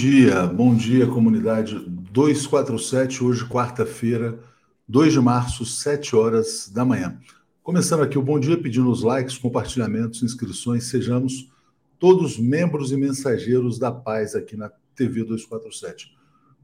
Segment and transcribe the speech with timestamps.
[0.00, 4.40] Bom dia, bom dia, comunidade 247, hoje, quarta-feira,
[4.88, 7.20] 2 de março, 7 horas da manhã.
[7.62, 11.52] Começando aqui o bom dia, pedindo os likes, compartilhamentos, inscrições, sejamos
[11.98, 16.16] todos membros e mensageiros da paz aqui na TV 247.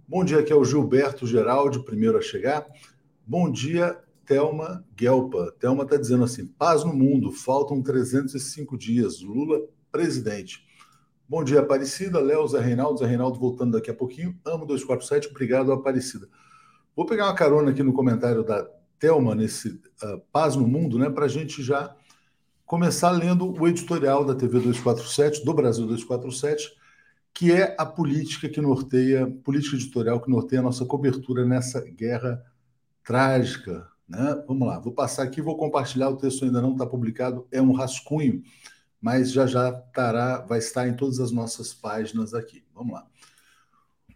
[0.09, 2.67] Bom dia, aqui é o Gilberto Geraldi, primeiro a chegar.
[3.27, 5.55] Bom dia, Thelma Guelpa.
[5.61, 9.61] Thelma está dizendo assim: paz no mundo, faltam 305 dias, Lula
[9.97, 10.66] presidente.
[11.29, 12.21] Bom dia, Aparecida.
[12.21, 13.01] Léo, Zé Reinaldo.
[13.01, 14.39] Zé Reinaldo voltando daqui a pouquinho.
[14.45, 15.27] Amo 247.
[15.29, 16.29] Obrigado, Aparecida.
[16.95, 18.65] Vou pegar uma carona aqui no comentário da
[18.97, 21.95] Thelma, nesse uh, Paz no Mundo, né, para a gente já
[22.65, 26.71] começar lendo o editorial da TV 247, do Brasil 247,
[27.35, 32.41] que é a política que norteia, política editorial que norteia a nossa cobertura nessa guerra
[33.03, 33.89] trágica.
[34.09, 34.45] Né?
[34.47, 37.73] Vamos lá, vou passar aqui, vou compartilhar, o texto ainda não está publicado, é um
[37.73, 38.45] rascunho
[39.07, 42.65] mas já já estará, vai estar em todas as nossas páginas aqui.
[42.75, 43.07] Vamos lá.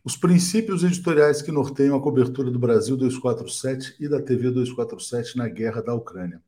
[0.02, 5.46] Os princípios editoriais que norteiam a cobertura do Brasil 247 e da TV 247 na
[5.46, 6.42] guerra da Ucrânia.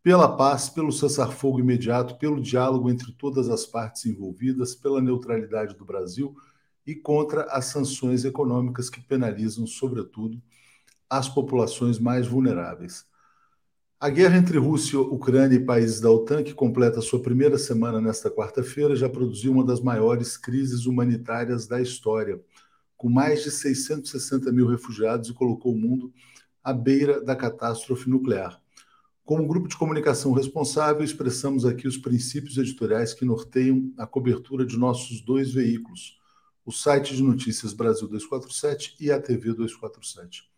[0.00, 5.84] Pela paz, pelo cessar-fogo imediato, pelo diálogo entre todas as partes envolvidas, pela neutralidade do
[5.84, 6.36] Brasil
[6.86, 10.40] e contra as sanções econômicas que penalizam, sobretudo,
[11.10, 13.04] as populações mais vulneráveis.
[13.98, 18.30] A guerra entre Rússia, Ucrânia e países da OTAN, que completa sua primeira semana nesta
[18.30, 22.38] quarta-feira, já produziu uma das maiores crises humanitárias da história,
[22.94, 26.12] com mais de 660 mil refugiados e colocou o mundo
[26.62, 28.60] à beira da catástrofe nuclear.
[29.24, 34.76] Como grupo de comunicação responsável, expressamos aqui os princípios editoriais que norteiam a cobertura de
[34.76, 36.18] nossos dois veículos,
[36.66, 40.54] o site de notícias Brasil 247 e a TV 247.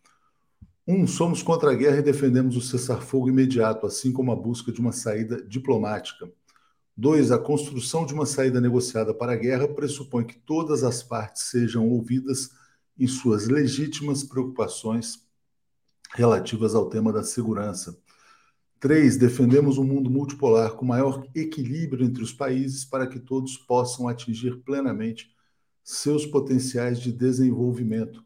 [0.87, 4.79] Um, somos contra a guerra e defendemos o cessar-fogo imediato, assim como a busca de
[4.79, 6.31] uma saída diplomática.
[6.97, 11.43] Dois, a construção de uma saída negociada para a guerra pressupõe que todas as partes
[11.43, 12.49] sejam ouvidas
[12.97, 15.25] em suas legítimas preocupações
[16.13, 17.97] relativas ao tema da segurança.
[18.79, 24.07] Três, defendemos um mundo multipolar com maior equilíbrio entre os países para que todos possam
[24.07, 25.29] atingir plenamente
[25.83, 28.23] seus potenciais de desenvolvimento.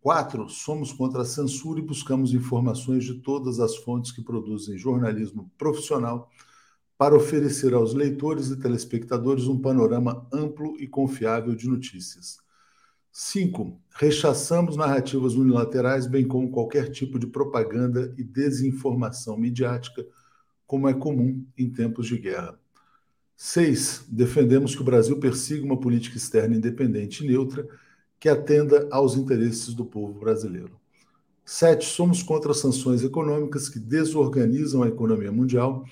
[0.00, 5.50] Quatro, somos contra a censura e buscamos informações de todas as fontes que produzem jornalismo
[5.58, 6.30] profissional
[6.96, 12.38] para oferecer aos leitores e telespectadores um panorama amplo e confiável de notícias.
[13.10, 20.06] Cinco, rechaçamos narrativas unilaterais, bem como qualquer tipo de propaganda e desinformação midiática,
[20.64, 22.56] como é comum em tempos de guerra.
[23.36, 27.68] Seis, defendemos que o Brasil persiga uma política externa independente e neutra
[28.18, 30.78] que atenda aos interesses do povo brasileiro.
[31.44, 35.84] Sete, somos contra sanções econômicas que desorganizam a economia mundial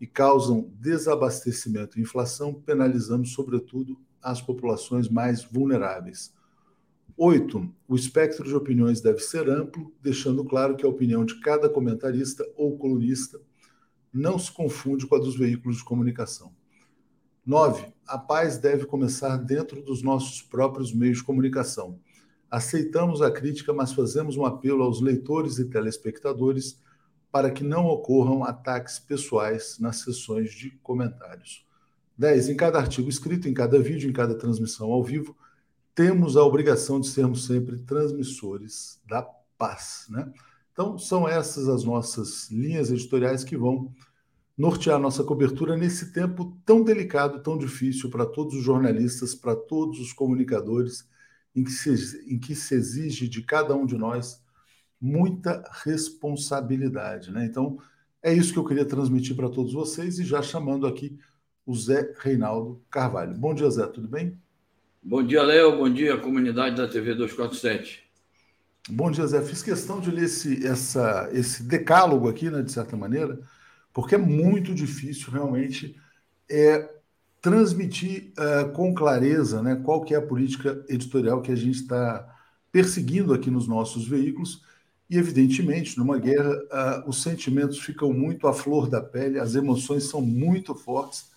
[0.00, 6.32] e causam desabastecimento e inflação, penalizando, sobretudo, as populações mais vulneráveis.
[7.16, 11.68] Oito, o espectro de opiniões deve ser amplo, deixando claro que a opinião de cada
[11.68, 13.38] comentarista ou colunista
[14.12, 16.52] não se confunde com a dos veículos de comunicação.
[17.44, 21.98] Nove, a paz deve começar dentro dos nossos próprios meios de comunicação.
[22.48, 26.80] Aceitamos a crítica, mas fazemos um apelo aos leitores e telespectadores
[27.32, 31.66] para que não ocorram ataques pessoais nas sessões de comentários.
[32.16, 32.50] 10.
[32.50, 35.36] Em cada artigo escrito, em cada vídeo, em cada transmissão ao vivo,
[35.96, 39.22] temos a obrigação de sermos sempre transmissores da
[39.58, 40.06] paz.
[40.08, 40.32] Né?
[40.72, 43.92] Então, são essas as nossas linhas editoriais que vão
[44.56, 49.98] nortear nossa cobertura nesse tempo tão delicado, tão difícil para todos os jornalistas, para todos
[49.98, 51.08] os comunicadores,
[51.54, 54.42] em que, se, em que se exige de cada um de nós
[55.00, 57.30] muita responsabilidade.
[57.30, 57.44] Né?
[57.44, 57.78] Então,
[58.22, 61.18] é isso que eu queria transmitir para todos vocês e já chamando aqui
[61.66, 63.36] o Zé Reinaldo Carvalho.
[63.36, 64.38] Bom dia, Zé, tudo bem?
[65.02, 65.76] Bom dia, Léo.
[65.76, 68.04] Bom dia, comunidade da TV 247.
[68.88, 69.42] Bom dia, Zé.
[69.42, 73.40] Fiz questão de ler esse, essa, esse decálogo aqui, né, de certa maneira,
[73.92, 75.96] porque é muito difícil realmente
[76.50, 76.88] é,
[77.42, 82.28] transmitir uh, com clareza né, qual que é a política editorial que a gente está
[82.70, 84.62] perseguindo aqui nos nossos veículos.
[85.10, 86.52] E, evidentemente, numa guerra,
[87.04, 91.32] uh, os sentimentos ficam muito à flor da pele, as emoções são muito fortes,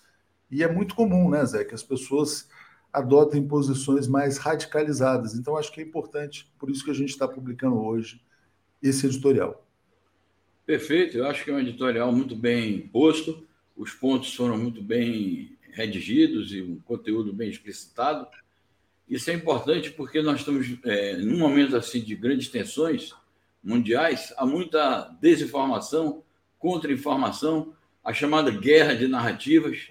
[0.48, 2.48] e é muito comum, né, Zé, que as pessoas
[2.92, 5.34] adotem posições mais radicalizadas.
[5.34, 8.22] Então, acho que é importante, por isso que a gente está publicando hoje
[8.80, 9.65] esse editorial.
[10.66, 13.46] Perfeito, eu acho que é um editorial muito bem posto,
[13.76, 18.26] os pontos foram muito bem redigidos e um conteúdo bem explicitado.
[19.08, 23.14] Isso é importante porque nós estamos é, num momento assim de grandes tensões
[23.62, 26.24] mundiais, há muita desinformação,
[26.58, 27.72] contra-informação,
[28.02, 29.88] a chamada guerra de narrativas.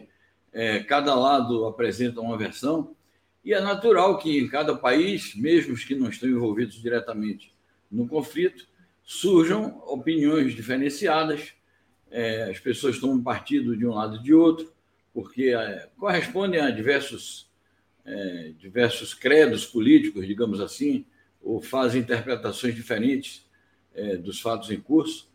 [0.52, 2.94] É, cada lado apresenta uma versão
[3.46, 7.54] E é natural que em cada país, mesmo os que não estão envolvidos diretamente
[7.90, 8.68] no conflito,
[9.06, 11.54] surjam opiniões diferenciadas,
[12.10, 14.74] é, as pessoas tomam partido de um lado e de outro,
[15.14, 17.48] porque é, correspondem a diversos,
[18.04, 21.06] é, diversos credos políticos, digamos assim,
[21.42, 23.46] ou fazem interpretações diferentes
[23.94, 25.30] é, dos fatos em curso.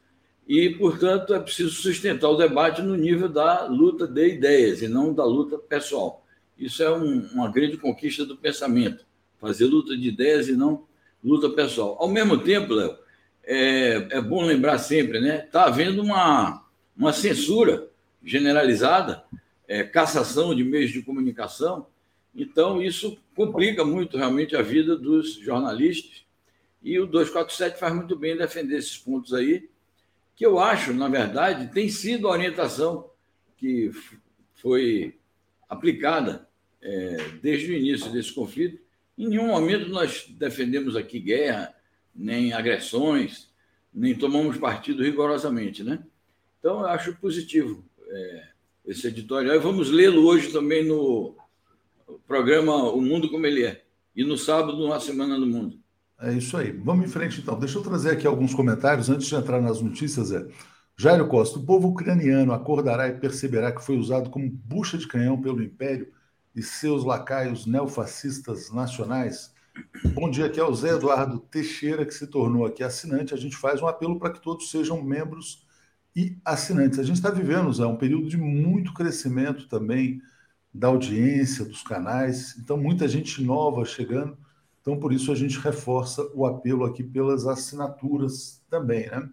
[0.48, 5.14] E, portanto, é preciso sustentar o debate no nível da luta de ideias e não
[5.14, 6.26] da luta pessoal.
[6.58, 9.06] Isso é um, uma grande conquista do pensamento,
[9.38, 10.84] fazer luta de ideias e não
[11.22, 11.96] luta pessoal.
[12.00, 12.98] Ao mesmo tempo, Léo,
[13.52, 15.44] é, é bom lembrar sempre, né?
[15.44, 16.64] Está havendo uma,
[16.96, 17.90] uma censura
[18.22, 19.24] generalizada,
[19.66, 21.88] é, cassação de meios de comunicação.
[22.32, 26.24] Então, isso complica muito realmente a vida dos jornalistas.
[26.80, 29.68] E o 247 faz muito bem defender esses pontos aí,
[30.36, 33.10] que eu acho, na verdade, tem sido a orientação
[33.56, 33.90] que
[34.54, 35.18] foi
[35.68, 36.48] aplicada
[36.80, 38.80] é, desde o início desse conflito.
[39.18, 41.74] Em nenhum momento nós defendemos aqui guerra,
[42.14, 43.50] nem agressões,
[43.92, 46.02] nem tomamos partido rigorosamente, né?
[46.58, 48.48] Então, eu acho positivo é,
[48.86, 49.56] esse editorial.
[49.56, 51.34] E vamos lê-lo hoje também no
[52.26, 53.84] programa O Mundo Como Ele É.
[54.14, 55.78] E no sábado, na Semana do Mundo.
[56.20, 56.70] É isso aí.
[56.72, 57.58] Vamos em frente, então.
[57.58, 60.30] Deixa eu trazer aqui alguns comentários antes de entrar nas notícias.
[60.32, 60.46] É.
[60.98, 65.40] Jairo Costa, o povo ucraniano acordará e perceberá que foi usado como bucha de canhão
[65.40, 66.12] pelo Império
[66.54, 69.49] e seus lacaios neofascistas nacionais
[70.14, 73.34] Bom dia, aqui é o Zé Eduardo Teixeira, que se tornou aqui assinante.
[73.34, 75.66] A gente faz um apelo para que todos sejam membros
[76.14, 76.98] e assinantes.
[76.98, 80.20] A gente está vivendo, Zé, um período de muito crescimento também
[80.72, 82.56] da audiência, dos canais.
[82.58, 84.36] Então, muita gente nova chegando.
[84.80, 89.28] Então, por isso, a gente reforça o apelo aqui pelas assinaturas também, né?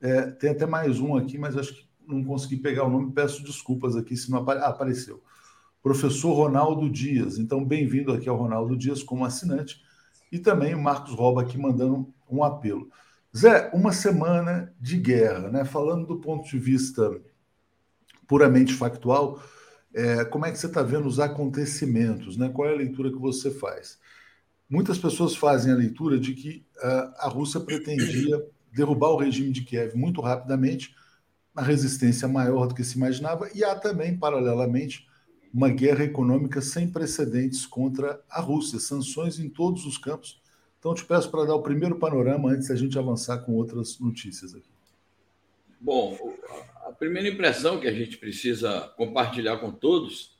[0.00, 3.12] É, tem até mais um aqui, mas acho que não consegui pegar o nome.
[3.12, 4.60] Peço desculpas aqui se não apare...
[4.60, 5.22] ah, apareceu
[5.84, 7.36] professor Ronaldo Dias.
[7.38, 9.82] Então, bem-vindo aqui ao Ronaldo Dias como assinante.
[10.32, 12.88] E também o Marcos Roba aqui mandando um apelo.
[13.36, 15.62] Zé, uma semana de guerra, né?
[15.62, 17.20] Falando do ponto de vista
[18.26, 19.42] puramente factual,
[19.92, 22.48] é, como é que você está vendo os acontecimentos, né?
[22.48, 23.98] Qual é a leitura que você faz?
[24.66, 28.42] Muitas pessoas fazem a leitura de que uh, a Rússia pretendia
[28.72, 30.96] derrubar o regime de Kiev muito rapidamente,
[31.54, 35.06] uma resistência maior do que se imaginava, e há também, paralelamente,
[35.54, 40.42] uma guerra econômica sem precedentes contra a Rússia, sanções em todos os campos.
[40.80, 44.52] Então, te peço para dar o primeiro panorama antes da gente avançar com outras notícias
[44.52, 44.68] aqui.
[45.80, 46.18] Bom,
[46.84, 50.36] a primeira impressão que a gente precisa compartilhar com todos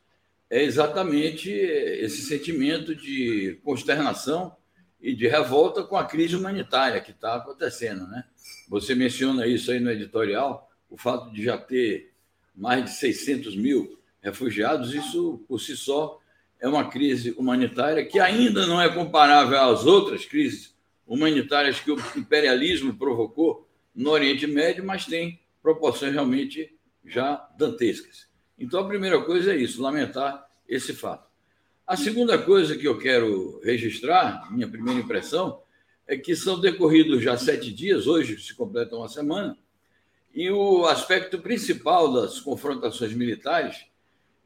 [0.51, 4.57] é exatamente esse sentimento de consternação
[5.01, 8.25] e de revolta com a crise humanitária que está acontecendo, né?
[8.69, 12.13] Você menciona isso aí no editorial, o fato de já ter
[12.55, 16.19] mais de 600 mil refugiados, isso por si só
[16.59, 20.75] é uma crise humanitária que ainda não é comparável às outras crises
[21.07, 28.27] humanitárias que o imperialismo provocou no Oriente Médio, mas tem proporções realmente já dantescas.
[28.59, 31.29] Então, a primeira coisa é isso, lamentar esse fato.
[31.87, 35.61] A segunda coisa que eu quero registrar, minha primeira impressão,
[36.07, 39.59] é que são decorridos já sete dias, hoje se completa uma semana,
[40.35, 43.85] e o aspecto principal das confrontações militares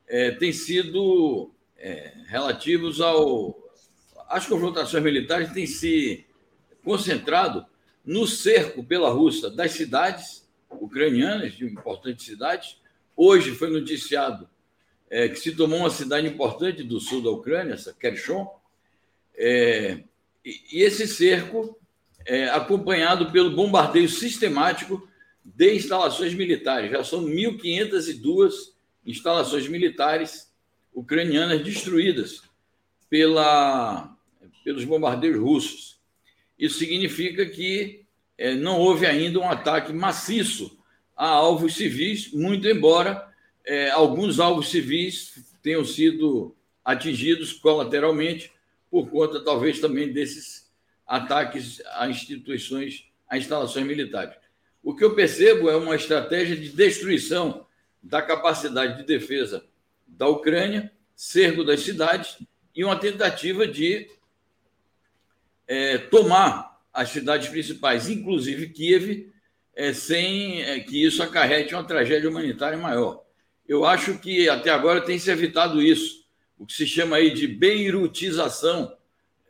[0.08, 3.56] é, têm sido é, relativos ao.
[4.28, 6.26] As confrontações militares têm se
[6.84, 7.64] concentrado
[8.04, 12.78] no cerco pela Rússia das cidades ucranianas, de importantes cidades.
[13.16, 14.48] Hoje foi noticiado
[15.10, 18.58] é, que se tomou uma cidade importante do sul da Ucrânia, essa Kherson,
[19.36, 20.02] é,
[20.44, 21.78] e, e, esse cerco
[22.26, 25.08] é acompanhado pelo bombardeio sistemático
[25.44, 26.90] de instalações militares.
[26.90, 28.72] Já são 1.502
[29.08, 30.52] instalações militares
[30.94, 32.42] ucranianas destruídas
[33.08, 34.14] pela,
[34.62, 35.98] pelos bombardeiros russos.
[36.58, 38.04] Isso significa que
[38.36, 40.78] é, não houve ainda um ataque maciço
[41.16, 43.26] a alvos civis, muito embora
[43.64, 48.52] é, alguns alvos civis tenham sido atingidos colateralmente
[48.90, 50.70] por conta, talvez, também desses
[51.06, 54.36] ataques a instituições, a instalações militares.
[54.82, 57.66] O que eu percebo é uma estratégia de destruição
[58.02, 59.64] da capacidade de defesa
[60.06, 62.38] da Ucrânia, cerco das cidades
[62.74, 64.08] e uma tentativa de
[65.66, 69.30] é, tomar as cidades principais, inclusive Kiev,
[69.74, 73.24] é, sem é, que isso acarrete uma tragédia humanitária maior.
[73.66, 76.24] Eu acho que até agora tem se evitado isso,
[76.58, 78.96] o que se chama aí de beirutização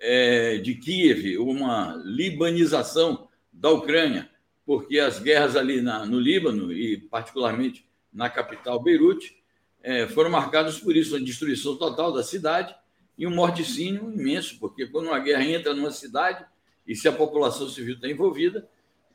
[0.00, 4.28] é, de Kiev, uma libanização da Ucrânia,
[4.67, 9.37] porque as guerras ali na, no Líbano, e particularmente na capital Beirute,
[9.83, 12.75] é, foram marcados por isso, a destruição total da cidade
[13.17, 16.45] e um morticínio imenso, porque quando uma guerra entra numa cidade
[16.87, 18.69] e se a população civil está envolvida,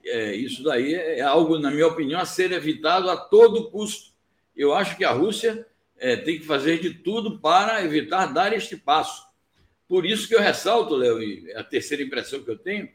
[0.06, 4.12] é, isso daí é algo, na minha opinião, a ser evitado a todo custo.
[4.56, 5.66] Eu acho que a Rússia
[5.98, 9.26] é, tem que fazer de tudo para evitar dar este passo.
[9.88, 12.90] Por isso que eu ressalto, Léo, é a terceira impressão que eu tenho,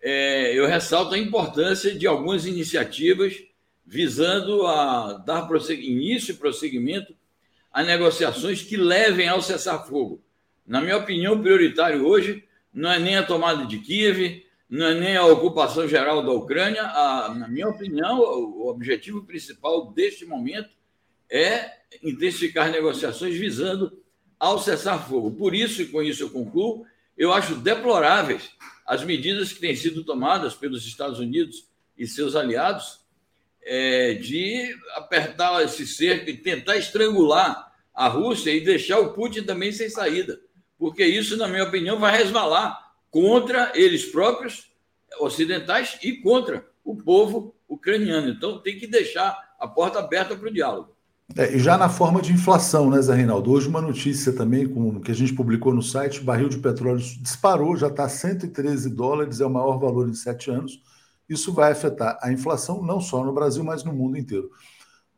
[0.00, 3.42] é, eu ressalto a importância de algumas iniciativas
[3.88, 7.16] visando a dar início e prosseguimento
[7.72, 10.22] a negociações que levem ao cessar-fogo.
[10.66, 15.16] Na minha opinião, prioritário hoje não é nem a tomada de Kiev, não é nem
[15.16, 16.82] a ocupação geral da Ucrânia.
[16.82, 20.68] A, na minha opinião, o objetivo principal deste momento
[21.30, 24.02] é intensificar negociações visando
[24.38, 25.30] ao cessar-fogo.
[25.30, 26.84] Por isso, e com isso eu concluo,
[27.16, 28.50] eu acho deploráveis
[28.84, 31.66] as medidas que têm sido tomadas pelos Estados Unidos
[31.96, 33.07] e seus aliados
[33.68, 39.70] é, de apertar esse cerco e tentar estrangular a Rússia e deixar o Putin também
[39.72, 40.40] sem saída.
[40.78, 44.70] Porque isso, na minha opinião, vai resvalar contra eles próprios,
[45.20, 48.30] ocidentais, e contra o povo ucraniano.
[48.30, 50.96] Então, tem que deixar a porta aberta para o diálogo.
[51.36, 53.52] É, e já na forma de inflação, né, Zé Reinaldo?
[53.52, 57.76] Hoje uma notícia também com, que a gente publicou no site, barril de petróleo disparou,
[57.76, 60.80] já está 113 dólares, é o maior valor em sete anos.
[61.28, 64.50] Isso vai afetar a inflação não só no Brasil, mas no mundo inteiro.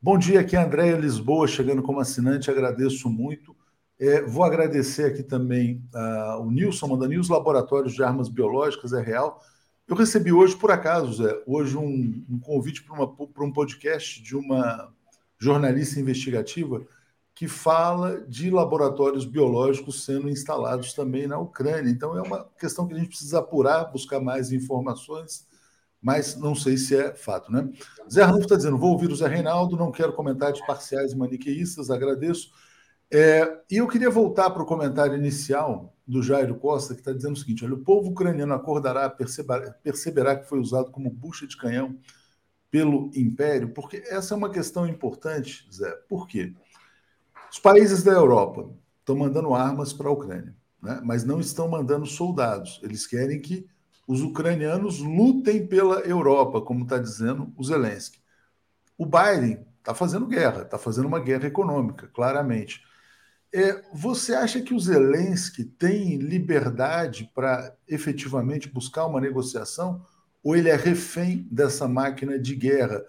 [0.03, 3.55] Bom dia, aqui é Andréia Lisboa, chegando como assinante, agradeço muito.
[3.99, 9.01] É, vou agradecer aqui também uh, o Nilson, mandando os laboratórios de armas biológicas, é
[9.01, 9.41] real.
[9.87, 14.91] Eu recebi hoje, por acaso, Zé, hoje um, um convite para um podcast de uma
[15.39, 16.83] jornalista investigativa
[17.35, 21.91] que fala de laboratórios biológicos sendo instalados também na Ucrânia.
[21.91, 25.47] Então é uma questão que a gente precisa apurar, buscar mais informações,
[26.03, 27.69] mas não sei se é fato, né?
[28.11, 31.91] Zé Arnulfo está dizendo: vou ouvir o Zé Reinaldo, não quero comentários parciais e maniqueístas,
[31.91, 32.51] agradeço.
[33.13, 37.35] É, e eu queria voltar para o comentário inicial do Jairo Costa, que está dizendo
[37.35, 41.57] o seguinte: olha, o povo ucraniano acordará, perceberá, perceberá que foi usado como bucha de
[41.57, 41.99] canhão
[42.71, 43.75] pelo império?
[43.75, 45.91] Porque essa é uma questão importante, Zé.
[46.09, 46.55] Por quê?
[47.51, 51.01] Os países da Europa estão mandando armas para a Ucrânia, né?
[51.05, 52.81] mas não estão mandando soldados.
[52.83, 53.67] Eles querem que
[54.11, 58.19] os ucranianos lutem pela Europa, como está dizendo o Zelensky.
[58.97, 62.83] O Biden está fazendo guerra, está fazendo uma guerra econômica, claramente.
[63.53, 70.05] É, você acha que o Zelensky tem liberdade para efetivamente buscar uma negociação?
[70.43, 73.05] ou ele é refém dessa máquina de guerra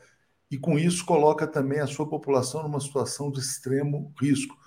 [0.50, 4.58] e com isso coloca também a sua população numa situação de extremo risco.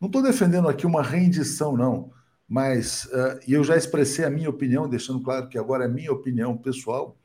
[0.00, 2.10] Não estou defendendo aqui uma rendição, não,
[2.48, 6.56] mas uh, eu já expressei a minha opinião, deixando claro que agora é minha opinião
[6.56, 7.16] pessoal.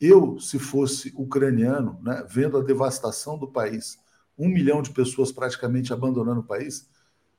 [0.00, 3.98] Eu, se fosse ucraniano, né, vendo a devastação do país,
[4.38, 6.88] um milhão de pessoas praticamente abandonando o país,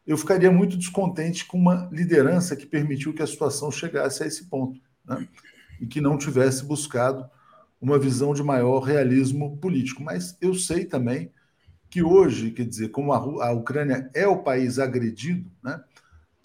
[0.05, 4.45] eu ficaria muito descontente com uma liderança que permitiu que a situação chegasse a esse
[4.45, 4.79] ponto.
[5.05, 5.27] Né?
[5.79, 7.29] e que não tivesse buscado
[7.79, 10.01] uma visão de maior realismo político.
[10.01, 11.31] Mas eu sei também
[11.89, 15.81] que hoje, quer dizer, como a, a Ucrânia é o país agredido, né,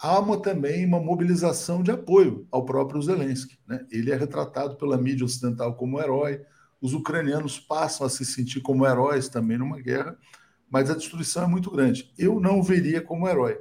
[0.03, 3.57] há uma, também uma mobilização de apoio ao próprio Zelensky.
[3.67, 3.87] Né?
[3.89, 6.43] Ele é retratado pela mídia ocidental como herói,
[6.81, 10.19] os ucranianos passam a se sentir como heróis também numa guerra,
[10.69, 12.13] mas a destruição é muito grande.
[12.19, 13.57] Eu não o veria como herói.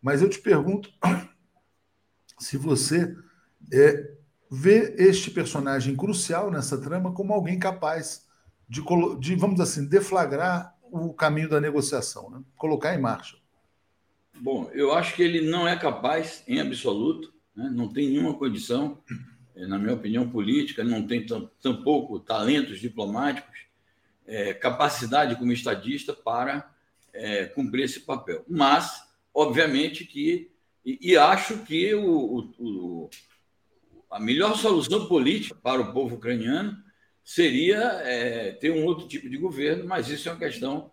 [0.00, 0.88] Mas eu te pergunto
[2.40, 3.14] se você
[3.70, 4.14] é,
[4.50, 8.26] vê este personagem crucial nessa trama como alguém capaz
[8.66, 8.82] de,
[9.18, 12.40] de vamos assim, deflagrar o caminho da negociação, né?
[12.56, 13.36] colocar em marcha.
[14.36, 17.70] Bom, eu acho que ele não é capaz, em absoluto, né?
[17.72, 19.02] não tem nenhuma condição,
[19.54, 21.24] eh, na minha opinião política, não tem
[21.62, 23.64] tampouco talentos diplomáticos,
[24.26, 26.70] é, capacidade como estadista para
[27.12, 28.44] é, cumprir esse papel.
[28.48, 30.50] Mas, obviamente que,
[30.84, 33.10] e, e acho que o, o,
[34.10, 36.76] a melhor solução política para o povo ucraniano
[37.22, 40.90] seria é, ter um outro tipo de governo, mas isso é uma questão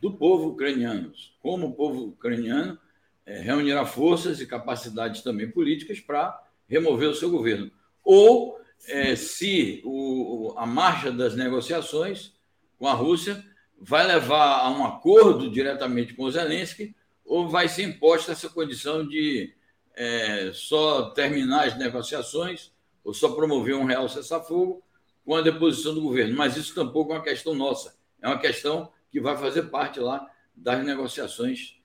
[0.00, 1.12] do povo ucraniano.
[1.40, 2.83] Como o povo ucraniano é,
[3.26, 7.70] reunirá forças e capacidades também políticas para remover o seu governo.
[8.02, 12.34] Ou é, se o, a marcha das negociações
[12.78, 13.42] com a Rússia
[13.78, 19.54] vai levar a um acordo diretamente com Zelensky, ou vai ser imposta essa condição de
[19.94, 24.82] é, só terminar as negociações ou só promover um real cessar-fogo
[25.24, 26.36] com a deposição do governo.
[26.36, 30.28] Mas isso tampouco é uma questão nossa, é uma questão que vai fazer parte lá
[30.54, 31.76] das negociações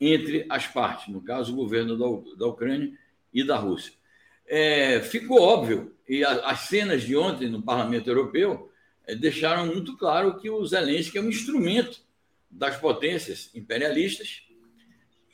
[0.00, 2.92] entre as partes, no caso, o governo da, da Ucrânia
[3.32, 3.92] e da Rússia.
[4.46, 8.70] É, ficou óbvio, e a, as cenas de ontem no Parlamento Europeu
[9.06, 12.00] é, deixaram muito claro que o Zelensky é um instrumento
[12.50, 14.42] das potências imperialistas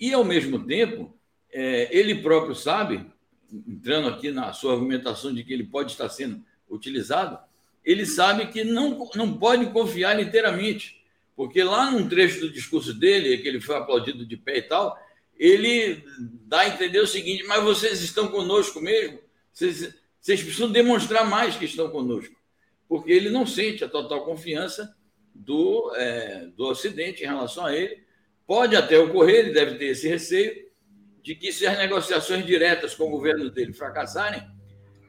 [0.01, 1.17] e, ao mesmo tempo,
[1.53, 3.07] é, ele próprio sabe,
[3.53, 7.39] entrando aqui na sua argumentação de que ele pode estar sendo utilizado,
[7.85, 11.02] ele sabe que não, não pode confiar inteiramente,
[11.35, 14.97] porque lá num trecho do discurso dele, que ele foi aplaudido de pé e tal,
[15.39, 16.05] ele
[16.47, 19.19] dá a entender o seguinte: mas vocês estão conosco mesmo?
[19.53, 22.35] Vocês, vocês precisam demonstrar mais que estão conosco,
[22.89, 24.95] porque ele não sente a total confiança
[25.35, 28.03] do, é, do Ocidente em relação a ele.
[28.47, 30.71] Pode até ocorrer, ele deve ter esse receio,
[31.23, 34.43] de que se as negociações diretas com o governo dele fracassarem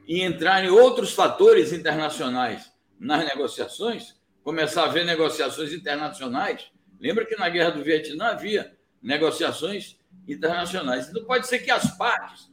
[0.06, 4.14] e entrarem outros fatores internacionais nas negociações,
[4.44, 6.70] começar a haver negociações internacionais.
[7.00, 9.98] Lembra que na guerra do Vietnã havia negociações
[10.28, 11.08] internacionais.
[11.08, 12.52] Então, pode ser que as partes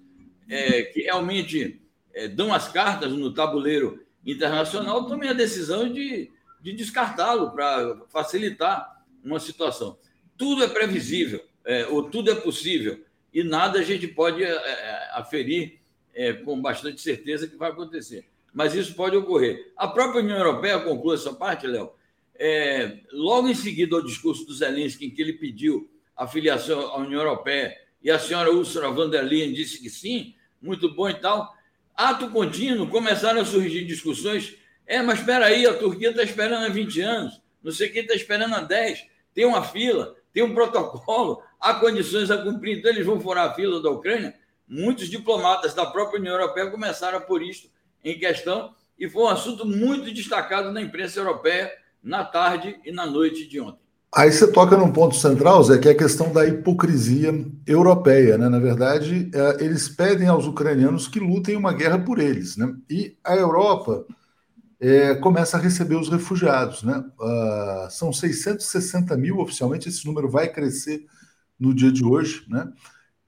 [0.49, 1.81] é, que realmente
[2.13, 6.31] é, dão as cartas no tabuleiro internacional tomem a decisão de,
[6.61, 9.97] de descartá-lo para facilitar uma situação.
[10.37, 15.09] Tudo é previsível, é, ou tudo é possível, e nada a gente pode é, é,
[15.13, 15.79] aferir
[16.13, 18.25] é, com bastante certeza que vai acontecer.
[18.53, 19.71] Mas isso pode ocorrer.
[19.77, 21.91] A própria União Europeia conclui essa parte, Léo.
[22.35, 26.97] É, logo em seguida ao discurso do Zelensky, em que ele pediu a filiação à
[26.97, 31.13] União Europeia, e a senhora Ursula von der Leyen disse que sim, muito bom e
[31.13, 31.53] tal.
[31.95, 34.55] Ato contínuo, começaram a surgir discussões.
[34.85, 38.13] É, mas espera aí, a Turquia está esperando há 20 anos, não sei quem está
[38.13, 43.05] esperando há 10, tem uma fila, tem um protocolo, há condições a cumprir, então eles
[43.05, 44.35] vão furar a fila da Ucrânia.
[44.67, 47.69] Muitos diplomatas da própria União Europeia começaram a pôr isto
[48.03, 51.71] em questão e foi um assunto muito destacado na imprensa europeia
[52.03, 53.81] na tarde e na noite de ontem.
[54.13, 57.33] Aí você toca num ponto central, Zé, que é a questão da hipocrisia
[57.65, 58.37] europeia.
[58.37, 58.49] Né?
[58.49, 62.57] Na verdade, é, eles pedem aos ucranianos que lutem uma guerra por eles.
[62.57, 62.75] Né?
[62.89, 64.05] E a Europa
[64.81, 66.83] é, começa a receber os refugiados.
[66.83, 67.01] Né?
[67.19, 71.05] Uh, são 660 mil oficialmente, esse número vai crescer
[71.57, 72.43] no dia de hoje.
[72.49, 72.67] Né?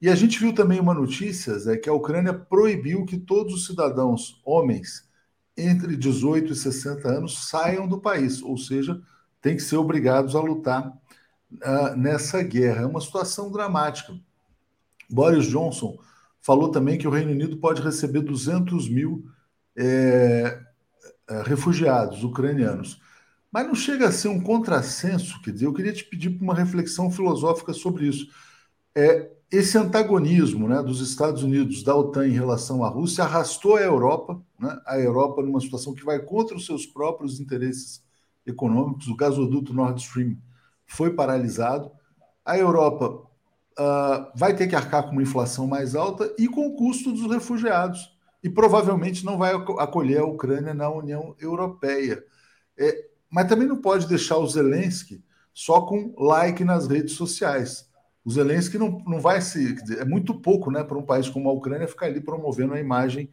[0.04, 3.66] E a gente viu também uma notícia, Zé, que a Ucrânia proibiu que todos os
[3.66, 5.08] cidadãos, homens,
[5.56, 9.00] entre 18 e 60 anos, saiam do país, ou seja,
[9.40, 12.82] têm que ser obrigados a lutar uh, nessa guerra.
[12.82, 14.14] É uma situação dramática.
[15.08, 15.96] Boris Johnson
[16.42, 19.24] falou também que o Reino Unido pode receber 200 mil
[19.74, 20.60] é,
[21.30, 23.00] é, refugiados ucranianos.
[23.50, 27.10] Mas não chega a ser um contrassenso, quer dizer, eu queria te pedir uma reflexão
[27.10, 28.28] filosófica sobre isso.
[28.94, 33.80] É, esse antagonismo né, dos Estados Unidos, da OTAN em relação à Rússia, arrastou a
[33.80, 38.02] Europa, né, a Europa numa situação que vai contra os seus próprios interesses
[38.46, 39.08] econômicos.
[39.08, 40.36] O gasoduto Nord Stream
[40.86, 41.90] foi paralisado.
[42.44, 43.22] A Europa
[43.78, 47.30] uh, vai ter que arcar com uma inflação mais alta e com o custo dos
[47.30, 52.22] refugiados e provavelmente não vai acolher a Ucrânia na União Europeia.
[52.78, 57.88] É, mas também não pode deixar o Zelensky só com like nas redes sociais.
[58.24, 59.76] O Zelensky não, não vai se.
[59.98, 63.30] É muito pouco né, para um país como a Ucrânia ficar ali promovendo a imagem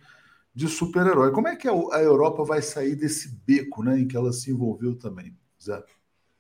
[0.54, 1.32] de super-herói.
[1.32, 4.96] Como é que a, Europa vai sair desse beco né, em que ela se envolveu
[4.96, 5.82] também, Zé?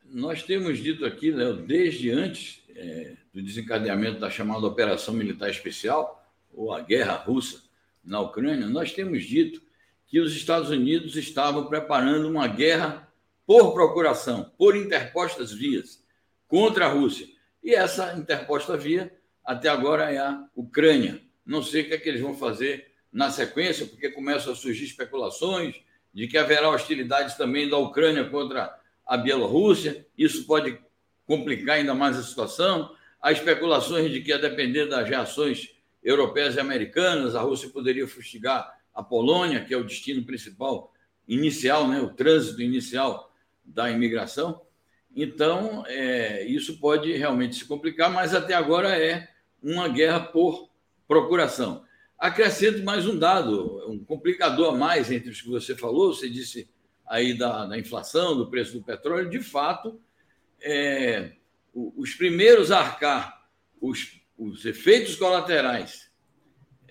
[0.06, 6.22] Nós temos dito aqui, Léo, desde antes é, do desencadeamento da chamada Operação Militar Especial,
[6.54, 7.62] ou a guerra russa,
[8.04, 9.62] na Ucrânia, nós temos dito
[10.08, 13.08] que os Estados Unidos estavam preparando uma guerra
[13.46, 16.04] por procuração, por interpostas vias,
[16.48, 17.28] contra a Rússia.
[17.64, 21.22] E essa interposta via, até agora, é a Ucrânia.
[21.46, 24.86] Não sei o que, é que eles vão fazer na sequência, porque começam a surgir
[24.86, 25.82] especulações
[26.14, 30.06] de que haverá hostilidades também da Ucrânia contra a Bielorrússia.
[30.18, 30.80] Isso pode
[31.26, 32.96] complicar ainda mais a situação.
[33.22, 38.82] Há especulações de que, a depender das reações europeias e americanas, a Rússia poderia fustigar
[38.94, 40.94] a Polônia, que é o destino principal
[41.28, 43.32] inicial, né, o trânsito inicial
[43.64, 44.62] da imigração.
[45.16, 49.28] Então, é, isso pode realmente se complicar, mas até agora é
[49.62, 50.70] uma guerra por
[51.08, 51.84] procuração.
[52.18, 56.70] Acrescento mais um dado, um complicador a mais entre os que você falou, você disse
[57.06, 60.00] aí da, da inflação, do preço do petróleo, de fato,
[60.62, 61.34] é,
[61.74, 63.46] os primeiros a arcar
[63.82, 66.10] os os efeitos colaterais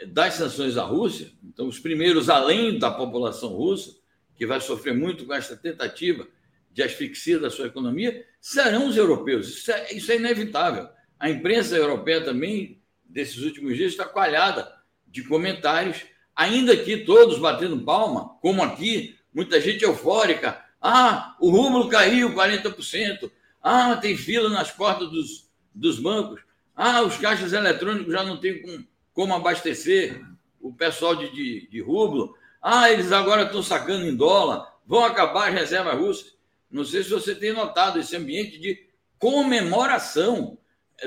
[0.06, 3.96] das sanções à Rússia, então os primeiros além da população russa,
[4.36, 6.28] que vai sofrer muito com esta tentativa
[6.70, 9.48] de asfixia da sua economia, serão os europeus.
[9.48, 10.88] Isso é, isso é inevitável.
[11.18, 14.72] A imprensa europeia também, desses últimos dias, está coalhada
[15.06, 16.04] de comentários,
[16.34, 20.64] ainda que todos batendo palma, como aqui, muita gente eufórica.
[20.80, 23.30] Ah, o rublo caiu 40%.
[23.62, 26.40] Ah, tem fila nas portas dos, dos bancos.
[26.74, 30.24] Ah, os caixas eletrônicos já não têm com, como abastecer
[30.60, 32.34] o pessoal de, de, de rublo.
[32.62, 36.39] Ah, eles agora estão sacando em dólar, vão acabar as reservas russas.
[36.70, 40.56] Não sei se você tem notado esse ambiente de comemoração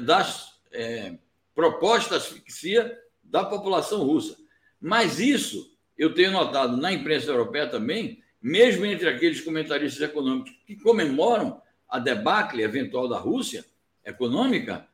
[0.02, 1.17] das é,
[1.56, 4.38] proposta asfixia da população russa.
[4.80, 10.76] Mas isso eu tenho notado na imprensa europeia também, mesmo entre aqueles comentaristas econômicos que
[10.76, 13.63] comemoram a debacle eventual da Rússia
[14.04, 14.88] econômica,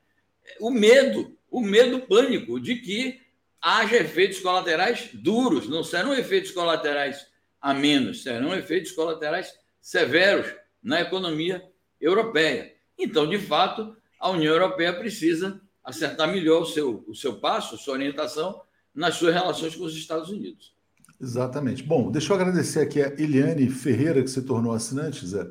[0.60, 3.22] o medo, o medo pânico de que
[3.62, 7.28] haja efeitos colaterais duros, não serão efeitos colaterais
[7.62, 10.48] a menos, serão efeitos colaterais severos
[10.82, 11.64] na economia
[12.00, 12.74] europeia.
[12.98, 17.94] Então, de fato, a União Europeia precisa acertar melhor o seu, o seu passo, sua
[17.94, 18.62] orientação
[18.94, 20.74] nas suas relações com os Estados Unidos.
[21.22, 21.84] Exatamente.
[21.84, 25.50] Bom, deixa eu agradecer aqui a Eliane Ferreira, que se tornou assinante, Zé.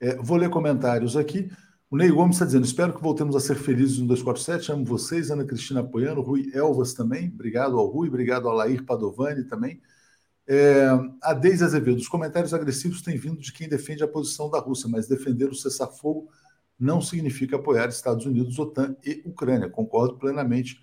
[0.00, 1.50] É, vou ler comentários aqui.
[1.90, 4.72] O Ney Gomes está dizendo: espero que voltemos a ser felizes no 247.
[4.72, 7.28] Amo vocês, Ana Cristina apoiando, Rui Elvas também.
[7.28, 9.80] Obrigado ao Rui, obrigado ao Lair Padovani também.
[10.48, 10.88] É,
[11.22, 14.88] a Deise Azevedo: os comentários agressivos têm vindo de quem defende a posição da Rússia,
[14.88, 16.28] mas defender o cessar-fogo
[16.78, 19.68] não significa apoiar Estados Unidos, OTAN e Ucrânia.
[19.68, 20.80] Concordo plenamente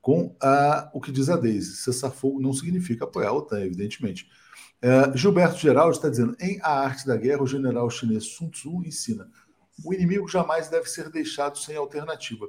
[0.00, 1.76] com a, o que diz a Deise.
[1.76, 4.28] Cessar-fogo não significa apoiar a OTAN, evidentemente.
[4.80, 8.82] É, Gilberto Geraldo está dizendo: em A Arte da Guerra, o general chinês Sun Tzu
[8.84, 9.28] ensina:
[9.84, 12.46] o inimigo jamais deve ser deixado sem alternativa.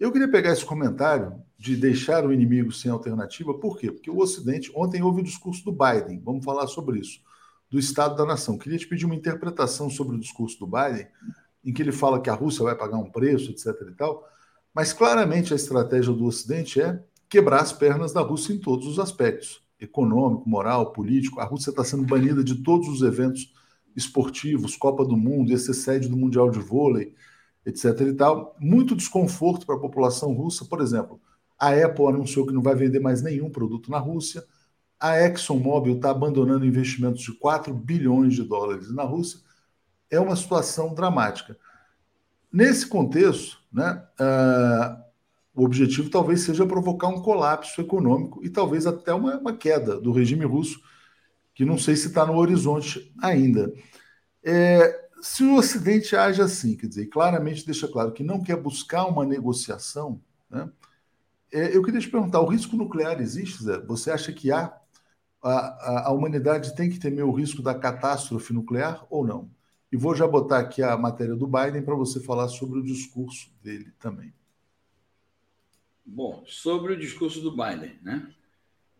[0.00, 3.92] Eu queria pegar esse comentário de deixar o inimigo sem alternativa, por quê?
[3.92, 7.20] Porque o Ocidente, ontem houve o discurso do Biden, vamos falar sobre isso,
[7.68, 8.56] do Estado da Nação.
[8.56, 11.06] Queria te pedir uma interpretação sobre o discurso do Biden,
[11.62, 13.66] em que ele fala que a Rússia vai pagar um preço, etc.
[13.90, 14.26] e tal,
[14.74, 18.98] mas claramente a estratégia do Ocidente é quebrar as pernas da Rússia em todos os
[18.98, 21.40] aspectos econômico, moral, político.
[21.40, 23.52] A Rússia está sendo banida de todos os eventos
[23.94, 27.14] esportivos, Copa do Mundo, ia ser sede do Mundial de Vôlei,
[27.64, 28.00] etc.
[28.00, 28.56] e tal.
[28.58, 30.64] Muito desconforto para a população russa.
[30.64, 31.20] Por exemplo,
[31.58, 34.44] a Apple anunciou que não vai vender mais nenhum produto na Rússia.
[34.98, 39.40] A ExxonMobil está abandonando investimentos de 4 bilhões de dólares na Rússia.
[40.10, 41.56] É uma situação dramática.
[42.52, 45.02] Nesse contexto, né, uh,
[45.54, 50.12] o objetivo talvez seja provocar um colapso econômico e talvez até uma, uma queda do
[50.12, 50.80] regime russo,
[51.54, 53.72] que não sei se está no horizonte ainda.
[54.42, 59.06] É, se o Ocidente age assim, quer dizer, claramente deixa claro que não quer buscar
[59.06, 60.70] uma negociação, né,
[61.52, 63.78] é, eu queria te perguntar: o risco nuclear existe, Zé?
[63.80, 64.76] Você acha que há?
[65.42, 69.50] A, a, a humanidade tem que temer o risco da catástrofe nuclear ou não?
[69.90, 73.50] E vou já botar aqui a matéria do Biden para você falar sobre o discurso
[73.62, 74.32] dele também.
[76.04, 78.32] Bom, sobre o discurso do Biden, né?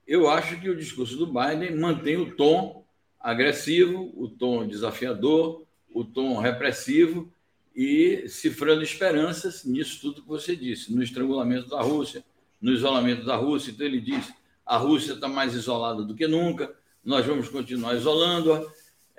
[0.06, 2.84] Eu acho que o discurso do Biden mantém o tom
[3.20, 7.32] agressivo, o tom desafiador, o tom repressivo
[7.74, 12.24] e cifrando esperanças nisso tudo que você disse, no estrangulamento da Rússia,
[12.60, 13.70] no isolamento da Rússia.
[13.70, 14.32] Então ele diz:
[14.64, 16.74] a Rússia está mais isolada do que nunca,
[17.04, 18.64] nós vamos continuar isolando-a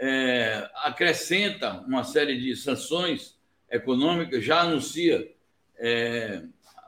[0.02, 3.38] é, acrescenta uma série de sanções
[3.70, 5.32] econômicas, já anuncia
[5.78, 6.44] é,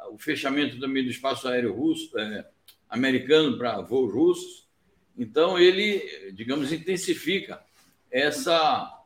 [0.09, 2.47] o fechamento também do espaço aéreo russo, é,
[2.89, 4.67] americano para voos russos.
[5.15, 7.63] Então, ele, digamos, intensifica
[8.11, 9.02] essa,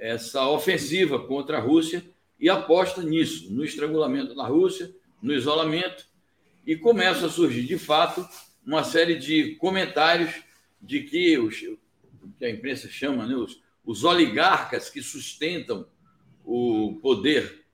[0.00, 2.02] essa ofensiva contra a Rússia
[2.38, 4.90] e aposta nisso, no estrangulamento da Rússia,
[5.22, 6.06] no isolamento,
[6.66, 8.26] e começa a surgir, de fato,
[8.64, 10.32] uma série de comentários
[10.80, 11.58] de que os,
[12.38, 15.86] que a imprensa chama, né, os, os oligarcas que sustentam
[16.44, 17.66] o poder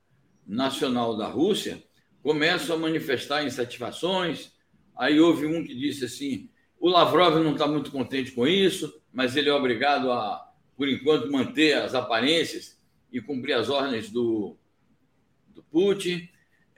[0.44, 1.82] nacional da Rússia,
[2.22, 4.52] começam a manifestar insatisfações.
[4.96, 9.36] Aí houve um que disse assim: o Lavrov não está muito contente com isso, mas
[9.36, 10.45] ele é obrigado a,
[10.76, 12.78] por enquanto, manter as aparências
[13.10, 14.56] e cumprir as ordens do,
[15.48, 16.28] do Putin.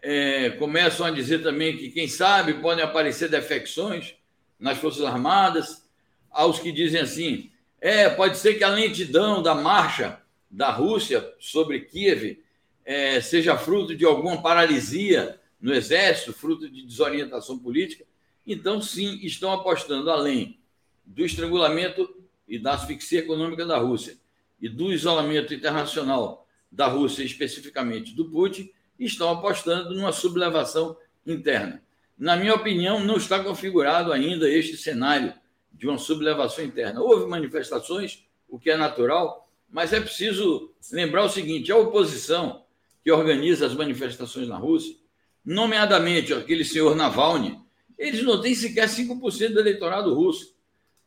[0.01, 4.15] É, começam a dizer também que, quem sabe, podem aparecer defecções
[4.59, 5.89] nas Forças Armadas.
[6.31, 11.81] Aos que dizem assim: é, pode ser que a lentidão da marcha da Rússia sobre
[11.81, 12.39] Kiev
[12.85, 18.05] é, seja fruto de alguma paralisia no exército, fruto de desorientação política.
[18.47, 20.59] Então, sim, estão apostando além
[21.05, 22.09] do estrangulamento
[22.49, 24.17] e da asfixia econômica da Rússia
[24.61, 31.83] e do isolamento internacional da Rússia, especificamente do Putin, estão apostando numa sublevação interna.
[32.19, 35.33] Na minha opinião, não está configurado ainda este cenário
[35.73, 37.01] de uma sublevação interna.
[37.01, 42.65] Houve manifestações, o que é natural, mas é preciso lembrar o seguinte: a oposição
[43.05, 44.97] que organiza as manifestações na Rússia,
[45.45, 47.61] nomeadamente aquele senhor Navalny,
[47.97, 50.57] eles não têm sequer 5% do eleitorado russo.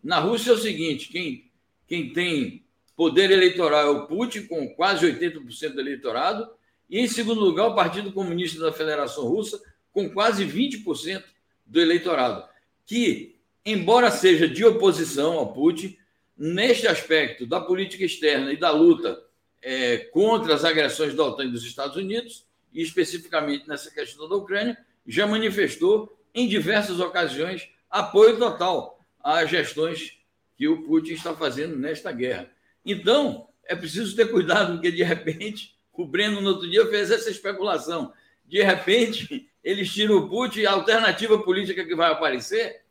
[0.04, 1.52] Na Rússia é o seguinte: quem,
[1.88, 6.50] quem tem poder eleitoral é o Putin, com quase 80% do eleitorado,
[6.90, 9.62] e em segundo lugar, o Partido Comunista da Federação Russa,
[9.92, 11.24] com quase 20%
[11.66, 12.44] do eleitorado,
[12.86, 15.98] que embora seja de oposição ao Putin,
[16.38, 19.22] neste aspecto da política externa e da luta
[19.62, 24.36] é, contra as agressões da OTAN e dos Estados Unidos, e especificamente nessa questão da
[24.36, 30.18] Ucrânia, já manifestou em diversas ocasiões apoio total às gestões
[30.58, 32.50] que o Putin está fazendo nesta guerra.
[32.86, 37.30] Então, é preciso ter cuidado, porque de repente, o Breno no outro dia fez essa
[37.30, 38.14] especulação.
[38.46, 42.82] De repente, eles tiram o Putin e a alternativa política que vai aparecer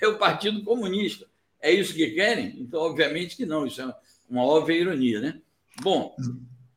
[0.00, 1.26] é o Partido Comunista.
[1.60, 2.54] É isso que querem?
[2.60, 3.66] Então, obviamente que não.
[3.66, 3.94] Isso é
[4.28, 5.40] uma óbvia ironia, né?
[5.80, 6.14] Bom,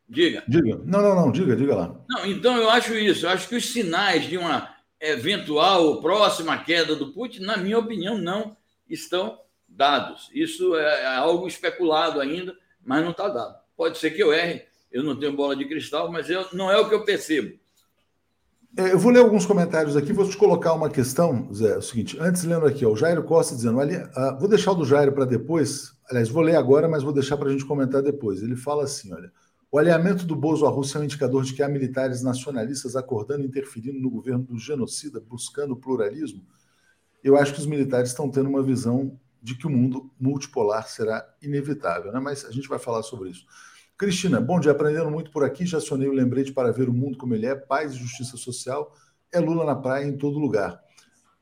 [0.10, 0.44] diga.
[0.48, 0.82] Diga.
[0.86, 1.96] Não, não, não, diga, diga lá.
[2.10, 3.26] Não, então eu acho isso.
[3.26, 8.18] Eu acho que os sinais de uma eventual próxima queda do Putin, na minha opinião,
[8.18, 8.56] não
[8.92, 10.30] estão dados.
[10.34, 13.56] Isso é, é algo especulado ainda, mas não está dado.
[13.76, 16.78] Pode ser que eu erre, eu não tenho bola de cristal, mas eu, não é
[16.78, 17.60] o que eu percebo.
[18.78, 21.74] É, eu vou ler alguns comentários aqui, vou te colocar uma questão, Zé.
[21.74, 24.72] É o seguinte, antes lendo aqui, ó, o Jairo Costa dizendo, ali, uh, vou deixar
[24.72, 27.66] o do Jairo para depois, aliás, vou ler agora, mas vou deixar para a gente
[27.66, 28.42] comentar depois.
[28.42, 29.32] Ele fala assim: olha,
[29.70, 33.44] o alinhamento do Bozo à Rússia é um indicador de que há militares nacionalistas acordando
[33.44, 36.42] e interferindo no governo do genocida, buscando pluralismo.
[37.24, 41.28] Eu acho que os militares estão tendo uma visão de que o mundo multipolar será
[41.42, 42.20] inevitável, né?
[42.20, 43.46] mas a gente vai falar sobre isso.
[43.98, 47.18] Cristina, bom dia, aprendendo muito por aqui, já acionei o lembrete para ver o mundo
[47.18, 48.96] como ele é, paz e justiça social,
[49.32, 50.82] é Lula na praia em todo lugar.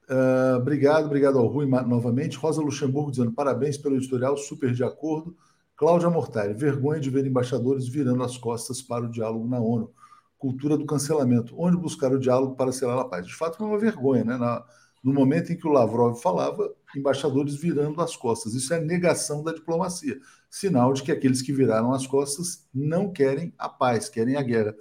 [0.09, 2.37] Uh, obrigado, obrigado ao Rui novamente.
[2.37, 5.35] Rosa Luxemburgo dizendo parabéns pelo editorial, super de acordo.
[5.75, 9.93] Cláudia Mortari, vergonha de ver embaixadores virando as costas para o diálogo na ONU.
[10.37, 11.53] Cultura do cancelamento.
[11.57, 13.25] Onde buscar o diálogo para selar a paz?
[13.25, 14.35] De fato, é uma vergonha, né?
[14.35, 14.65] Na,
[15.03, 18.53] no momento em que o Lavrov falava, embaixadores virando as costas.
[18.53, 20.19] Isso é negação da diplomacia.
[20.49, 24.75] Sinal de que aqueles que viraram as costas não querem a paz, querem a guerra.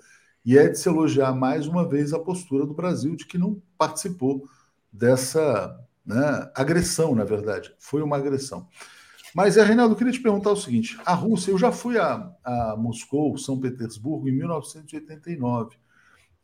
[0.44, 3.62] E é de se elogiar mais uma vez a postura do Brasil de que não
[3.76, 4.48] participou
[4.92, 7.74] dessa né, agressão, na verdade.
[7.78, 8.66] Foi uma agressão.
[9.34, 12.32] Mas, é, Reinaldo, eu queria te perguntar o seguinte: a Rússia, eu já fui a,
[12.42, 15.76] a Moscou, São Petersburgo, em 1989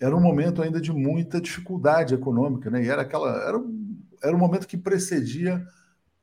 [0.04, 2.84] era um momento ainda de muita dificuldade econômica, né?
[2.84, 3.58] E era aquela era,
[4.22, 5.66] era um momento que precedia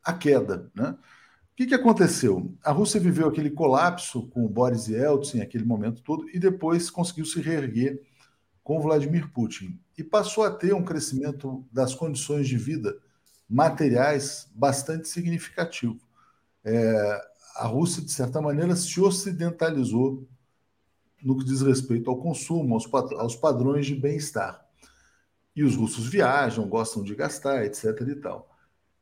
[0.04, 0.92] a queda, né?
[0.92, 2.56] O que, que aconteceu?
[2.64, 7.26] A Rússia viveu aquele colapso com o Boris Yeltsin, aquele momento todo, e depois conseguiu
[7.26, 8.02] se reerguer
[8.64, 12.96] com Vladimir Putin e passou a ter um crescimento das condições de vida
[13.50, 16.00] materiais bastante significativo.
[16.64, 17.22] É,
[17.56, 20.28] a Rússia, de certa maneira, se ocidentalizou
[21.24, 24.66] no que diz respeito ao consumo, aos, aos padrões de bem-estar.
[25.56, 27.86] E os russos viajam, gostam de gastar, etc.
[28.08, 28.50] e tal.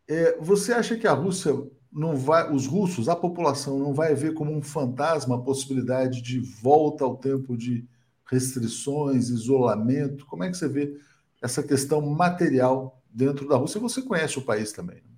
[0.07, 1.53] É, você acha que a Rússia
[1.91, 6.39] não vai, os russos, a população não vai ver como um fantasma a possibilidade de
[6.39, 7.87] volta ao tempo de
[8.25, 10.25] restrições, isolamento?
[10.25, 10.99] Como é que você vê
[11.41, 13.79] essa questão material dentro da Rússia?
[13.79, 14.97] Você conhece o país também.
[14.97, 15.09] Né?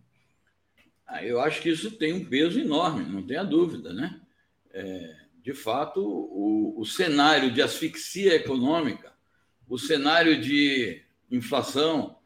[1.06, 4.22] Ah, eu acho que isso tem um peso enorme, não tenha dúvida, né?
[4.74, 9.12] É, de fato, o, o cenário de asfixia econômica,
[9.68, 11.02] o cenário de
[11.32, 12.18] inflação,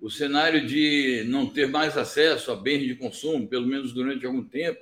[0.00, 4.42] o cenário de não ter mais acesso a bens de consumo, pelo menos durante algum
[4.42, 4.80] tempo,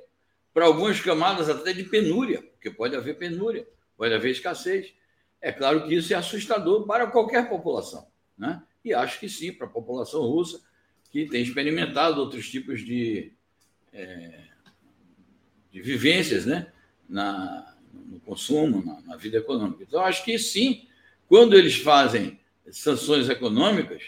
[0.53, 4.95] para algumas camadas até de penúria, porque pode haver penúria, pode haver escassez.
[5.41, 8.63] É claro que isso é assustador para qualquer população, né?
[8.85, 10.63] E acho que sim, para a população russa,
[11.11, 13.33] que tem experimentado outros tipos de,
[13.93, 14.45] é,
[15.71, 16.73] de vivências, né?
[17.09, 19.83] Na, no consumo, na, na vida econômica.
[19.83, 20.87] Então, acho que sim,
[21.29, 22.39] quando eles fazem
[22.71, 24.03] sanções econômicas,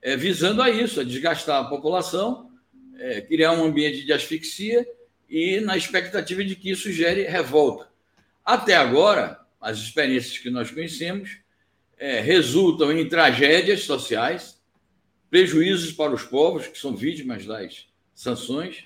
[0.00, 2.50] é visando a isso, a desgastar a população,
[2.98, 4.86] é, criar um ambiente de asfixia
[5.28, 7.88] e na expectativa de que isso gere revolta.
[8.44, 11.38] Até agora, as experiências que nós conhecemos
[11.98, 14.60] é, resultam em tragédias sociais,
[15.30, 18.84] prejuízos para os povos que são vítimas das sanções,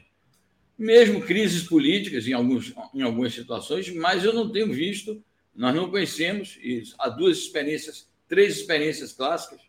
[0.78, 5.20] mesmo crises políticas em, alguns, em algumas situações, mas eu não tenho visto,
[5.54, 9.60] nós não conhecemos, e há duas experiências, três experiências clássicas,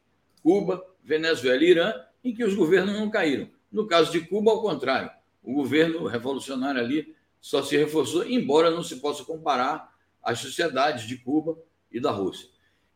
[0.44, 1.94] Cuba, Venezuela e Irã,
[2.24, 3.50] em que os governos não caíram.
[3.72, 5.10] No caso de Cuba, ao contrário,
[5.44, 9.92] o governo revolucionário ali só se reforçou, embora não se possa comparar
[10.22, 11.58] as sociedades de Cuba
[11.92, 12.48] e da Rússia.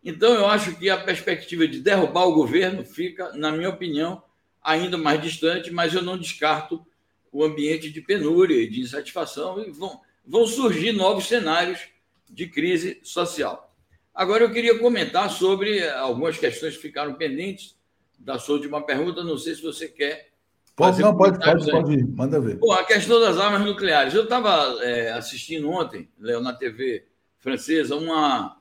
[0.03, 4.21] Então, eu acho que a perspectiva de derrubar o governo fica, na minha opinião,
[4.61, 6.85] ainda mais distante, mas eu não descarto
[7.33, 11.79] o ambiente de penúria e de insatisfação e vão, vão surgir novos cenários
[12.29, 13.75] de crise social.
[14.13, 17.75] Agora, eu queria comentar sobre algumas questões que ficaram pendentes
[18.19, 19.23] da sua última pergunta.
[19.23, 20.29] Não sei se você quer.
[20.75, 22.05] Pode, não, pode, pode, pode ir.
[22.05, 22.57] Manda ver.
[22.57, 24.13] Bom, a questão das armas nucleares.
[24.13, 27.07] Eu estava é, assistindo ontem, Léo, na TV
[27.39, 28.55] francesa, uma,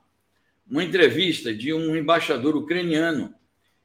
[0.69, 3.33] uma entrevista de um embaixador ucraniano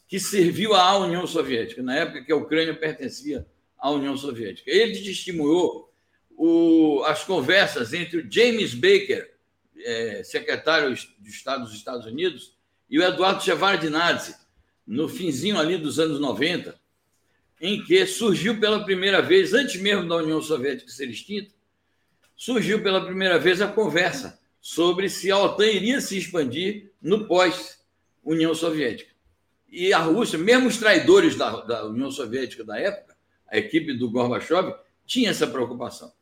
[0.06, 3.46] que serviu à União Soviética, na época que a Ucrânia pertencia
[3.78, 4.70] à União Soviética.
[4.70, 5.92] Ele estimulou
[6.36, 9.30] o, as conversas entre o James Baker,
[9.76, 12.56] é, secretário de Estado dos Estados Unidos,
[12.90, 14.34] e o Eduardo Shevardnadze,
[14.86, 16.78] no finzinho ali dos anos 90,
[17.60, 21.52] em que surgiu pela primeira vez, antes mesmo da União Soviética ser extinta,
[22.36, 28.54] surgiu pela primeira vez a conversa sobre se a OTAN iria se expandir no pós-União
[28.54, 29.10] Soviética.
[29.68, 33.07] E a Rússia, mesmo os traidores da, da União Soviética da época,
[33.50, 34.74] a equipe do Gorbachev,
[35.06, 36.12] tinha essa preocupação.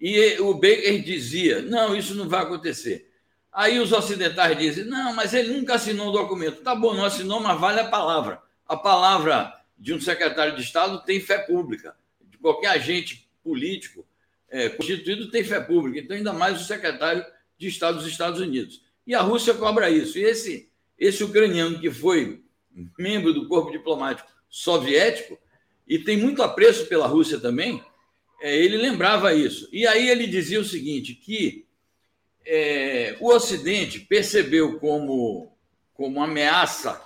[0.00, 3.10] E o Baker dizia: não, isso não vai acontecer.
[3.52, 6.62] Aí os ocidentais dizem: não, mas ele nunca assinou um documento.
[6.62, 8.40] Tá bom, não assinou, mas vale a palavra.
[8.66, 11.96] A palavra de um secretário de Estado tem fé pública.
[12.20, 14.04] De qualquer agente político
[14.48, 15.98] é, constituído tem fé pública.
[15.98, 17.24] Então, ainda mais o secretário
[17.58, 18.82] de Estado dos Estados Unidos.
[19.06, 20.18] E a Rússia cobra isso.
[20.18, 22.42] E esse, esse ucraniano que foi
[22.98, 25.38] membro do corpo diplomático soviético
[25.86, 27.82] e tem muito apreço pela Rússia também,
[28.40, 29.68] é, ele lembrava isso.
[29.72, 31.66] E aí ele dizia o seguinte, que
[32.44, 35.52] é, o Ocidente percebeu como,
[35.94, 37.02] como ameaça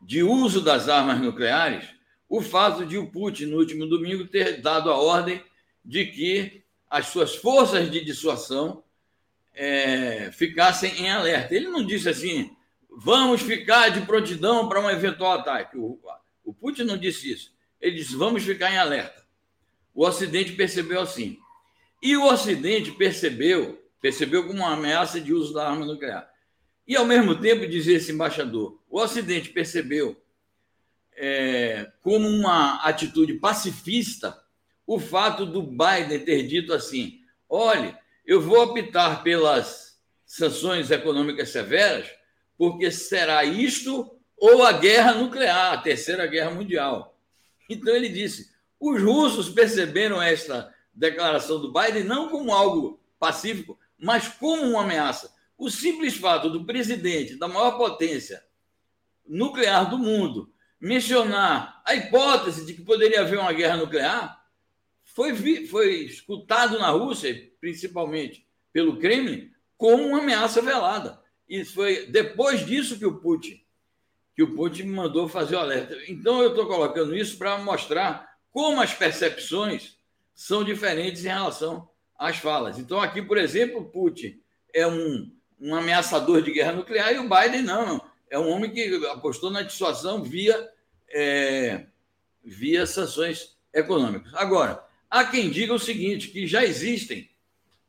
[0.00, 4.90] de uso das armas nucleares o fato de o Putin, no último domingo, ter dado
[4.90, 5.42] a ordem
[5.82, 8.82] de que as suas forças de dissuasão
[9.54, 11.54] é, ficassem em alerta.
[11.54, 12.54] Ele não disse assim,
[12.90, 15.78] vamos ficar de prontidão para um eventual ataque.
[15.78, 15.98] O,
[16.44, 17.52] o Putin não disse isso.
[17.80, 19.24] Ele disse, vamos ficar em alerta.
[19.94, 21.38] O Ocidente percebeu assim.
[22.02, 26.28] E o Ocidente percebeu, percebeu como uma ameaça de uso da arma nuclear.
[26.86, 30.16] E, ao mesmo tempo, dizia esse embaixador, o Ocidente percebeu
[31.14, 34.40] é, como uma atitude pacifista
[34.86, 42.08] o fato do Biden ter dito assim: olhe, eu vou optar pelas sanções econômicas severas,
[42.56, 47.17] porque será isto ou a guerra nuclear, a terceira guerra mundial.
[47.68, 48.50] Então ele disse:
[48.80, 55.34] os russos perceberam esta declaração do Biden não como algo pacífico, mas como uma ameaça.
[55.56, 58.42] O simples fato do presidente da maior potência
[59.26, 64.38] nuclear do mundo mencionar a hipótese de que poderia haver uma guerra nuclear
[65.02, 71.20] foi, foi escutado na Rússia, principalmente pelo Kremlin, como uma ameaça velada.
[71.48, 73.60] E foi depois disso que o Putin
[74.38, 75.96] que o Putin mandou fazer o alerta.
[76.06, 79.98] Então eu estou colocando isso para mostrar como as percepções
[80.32, 82.78] são diferentes em relação às falas.
[82.78, 84.40] Então aqui, por exemplo, o Putin
[84.72, 85.28] é um,
[85.60, 88.00] um ameaçador de guerra nuclear e o Biden não.
[88.30, 90.70] É um homem que apostou na dissuasão via,
[91.10, 91.86] é,
[92.44, 94.32] via sanções econômicas.
[94.34, 97.28] Agora, há quem diga o seguinte, que já existem,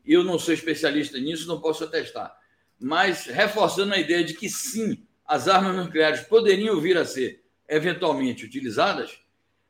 [0.03, 2.35] eu não sou especialista nisso, não posso atestar,
[2.79, 8.43] mas reforçando a ideia de que sim, as armas nucleares poderiam vir a ser eventualmente
[8.43, 9.21] utilizadas,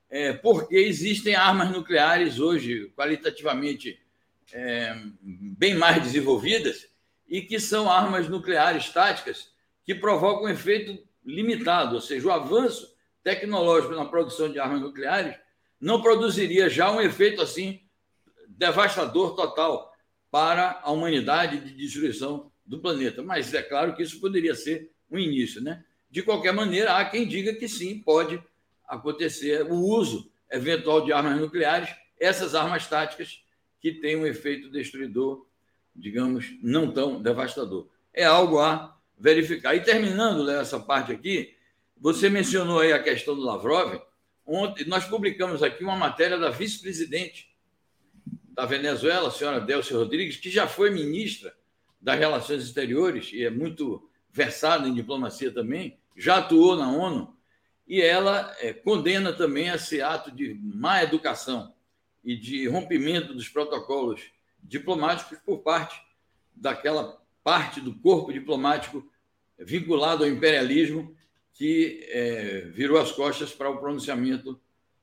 [0.10, 4.02] é, porque existem armas nucleares hoje qualitativamente
[4.54, 6.88] é, bem mais desenvolvidas
[7.28, 9.52] e que são armas nucleares táticas
[9.84, 15.36] que provocam um efeito limitado, ou seja, o avanço tecnológico na produção de armas nucleares
[15.80, 17.82] não produziria já um efeito assim
[18.48, 19.94] devastador total
[20.32, 23.22] para a humanidade de destruição do planeta.
[23.22, 25.84] Mas é claro que isso poderia ser um início, né?
[26.10, 28.42] De qualquer maneira, há quem diga que sim, pode
[28.88, 33.44] acontecer o uso eventual de armas nucleares, essas armas táticas
[33.80, 35.46] que têm um efeito destruidor,
[35.96, 37.88] digamos, não tão devastador.
[38.14, 39.76] É algo a verificar.
[39.76, 41.56] E terminando essa parte aqui,
[41.96, 44.02] você mencionou aí a questão do Lavrov.
[44.46, 47.50] Ontem nós publicamos aqui uma matéria da vice-presidente
[48.54, 51.56] da Venezuela, a senhora Delcy Rodrigues, que já foi ministra
[52.02, 57.36] das Relações Exteriores e é muito versada em diplomacia também, já atuou na ONU,
[57.88, 61.74] e ela é, condena também esse ato de má educação
[62.24, 64.22] e de rompimento dos protocolos
[64.64, 66.00] diplomáticos por parte
[66.56, 69.10] daquela parte do corpo diplomático
[69.58, 71.16] vinculado ao imperialismo
[71.54, 74.60] que é, virou as costas para o pronunciamento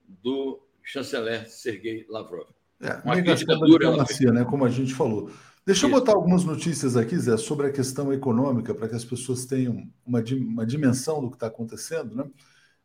[0.07, 2.47] do chanceler Sergei Lavrov.
[2.81, 3.87] É, uma crítica dura.
[3.87, 5.31] Diplomacia, né, como a gente falou.
[5.67, 9.47] Deixa eu botar algumas notícias aqui, Zé, sobre a questão econômica, para que as pessoas
[9.47, 12.15] tenham uma, uma dimensão do que está acontecendo.
[12.15, 12.25] Né?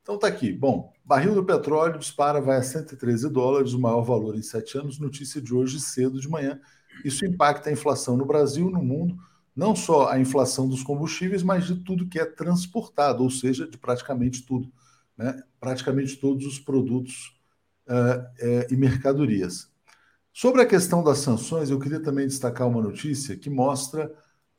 [0.01, 0.51] Então tá aqui.
[0.51, 4.97] Bom, barril do petróleo dispara, vai a 113 dólares, o maior valor em sete anos.
[4.97, 6.59] Notícia de hoje cedo de manhã.
[7.05, 9.15] Isso impacta a inflação no Brasil, no mundo,
[9.55, 13.77] não só a inflação dos combustíveis, mas de tudo que é transportado, ou seja, de
[13.77, 14.71] praticamente tudo,
[15.15, 15.39] né?
[15.59, 17.39] praticamente todos os produtos
[17.87, 19.70] uh, uh, e mercadorias.
[20.33, 24.11] Sobre a questão das sanções, eu queria também destacar uma notícia que mostra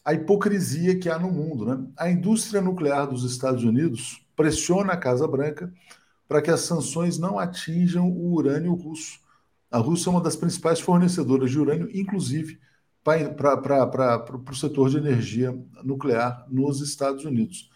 [0.05, 1.64] a hipocrisia que há no mundo.
[1.64, 1.87] Né?
[1.97, 5.73] A indústria nuclear dos Estados Unidos pressiona a Casa Branca
[6.29, 9.20] para que as sanções não atinjam o urânio russo.
[9.70, 12.59] A Rússia é uma das principais fornecedoras de urânio, inclusive
[13.03, 17.70] para o setor de energia nuclear nos Estados Unidos.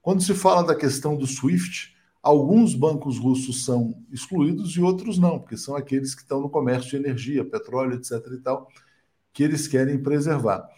[0.00, 5.38] Quando se fala da questão do SWIFT, alguns bancos russos são excluídos e outros não,
[5.38, 8.12] porque são aqueles que estão no comércio de energia, petróleo, etc.
[8.32, 8.68] e tal,
[9.32, 10.68] que eles querem preservar.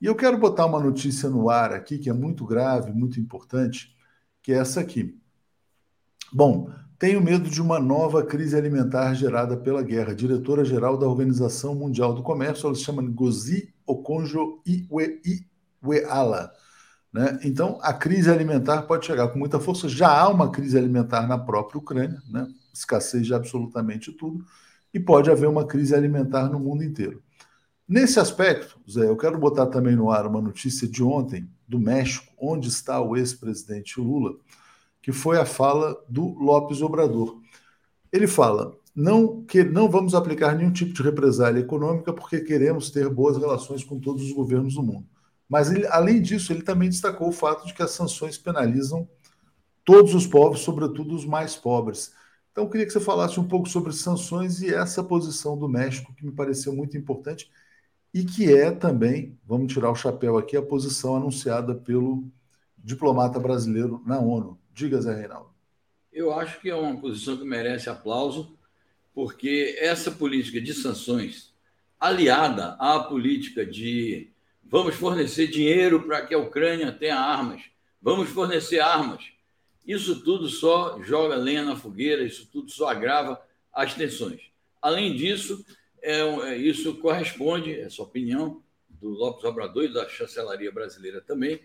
[0.00, 3.94] E eu quero botar uma notícia no ar aqui que é muito grave, muito importante,
[4.42, 5.18] que é essa aqui.
[6.32, 10.14] Bom, tenho medo de uma nova crise alimentar gerada pela guerra.
[10.14, 16.52] Diretora-geral da Organização Mundial do Comércio, ela se chama Ngozi Okonjo-Iweala.
[17.12, 17.40] Né?
[17.44, 19.88] Então, a crise alimentar pode chegar com muita força.
[19.88, 22.46] Já há uma crise alimentar na própria Ucrânia, né?
[22.72, 24.44] escassez de absolutamente tudo,
[24.92, 27.22] e pode haver uma crise alimentar no mundo inteiro.
[27.86, 32.32] Nesse aspecto, Zé, eu quero botar também no ar uma notícia de ontem do México,
[32.38, 34.36] onde está o ex-presidente Lula,
[35.02, 37.40] que foi a fala do Lopes Obrador.
[38.12, 43.08] Ele fala: não que não vamos aplicar nenhum tipo de represália econômica porque queremos ter
[43.08, 45.06] boas relações com todos os governos do mundo.
[45.50, 49.08] Mas, ele, além disso, ele também destacou o fato de que as sanções penalizam
[49.84, 52.14] todos os povos, sobretudo os mais pobres.
[52.52, 56.14] Então, eu queria que você falasse um pouco sobre sanções e essa posição do México,
[56.14, 57.50] que me pareceu muito importante
[58.14, 62.24] e que é também, vamos tirar o chapéu aqui, a posição anunciada pelo
[62.78, 64.56] diplomata brasileiro na ONU.
[64.72, 65.50] Diga, Zé Reinaldo.
[66.12, 68.56] Eu acho que é uma posição que merece aplauso,
[69.12, 71.52] porque essa política de sanções,
[71.98, 74.29] aliada à política de
[74.70, 77.60] Vamos fornecer dinheiro para que a Ucrânia tenha armas.
[78.00, 79.24] Vamos fornecer armas.
[79.84, 83.42] Isso tudo só joga lenha na fogueira, isso tudo só agrava
[83.72, 84.42] as tensões.
[84.80, 85.64] Além disso,
[86.00, 91.60] é, é, isso corresponde, essa opinião do Lopes Obrador e da chancelaria brasileira também,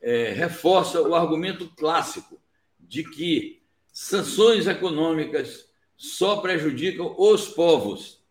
[0.00, 2.40] é, reforça o argumento clássico
[2.78, 3.60] de que
[3.92, 8.24] sanções econômicas só prejudicam os povos.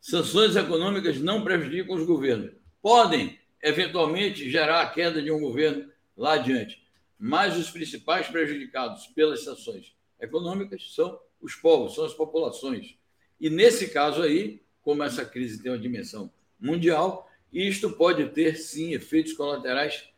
[0.00, 2.50] Sanções econômicas não prejudicam os governos.
[2.82, 6.82] Podem eventualmente gerar a queda de um governo lá adiante.
[7.18, 12.96] Mas os principais prejudicados pelas sanções econômicas são os povos, são as populações.
[13.40, 18.92] E nesse caso aí, como essa crise tem uma dimensão mundial, isto pode ter sim
[18.92, 20.08] efeitos colaterais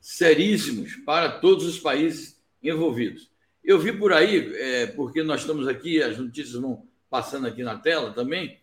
[0.00, 3.30] seríssimos para todos os países envolvidos.
[3.62, 7.78] Eu vi por aí, é, porque nós estamos aqui, as notícias vão passando aqui na
[7.78, 8.58] tela também,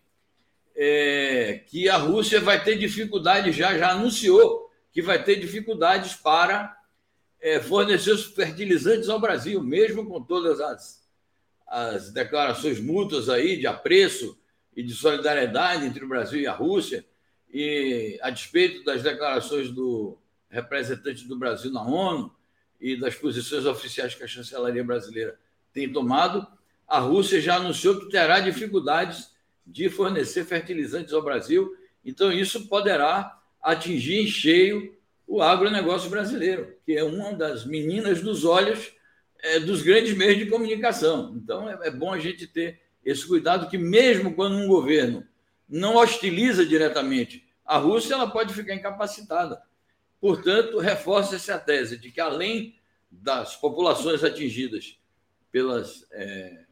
[0.74, 6.76] é, que a Rússia vai ter dificuldade, já, já anunciou que vai ter dificuldades para
[7.40, 11.02] é, fornecer os fertilizantes ao Brasil, mesmo com todas as,
[11.66, 14.38] as declarações mútuas aí de apreço
[14.76, 17.04] e de solidariedade entre o Brasil e a Rússia,
[17.52, 20.16] e a despeito das declarações do
[20.48, 22.34] representante do Brasil na ONU
[22.80, 25.38] e das posições oficiais que a chancelaria brasileira
[25.72, 26.46] tem tomado,
[26.86, 29.30] a Rússia já anunciou que terá dificuldades
[29.66, 31.76] de fornecer fertilizantes ao Brasil.
[32.04, 34.96] Então, isso poderá atingir em cheio
[35.26, 38.92] o agronegócio brasileiro, que é uma das meninas dos olhos
[39.38, 41.34] é, dos grandes meios de comunicação.
[41.36, 45.26] Então, é, é bom a gente ter esse cuidado que, mesmo quando um governo
[45.68, 49.62] não hostiliza diretamente a Rússia, ela pode ficar incapacitada.
[50.20, 52.76] Portanto, reforça-se a tese de que, além
[53.10, 54.98] das populações atingidas
[55.50, 56.64] pelas, é,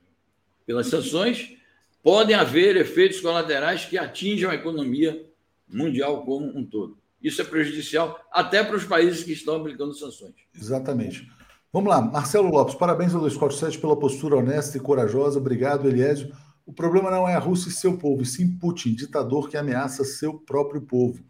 [0.65, 1.57] pelas sanções,
[2.03, 5.27] podem haver efeitos colaterais que atinjam a economia
[5.69, 6.99] mundial como um todo.
[7.23, 10.35] Isso é prejudicial até para os países que estão aplicando sanções.
[10.55, 11.31] Exatamente.
[11.73, 15.39] Vamos lá, Marcelo Lopes, parabéns ao 247 pela postura honesta e corajosa.
[15.39, 16.35] Obrigado, Eliésio.
[16.67, 20.05] O problema não é a Rússia e seu povo, e sim Putin, ditador que ameaça
[20.05, 21.23] seu próprio povo.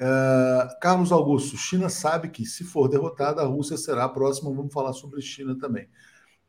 [0.00, 4.52] Uh, Carlos Augusto, China sabe que, se for derrotada, a Rússia será a próxima.
[4.52, 5.88] Vamos falar sobre China também.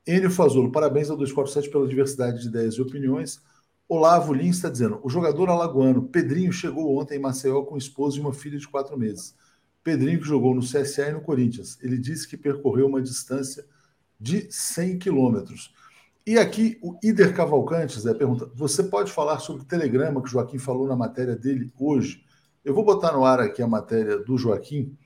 [0.07, 3.41] Enio Fazolo, parabéns ao 247 pela diversidade de ideias e opiniões.
[3.87, 8.21] Olavo Lins está dizendo: o jogador alagoano Pedrinho chegou ontem em Maceió com esposa e
[8.21, 9.35] uma filha de quatro meses.
[9.83, 11.77] Pedrinho que jogou no CSA e no Corinthians.
[11.81, 13.65] Ele disse que percorreu uma distância
[14.19, 15.73] de 100 quilômetros.
[16.25, 20.31] E aqui o Ider Cavalcante, Zé, pergunta: você pode falar sobre o telegrama que o
[20.31, 22.23] Joaquim falou na matéria dele hoje?
[22.63, 24.97] Eu vou botar no ar aqui a matéria do Joaquim.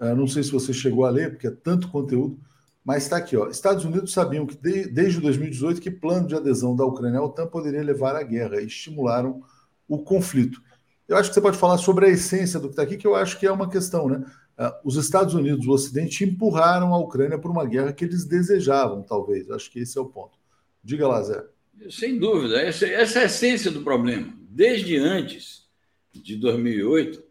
[0.00, 2.40] Uh, não sei se você chegou a ler, porque é tanto conteúdo.
[2.84, 3.48] Mas está aqui, ó.
[3.48, 7.46] Estados Unidos sabiam que de, desde 2018 que plano de adesão da Ucrânia à OTAN
[7.46, 9.42] poderia levar à guerra e estimularam
[9.88, 10.60] o conflito.
[11.08, 13.14] Eu acho que você pode falar sobre a essência do que está aqui, que eu
[13.14, 14.24] acho que é uma questão, né?
[14.58, 19.02] Uh, os Estados Unidos, o Ocidente, empurraram a Ucrânia para uma guerra que eles desejavam,
[19.02, 19.50] talvez.
[19.50, 20.38] Acho que esse é o ponto.
[20.82, 21.44] Diga lá, Zé.
[21.90, 24.32] Sem dúvida, essa, essa é a essência do problema.
[24.48, 25.64] Desde antes
[26.12, 27.22] de 2008,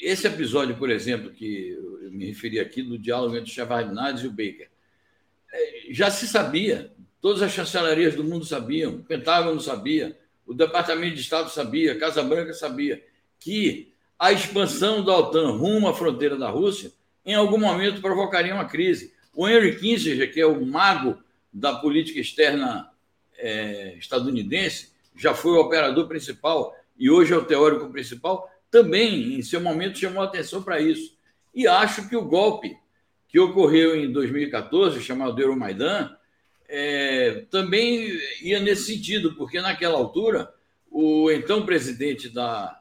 [0.00, 1.70] esse episódio, por exemplo, que
[2.02, 4.70] eu me referi aqui do diálogo entre Shevardnadze e o Baker,
[5.90, 11.20] já se sabia, todas as chancelarias do mundo sabiam, o Pentágono sabia, o Departamento de
[11.20, 13.02] Estado sabia, a Casa Branca sabia,
[13.38, 16.92] que a expansão da OTAN rumo à fronteira da Rússia
[17.24, 19.12] em algum momento provocaria uma crise.
[19.34, 21.18] O Henry Kissinger, que é o mago
[21.52, 22.90] da política externa
[23.36, 29.42] é, estadunidense, já foi o operador principal e hoje é o teórico principal, também, em
[29.42, 31.16] seu momento, chamou atenção para isso.
[31.54, 32.76] E acho que o golpe
[33.28, 36.16] que ocorreu em 2014, chamado Euromaidan,
[36.68, 38.10] é, também
[38.42, 40.52] ia nesse sentido, porque naquela altura,
[40.90, 42.80] o então presidente da,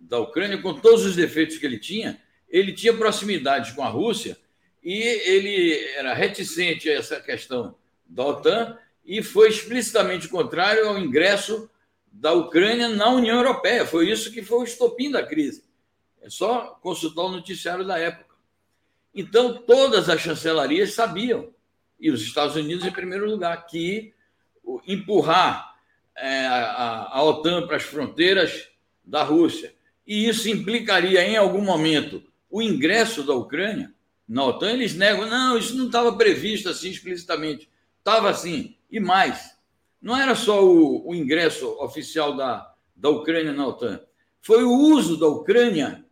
[0.00, 4.36] da Ucrânia, com todos os defeitos que ele tinha, ele tinha proximidade com a Rússia
[4.82, 7.74] e ele era reticente a essa questão
[8.06, 11.68] da OTAN e foi explicitamente contrário ao ingresso
[12.12, 13.86] da Ucrânia na União Europeia.
[13.86, 15.64] Foi isso que foi o estopim da crise.
[16.22, 18.23] É só consultar o noticiário da época.
[19.14, 21.52] Então, todas as chancelarias sabiam,
[22.00, 24.12] e os Estados Unidos em primeiro lugar, que
[24.86, 25.74] empurrar
[26.16, 28.68] é, a, a OTAN para as fronteiras
[29.04, 29.74] da Rússia,
[30.06, 33.92] e isso implicaria em algum momento o ingresso da Ucrânia
[34.28, 37.68] na OTAN, eles negam, não, isso não estava previsto assim explicitamente.
[37.98, 38.76] Estava assim.
[38.90, 39.54] E mais,
[40.00, 44.00] não era só o, o ingresso oficial da, da Ucrânia na OTAN,
[44.40, 46.04] foi o uso da Ucrânia,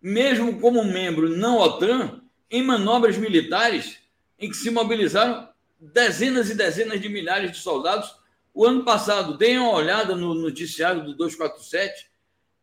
[0.00, 2.21] mesmo como membro não OTAN,
[2.52, 3.98] em manobras militares
[4.38, 5.48] em que se mobilizaram
[5.80, 8.14] dezenas e dezenas de milhares de soldados.
[8.52, 12.10] O ano passado, deem uma olhada no noticiário do 247,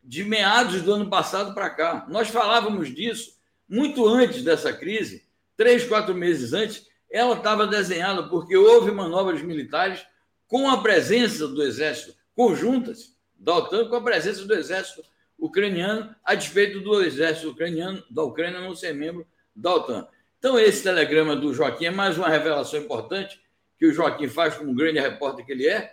[0.02, 2.06] de meados do ano passado para cá.
[2.08, 3.36] Nós falávamos disso
[3.68, 5.26] muito antes dessa crise,
[5.56, 10.06] três, quatro meses antes, ela estava desenhada porque houve manobras militares
[10.46, 15.02] com a presença do exército conjuntas da OTAN, com a presença do exército
[15.38, 19.26] ucraniano, a despeito do exército ucraniano da Ucrânia não ser membro
[19.60, 20.08] da OTAN.
[20.38, 23.40] Então, esse telegrama do Joaquim é mais uma revelação importante
[23.78, 25.92] que o Joaquim faz como grande repórter que ele é,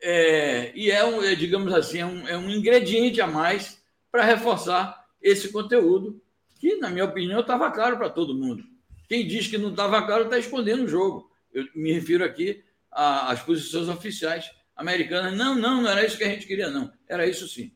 [0.00, 4.24] é e é, um, é, digamos assim, é um, é um ingrediente a mais para
[4.24, 6.20] reforçar esse conteúdo
[6.60, 8.64] que, na minha opinião, estava claro para todo mundo.
[9.08, 11.30] Quem diz que não estava claro está escondendo o jogo.
[11.52, 15.36] Eu me refiro aqui às posições oficiais americanas.
[15.36, 16.92] Não, não, não era isso que a gente queria, não.
[17.08, 17.72] Era isso sim.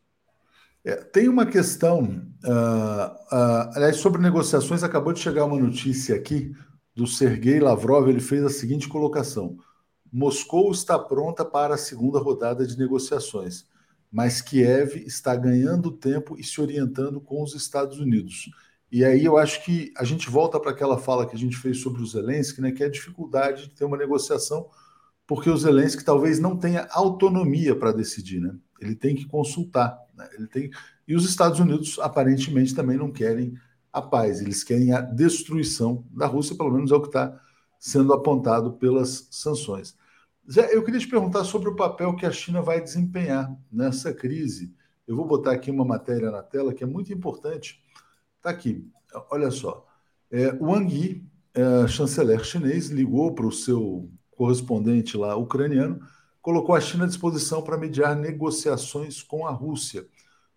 [0.85, 2.03] É, tem uma questão,
[2.45, 6.53] uh, uh, aliás, sobre negociações, acabou de chegar uma notícia aqui
[6.95, 9.57] do Sergei Lavrov, ele fez a seguinte colocação:
[10.13, 13.65] Moscou está pronta para a segunda rodada de negociações,
[14.11, 18.51] mas Kiev está ganhando tempo e se orientando com os Estados Unidos.
[18.91, 21.79] E aí eu acho que a gente volta para aquela fala que a gente fez
[21.79, 24.69] sobre o Zelensky, né, que é a dificuldade de ter uma negociação,
[25.27, 28.55] porque o Zelensky talvez não tenha autonomia para decidir, né?
[28.83, 30.29] Ele tem que consultar, né?
[30.35, 30.71] ele tem
[31.07, 33.55] e os Estados Unidos aparentemente também não querem
[33.93, 37.39] a paz, eles querem a destruição da Rússia, pelo menos é o que está
[37.79, 39.97] sendo apontado pelas sanções.
[40.51, 44.75] Zé, eu queria te perguntar sobre o papel que a China vai desempenhar nessa crise.
[45.07, 47.83] Eu vou botar aqui uma matéria na tela que é muito importante
[48.43, 48.85] Está aqui,
[49.31, 49.87] olha só.
[50.29, 51.25] É, Wang Yi,
[51.55, 56.01] é, chanceler chinês, ligou para o seu correspondente lá ucraniano,
[56.43, 60.07] colocou a China à disposição para mediar negociações com a Rússia.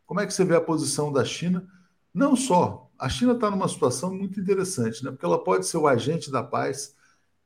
[0.06, 1.68] Como é que você vê a posição da China?
[2.14, 5.12] Não só, a China está numa situação muito interessante, né?
[5.12, 6.96] porque ela pode ser o agente da paz.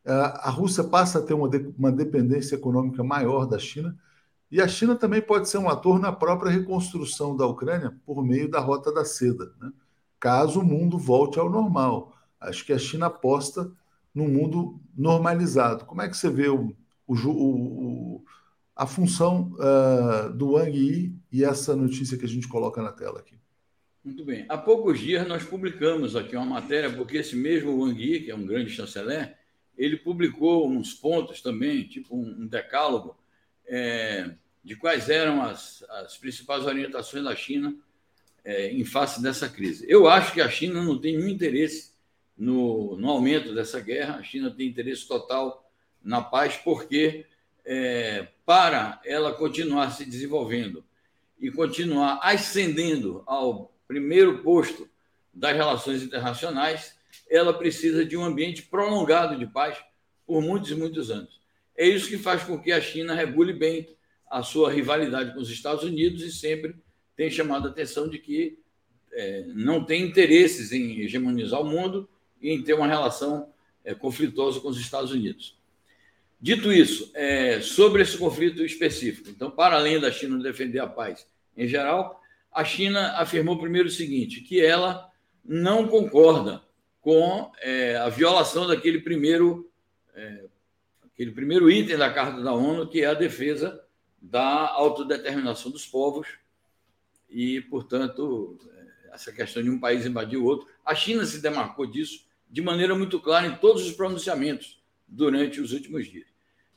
[0.05, 3.95] É, a Rússia passa a ter uma, uma dependência econômica maior da China,
[4.51, 8.49] e a China também pode ser um ator na própria reconstrução da Ucrânia por meio
[8.49, 9.53] da Rota da Seda.
[9.61, 9.71] Né?
[10.19, 12.13] caso o mundo volte ao normal.
[12.39, 13.71] Acho que a China aposta
[14.13, 15.85] num mundo normalizado.
[15.85, 16.75] Como é que você vê o,
[17.13, 18.25] o, o
[18.75, 23.19] a função uh, do Wang Yi e essa notícia que a gente coloca na tela
[23.19, 23.35] aqui?
[24.01, 24.45] Muito bem.
[24.47, 28.35] Há poucos dias nós publicamos aqui uma matéria, porque esse mesmo Wang Yi, que é
[28.35, 29.37] um grande chanceler,
[29.77, 33.17] ele publicou uns pontos também, tipo um decálogo,
[33.67, 34.31] é,
[34.63, 37.75] de quais eram as, as principais orientações da China
[38.45, 39.85] é, em face dessa crise.
[39.89, 41.91] Eu acho que a China não tem nenhum interesse
[42.37, 45.68] no, no aumento dessa guerra, a China tem interesse total
[46.03, 47.25] na paz, porque
[47.65, 50.83] é, para ela continuar se desenvolvendo
[51.39, 54.89] e continuar ascendendo ao primeiro posto
[55.33, 56.95] das relações internacionais,
[57.29, 59.77] ela precisa de um ambiente prolongado de paz
[60.25, 61.39] por muitos e muitos anos.
[61.77, 63.87] É isso que faz com que a China regule bem
[64.29, 66.75] a sua rivalidade com os Estados Unidos e sempre
[67.15, 68.59] tem chamado a atenção de que
[69.11, 72.07] é, não tem interesses em hegemonizar o mundo
[72.41, 73.51] e em ter uma relação
[73.83, 75.58] é, conflituosa com os Estados Unidos.
[76.41, 81.27] Dito isso, é, sobre esse conflito específico, então, para além da China defender a paz
[81.55, 82.21] em geral,
[82.51, 85.11] a China afirmou primeiro o seguinte: que ela
[85.43, 86.63] não concorda
[87.01, 89.69] com é, a violação daquele primeiro,
[90.15, 90.45] é,
[91.05, 93.83] aquele primeiro item da Carta da ONU, que é a defesa
[94.21, 96.27] da autodeterminação dos povos
[97.29, 98.57] e, portanto,
[99.11, 100.67] essa questão de um país invadir o outro.
[100.85, 105.71] A China se demarcou disso de maneira muito clara em todos os pronunciamentos durante os
[105.71, 106.28] últimos dias.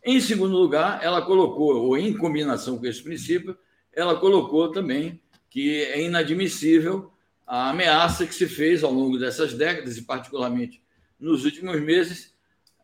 [0.05, 3.57] Em segundo lugar, ela colocou, ou em combinação com esse princípio,
[3.93, 7.13] ela colocou também que é inadmissível
[7.47, 10.83] a ameaça que se fez ao longo dessas décadas, e particularmente
[11.21, 12.35] nos últimos meses,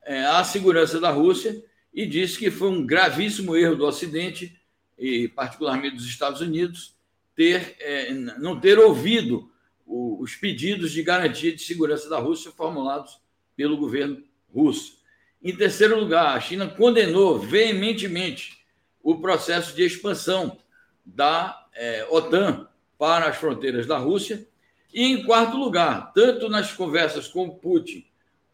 [0.04, 4.56] é, à segurança da Rússia, e disse que foi um gravíssimo erro do Ocidente,
[4.96, 6.94] e particularmente dos Estados Unidos,
[7.34, 9.50] ter, é, não ter ouvido
[9.86, 13.18] os pedidos de garantia de segurança da Rússia formulados
[13.56, 14.97] pelo governo russo.
[15.42, 18.58] Em terceiro lugar, a China condenou veementemente
[19.02, 20.58] o processo de expansão
[21.04, 22.68] da é, OTAN
[22.98, 24.46] para as fronteiras da Rússia.
[24.92, 28.04] E, em quarto lugar, tanto nas conversas com Putin,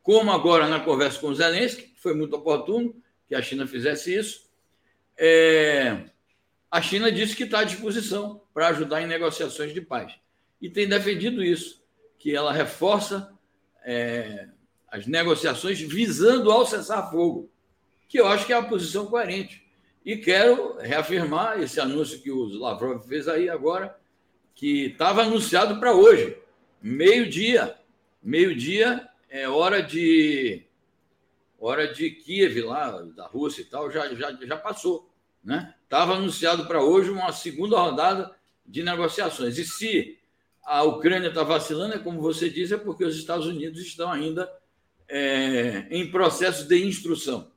[0.02, 2.94] como agora na conversa com Zelensky, que foi muito oportuno
[3.26, 4.50] que a China fizesse isso,
[5.16, 6.04] é,
[6.70, 10.12] a China disse que está à disposição para ajudar em negociações de paz.
[10.60, 11.82] E tem defendido isso,
[12.18, 13.32] que ela reforça
[13.84, 14.48] é,
[14.94, 17.50] as negociações visando ao cessar-fogo,
[18.08, 19.66] que eu acho que é a posição coerente.
[20.04, 23.98] E quero reafirmar esse anúncio que o Lavrov fez aí agora,
[24.54, 26.38] que estava anunciado para hoje,
[26.80, 27.76] meio-dia.
[28.22, 30.64] Meio-dia é hora de
[31.58, 35.10] hora de Kiev lá da Rússia e tal, já já, já passou,
[35.42, 35.74] né?
[35.82, 38.32] Estava anunciado para hoje uma segunda rodada
[38.64, 39.58] de negociações.
[39.58, 40.20] E se
[40.62, 44.48] a Ucrânia está vacilando, é como você diz, é porque os Estados Unidos estão ainda
[45.08, 47.48] é, em processo de instrução.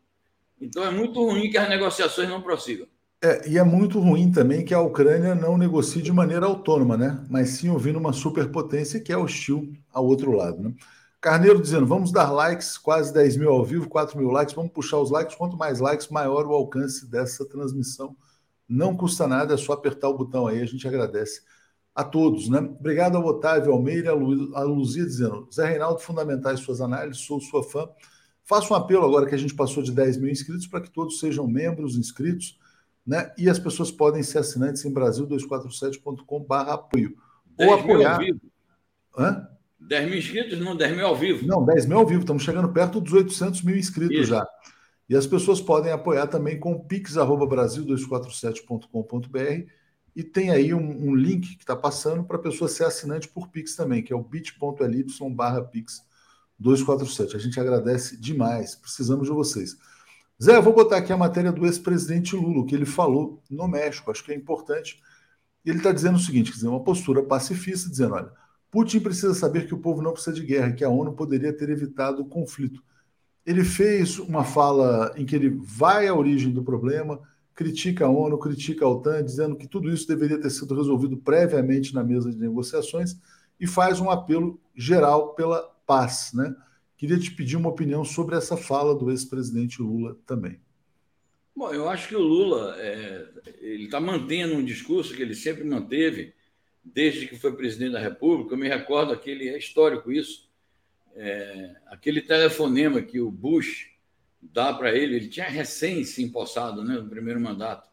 [0.59, 2.87] Então é muito ruim que as negociações não prossigam.
[3.23, 7.25] É, e é muito ruim também que a Ucrânia não negocie de maneira autônoma, né?
[7.29, 10.73] Mas sim ouvindo uma superpotência que é hostil ao outro lado, né?
[11.19, 14.97] Carneiro dizendo: vamos dar likes, quase 10 mil ao vivo, 4 mil likes, vamos puxar
[14.99, 15.35] os likes.
[15.35, 18.15] Quanto mais likes, maior o alcance dessa transmissão.
[18.69, 21.41] Não custa nada, é só apertar o botão aí, a gente agradece
[21.97, 22.59] a todos, né?
[22.59, 27.89] Obrigado ao Otávio Almeida, a Luzia dizendo: Zé Reinaldo, fundamentais suas análises, sou sua fã.
[28.43, 31.19] Faço um apelo agora que a gente passou de 10 mil inscritos para que todos
[31.19, 32.59] sejam membros inscritos,
[33.03, 33.33] né?
[33.35, 37.17] E as pessoas podem ser assinantes em brasil247.com.br apoio.
[37.57, 38.13] Ou apoiar.
[38.13, 38.41] Ao vivo.
[39.17, 39.47] Hã?
[39.79, 41.47] 10 mil inscritos, não 10 mil ao vivo.
[41.47, 44.29] Não, 10 mil ao vivo, estamos chegando perto dos 800 mil inscritos Isso.
[44.29, 44.47] já.
[45.09, 49.76] E as pessoas podem apoiar também com pix.brasil247.com.br
[50.17, 53.49] e tem aí um, um link que está passando para a pessoa ser assinante por
[53.49, 56.03] Pix também, que é o bit.ly barra Pix
[56.57, 57.35] 247.
[57.35, 59.77] A gente agradece demais, precisamos de vocês.
[60.43, 64.23] Zé, vou botar aqui a matéria do ex-presidente Lula, que ele falou no México, acho
[64.23, 64.99] que é importante.
[65.63, 68.31] Ele está dizendo o seguinte: dizer, uma postura pacifista, dizendo: olha,
[68.71, 71.69] Putin precisa saber que o povo não precisa de guerra, que a ONU poderia ter
[71.69, 72.83] evitado o conflito.
[73.45, 77.21] Ele fez uma fala em que ele vai à origem do problema,
[77.57, 81.91] critica a ONU, critica a OTAN, dizendo que tudo isso deveria ter sido resolvido previamente
[81.91, 83.19] na mesa de negociações
[83.59, 86.55] e faz um apelo geral pela paz, né?
[86.95, 90.61] Queria te pedir uma opinião sobre essa fala do ex-presidente Lula também.
[91.55, 93.27] Bom, eu acho que o Lula é,
[93.59, 96.35] ele está mantendo um discurso que ele sempre manteve
[96.85, 98.53] desde que foi presidente da República.
[98.53, 100.47] Eu me recordo aquele é histórico isso,
[101.15, 103.96] é, aquele telefonema que o Bush
[104.53, 105.15] dá para ele.
[105.15, 107.89] Ele tinha recém se empossado né, no primeiro mandato.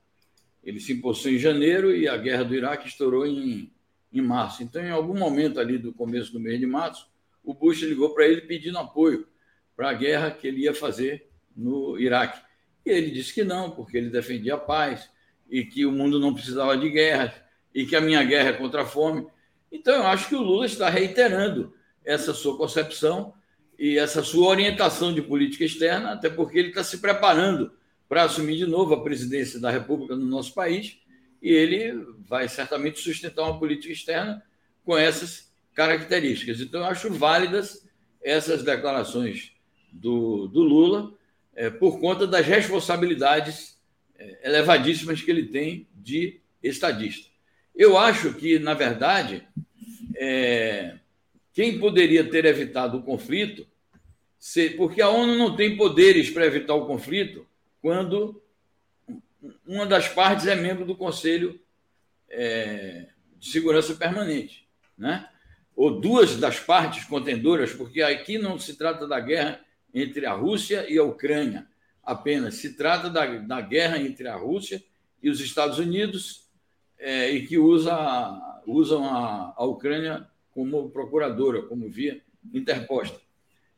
[0.62, 3.70] Ele se empossou em janeiro e a guerra do Iraque estourou em,
[4.12, 4.62] em março.
[4.62, 7.09] Então, em algum momento ali do começo do mês de março,
[7.42, 9.28] o Bush ligou para ele pedindo apoio
[9.76, 12.40] para a guerra que ele ia fazer no Iraque.
[12.86, 15.11] E ele disse que não, porque ele defendia a paz
[15.50, 17.34] e que o mundo não precisava de guerra
[17.74, 19.26] e que a minha guerra é contra a fome.
[19.70, 21.74] Então, eu acho que o Lula está reiterando
[22.05, 23.34] essa sua concepção
[23.79, 27.72] e essa sua orientação de política externa, até porque ele está se preparando
[28.09, 30.99] para assumir de novo a presidência da República no nosso país
[31.43, 34.43] e ele vai certamente sustentar uma política externa
[34.85, 36.61] com essas características.
[36.61, 37.87] Então, eu acho válidas
[38.22, 39.53] essas declarações
[39.93, 41.12] do, do Lula
[41.55, 43.79] é, por conta das responsabilidades
[44.18, 47.29] é, elevadíssimas que ele tem de estadista.
[47.75, 49.47] Eu acho que, na verdade,
[50.16, 50.97] é,
[51.55, 53.66] quem poderia ter evitado o conflito,
[54.76, 57.46] porque a ONU não tem poderes para evitar o conflito
[57.80, 58.42] quando
[59.64, 61.59] uma das partes é membro do Conselho
[62.28, 63.07] é,
[63.38, 64.66] de Segurança Permanente,
[64.98, 65.28] né?
[65.76, 69.61] ou duas das partes contendoras, porque aqui não se trata da guerra
[69.92, 71.66] entre a Rússia e a Ucrânia
[72.02, 74.82] apenas, se trata da, da guerra entre a Rússia
[75.22, 76.48] e os Estados Unidos,
[76.98, 83.20] é, e que usa, usam a, a Ucrânia como procuradora, como via interposta.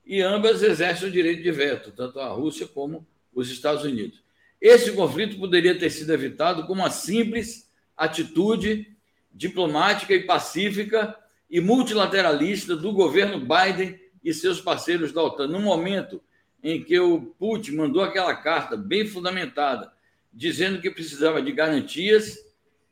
[0.05, 4.23] E ambas exercem o direito de veto, tanto a Rússia como os Estados Unidos.
[4.61, 8.95] Esse conflito poderia ter sido evitado com uma simples atitude
[9.33, 11.17] diplomática e pacífica
[11.51, 15.49] e multilateralista do governo Biden e seus parceiros da OTAN.
[15.49, 16.21] No momento
[16.63, 19.93] em que o Putin mandou aquela carta bem fundamentada,
[20.33, 22.39] dizendo que precisava de garantias,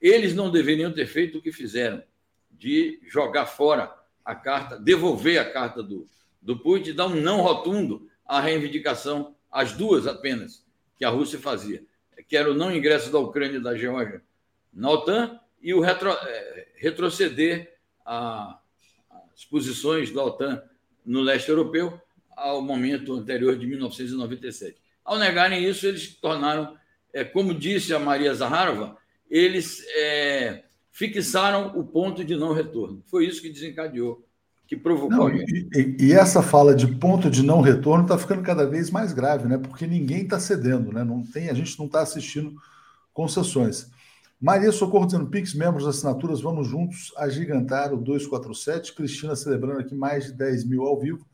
[0.01, 2.03] eles não deveriam ter feito o que fizeram,
[2.65, 3.95] de jogar fora
[4.25, 6.09] a carta, devolver a carta do,
[6.41, 10.65] do Putin, dar um não rotundo à reivindicação, as duas apenas,
[10.97, 11.85] que a Rússia fazia,
[12.27, 14.23] que era o não ingresso da Ucrânia e da Geórgia
[14.73, 18.59] na OTAN e o retro, é, retroceder a,
[19.35, 20.63] as posições da OTAN
[21.05, 22.01] no leste europeu
[22.35, 24.79] ao momento anterior de 1997.
[25.05, 26.77] Ao negarem isso, eles tornaram,
[27.13, 28.97] é, como disse a Maria Zaharova,
[29.31, 30.65] eles é,
[30.95, 33.03] fixaram o ponto de não retorno.
[33.07, 34.25] Foi isso que desencadeou,
[34.65, 35.29] que provocou.
[35.29, 39.13] Não, e, e, essa fala de ponto de não retorno está ficando cada vez mais
[39.13, 39.59] grave, né?
[39.59, 41.03] Porque ninguém está cedendo, né?
[41.03, 42.55] Não tem, a gente não está assistindo
[43.13, 43.91] concessões.
[44.41, 48.95] Maria Socorro dizendo Pix, membros assinaturas, vamos juntos agigantar o 247.
[48.95, 51.27] Cristina celebrando aqui mais de 10 mil ao vivo.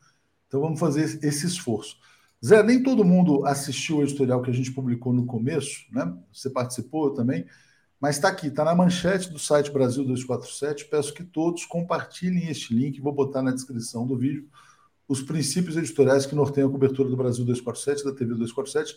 [0.49, 1.99] Então vamos fazer esse esforço.
[2.43, 6.17] Zé, nem todo mundo assistiu o editorial que a gente publicou no começo, né?
[6.33, 7.45] Você participou também,
[8.01, 10.87] mas está aqui, está na manchete do site Brasil 247.
[10.87, 14.49] Peço que todos compartilhem este link, vou botar na descrição do vídeo
[15.07, 18.97] os princípios editoriais que norteiam a cobertura do Brasil 247, da TV 247,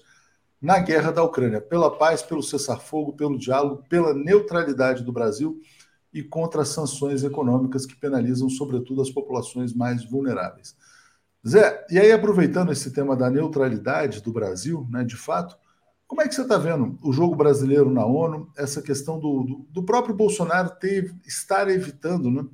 [0.62, 5.60] na guerra da Ucrânia, pela paz, pelo cessar-fogo, pelo diálogo, pela neutralidade do Brasil
[6.14, 10.78] e contra as sanções econômicas que penalizam, sobretudo, as populações mais vulneráveis.
[11.46, 15.58] Zé, e aí aproveitando esse tema da neutralidade do Brasil, né, de fato,
[16.14, 19.68] como é que você está vendo o jogo brasileiro na ONU, essa questão do, do,
[19.72, 22.46] do próprio Bolsonaro ter, estar evitando né,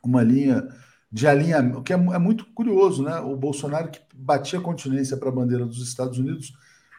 [0.00, 0.68] uma linha
[1.10, 3.18] de alinhamento, que é, é, muito curioso, né?
[3.18, 6.52] O Bolsonaro que batia continência para a bandeira dos Estados Unidos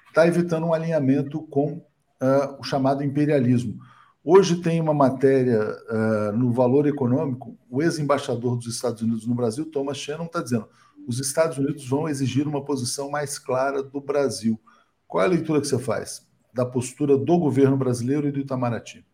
[0.09, 3.79] está evitando um alinhamento com uh, o chamado imperialismo.
[4.21, 9.65] Hoje tem uma matéria uh, no Valor Econômico, o ex-embaixador dos Estados Unidos no Brasil,
[9.71, 10.67] Thomas Shannon, está dizendo
[11.07, 14.59] os Estados Unidos vão exigir uma posição mais clara do Brasil.
[15.13, 19.05] Qual é a leitura que você faz da postura do governo brasileiro e do Itamaraty?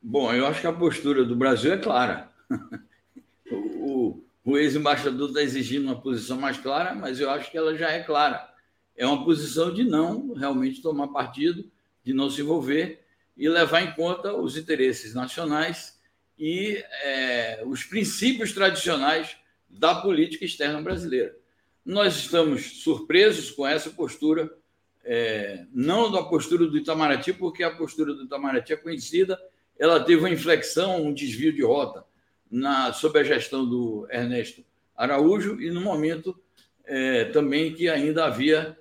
[0.00, 2.32] Bom, eu acho que a postura do Brasil é clara.
[3.52, 7.90] o, o ex-embaixador está exigindo uma posição mais clara, mas eu acho que ela já
[7.90, 8.48] é clara.
[8.96, 11.70] É uma posição de não realmente tomar partido,
[12.02, 13.04] de não se envolver
[13.36, 16.00] e levar em conta os interesses nacionais
[16.38, 19.36] e é, os princípios tradicionais
[19.68, 21.36] da política externa brasileira.
[21.84, 24.58] Nós estamos surpresos com essa postura,
[25.04, 29.40] é, não da postura do Itamaraty, porque a postura do Itamaraty é conhecida,
[29.78, 32.04] ela teve uma inflexão, um desvio de rota
[32.50, 34.64] na, sob a gestão do Ernesto
[34.96, 36.38] Araújo e no momento
[36.84, 38.76] é, também que ainda havia,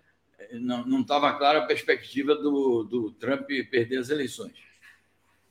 [0.51, 4.53] não estava clara a perspectiva do, do Trump perder as eleições.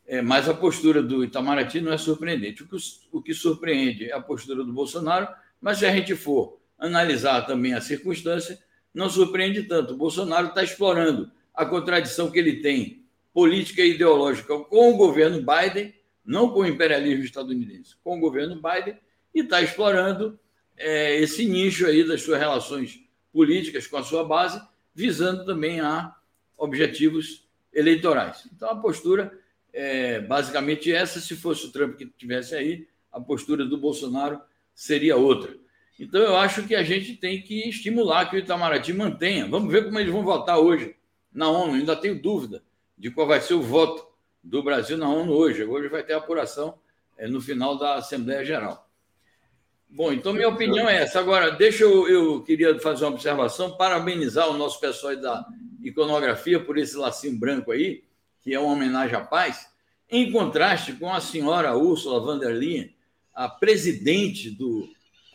[0.07, 2.63] É, mas a postura do Itamaraty não é surpreendente.
[2.63, 2.77] O que,
[3.13, 5.29] o que surpreende é a postura do Bolsonaro,
[5.61, 8.59] mas se a gente for analisar também a circunstância,
[8.95, 9.95] não surpreende tanto.
[9.95, 15.39] O Bolsonaro está explorando a contradição que ele tem política e ideológica com o governo
[15.39, 18.99] Biden, não com o imperialismo estadunidense, com o governo Biden,
[19.35, 20.39] e está explorando
[20.77, 23.01] é, esse nicho aí das suas relações
[23.33, 24.61] políticas com a sua base,
[24.95, 26.15] visando também a
[26.57, 28.49] objetivos eleitorais.
[28.53, 29.33] Então, a postura
[29.73, 31.21] é basicamente essa.
[31.21, 34.41] Se fosse o Trump que tivesse aí, a postura do Bolsonaro
[34.75, 35.57] seria outra.
[35.99, 39.49] Então, eu acho que a gente tem que estimular que o Itamaraty mantenha.
[39.49, 40.95] Vamos ver como eles vão votar hoje
[41.33, 41.75] na ONU.
[41.75, 42.63] Ainda tenho dúvida
[42.97, 44.07] de qual vai ser o voto
[44.43, 45.65] do Brasil na ONU hoje.
[45.65, 46.79] Hoje vai ter apuração
[47.17, 48.89] é, no final da Assembleia Geral.
[49.91, 51.19] Bom, então minha opinião é essa.
[51.19, 55.47] Agora, deixa eu, eu queria fazer uma observação, parabenizar o nosso pessoal da
[55.83, 58.05] iconografia por esse lacinho branco aí,
[58.43, 59.67] que é uma homenagem à paz,
[60.11, 62.95] em contraste com a senhora Ursula von der Leyen,
[63.35, 64.89] a presidente do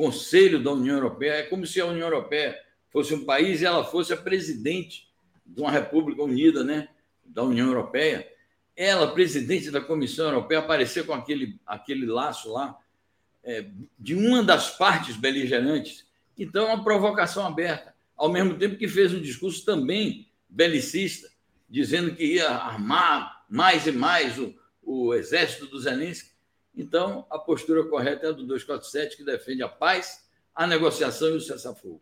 [0.04, 1.34] Conselho da União Europeia.
[1.36, 5.08] É como se a União Europeia fosse um país e ela fosse a presidente
[5.46, 6.90] de uma República Unida, né,
[7.24, 8.28] da União Europeia.
[8.76, 12.78] Ela, presidente da Comissão Europeia, aparecer com aquele, aquele laço lá
[13.44, 13.66] é,
[13.98, 16.06] de uma das partes beligerantes.
[16.38, 21.32] Então, é uma provocação aberta, ao mesmo tempo que fez um discurso também belicista
[21.70, 26.30] dizendo que ia armar mais e mais o, o exército do Zelensky.
[26.76, 30.22] Então, a postura correta é a do 247, que defende a paz,
[30.56, 32.02] a negociação e o cessar-fogo.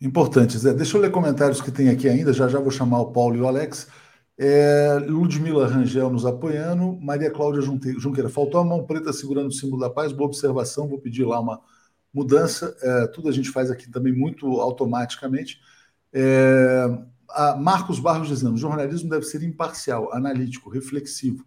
[0.00, 0.72] Importante, Zé.
[0.72, 3.40] Deixa eu ler comentários que tem aqui ainda, já já vou chamar o Paulo e
[3.40, 3.88] o Alex.
[4.36, 9.80] É, Ludmila Rangel nos apoiando, Maria Cláudia Junqueira, faltou a mão preta segurando o símbolo
[9.80, 11.60] da paz, boa observação, vou pedir lá uma
[12.12, 15.60] mudança, é, tudo a gente faz aqui também muito automaticamente.
[16.12, 16.86] É,
[17.58, 21.44] Marcos Barros dizendo: jornalismo deve ser imparcial, analítico, reflexivo.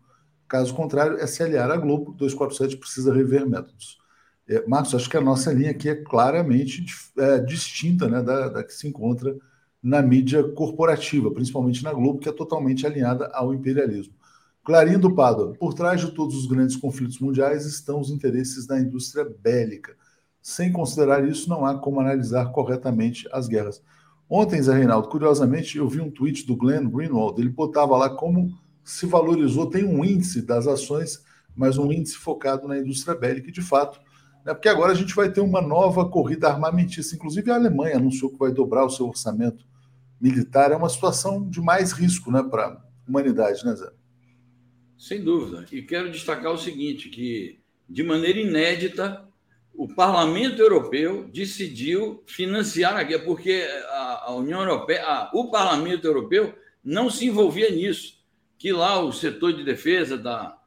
[0.47, 3.97] Caso contrário, é se aliar à Globo, 247 precisa rever métodos.
[4.47, 6.85] É, Marcos, acho que a nossa linha aqui é claramente
[7.17, 9.35] é, distinta né, da, da que se encontra
[9.83, 14.13] na mídia corporativa, principalmente na Globo, que é totalmente alinhada ao imperialismo.
[14.63, 18.79] Clarindo do Pádua, por trás de todos os grandes conflitos mundiais estão os interesses da
[18.79, 19.95] indústria bélica.
[20.41, 23.81] Sem considerar isso, não há como analisar corretamente as guerras.
[24.29, 28.53] Ontem, Zé Reinaldo, curiosamente, eu vi um tweet do Glenn Greenwald, ele botava lá como
[28.87, 31.21] se valorizou, tem um índice das ações,
[31.55, 33.99] mas um índice focado na indústria bélica, de fato,
[34.45, 38.31] né, porque agora a gente vai ter uma nova corrida armamentista, inclusive a Alemanha anunciou
[38.31, 39.65] que vai dobrar o seu orçamento
[40.21, 43.91] militar, é uma situação de mais risco né, para a humanidade, né, Zé?
[44.97, 45.65] Sem dúvida.
[45.71, 47.59] E quero destacar o seguinte, que
[47.89, 49.27] de maneira inédita
[49.73, 56.55] o Parlamento Europeu decidiu financiar a guerra, porque a, União Europeia, a, o Parlamento Europeu
[56.83, 58.16] não se envolvia nisso.
[58.57, 60.57] Que lá o setor de defesa da,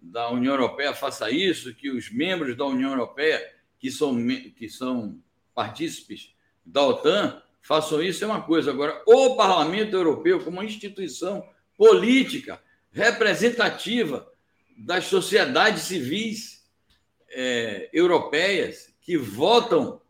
[0.00, 3.40] da União Europeia faça isso, que os membros da União Europeia,
[3.78, 4.16] que são,
[4.56, 5.18] que são
[5.54, 6.34] partícipes
[6.64, 8.70] da OTAN, façam isso, é uma coisa.
[8.70, 11.46] Agora, o Parlamento Europeu, como uma instituição
[11.76, 14.30] política representativa
[14.76, 16.60] das sociedades civis,
[17.30, 20.00] é, europeias que votam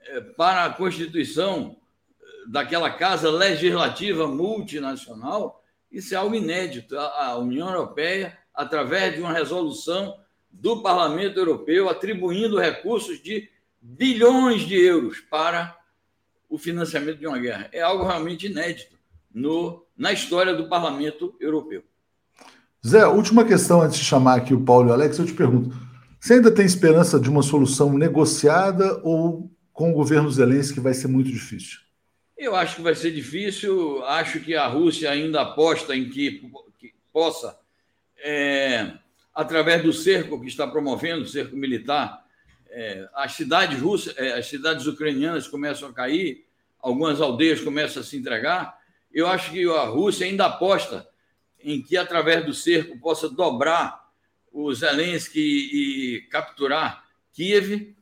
[0.00, 1.76] é, para a constituição
[2.48, 5.62] daquela casa legislativa multinacional,
[5.96, 6.96] isso é algo inédito.
[6.98, 10.14] A, União Europeia, através de uma resolução
[10.50, 13.48] do Parlamento Europeu, atribuindo recursos de
[13.80, 15.76] bilhões de euros para
[16.48, 17.68] o financiamento de uma guerra.
[17.72, 18.96] É algo realmente inédito
[19.32, 21.82] no, na história do Parlamento Europeu.
[22.86, 25.74] Zé, última questão antes de chamar aqui o Paulo e o Alex, eu te pergunto:
[26.20, 31.08] você ainda tem esperança de uma solução negociada ou com o governo Zelensky vai ser
[31.08, 31.85] muito difícil?
[32.36, 34.04] Eu acho que vai ser difícil.
[34.04, 36.42] Acho que a Rússia ainda aposta em que,
[36.78, 37.58] que possa,
[38.18, 38.92] é,
[39.34, 42.26] através do cerco que está promovendo, o cerco militar,
[42.68, 46.44] é, as cidades russas, é, as cidades ucranianas começam a cair,
[46.78, 48.78] algumas aldeias começam a se entregar.
[49.10, 51.08] Eu acho que a Rússia ainda aposta
[51.58, 54.10] em que, através do cerco, possa dobrar
[54.52, 57.96] o Zelensky e capturar Kiev,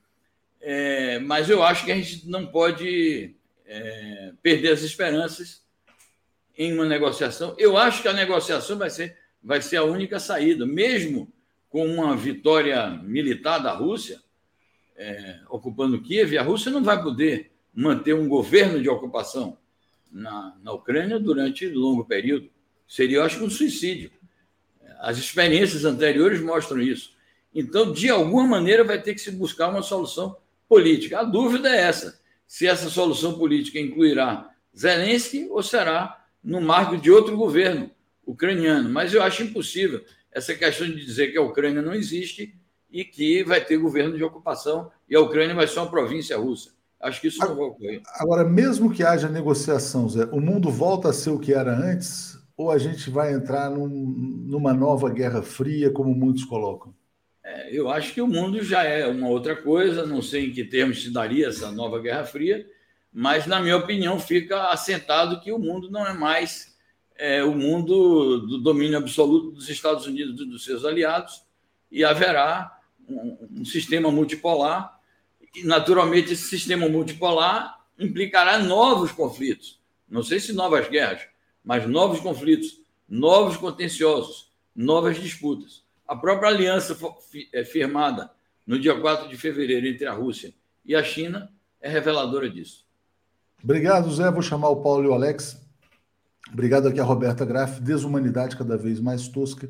[0.61, 5.63] é, mas eu acho que a gente não pode é, perder as esperanças
[6.57, 7.55] em uma negociação.
[7.59, 11.33] Eu acho que a negociação vai ser, vai ser a única saída, mesmo
[11.69, 14.23] com uma vitória militar da Rússia
[14.97, 19.59] é, ocupando Kiev, a Rússia não vai poder manter um governo de ocupação
[20.11, 22.49] na, na Ucrânia durante longo período.
[22.87, 24.11] Seria, eu acho, um suicídio.
[25.01, 27.13] As experiências anteriores mostram isso.
[27.55, 30.37] Então, de alguma maneira, vai ter que se buscar uma solução
[30.69, 31.21] política.
[31.21, 37.11] A dúvida é essa: se essa solução política incluirá Zelensky ou será no marco de
[37.11, 37.91] outro governo
[38.27, 38.89] ucraniano.
[38.91, 42.55] Mas eu acho impossível essa questão de dizer que a Ucrânia não existe
[42.91, 46.73] e que vai ter governo de ocupação e a Ucrânia vai ser uma província russa.
[47.01, 48.03] Acho que isso não vai ocorrer.
[48.15, 52.39] Agora, mesmo que haja negociação, Zé, o mundo volta a ser o que era antes?
[52.57, 56.95] ou a gente vai entrar num, numa nova Guerra Fria, como muitos colocam?
[57.55, 60.65] É, eu acho que o mundo já é uma outra coisa, não sei em que
[60.65, 62.69] termos se daria essa nova Guerra Fria,
[63.13, 66.77] mas, na minha opinião, fica assentado que o mundo não é mais
[67.15, 71.45] é, o mundo do domínio absoluto dos Estados Unidos e dos seus aliados,
[71.93, 72.77] e haverá
[73.09, 75.01] um, um sistema multipolar,
[75.55, 81.23] e, naturalmente, esse sistema multipolar implicará novos conflitos, não sei se novas guerras,
[81.65, 85.84] mas novos conflitos, novos contenciosos, novas disputas.
[86.07, 86.97] A própria aliança
[87.53, 88.31] é, firmada
[88.67, 90.53] no dia 4 de fevereiro entre a Rússia
[90.85, 91.51] e a China
[91.81, 92.85] é reveladora disso.
[93.63, 94.31] Obrigado, Zé.
[94.31, 95.61] Vou chamar o Paulo e o Alex.
[96.53, 97.81] Obrigado aqui a Roberta Graff.
[97.81, 99.69] Desumanidade cada vez mais tosca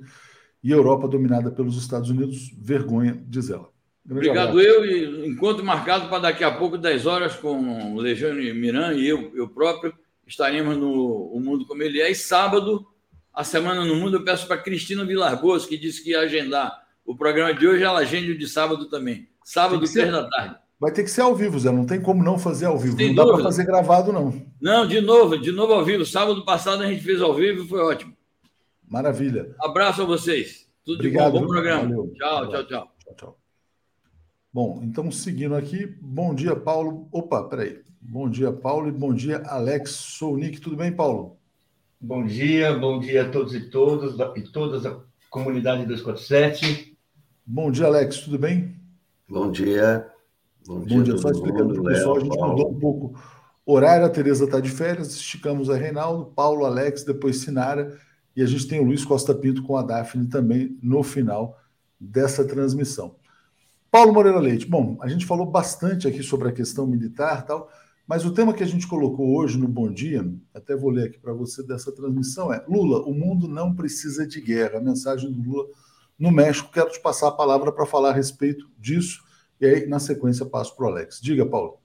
[0.63, 2.53] e Europa dominada pelos Estados Unidos.
[2.59, 3.69] Vergonha, diz ela.
[4.05, 4.69] Grande Obrigado, abraço.
[4.69, 4.85] eu.
[4.85, 9.33] E encontro marcado para daqui a pouco, 10 horas, com o Legião Miran e eu,
[9.35, 9.95] eu próprio
[10.27, 12.11] estaremos no O Mundo Como Ele É.
[12.11, 12.87] E sábado,
[13.35, 16.85] a Semana no Mundo, eu peço para Cristina Vilar Boas, que disse que ia agendar
[17.05, 19.29] o programa de hoje, ela agende o de sábado também.
[19.45, 20.57] Sábado, três da tarde.
[20.81, 21.71] Vai ter que ser ao vivo, Zé.
[21.71, 22.97] Não tem como não fazer ao vivo.
[22.97, 23.33] Sem não dúvida.
[23.33, 24.33] dá para fazer gravado, não.
[24.61, 26.05] Não, de novo, de novo ao vivo.
[26.05, 28.15] Sábado passado a gente fez ao vivo e foi ótimo.
[28.89, 29.55] Maravilha.
[29.61, 30.67] Abraço a vocês.
[30.85, 31.45] Tudo Obrigado, de bom.
[31.47, 31.83] Bom programa.
[31.83, 32.13] Valeu.
[32.15, 33.15] Tchau, tchau, tchau, tchau.
[33.17, 33.39] Tchau,
[34.53, 35.87] Bom, então seguindo aqui.
[36.01, 37.09] Bom dia, Paulo.
[37.11, 37.81] Opa, peraí.
[38.01, 39.91] Bom dia, Paulo, e bom dia, Alex.
[39.91, 40.61] Sou o Nick.
[40.61, 41.39] Tudo bem, Paulo?
[42.07, 45.01] Bom dia, bom dia a todos e todas, e todas a
[45.31, 46.99] comunidade 247.
[47.47, 48.19] Bom dia, Alex.
[48.19, 48.77] Tudo bem?
[49.27, 50.07] Bom dia.
[50.67, 51.17] Bom dia, bom dia.
[51.17, 52.53] Só explicando para o pessoal, a gente Paulo.
[52.53, 53.19] mudou um pouco
[53.65, 54.05] o horário.
[54.05, 57.99] A Tereza está de férias, esticamos a Reinaldo, Paulo, Alex, depois Sinara,
[58.37, 61.59] e a gente tem o Luiz Costa Pinto com a Daphne também no final
[61.99, 63.17] dessa transmissão.
[63.91, 67.71] Paulo Moreira Leite, bom, a gente falou bastante aqui sobre a questão militar tal,
[68.07, 71.19] mas o tema que a gente colocou hoje no Bom Dia, até vou ler aqui
[71.19, 74.79] para você dessa transmissão, é Lula, o mundo não precisa de guerra.
[74.79, 75.69] A mensagem do Lula
[76.19, 76.71] no México.
[76.73, 79.23] Quero te passar a palavra para falar a respeito disso,
[79.61, 81.21] e aí, na sequência, passo para o Alex.
[81.21, 81.79] Diga, Paulo.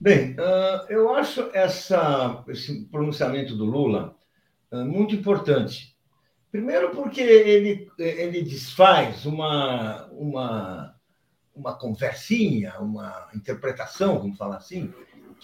[0.00, 4.16] Bem, uh, eu acho essa, esse pronunciamento do Lula
[4.70, 5.96] uh, muito importante.
[6.50, 10.94] Primeiro, porque ele, ele desfaz uma, uma,
[11.54, 14.92] uma conversinha, uma interpretação, vamos falar assim,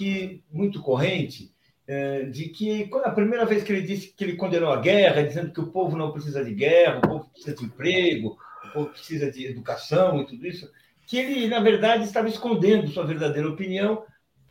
[0.01, 1.53] que muito corrente,
[1.87, 5.53] é, de que a primeira vez que ele disse que ele condenou a guerra, dizendo
[5.53, 9.31] que o povo não precisa de guerra, o povo precisa de emprego, o povo precisa
[9.31, 10.71] de educação e tudo isso,
[11.07, 14.03] que ele, na verdade, estava escondendo sua verdadeira opinião,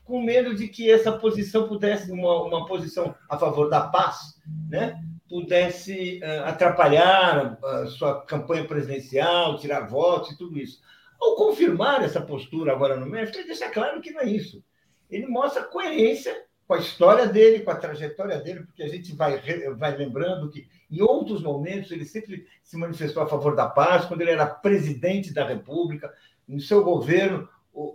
[0.04, 4.40] com medo de que essa posição pudesse, uma, uma posição a favor da paz,
[4.70, 10.80] né, pudesse uh, atrapalhar a sua campanha presidencial, tirar votos e tudo isso.
[11.20, 14.64] Ao confirmar essa postura agora no México, ele deixa claro que não é isso.
[15.10, 19.40] Ele mostra coerência com a história dele, com a trajetória dele, porque a gente vai,
[19.76, 24.22] vai lembrando que em outros momentos ele sempre se manifestou a favor da paz, quando
[24.22, 26.14] ele era presidente da República,
[26.48, 27.50] no seu governo,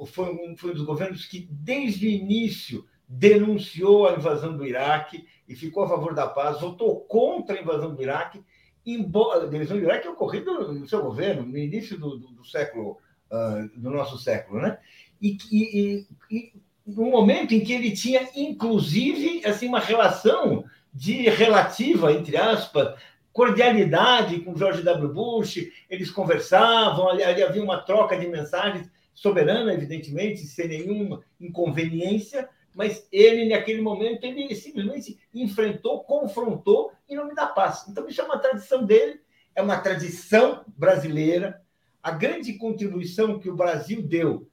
[0.06, 5.26] foi um, foi um dos governos que, desde o início, denunciou a invasão do Iraque
[5.48, 8.42] e ficou a favor da paz, votou contra a invasão do Iraque,
[8.84, 12.98] embora a invasão do Iraque ocorrida no seu governo, no início do, do, do século,
[13.30, 14.78] uh, do nosso século, né?
[15.20, 16.52] E, e, e,
[16.87, 22.95] no momento em que ele tinha, inclusive, assim, uma relação de relativa, entre aspas,
[23.32, 25.12] cordialidade com George W.
[25.12, 32.49] Bush, eles conversavam, ali, ali havia uma troca de mensagens soberana, evidentemente, sem nenhuma inconveniência,
[32.74, 37.87] mas ele, naquele momento, ele simplesmente enfrentou, confrontou em nome da paz.
[37.89, 39.20] Então, isso é uma tradição dele,
[39.55, 41.62] é uma tradição brasileira.
[42.03, 44.49] A grande contribuição que o Brasil deu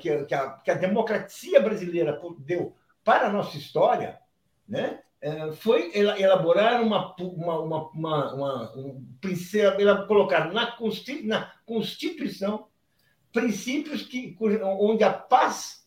[0.00, 4.18] que, que, a, que a democracia brasileira deu para a nossa história,
[4.68, 5.00] né?
[5.20, 9.06] Eh, foi elaborar uma, uma, uma, uma, uma um
[10.06, 12.66] colocar na, Constituição, na Constituição
[13.32, 15.86] princípios que, onde a paz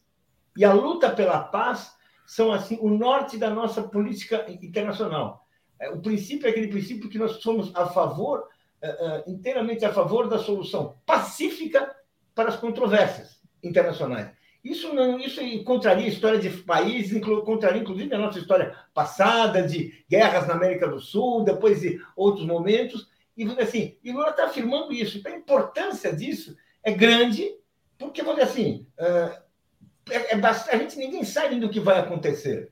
[0.58, 1.96] e a luta pela paz
[2.26, 5.48] são assim o norte da nossa política internacional.
[5.80, 8.48] Eh, o princípio é aquele princípio que nós somos a favor,
[8.82, 11.96] eh, inteiramente a favor da solução pacífica
[12.34, 14.32] para as controvérsias internacionais.
[14.64, 20.04] Isso não, isso contraria a história de países, contraria inclusive a nossa história passada de
[20.10, 23.08] guerras na América do Sul, depois de outros momentos.
[23.38, 25.18] E assim, e Lula está afirmando isso.
[25.18, 27.56] Então, a importância disso é grande,
[27.98, 32.72] porque vamos dizer assim, é, é bastante, a gente ninguém sabe do que vai acontecer.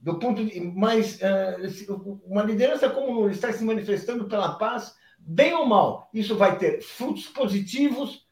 [0.00, 1.18] Do ponto de, mas
[2.24, 6.80] uma liderança como Lula está se manifestando pela paz, bem ou mal, isso vai ter
[6.82, 8.23] frutos positivos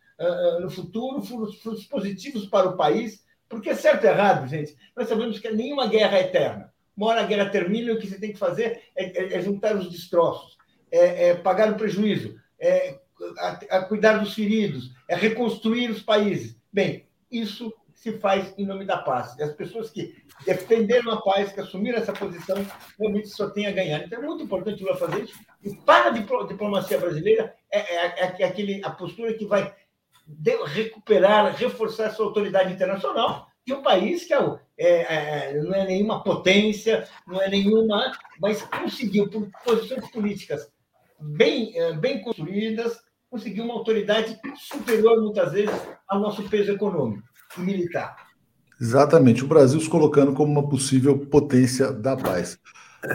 [0.60, 5.38] no futuro, frutos positivos para o país, porque é certo e errado, gente, nós sabemos
[5.38, 6.72] que nenhuma guerra é eterna.
[6.96, 9.42] Uma hora a guerra termina e o que você tem que fazer é, é, é
[9.42, 10.56] juntar os destroços,
[10.90, 12.98] é, é pagar o prejuízo, é
[13.38, 16.56] a, a cuidar dos feridos, é reconstruir os países.
[16.72, 19.36] Bem, isso se faz em nome da paz.
[19.38, 22.56] E as pessoas que defenderam a paz, que assumiram essa posição,
[22.98, 24.02] realmente só têm a ganhar.
[24.02, 25.38] Então é muito importante o Lula fazer isso.
[25.62, 29.72] E para a diplomacia brasileira, é, é, é aquele, a postura que vai
[30.66, 36.22] recuperar, reforçar sua autoridade internacional de um país que é, é, é, não é nenhuma
[36.22, 40.68] potência, não é nenhuma, mas conseguiu, por posições políticas
[41.20, 42.98] bem, é, bem construídas,
[43.30, 45.74] conseguiu uma autoridade superior, muitas vezes,
[46.08, 47.22] ao nosso peso econômico
[47.56, 48.16] e militar.
[48.80, 52.58] Exatamente, o Brasil se colocando como uma possível potência da paz.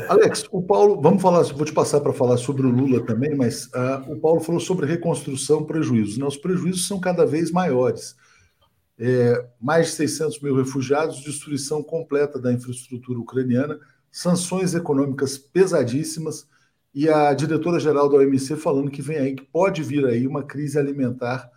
[0.10, 3.68] Alex, o Paulo, vamos falar, vou te passar para falar sobre o Lula também, mas
[3.68, 6.18] uh, o Paulo falou sobre reconstrução, prejuízos.
[6.18, 6.26] Né?
[6.26, 8.16] Os prejuízos são cada vez maiores.
[9.00, 13.80] É, mais de 600 mil refugiados, destruição completa da infraestrutura ucraniana,
[14.12, 16.48] sanções econômicas pesadíssimas
[16.94, 20.78] e a diretora-geral da OMC falando que vem aí, que pode vir aí uma crise
[20.78, 21.50] alimentar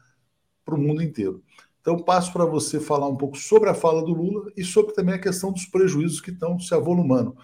[0.65, 1.43] para o mundo inteiro.
[1.81, 5.15] Então, passo para você falar um pouco sobre a fala do Lula e sobre também
[5.15, 7.35] a questão dos prejuízos que estão se avolumando.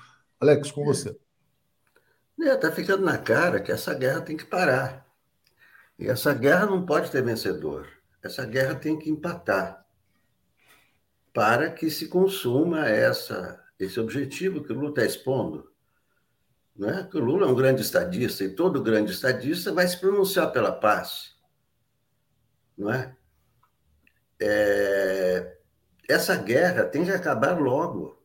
[0.41, 1.17] Alex, com você.
[2.39, 5.07] Está é, ficando na cara que essa guerra tem que parar.
[5.99, 7.89] E essa guerra não pode ter vencedor.
[8.23, 9.87] Essa guerra tem que empatar
[11.33, 15.71] para que se consuma essa, esse objetivo que o Lula está expondo.
[16.75, 17.05] Não é?
[17.05, 20.73] Que o Lula é um grande estadista e todo grande estadista vai se pronunciar pela
[20.73, 21.35] paz.
[22.77, 23.17] Não é?
[24.41, 25.57] é
[26.09, 28.23] essa guerra tem que acabar logo.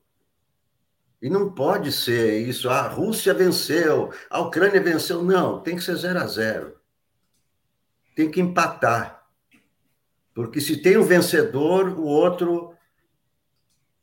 [1.21, 5.21] E não pode ser isso, ah, a Rússia venceu, a Ucrânia venceu.
[5.23, 6.75] Não, tem que ser zero a zero.
[8.15, 9.23] Tem que empatar.
[10.33, 12.75] Porque se tem um vencedor, o outro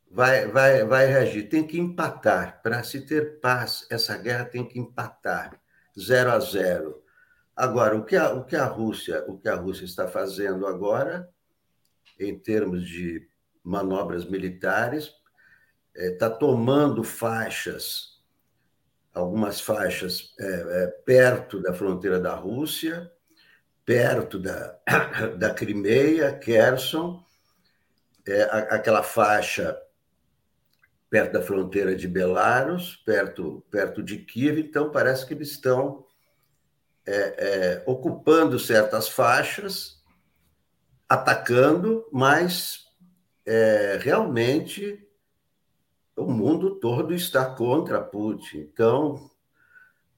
[0.09, 1.49] vai, vai, vai reagir.
[1.49, 2.61] Tem que empatar.
[2.61, 5.59] Para se ter paz, essa guerra tem que empatar.
[5.99, 7.03] Zero a zero.
[7.53, 11.29] Agora, o que a, o que a Rússia, o que a Rússia está fazendo agora,
[12.17, 13.27] em termos de
[13.61, 15.11] manobras militares,
[15.95, 18.19] está é, tomando faixas,
[19.13, 20.45] algumas faixas é,
[20.83, 23.11] é, perto da fronteira da Rússia,
[23.85, 24.79] perto da,
[25.37, 27.23] da Crimeia, Kherson,
[28.27, 29.77] é, aquela faixa
[31.09, 36.05] perto da fronteira de Belarus, perto, perto de Kiev, então parece que eles estão
[37.05, 40.03] é, é, ocupando certas faixas,
[41.07, 42.85] atacando, mas
[43.43, 45.08] é, realmente
[46.19, 48.59] o mundo todo está contra Putin.
[48.59, 49.29] Então,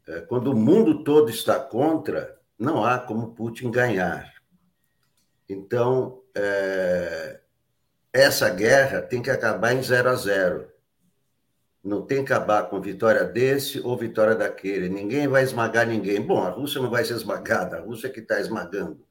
[0.08, 4.34] é, quando o mundo todo está contra, não há como Putin ganhar.
[5.48, 7.40] Então, é,
[8.12, 10.72] essa guerra tem que acabar em zero a zero.
[11.84, 14.90] Não tem que acabar com vitória desse ou vitória daquele.
[14.90, 16.22] Ninguém vai esmagar ninguém.
[16.22, 19.06] Bom, a Rússia não vai ser esmagada, a Rússia é que está esmagando.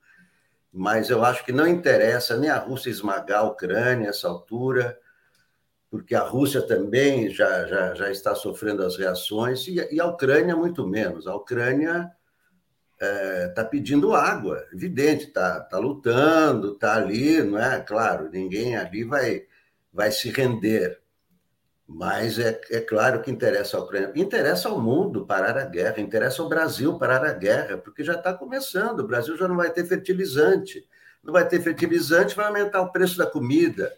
[0.72, 4.98] Mas eu acho que não interessa nem a Rússia esmagar a Ucrânia nessa altura,
[5.90, 10.54] porque a Rússia também já, já, já está sofrendo as reações, e, e a Ucrânia
[10.54, 11.26] muito menos.
[11.26, 12.10] A Ucrânia
[12.94, 17.80] está é, tá pedindo água, evidente, está tá lutando, está ali, não é?
[17.80, 19.42] Claro, ninguém ali vai,
[19.92, 21.00] vai se render.
[21.88, 26.40] Mas é, é claro que interessa ao Ucrânia, interessa ao mundo parar a guerra, interessa
[26.40, 29.00] ao Brasil parar a guerra, porque já está começando.
[29.00, 30.86] O Brasil já não vai ter fertilizante.
[31.20, 33.92] Não vai ter fertilizante, vai aumentar o preço da comida.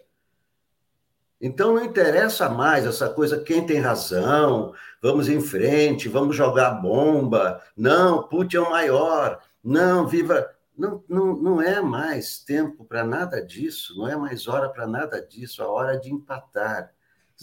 [1.43, 7.61] Então não interessa mais essa coisa, quem tem razão, vamos em frente, vamos jogar bomba.
[7.75, 9.41] Não, Putin é o maior.
[9.61, 10.49] Não, viva.
[10.77, 15.21] Não, não, não é mais tempo para nada disso, não é mais hora para nada
[15.21, 16.93] disso, a hora de empatar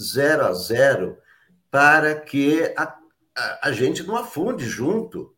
[0.00, 1.18] zero a zero
[1.70, 2.96] para que a,
[3.36, 5.36] a, a gente não afunde junto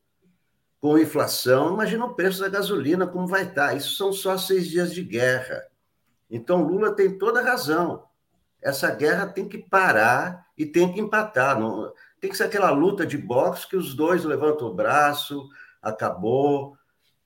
[0.80, 1.74] com inflação.
[1.74, 3.76] Imagina o preço da gasolina, como vai estar.
[3.76, 5.64] Isso são só seis dias de guerra.
[6.30, 8.04] Então, Lula tem toda a razão.
[8.62, 11.58] Essa guerra tem que parar e tem que empatar.
[11.58, 15.48] Não, tem que ser aquela luta de boxe que os dois levantam o braço,
[15.82, 16.76] acabou,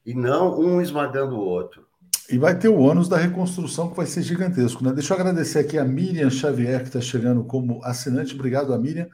[0.05, 1.87] e não um esmagando o outro.
[2.31, 4.83] E vai ter o ônus da reconstrução que vai ser gigantesco.
[4.83, 4.93] Né?
[4.93, 8.35] Deixa eu agradecer aqui a Miriam Xavier, que está chegando como assinante.
[8.35, 9.09] Obrigado, a Miriam.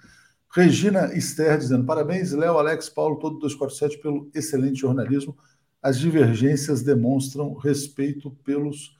[0.54, 5.36] Regina Ster dizendo: parabéns, Léo, Alex, Paulo, todo 247 pelo excelente jornalismo.
[5.82, 8.96] As divergências demonstram respeito pelos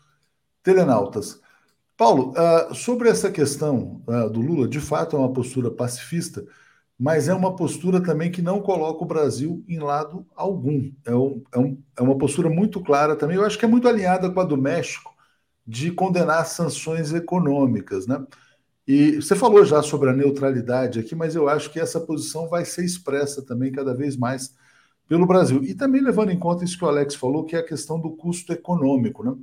[0.63, 1.41] telenautas.
[2.03, 6.45] Paulo, uh, sobre essa questão uh, do Lula, de fato é uma postura pacifista
[6.99, 10.89] mas é uma postura também que não coloca o Brasil em lado algum.
[11.05, 13.89] É, um, é, um, é, uma postura muito clara também, eu acho que é muito
[13.89, 15.13] alinhada com a do México,
[15.67, 18.07] de condenar sanções econômicas.
[18.07, 18.25] Né?
[18.87, 22.65] E você falou já sobre a neutralidade aqui, mas eu acho que essa posição vai
[22.65, 24.55] ser expressa também cada vez mais
[25.09, 25.63] pelo Brasil.
[25.65, 28.11] E também levando em conta isso que o Alex falou, que é a questão do
[28.11, 29.25] custo econômico.
[29.25, 29.35] Né?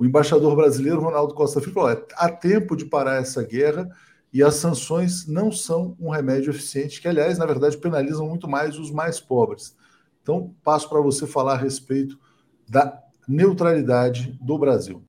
[0.00, 3.86] O embaixador brasileiro, Ronaldo Costa Filho, falou: há tempo de parar essa guerra
[4.32, 8.78] e as sanções não são um remédio eficiente, que, aliás, na verdade, penalizam muito mais
[8.78, 9.76] os mais pobres.
[10.22, 12.18] Então, passo para você falar a respeito
[12.66, 12.98] da
[13.28, 15.04] neutralidade do Brasil.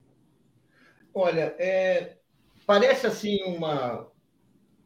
[1.13, 2.17] Olha, é,
[2.67, 4.07] parece assim uma.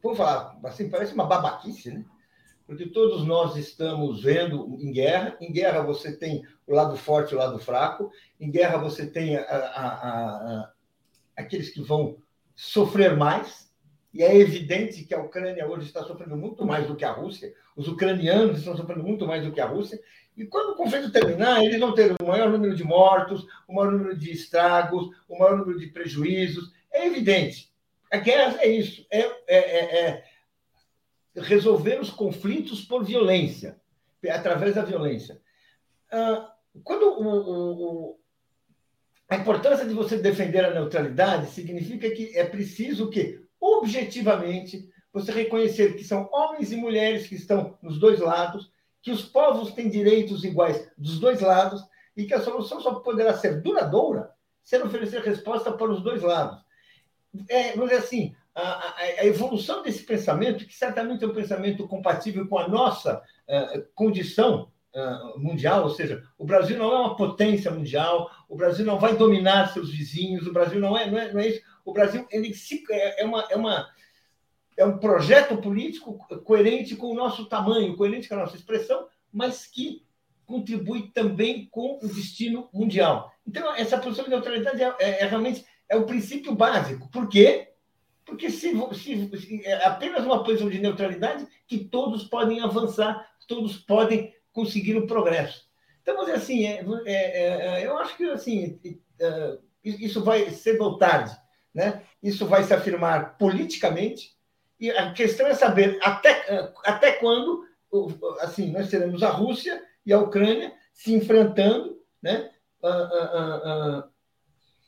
[0.00, 2.04] Vou falar, assim, parece uma babaquice, né?
[2.66, 5.36] Porque todos nós estamos vendo em guerra.
[5.40, 8.10] Em guerra você tem o lado forte e o lado fraco.
[8.40, 10.72] Em guerra você tem a, a, a,
[11.36, 12.16] aqueles que vão
[12.54, 13.70] sofrer mais,
[14.12, 17.52] e é evidente que a Ucrânia hoje está sofrendo muito mais do que a Rússia,
[17.76, 20.00] os ucranianos estão sofrendo muito mais do que a Rússia,
[20.34, 23.92] e quando o conflito terminar, eles vão ter o maior número de mortos, o maior
[23.92, 26.72] número de estragos, o maior número de prejuízos.
[26.92, 27.70] É evidente.
[28.12, 30.24] A guerra é isso, é, é, é, é
[31.36, 33.80] resolver os conflitos por violência,
[34.28, 35.40] através da violência.
[36.10, 36.52] Ah,
[36.82, 38.18] quando o, o,
[39.28, 45.96] a importância de você defender a neutralidade significa que é preciso que objetivamente, você reconhecer
[45.96, 48.70] que são homens e mulheres que estão nos dois lados,
[49.02, 51.82] que os povos têm direitos iguais dos dois lados
[52.16, 54.30] e que a solução só poderá ser duradoura
[54.62, 56.60] se oferecer resposta para os dois lados.
[57.48, 62.48] É, vamos dizer assim, a, a, evolução desse pensamento, que certamente é um pensamento compatível
[62.48, 67.70] com a nossa uh, condição uh, mundial, ou seja, o Brasil não é uma potência
[67.70, 71.40] mundial, o Brasil não vai dominar seus vizinhos, o Brasil não é, não é, não
[71.40, 71.60] é isso.
[71.84, 73.88] O Brasil ele se, é, é, uma, é, uma,
[74.74, 79.66] é um projeto político coerente com o nosso tamanho, coerente com a nossa expressão, mas
[79.66, 80.02] que
[80.46, 83.30] contribui também com o destino mundial.
[83.46, 87.10] Então, essa posição de neutralidade é, é, é realmente é o princípio básico.
[87.10, 87.75] Por quê?
[88.26, 93.76] Porque se, se, se, é apenas uma posição de neutralidade que todos podem avançar, todos
[93.78, 95.64] podem conseguir o progresso.
[96.02, 98.80] Então, mas assim, é, é, é, eu acho que assim,
[99.20, 101.36] é, isso vai ser ou tarde,
[101.72, 102.02] né?
[102.20, 104.34] Isso vai se afirmar politicamente
[104.80, 107.64] e a questão é saber até, até quando
[108.40, 112.50] assim nós teremos a Rússia e a Ucrânia se enfrentando, né?
[112.82, 114.04] Uh, uh, uh,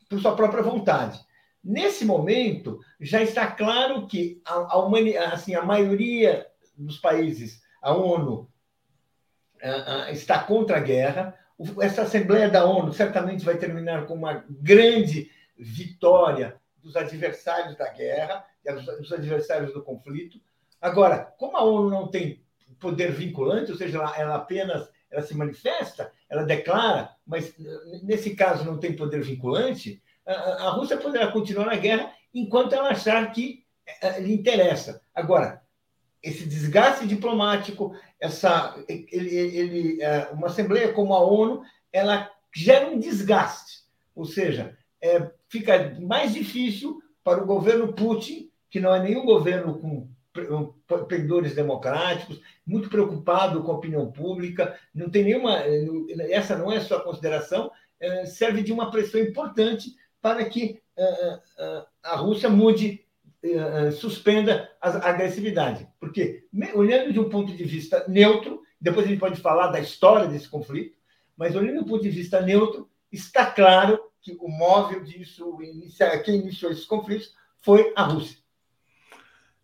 [0.09, 1.21] por sua própria vontade.
[1.63, 8.49] Nesse momento, já está claro que a, a, assim, a maioria dos países, a ONU,
[10.11, 11.35] está contra a guerra.
[11.81, 18.45] Essa Assembleia da ONU certamente vai terminar com uma grande vitória dos adversários da guerra,
[18.99, 20.41] dos adversários do conflito.
[20.81, 22.45] Agora, como a ONU não tem
[22.79, 27.55] poder vinculante, ou seja, ela, ela apenas ela se manifesta, ela declara, mas
[28.03, 30.03] nesse caso não tem poder vinculante,
[30.33, 33.65] a, Rússia poderá continuar na guerra enquanto ela achar que
[34.03, 35.01] eh, lhe interessa.
[35.15, 35.63] Agora,
[36.23, 42.99] esse desgaste diplomático, essa, ele, ele, eh, uma assembleia como a ONU, ela gera um
[42.99, 43.85] desgaste,
[44.15, 49.79] ou seja, é, fica mais difícil para o governo Putin, que não é nenhum governo
[49.79, 50.09] com
[51.09, 55.63] pendores democráticos, muito preocupado com a opinião pública, não tem nenhuma,
[56.31, 57.71] essa não é sua consideração,
[58.27, 63.05] serve de uma pressão importante para que uh, uh, a Rússia mude,
[63.97, 65.89] suspenda a agressividade.
[66.01, 70.27] Porque, olhando de um ponto de vista neutro, depois a gente pode falar da história
[70.27, 70.97] desse conflito,
[71.37, 75.57] mas olhando um ponto de vista neutro, está claro que o móvel disso,
[76.25, 78.39] quem iniciou esses conflitos, foi a Rússia.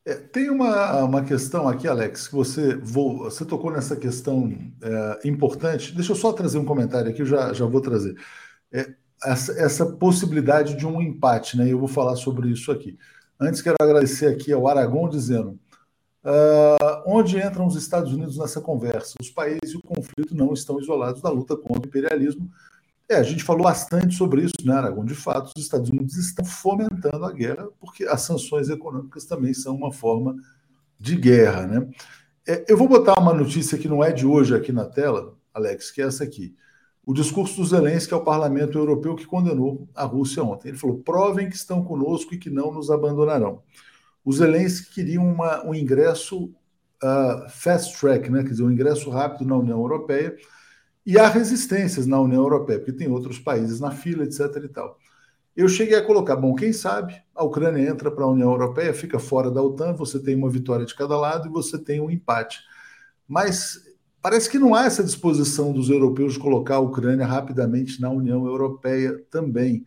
[0.07, 4.53] É, tem uma, uma questão aqui, Alex, que você, vou, você tocou nessa questão
[4.83, 5.95] é, importante.
[5.95, 8.15] Deixa eu só trazer um comentário aqui, eu já, já vou trazer.
[8.71, 11.71] É, essa, essa possibilidade de um empate, né?
[11.71, 12.99] Eu vou falar sobre isso aqui.
[13.39, 15.59] Antes, quero agradecer aqui ao Aragon dizendo
[16.25, 19.15] uh, onde entram os Estados Unidos nessa conversa.
[19.21, 22.51] Os países e o conflito não estão isolados da luta contra o imperialismo.
[23.09, 25.05] É, a gente falou bastante sobre isso, né, Aragon?
[25.05, 29.75] De fato, os Estados Unidos estão fomentando a guerra, porque as sanções econômicas também são
[29.77, 30.35] uma forma
[30.99, 31.89] de guerra, né?
[32.47, 35.91] É, eu vou botar uma notícia que não é de hoje aqui na tela, Alex,
[35.91, 36.55] que é essa aqui
[37.07, 40.69] o discurso do Zelensky ao parlamento europeu que condenou a Rússia ontem.
[40.69, 43.63] Ele falou: provem que estão conosco e que não nos abandonarão.
[44.25, 48.43] O Zelensky queria uma, um ingresso uh, fast track, né?
[48.43, 50.35] quer dizer, um ingresso rápido na União Europeia.
[51.05, 54.41] E há resistências na União Europeia, porque tem outros países na fila, etc.
[54.65, 54.99] e tal.
[55.55, 59.19] Eu cheguei a colocar, bom, quem sabe a Ucrânia entra para a União Europeia, fica
[59.19, 62.61] fora da OTAN, você tem uma vitória de cada lado e você tem um empate.
[63.29, 63.83] Mas
[64.25, 68.47] Parece que não há essa disposição dos europeus de colocar a Ucrânia rapidamente na União
[68.47, 69.85] Europeia também.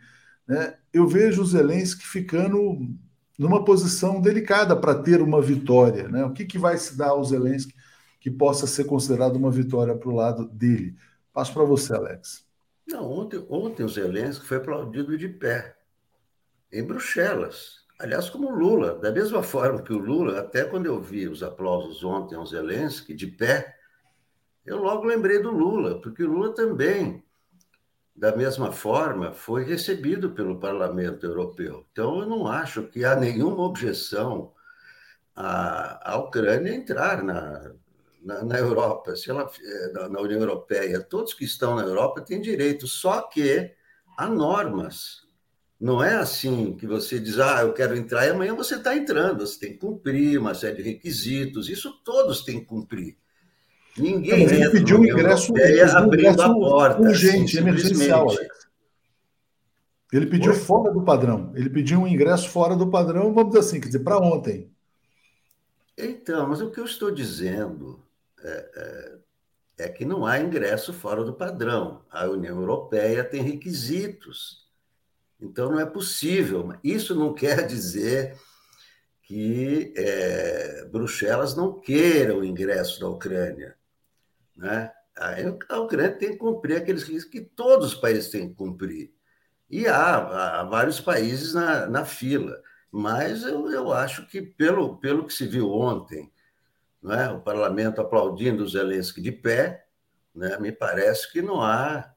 [0.48, 0.76] Né?
[0.94, 2.78] Eu vejo o Zelensky ficando
[3.36, 6.08] numa posição delicada para ter uma vitória.
[6.08, 6.24] Né?
[6.24, 7.74] O que, que vai se dar ao Zelensky
[8.20, 10.96] que possa ser considerado uma vitória para o lado dele?
[11.34, 12.46] Passo para você, Alex.
[12.88, 15.76] Não, ontem, ontem o Zelensky foi aplaudido de pé,
[16.72, 17.78] em Bruxelas.
[17.98, 21.42] Aliás, como o Lula, da mesma forma que o Lula, até quando eu vi os
[21.42, 23.77] aplausos ontem ao Zelensky de pé,
[24.68, 27.24] eu logo lembrei do Lula, porque o Lula também,
[28.14, 31.88] da mesma forma, foi recebido pelo Parlamento Europeu.
[31.92, 34.54] Então, eu não acho que há nenhuma objeção
[35.34, 37.72] à, à Ucrânia entrar na,
[38.22, 41.00] na, na, Europa, se ela, eh, na, na União Europeia.
[41.00, 43.74] Todos que estão na Europa têm direito, só que
[44.18, 45.26] há normas.
[45.80, 49.48] Não é assim que você diz, ah, eu quero entrar e amanhã você está entrando.
[49.48, 51.70] Você tem que cumprir uma série de requisitos.
[51.70, 53.16] Isso todos têm que cumprir.
[53.98, 55.54] Ninguém Não, ele pediu um ingresso,
[55.96, 58.68] abrindo a porta, urgente, assim, emergencial, Alex.
[60.12, 60.58] Ele pediu Oi?
[60.58, 61.52] fora do padrão.
[61.56, 64.72] Ele pediu um ingresso fora do padrão, vamos dizer assim, quer dizer, para ontem.
[65.98, 68.02] Então, mas o que eu estou dizendo
[68.44, 69.20] é,
[69.78, 72.02] é, é, que não há ingresso fora do padrão.
[72.10, 74.66] A União Europeia tem requisitos.
[75.42, 76.74] Então, não é possível.
[76.84, 78.38] Isso não quer dizer
[79.24, 83.77] que é, Bruxelas não queira o ingresso da Ucrânia.
[84.58, 84.92] Né?
[85.70, 89.14] A Ucrânia tem que cumprir aqueles riscos que todos os países têm que cumprir.
[89.70, 92.62] E há, há vários países na, na fila.
[92.92, 96.32] Mas eu, eu acho que, pelo, pelo que se viu ontem,
[97.02, 99.86] né, o parlamento aplaudindo o Zelensky de pé,
[100.34, 102.14] né, me parece que não há,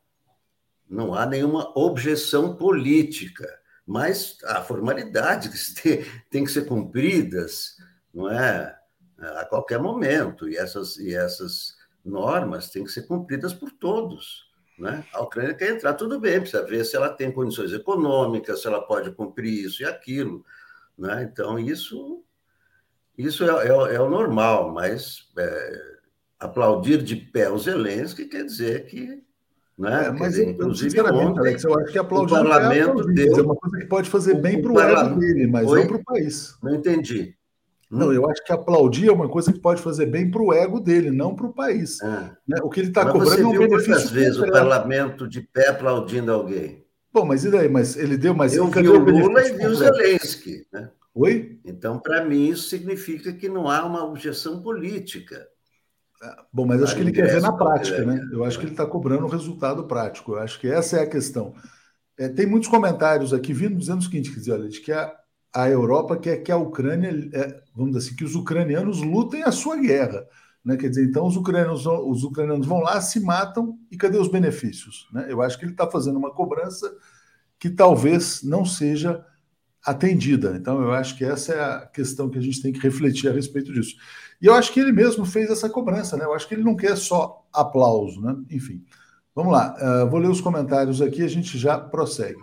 [0.89, 3.49] não há nenhuma objeção política.
[3.87, 7.77] Mas há formalidades que têm, têm que ser cumpridas
[8.15, 8.79] não é,
[9.19, 10.49] a qualquer momento.
[10.49, 14.51] E essas, e essas normas têm que ser cumpridas por todos.
[14.79, 15.05] Né?
[15.13, 18.81] A Ucrânia quer entrar, tudo bem, precisa ver se ela tem condições econômicas, se ela
[18.81, 20.43] pode cumprir isso e aquilo.
[20.97, 21.29] Né?
[21.31, 22.25] Então, isso,
[23.17, 25.83] isso é, é, é o normal, mas é,
[26.39, 29.23] aplaudir de pé o Zelensky quer dizer que.
[29.79, 30.07] Né?
[30.07, 33.43] É, mas, dizer, inclusive, ontem, Alex, eu acho que aplaudir o parlamento é, deu, é
[33.43, 35.81] uma coisa que pode fazer bem para o ego dele, mas Oi?
[35.81, 36.57] não para o país.
[36.63, 37.35] Não entendi.
[37.91, 40.79] Não, eu acho que aplaudir é uma coisa que pode fazer bem para o ego
[40.79, 42.01] dele, não para o país.
[42.01, 42.31] É.
[42.47, 42.59] Né?
[42.63, 43.93] O que ele está cobrando é um benefício.
[43.93, 46.85] Quantas vezes o parlamento de pé aplaudindo alguém?
[47.13, 47.69] Bom, mas e daí?
[47.69, 48.55] Mas ele deu mais.
[48.55, 50.65] Eu vi o Lula e vi o Zelensky.
[50.73, 50.89] Né?
[51.13, 51.59] Oi?
[51.65, 55.49] Então, para mim, isso significa que não há uma objeção política.
[56.23, 58.21] Ah, bom, mas acho que ele quer ver na prática, né?
[58.31, 60.33] Eu acho que ele está cobrando o resultado prático.
[60.33, 61.55] Eu acho que essa é a questão.
[62.17, 65.13] É, tem muitos comentários aqui vindo dizendo o seguinte: dizer, olha, de que a,
[65.53, 69.53] a Europa quer que a Ucrânia, é, vamos dizer assim, que os ucranianos lutem a
[69.53, 70.27] sua guerra.
[70.65, 70.77] Né?
[70.77, 75.09] Quer dizer, então os ucranianos, os ucranianos vão lá, se matam e cadê os benefícios?
[75.13, 75.27] Né?
[75.29, 76.91] Eu acho que ele está fazendo uma cobrança
[77.59, 79.25] que talvez não seja
[79.85, 80.57] atendida.
[80.57, 83.33] Então, eu acho que essa é a questão que a gente tem que refletir a
[83.33, 83.97] respeito disso.
[84.41, 86.25] E eu acho que ele mesmo fez essa cobrança, né?
[86.25, 88.37] Eu acho que ele não quer só aplauso, né?
[88.51, 88.83] Enfim,
[89.35, 89.75] vamos lá.
[89.77, 92.41] Uh, vou ler os comentários aqui, a gente já prossegue.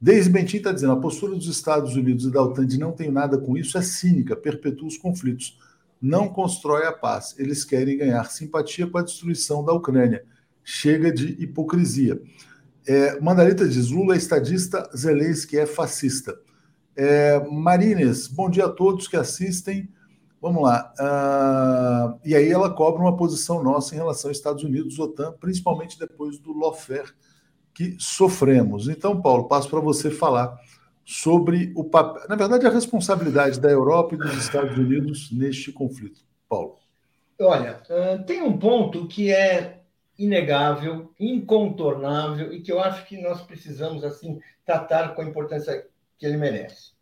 [0.00, 3.10] Deise Bentin está dizendo: a postura dos Estados Unidos e da OTAN de não tem
[3.10, 5.58] nada com isso é cínica, perpetua os conflitos,
[6.00, 7.34] não constrói a paz.
[7.38, 10.24] Eles querem ganhar simpatia com a destruição da Ucrânia.
[10.62, 12.20] Chega de hipocrisia.
[12.86, 16.38] É, Mandarita diz: Lula é estadista, Zelensky é fascista.
[16.94, 19.88] É, Marines, bom dia a todos que assistem.
[20.40, 20.92] Vamos lá.
[21.00, 25.98] Uh, e aí ela cobra uma posição nossa em relação aos Estados Unidos, OTAN, principalmente
[25.98, 27.12] depois do lawfare
[27.76, 28.88] que sofremos.
[28.88, 30.58] Então, Paulo, passo para você falar
[31.04, 36.24] sobre o papel, na verdade, a responsabilidade da Europa e dos Estados Unidos neste conflito.
[36.48, 36.78] Paulo.
[37.38, 37.82] Olha,
[38.26, 39.82] tem um ponto que é
[40.18, 45.86] inegável, incontornável e que eu acho que nós precisamos assim tratar com a importância
[46.16, 46.92] que ele merece.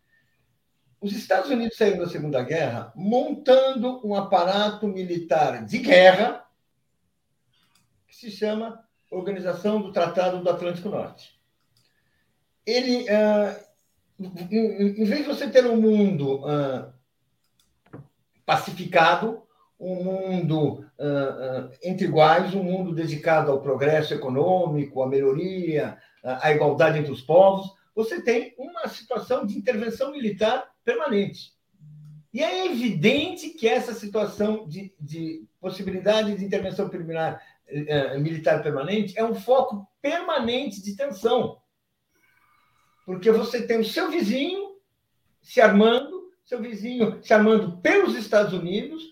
[1.01, 6.45] Os Estados Unidos saíram da Segunda Guerra montando um aparato militar de guerra
[8.09, 8.84] que se chama
[9.15, 11.39] Organização do Tratado do Atlântico Norte.
[12.67, 13.57] Ele, uh,
[14.51, 16.93] em, em, vez de você ter um mundo uh,
[18.45, 19.43] pacificado,
[19.79, 26.99] um mundo uh, entre iguais, um mundo dedicado ao progresso econômico, à melhoria, à igualdade
[26.99, 31.53] entre os povos, você tem uma situação de intervenção militar permanente.
[32.33, 37.41] E é evidente que essa situação de, de possibilidade de intervenção preliminar
[38.21, 41.61] militar permanente é um foco permanente de tensão.
[43.07, 44.77] Porque você tem o seu vizinho
[45.43, 49.03] se armando, seu vizinho se armando pelos Estados Unidos,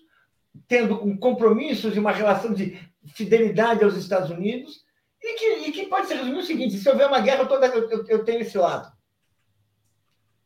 [0.67, 4.83] tendo um compromisso de uma relação de fidelidade aos Estados Unidos,
[5.21, 8.05] e que, e que pode ser resumido o seguinte: se houver uma guerra, toda, eu,
[8.07, 8.91] eu tenho esse lado.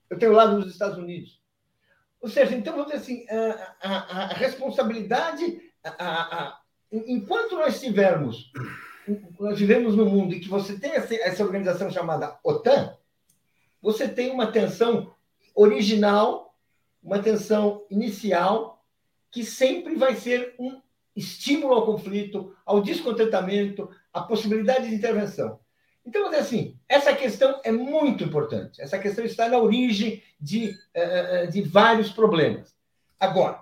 [0.10, 1.42] Eu tenho o lado dos Estados Unidos.
[2.22, 6.60] Ou seja, então, vamos dizer assim, a, a, a responsabilidade, a,
[6.92, 8.52] enquanto nós tivermos,
[9.40, 12.96] nós vivemos num mundo em que você tem essa, organização chamada OTAN,
[13.82, 15.14] você tem uma tensão
[15.56, 16.56] original,
[17.02, 18.84] uma tensão inicial,
[19.32, 20.82] que sempre vai ser um
[21.16, 25.60] estímulo ao conflito, ao descontentamento, à possibilidade de intervenção.
[26.06, 28.82] Então, assim, essa questão é muito importante.
[28.82, 32.74] Essa questão está na origem de, eh, eh, de vários problemas.
[33.20, 33.62] Agora,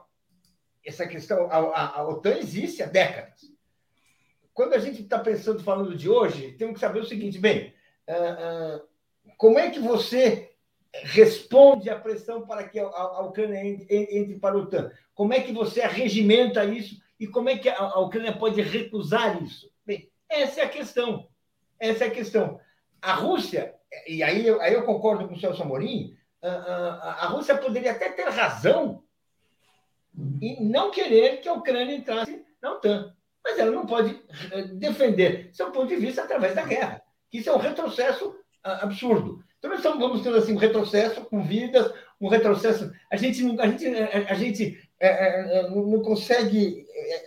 [0.85, 3.41] essa questão, a, a, a OTAN existe há décadas.
[4.53, 7.73] Quando a gente está pensando, falando de hoje, temos que saber o seguinte: bem,
[8.07, 8.87] uh, uh,
[9.37, 10.53] como é que você
[10.93, 14.91] responde à pressão para que a, a Ucrânia entre, entre, para a OTAN?
[15.13, 19.69] Como é que você regimenta isso e como é que a, Ucrânia pode recusar isso?
[19.85, 21.27] Bem, essa é a questão.
[21.79, 22.59] Essa é a questão.
[23.01, 23.75] A Rússia,
[24.07, 28.09] e aí, aí eu concordo com o Celso Amorim, a, a, a Rússia poderia até
[28.09, 29.03] ter razão
[30.41, 33.13] e não querer que a Ucrânia entrasse na OTAN.
[33.43, 34.19] Mas ela não pode
[34.51, 37.01] eh, defender seu ponto de vista através da guerra.
[37.31, 39.43] Isso é um retrocesso ah, absurdo.
[39.59, 42.91] Então, nós vamos ter assim, um retrocesso com vidas, um retrocesso.
[43.11, 46.85] A gente, a gente, a gente é, é, não consegue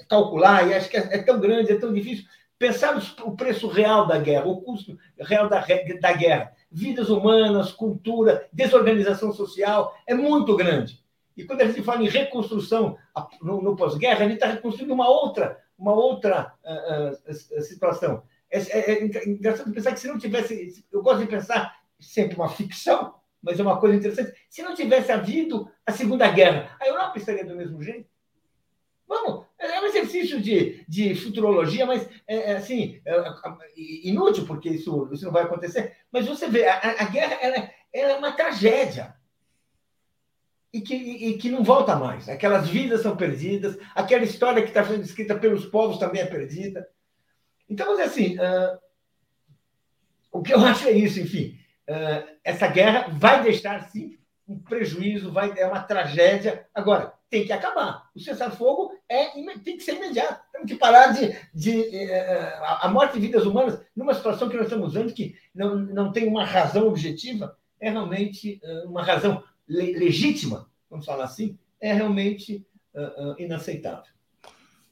[0.08, 2.24] calcular, e acho que é, é, tão grande, é tão difícil,
[2.58, 5.64] pensar o preço real da guerra, o custo real da,
[6.00, 6.52] da guerra.
[6.70, 11.02] Vidas humanas, cultura, desorganização social, é muito grande.
[11.38, 12.98] E quando a gente fala em reconstrução
[13.40, 18.24] no, no pós-guerra, a gente está reconstruindo uma outra, uma outra uh, uh, situação.
[18.50, 20.84] É, é, é, engraçado pensar que se não tivesse.
[20.90, 24.36] Eu gosto de pensar sempre uma ficção, mas é uma coisa interessante.
[24.50, 28.10] Se não tivesse havido a Segunda Guerra, a Europa estaria do mesmo jeito?
[29.06, 33.32] Vamos, É um exercício de, de futurologia, mas é, é assim, é, é,
[34.04, 35.96] inútil, porque isso, isso não vai acontecer.
[36.10, 39.14] Mas você vê, a, a guerra ela, ela, é uma tragédia.
[40.72, 42.28] E que, e que não volta mais.
[42.28, 46.86] Aquelas vidas são perdidas, aquela história que está sendo escrita pelos povos também é perdida.
[47.68, 48.78] Então, assim, uh,
[50.30, 51.58] o que eu acho é isso, enfim.
[51.88, 56.66] Uh, essa guerra vai deixar, sim, um prejuízo, vai, é uma tragédia.
[56.74, 58.08] Agora, tem que acabar.
[58.14, 59.26] O cessar-fogo é,
[59.62, 60.42] tem que ser imediato.
[60.52, 61.36] Temos que parar de.
[61.52, 65.76] de uh, a morte de vidas humanas, numa situação que nós estamos vendo que não,
[65.76, 71.58] não tem uma razão objetiva, é realmente uh, uma razão le legítima, vamos falar assim,
[71.80, 72.66] é realmente
[73.38, 74.10] inaceitável.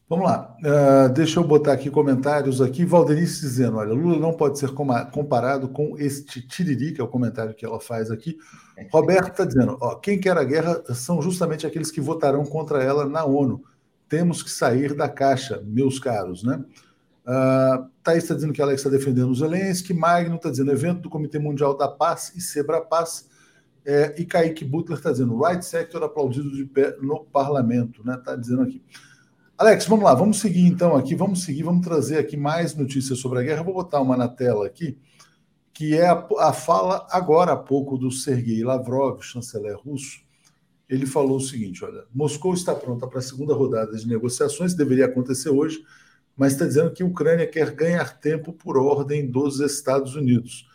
[0.08, 2.84] Vamos lá, uh, deixa eu botar aqui comentários aqui.
[2.84, 7.52] Valdenice dizendo: olha, Lula não pode ser comparado com este tiriri, que é o comentário
[7.52, 8.38] que ela faz aqui.
[8.92, 13.04] Roberto está dizendo: ó, quem quer a guerra são justamente aqueles que votarão contra ela
[13.04, 13.64] na ONU.
[14.08, 16.64] Temos que sair da caixa, meus caros, né?
[17.26, 19.92] Uh, Thaís está dizendo que Alex está defendendo os Zelensky.
[19.92, 23.28] Magno está dizendo evento do Comitê Mundial da Paz e Sebra Paz.
[23.86, 28.16] É, e Kaique Butler está dizendo right sector aplaudido de pé no parlamento, né?
[28.16, 28.82] Está dizendo aqui.
[29.56, 33.38] Alex, vamos lá, vamos seguir então aqui, vamos seguir, vamos trazer aqui mais notícias sobre
[33.38, 33.62] a guerra.
[33.62, 34.98] Vou botar uma na tela aqui,
[35.72, 40.20] que é a, a fala agora há pouco do Sergei Lavrov, chanceler russo.
[40.88, 45.06] Ele falou o seguinte: olha, Moscou está pronta para a segunda rodada de negociações, deveria
[45.06, 45.80] acontecer hoje,
[46.36, 50.66] mas está dizendo que a Ucrânia quer ganhar tempo por ordem dos Estados Unidos.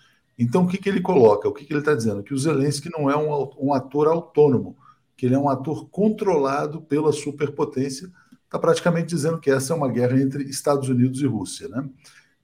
[0.42, 1.48] Então, o que, que ele coloca?
[1.48, 2.24] O que, que ele está dizendo?
[2.24, 4.78] Que o Zelensky não é um, um ator autônomo,
[5.16, 8.12] que ele é um ator controlado pela superpotência
[8.52, 11.70] está praticamente dizendo que essa é uma guerra entre Estados Unidos e Rússia.
[11.70, 11.90] Né?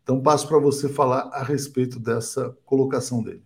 [0.01, 3.43] Então, passo para você falar a respeito dessa colocação dele.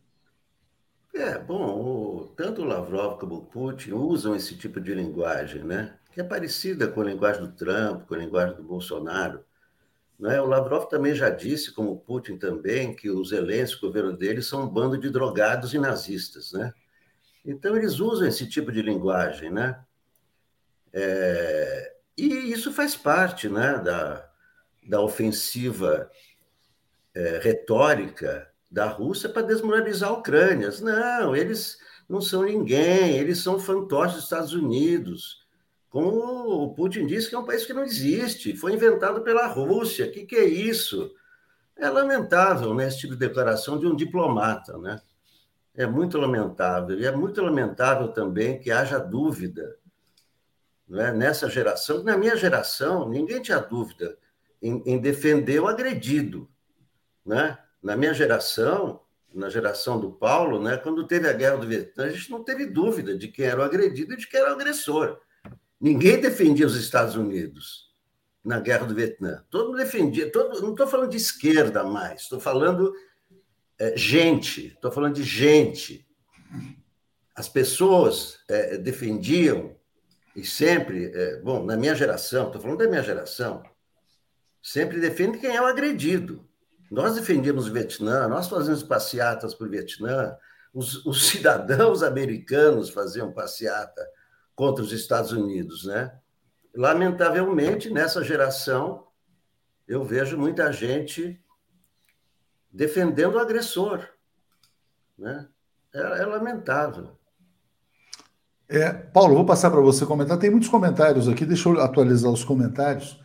[1.11, 5.95] É, bom, o, tanto o Lavrov como o Putin usam esse tipo de linguagem, né?
[6.13, 9.43] que é parecida com a linguagem do Trump, com a linguagem do Bolsonaro.
[10.21, 10.39] Né?
[10.39, 14.63] O Lavrov também já disse, como Putin também, que os Zelensky, o governo dele, são
[14.63, 16.51] um bando de drogados e nazistas.
[16.53, 16.71] Né?
[17.43, 19.49] Então, eles usam esse tipo de linguagem.
[19.49, 19.83] Né?
[20.93, 24.29] É, e isso faz parte né, da,
[24.87, 26.07] da ofensiva
[27.15, 30.69] é, retórica da Rússia para desmoralizar a Ucrânia.
[30.81, 35.40] Não, eles não são ninguém, eles são fantoches dos Estados Unidos.
[35.91, 40.05] Como o Putin disse, que é um país que não existe, foi inventado pela Rússia.
[40.05, 41.13] O que, que é isso?
[41.75, 44.77] É lamentável né, esse tipo de declaração de um diplomata.
[44.77, 45.01] Né?
[45.75, 46.97] É muito lamentável.
[46.97, 49.77] E é muito lamentável também que haja dúvida
[50.87, 54.17] né, nessa geração, na minha geração, ninguém tinha dúvida
[54.61, 56.49] em, em defender o agredido.
[57.25, 57.57] Né?
[57.83, 59.01] Na minha geração,
[59.33, 62.65] na geração do Paulo, né, quando teve a guerra do Vietnã, a gente não teve
[62.65, 65.19] dúvida de quem era o agredido e de quem era o agressor.
[65.81, 67.89] Ninguém defendia os Estados Unidos
[68.43, 69.43] na guerra do Vietnã.
[69.49, 72.93] Todo mundo defendia, todo, não estou falando de esquerda mais, estou falando
[73.79, 76.07] é, gente, estou falando de gente.
[77.35, 79.75] As pessoas é, defendiam
[80.35, 83.63] e sempre, é, bom, na minha geração, estou falando da minha geração,
[84.61, 86.47] sempre defende quem é o agredido.
[86.91, 90.35] Nós defendíamos o Vietnã, nós fazíamos passeatas para o Vietnã,
[90.73, 94.07] os, os, cidadãos americanos faziam passeata
[94.55, 96.17] contra os Estados Unidos, né?
[96.75, 99.07] Lamentavelmente, nessa geração,
[99.87, 101.41] eu vejo muita gente
[102.71, 104.07] defendendo o agressor,
[105.17, 105.47] né?
[105.93, 107.17] é, é lamentável.
[108.69, 110.37] É, Paulo, vou passar para você comentar.
[110.37, 113.19] Tem muitos comentários aqui, deixa eu atualizar os comentários.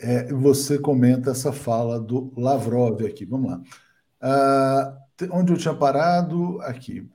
[0.00, 3.26] É, você comenta essa fala do Lavrov aqui.
[3.26, 3.60] Vamos lá.
[4.20, 4.96] Ah,
[5.32, 6.58] onde eu tinha parado?
[6.62, 7.06] Aqui.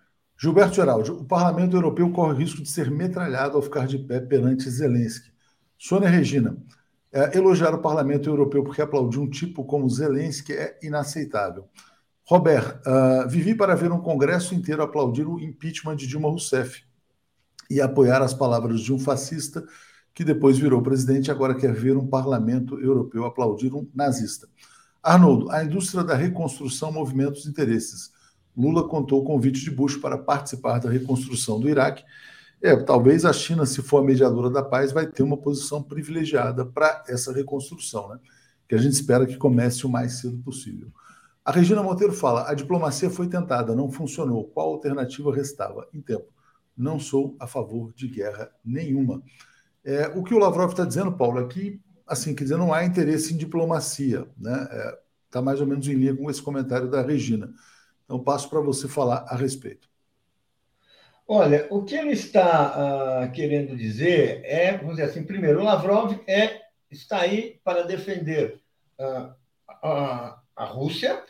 [0.43, 4.19] Gilberto Geraldi, o Parlamento Europeu corre o risco de ser metralhado ao ficar de pé
[4.19, 5.31] perante Zelensky.
[5.77, 6.57] Sônia Regina,
[7.13, 11.69] é, elogiar o Parlamento Europeu porque aplaudir um tipo como Zelensky é inaceitável.
[12.25, 16.83] Robert, uh, vivi para ver um congresso inteiro aplaudir o impeachment de Dilma Rousseff
[17.69, 19.63] e apoiar as palavras de um fascista
[20.13, 24.45] que depois virou presidente e agora quer ver um parlamento europeu aplaudir um nazista.
[25.01, 28.11] Arnoldo, a indústria da reconstrução movimenta os interesses.
[28.55, 32.03] Lula contou o convite de Bush para participar da reconstrução do Iraque.
[32.61, 36.65] É, talvez a China, se for a mediadora da paz, vai ter uma posição privilegiada
[36.65, 38.19] para essa reconstrução, né?
[38.67, 40.89] que a gente espera que comece o mais cedo possível.
[41.43, 44.45] A Regina Monteiro fala: a diplomacia foi tentada, não funcionou.
[44.45, 45.87] Qual alternativa restava?
[45.93, 46.33] Em tempo
[46.75, 49.23] não sou a favor de guerra nenhuma.
[49.83, 52.83] É, o que o Lavrov está dizendo, Paulo, é que, assim, quer dizer, não há
[52.83, 54.63] interesse em diplomacia, né?
[54.63, 54.99] Está é,
[55.29, 57.51] tá mais ou menos em linha com esse comentário da Regina.
[58.13, 59.89] Então, passo para você falar a respeito.
[61.27, 66.61] Olha, o que ele está uh, querendo dizer é, vamos dizer assim, primeiro, Lavrov é
[66.91, 68.61] está aí para defender
[68.99, 69.33] uh,
[69.67, 71.23] a, a Rússia,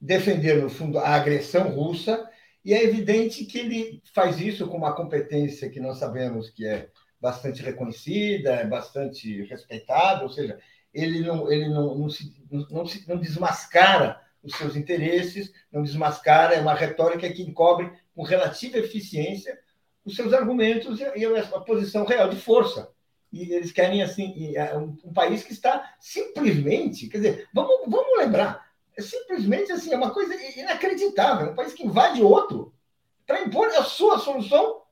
[0.00, 2.28] defender, no fundo, a agressão russa,
[2.64, 6.88] e é evidente que ele faz isso com uma competência que nós sabemos que é
[7.20, 10.58] bastante reconhecida, é bastante respeitada, ou seja,
[10.92, 16.54] ele não, ele não, não, se, não, se, não desmascara os seus interesses, não desmascara,
[16.54, 19.58] é uma retórica que encobre com relativa eficiência
[20.04, 22.92] os seus argumentos e a posição real de força.
[23.32, 28.70] E eles querem, assim, é um, país que está simplesmente, quer dizer, vamos, vamos lembrar,
[28.96, 32.72] é simplesmente assim, é uma coisa inacreditável, um país que invade outro
[33.26, 34.82] para impor a sua solução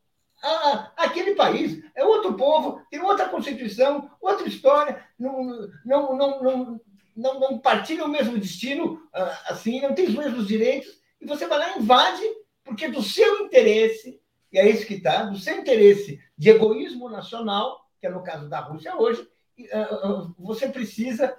[0.43, 1.83] a, aquele país.
[1.95, 6.81] É outro povo, tem outra constituição, outra história, não, não, não, não,
[7.17, 11.47] não, não partilham o mesmo destino, ah, assim, não tem os mesmos direitos, e você
[11.47, 12.23] vai lá e invade,
[12.65, 14.21] porque do seu interesse,
[14.53, 18.49] e é isso que está, do seu interesse de egoísmo nacional, que é no caso
[18.49, 19.27] da Rússia hoje,
[19.73, 21.37] ah, ah, você precisa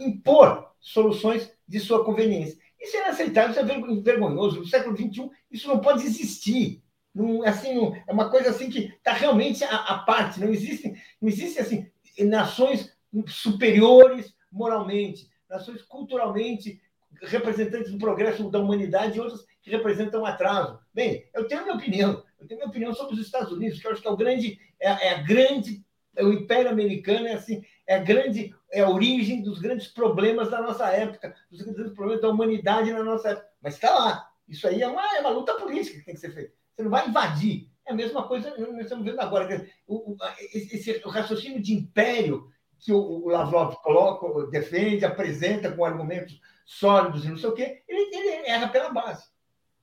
[0.00, 2.58] impor soluções de sua conveniência.
[2.80, 4.58] Isso é inaceitável, isso é vergonhoso.
[4.58, 6.82] No século XXI, isso não pode existir.
[7.14, 10.40] Não, assim, não, é uma coisa assim que está realmente à, parte.
[10.40, 11.88] Não existem, não existe assim
[12.18, 12.92] nações
[13.26, 16.80] superiores moralmente, nações culturalmente
[17.22, 20.78] representantes do progresso da humanidade e outras que representam atraso.
[20.92, 22.22] Bem, eu tenho minha opinião.
[22.38, 24.58] Eu tenho minha opinião sobre os Estados Unidos, que eu acho que é o grande,
[24.80, 25.84] é, é a grande,
[26.16, 30.50] é o Império Americano é assim, é a grande, é a origem dos grandes problemas
[30.50, 33.48] da nossa época, dos grandes problemas da humanidade na nossa época.
[33.62, 34.28] Mas está lá.
[34.48, 36.52] Isso aí é uma, é uma luta política que tem que ser feita.
[36.74, 37.68] Você não vai invadir.
[37.86, 39.66] É a mesma coisa que nós estamos vendo agora.
[39.86, 40.16] O, o,
[40.52, 42.48] esse, o raciocínio de império
[42.78, 48.14] que o, Lavrov coloca, defende, apresenta com argumentos sólidos e não sei o quê, ele,
[48.14, 49.24] ele erra pela base.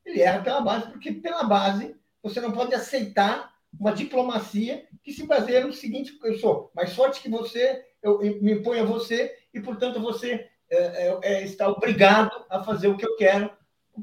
[0.05, 5.25] Ele erra pela base, porque pela base você não pode aceitar uma diplomacia que se
[5.25, 9.59] baseia no seguinte: eu sou mais forte que você, eu me imponho a você, e,
[9.59, 13.51] portanto, você é, é, é, está obrigado a fazer o que eu quero.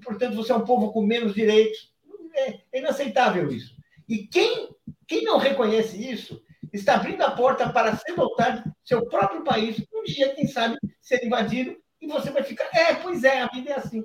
[0.02, 1.92] Portanto, você é um povo com menos direitos,
[2.34, 3.76] é, é inaceitável isso.
[4.08, 4.74] E quem,
[5.06, 10.02] quem não reconhece isso está abrindo a porta para ser voltado seu próprio país, um
[10.04, 12.64] dia, quem sabe, ser invadido, e você vai ficar.
[12.72, 14.04] É, pois é, a vida é assim.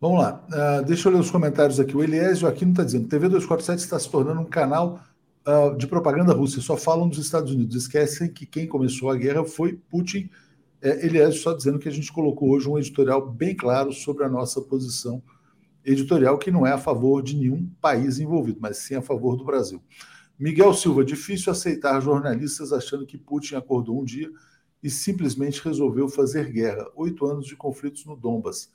[0.00, 1.96] Vamos lá, uh, deixa eu ler os comentários aqui.
[1.96, 5.00] O Eliésio aqui não está dizendo: TV 247 está se tornando um canal
[5.46, 7.76] uh, de propaganda russa, só falam dos Estados Unidos.
[7.76, 10.28] Esquecem que quem começou a guerra foi Putin.
[10.80, 14.28] É, Eliésio só dizendo que a gente colocou hoje um editorial bem claro sobre a
[14.28, 15.22] nossa posição
[15.84, 19.44] editorial que não é a favor de nenhum país envolvido, mas sim a favor do
[19.44, 19.80] Brasil.
[20.38, 24.30] Miguel Silva, difícil aceitar jornalistas achando que Putin acordou um dia
[24.82, 26.86] e simplesmente resolveu fazer guerra.
[26.96, 28.70] Oito anos de conflitos no Donbas,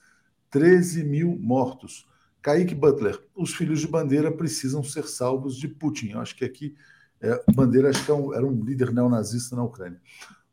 [0.49, 2.07] 13 mil mortos.
[2.41, 6.11] Kaique Butler, os filhos de Bandeira precisam ser salvos de Putin.
[6.11, 6.75] Eu acho que aqui,
[7.19, 9.99] é, Bandeira acho que é era um líder neonazista na Ucrânia.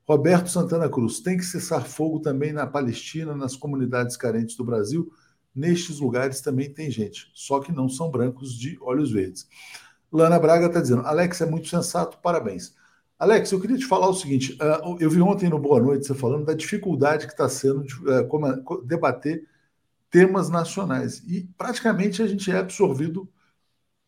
[0.07, 5.11] Roberto Santana Cruz, tem que cessar fogo também na Palestina, nas comunidades carentes do Brasil
[5.55, 9.47] Nestes lugares também tem gente, só que não são brancos de olhos verdes.
[10.15, 12.73] Lana Braga está dizendo: Alex é muito sensato, parabéns.
[13.19, 16.15] Alex, eu queria te falar o seguinte: uh, eu vi ontem no Boa Noite você
[16.15, 19.45] falando da dificuldade que está sendo de uh, debater
[20.09, 21.21] temas nacionais.
[21.27, 23.29] E praticamente a gente é absorvido,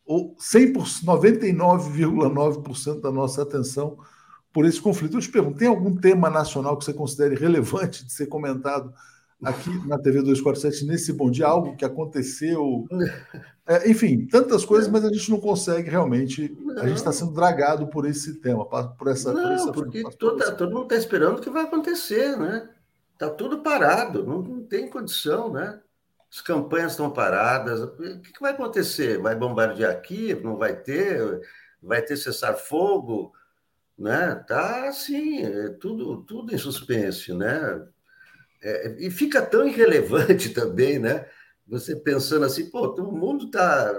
[0.05, 3.97] ou 100%, 99,9% da nossa atenção
[4.53, 5.17] por esse conflito.
[5.17, 8.93] Eu te pergunto: tem algum tema nacional que você considere relevante de ser comentado
[9.43, 12.87] aqui na TV 247 nesse bom dia, algo que aconteceu.
[13.69, 16.55] É, enfim, tantas coisas, mas a gente não consegue realmente.
[16.59, 16.81] Não.
[16.81, 19.33] A gente está sendo dragado por esse tema, por essa.
[19.33, 22.69] Não, por essa, porque toda, todo mundo está esperando o que vai acontecer, né?
[23.13, 25.81] Está tudo parado, não, não, tem condição, né?
[26.31, 27.81] As campanhas estão paradas.
[27.81, 29.19] O que, que vai acontecer?
[29.19, 30.33] Vai bombardear aqui?
[30.35, 31.41] Não vai ter?
[31.81, 33.33] Vai ter cessar-fogo?
[33.97, 34.35] Né?
[34.47, 37.83] Tá assim, é tudo, tudo em suspense, né?
[38.61, 41.25] É, e fica tão irrelevante também, né?
[41.67, 43.93] Você pensando assim, pô, o mundo está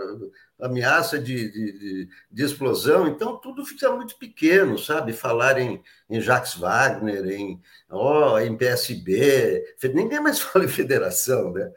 [0.59, 5.13] ameaça de, de, de, explosão, então tudo fica muito pequeno, sabe?
[5.13, 7.61] Falar em, em Jacques Wagner, em,
[7.91, 11.71] oh, em PSB, ninguém mais fala em federação, né?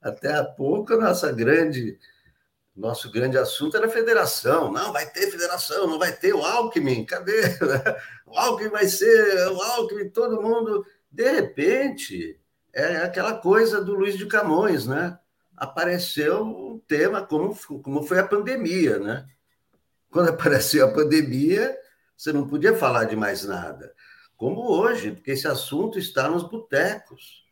[0.00, 1.96] Até há pouco nossa grande,
[2.76, 4.70] nosso grande assunto era federação.
[4.70, 7.42] Não, vai ter federação, não vai ter o Alckmin, cadê?
[8.26, 12.40] O Alckmin vai ser, o Alckmin, todo mundo de repente,
[12.72, 15.18] é aquela coisa do Luiz de Camões, né?
[15.56, 19.26] Apareceu um tema como, como foi a pandemia, né?
[20.10, 21.76] Quando apareceu a pandemia,
[22.16, 23.94] você não podia falar de mais nada.
[24.36, 27.44] Como hoje, porque esse assunto está nos botecos.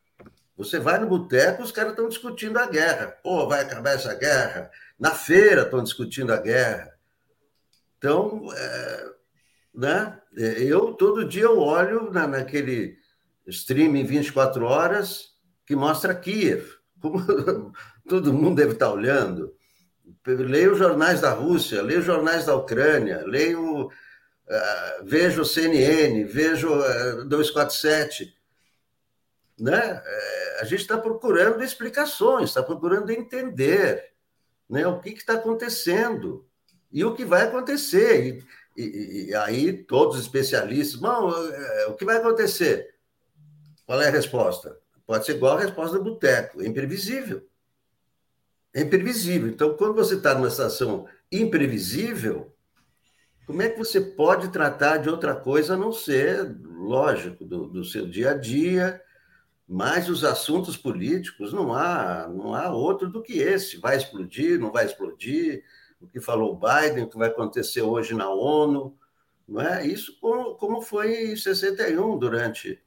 [0.56, 3.08] Você vai no boteco, os caras estão discutindo a guerra.
[3.22, 4.70] Pô, vai acabar essa guerra.
[4.98, 6.94] Na feira estão discutindo a guerra.
[7.98, 9.14] Então, é,
[9.74, 10.20] Né?
[10.36, 12.96] Eu, todo dia, eu olho na, naquele
[13.46, 15.34] streaming 24 horas
[15.66, 16.66] que mostra Kiev,
[18.08, 19.54] todo mundo deve estar olhando.
[20.26, 23.90] Leio jornais da Rússia, leio jornais da Ucrânia, leio, uh,
[25.04, 28.34] vejo o CNN, vejo uh, ah, 247.
[29.58, 29.94] Né?
[29.94, 34.12] Uh, a gente está procurando explicações, está procurando entender
[34.68, 36.46] né, o que está acontecendo
[36.92, 38.44] e o que vai acontecer.
[38.76, 42.93] E, e, e aí todos os especialistas, é, o que vai acontecer?
[43.86, 44.78] Qual é a resposta?
[45.06, 47.46] Pode ser igual a resposta do boteco, é imprevisível.
[48.72, 49.48] É imprevisível.
[49.48, 52.54] Então, quando você está numa situação imprevisível,
[53.46, 57.84] como é que você pode tratar de outra coisa a não ser, lógico, do, do
[57.84, 59.00] seu dia a dia,
[59.68, 63.78] mas os assuntos políticos não há, não há outro do que esse.
[63.78, 65.62] Vai explodir, não vai explodir,
[66.00, 68.96] o que falou Biden, o que vai acontecer hoje na ONU,
[69.46, 69.86] não é?
[69.86, 72.82] Isso como, como foi em 61, durante,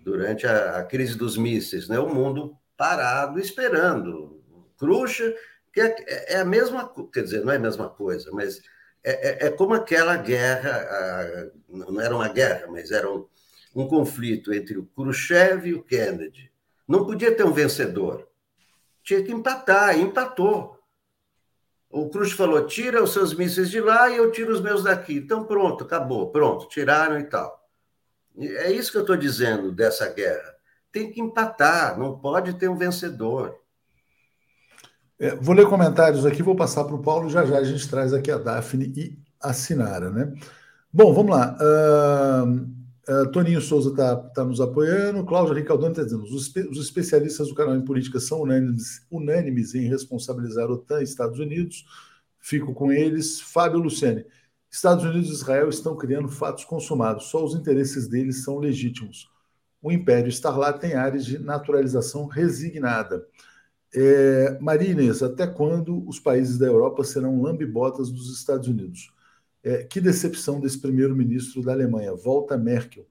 [0.00, 1.98] durante a, crise dos mísseis, né?
[1.98, 4.42] O mundo parado, esperando.
[4.78, 5.34] Cruxa,
[5.72, 8.60] que é, é, a mesma, quer dizer, não é a mesma coisa, mas
[9.04, 13.26] é, é, é como aquela guerra, a, não era uma guerra, mas era um,
[13.74, 16.50] um conflito entre o Khrushchev e o Kennedy.
[16.88, 18.28] Não podia ter um vencedor.
[19.02, 20.78] Tinha que empatar, e empatou.
[21.90, 25.16] O Cruz falou: tira os seus mísseis de lá e eu tiro os meus daqui.
[25.16, 27.59] Então, pronto, acabou, pronto, tiraram e tal.
[28.38, 30.54] É isso que eu estou dizendo dessa guerra.
[30.92, 33.56] Tem que empatar, não pode ter um vencedor.
[35.18, 38.12] É, vou ler comentários aqui, vou passar para o Paulo já já a gente traz
[38.12, 40.32] aqui a Daphne e a Sinara, né?
[40.92, 41.56] Bom, vamos lá.
[41.60, 42.80] Uh,
[43.10, 45.24] Uh, Toninho Souza está tá nos apoiando.
[45.24, 49.88] Cláudia Ricaldoni está dizendo: os, os, especialistas do canal em política são unânimes, unânimes em
[49.88, 51.84] responsabilizar a OTAN e Estados Unidos.
[52.38, 53.40] Fico com eles.
[53.40, 54.24] Fábio Luciane:
[54.70, 59.28] Estados Unidos e Israel estão criando fatos consumados, só os interesses deles são legítimos.
[59.82, 63.26] O Império estar lá tem áreas de naturalização resignada.
[63.92, 69.12] É, Maria Inês, até quando os países da Europa serão lambibotas dos Estados Unidos?
[69.62, 73.06] É, que decepção desse primeiro-ministro da Alemanha, volta Merkel.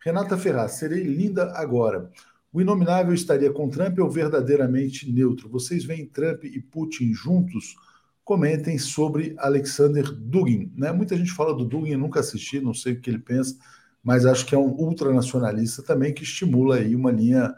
[0.00, 2.10] Renata Ferraz, serei linda agora.
[2.52, 5.48] O inominável estaria com Trump ou verdadeiramente neutro?
[5.48, 7.76] Vocês veem Trump e Putin juntos?
[8.24, 10.72] Comentem sobre Alexander Dugin.
[10.76, 10.92] Né?
[10.92, 13.56] Muita gente fala do Dugin, eu nunca assisti, não sei o que ele pensa,
[14.02, 17.54] mas acho que é um ultranacionalista também que estimula aí uma linha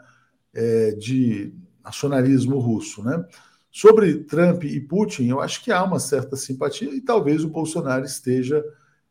[0.53, 3.03] é, de nacionalismo russo.
[3.03, 3.23] Né?
[3.71, 8.05] Sobre Trump e Putin, eu acho que há uma certa simpatia e talvez o Bolsonaro
[8.05, 8.63] esteja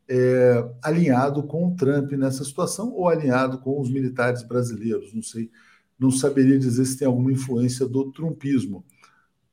[0.08, 5.14] é, alinhado com o Trump nessa situação ou alinhado com os militares brasileiros.
[5.14, 5.50] Não sei,
[5.98, 8.84] não saberia dizer se tem alguma influência do trumpismo.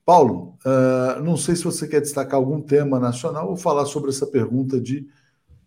[0.05, 4.25] Paulo, uh, não sei se você quer destacar algum tema nacional ou falar sobre essa
[4.25, 5.07] pergunta de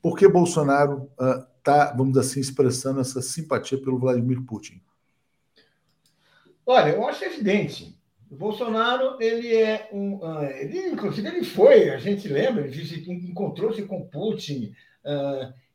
[0.02, 1.10] por que Bolsonaro
[1.58, 4.82] está, uh, vamos assim, expressando essa simpatia pelo Vladimir Putin.
[6.66, 7.98] Olha, eu acho evidente.
[8.30, 10.16] O Bolsonaro, ele é um.
[10.16, 14.74] Uh, ele, inclusive, ele foi, a gente lembra, ele encontrou-se com Putin.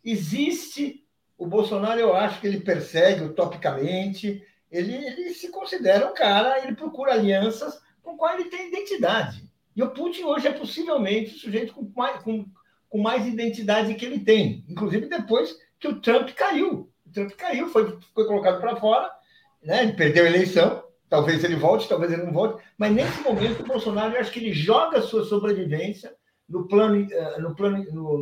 [0.04, 1.06] Existe.
[1.38, 6.76] O Bolsonaro, eu acho que ele persegue utopicamente, ele, ele se considera um cara, ele
[6.76, 7.80] procura alianças
[8.10, 9.44] com qual ele tem identidade.
[9.76, 12.46] E o Putin hoje é possivelmente o sujeito com mais, com,
[12.90, 16.90] com mais identidade que ele tem, inclusive depois que o Trump caiu.
[17.06, 19.10] O Trump caiu, foi, foi colocado para fora,
[19.64, 19.84] né?
[19.84, 23.66] ele perdeu a eleição, Talvez ele volte, talvez ele não volte, mas nesse momento o
[23.66, 26.16] Bolsonaro, eu acho que ele joga a sua sobrevivência
[26.48, 28.18] no plano, eh, no plano, no,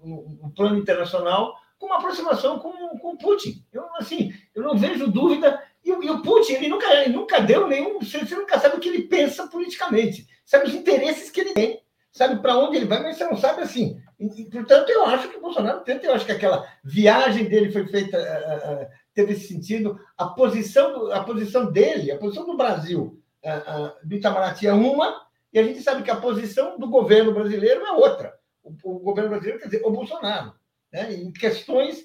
[0.00, 3.66] no, no plano internacional com uma aproximação com, com Putin.
[3.72, 5.60] Eu, assim, eu não vejo dúvida.
[5.84, 7.98] E, e o Putin, ele nunca, ele nunca deu nenhum.
[8.00, 11.82] Você, você nunca sabe o que ele pensa politicamente, sabe os interesses que ele tem,
[12.10, 14.00] sabe para onde ele vai, mas você não sabe assim.
[14.18, 17.86] E, portanto, eu acho que o Bolsonaro tenta, eu acho que aquela viagem dele foi
[17.88, 23.20] feita, uh, uh, teve esse sentido, a posição, a posição dele, a posição do Brasil
[23.44, 27.84] uh, do Itamaraty é uma, e a gente sabe que a posição do governo brasileiro
[27.84, 28.32] é outra.
[28.62, 30.54] O, o governo brasileiro, quer dizer, o Bolsonaro.
[30.92, 31.14] Né?
[31.14, 32.04] Em questões,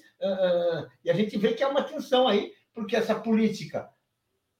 [1.04, 3.90] e a gente vê que há uma tensão aí, porque essa política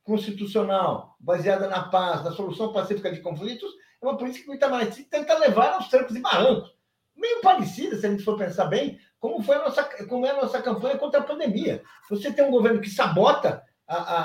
[0.02, 3.70] constitucional, baseada na paz, na solução pacífica de conflitos,
[4.02, 6.76] é uma política que o Itamaraty tenta levar aos trancos e barrancos
[7.16, 10.40] meio parecida, se a gente for pensar bem, como foi a nossa, como é a
[10.40, 11.82] nossa campanha contra a pandemia.
[12.10, 14.22] Você tem um governo que sabota a, a,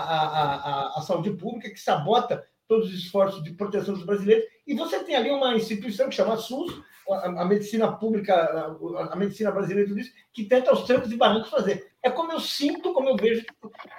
[0.94, 5.04] a, a, saúde pública, que sabota todos os esforços de proteção dos brasileiros, e você
[5.04, 10.00] tem ali uma instituição que chama SUS, a, medicina pública, a, a, medicina brasileira tudo
[10.00, 11.93] isso, que tenta aos trancos e barrancos fazer.
[12.04, 13.46] É como eu sinto, como eu vejo,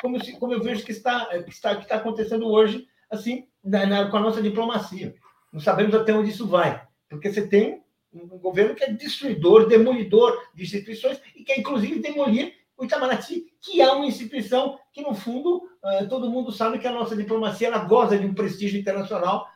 [0.00, 4.10] como, como eu vejo que está, que está, que está acontecendo hoje, assim, na, na,
[4.10, 5.14] com a nossa diplomacia.
[5.50, 7.82] Não sabemos até onde isso vai, porque você tem
[8.12, 13.80] um governo que é destruidor, demolidor de instituições e quer, inclusive, demolir o Itamaraty, que
[13.80, 17.78] é uma instituição que, no fundo, eh, todo mundo sabe que a nossa diplomacia ela
[17.78, 19.48] goza de um prestígio internacional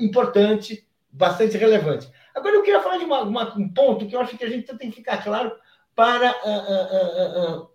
[0.00, 2.10] importante, bastante relevante.
[2.34, 4.66] Agora, eu queria falar de uma, uma, um ponto que eu acho que a gente
[4.76, 5.52] tem que ficar claro
[5.98, 7.70] para, uh, uh, uh,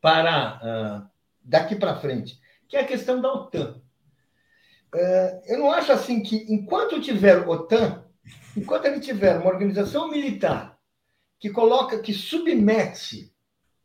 [0.00, 1.10] para
[1.42, 2.38] daqui para frente,
[2.68, 3.82] que é a questão da OTAN.
[5.48, 8.04] eu não acho assim que, enquanto tiver OTAN,
[8.56, 10.78] enquanto ele tiver uma organização militar
[11.40, 13.34] que coloca, que submete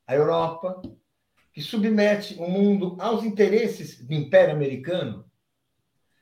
[0.06, 0.80] a Europa,
[1.52, 5.26] que submete o mundo aos interesses do Império Americano,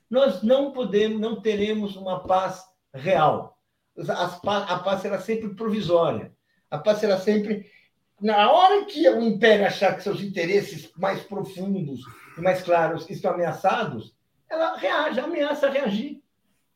[0.09, 2.63] nós não podemos, não teremos uma paz
[2.93, 3.59] real.
[4.07, 6.33] A paz será sempre provisória.
[6.69, 7.69] A paz será sempre.
[8.19, 12.01] Na hora que o Império achar que seus interesses mais profundos
[12.37, 14.15] e mais claros estão ameaçados,
[14.49, 16.21] ela reage, ameaça reagir.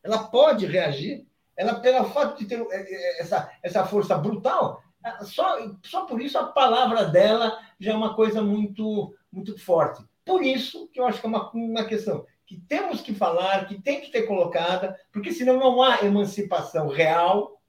[0.04, 1.26] Ela pode reagir.
[1.56, 4.82] Ela, pelo fato de ter é, é, essa, essa força brutal,
[5.24, 10.04] só, só por isso a palavra dela já é uma coisa muito, muito forte.
[10.26, 13.82] Por isso que eu acho que é uma, uma questão que temos que falar, que
[13.82, 17.62] tem que ter colocada, porque senão não há emancipação real,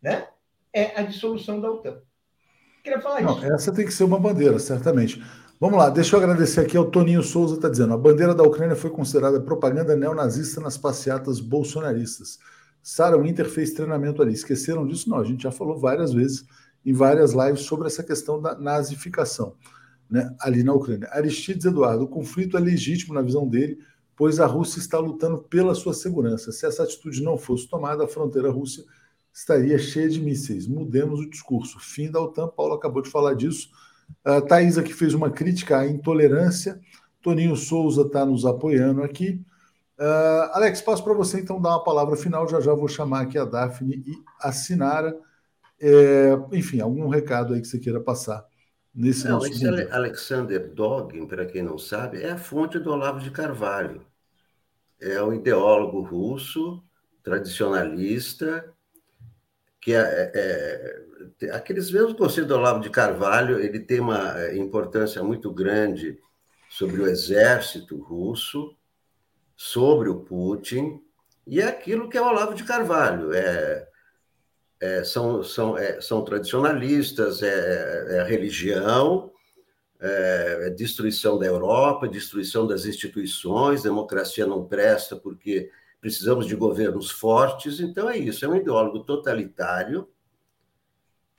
[0.00, 0.28] né?
[0.72, 1.98] É a dissolução da OTAN.
[2.82, 3.46] Queria falar não, isso.
[3.52, 5.22] Essa tem que ser uma bandeira, certamente.
[5.60, 8.74] Vamos lá, deixa eu agradecer aqui ao Toninho Souza, está dizendo: a bandeira da Ucrânia
[8.74, 12.38] foi considerada propaganda neonazista nas passeatas bolsonaristas.
[12.82, 14.32] Sarah Winter fez treinamento ali.
[14.32, 15.08] Esqueceram disso?
[15.08, 16.44] Não, a gente já falou várias vezes
[16.84, 19.54] em várias lives sobre essa questão da nazificação
[20.10, 21.08] né, ali na Ucrânia.
[21.12, 23.78] Aristides Eduardo, o conflito é legítimo na visão dele,
[24.16, 26.50] pois a Rússia está lutando pela sua segurança.
[26.50, 28.84] Se essa atitude não fosse tomada, a fronteira russa
[29.32, 30.66] estaria cheia de mísseis.
[30.66, 31.78] Mudemos o discurso.
[31.80, 33.70] Fim da OTAN, Paulo acabou de falar disso.
[34.24, 36.80] A Thaís aqui fez uma crítica à intolerância.
[37.22, 39.40] Toninho Souza está nos apoiando aqui.
[39.98, 42.48] Uh, Alex, passo para você então dar uma palavra final.
[42.48, 45.16] Já já vou chamar aqui a Daphne e a Sinara.
[45.80, 48.44] É, enfim, algum recado aí que você queira passar
[48.94, 49.50] nesse não, nosso.
[49.90, 54.06] Alexander Dogin, para quem não sabe, é a fonte do Olavo de Carvalho.
[55.00, 56.82] É um ideólogo russo,
[57.22, 58.71] tradicionalista,
[59.82, 61.02] que é, é,
[61.42, 66.18] é aqueles mesmos conceitos do Olavo de Carvalho, ele tem uma importância muito grande
[66.70, 68.74] sobre o exército russo,
[69.56, 71.02] sobre o Putin,
[71.46, 73.34] e é aquilo que é o Olavo de Carvalho.
[73.34, 73.88] É,
[74.80, 79.32] é, são, são, é, são tradicionalistas, é, é religião,
[80.00, 85.70] é, é, destruição da Europa, destruição das instituições, democracia não presta porque
[86.02, 87.80] precisamos de governos fortes.
[87.80, 90.06] Então é isso, é um ideólogo totalitário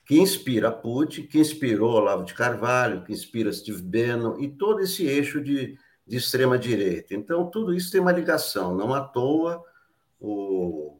[0.03, 5.05] que inspira Putin, que inspirou Olavo de Carvalho, que inspira Steve Bannon e todo esse
[5.05, 7.15] eixo de de extrema direita.
[7.15, 8.75] Então, tudo isso tem uma ligação.
[8.75, 9.63] Não à toa,
[10.19, 10.97] o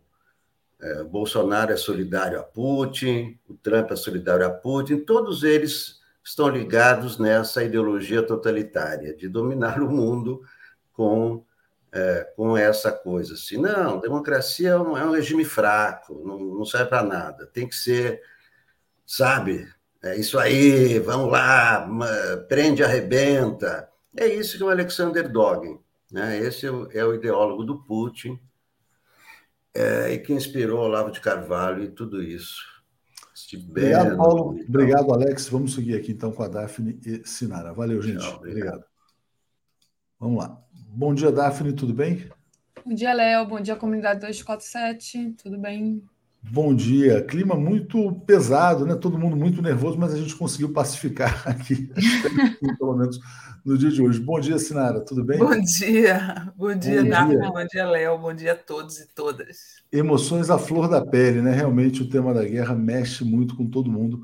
[0.81, 6.47] é, Bolsonaro é solidário a Putin, o Trump é solidário a Putin, todos eles estão
[6.47, 10.41] ligados nessa ideologia totalitária de dominar o mundo
[10.93, 11.45] com,
[11.93, 13.35] é, com essa coisa.
[13.35, 17.67] Assim, não, democracia é um, é um regime fraco, não, não serve para nada, tem
[17.67, 18.21] que ser,
[19.05, 19.67] sabe,
[20.01, 21.87] é isso aí, vamos lá,
[22.49, 23.89] prende, arrebenta.
[24.17, 25.79] É isso que o Alexander Dogin,
[26.11, 26.37] né?
[26.39, 28.39] esse é o, é o ideólogo do Putin,
[29.73, 32.73] é, e que inspirou Olavo de Carvalho e tudo isso.
[33.69, 34.59] Obrigado, Paulo.
[34.67, 35.47] Obrigado, Alex.
[35.47, 37.73] Vamos seguir aqui então com a Daphne e Sinara.
[37.73, 38.19] Valeu, gente.
[38.19, 38.67] Tchau, obrigado.
[38.67, 38.85] obrigado.
[40.19, 40.63] Vamos lá.
[40.95, 42.29] Bom dia, Daphne, tudo bem?
[42.85, 43.47] Bom dia, Léo.
[43.47, 45.33] Bom dia, comunidade 247.
[45.41, 46.03] Tudo bem?
[46.39, 47.23] Bom dia.
[47.23, 48.93] Clima muito pesado, né?
[48.93, 51.89] Todo mundo muito nervoso, mas a gente conseguiu pacificar aqui,
[52.77, 53.19] pelo menos
[53.65, 54.19] no dia de hoje.
[54.19, 55.39] Bom dia, Sinara, tudo bem?
[55.39, 59.57] Bom dia, bom dia, Bom bom dia, Léo, bom dia a todos e todas.
[59.91, 61.55] Emoções à flor da pele, né?
[61.55, 64.21] Realmente o tema da guerra mexe muito com todo mundo.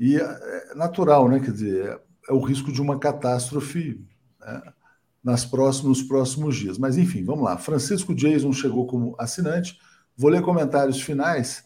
[0.00, 1.40] E é natural, né?
[1.40, 4.02] Quer dizer, é, é o risco de uma catástrofe
[4.40, 4.62] né?
[5.26, 6.78] Nas próximos, próximos dias.
[6.78, 7.58] Mas, enfim, vamos lá.
[7.58, 9.76] Francisco Jason chegou como assinante.
[10.16, 11.64] Vou ler comentários finais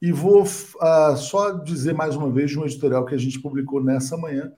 [0.00, 3.84] e vou uh, só dizer mais uma vez de um editorial que a gente publicou
[3.84, 4.50] nessa manhã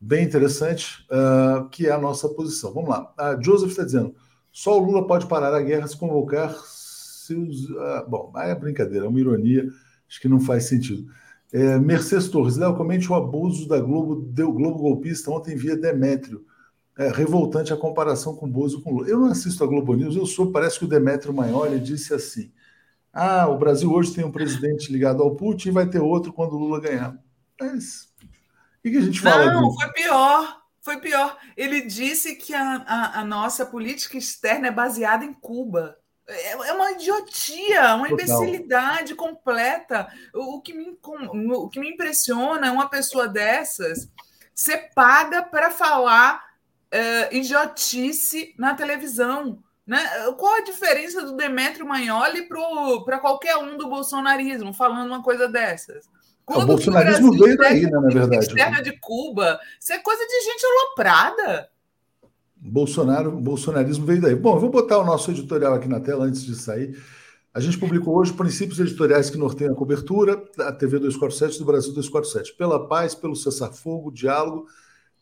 [0.00, 2.74] bem interessante, uh, que é a nossa posição.
[2.74, 3.14] Vamos lá.
[3.16, 4.16] A Joseph está dizendo:
[4.50, 7.70] só o Lula pode parar a guerra se convocar seus.
[7.70, 9.64] Uh, bom, é brincadeira, é uma ironia,
[10.08, 11.06] acho que não faz sentido.
[11.52, 16.44] É, Mercedes Torres, Léo, comente o abuso da Globo, do Globo golpista ontem via Demétrio.
[17.00, 19.08] É, revoltante a comparação com Bozo com Lula.
[19.08, 22.52] Eu não assisto a Globo News, eu sou, parece que o Demétrio Maioli disse assim:
[23.10, 26.52] ah, o Brasil hoje tem um presidente ligado ao Putin e vai ter outro quando
[26.52, 27.16] o Lula ganhar.
[27.58, 28.12] Mas
[28.78, 29.46] o que, a gente fala?
[29.46, 29.80] Não, disso?
[29.80, 30.60] foi pior.
[30.82, 31.38] Foi pior.
[31.56, 35.96] Ele disse que a, a, a, nossa política externa é baseada em Cuba.
[36.28, 40.06] É, é uma idiotia, uma imbecilidade completa.
[40.34, 44.06] O que, me, o que me impressiona é uma pessoa dessas
[44.54, 46.49] ser paga para falar
[46.92, 49.58] uh, idiotice na televisão.
[49.86, 49.98] Né?
[50.38, 52.48] Qual a diferença do Demetrio Magnoli
[53.04, 56.08] para qualquer um do bolsonarismo falando uma coisa dessas?
[56.44, 58.44] Quando o bolsonarismo veio daí, né, na verdade.
[58.44, 61.68] Externa de Cuba, isso é coisa de gente aloprada.
[62.56, 64.34] Bolsonaro, bolsonarismo veio daí.
[64.34, 67.00] Bom, eu vou botar o nosso editorial aqui na tela antes de sair.
[67.52, 71.92] A gente publicou hoje princípios editoriais que norteiam a cobertura da TV 247 do Brasil
[71.92, 72.56] 247.
[72.56, 74.66] Pela paz, pelo cessar-fogo, diálogo,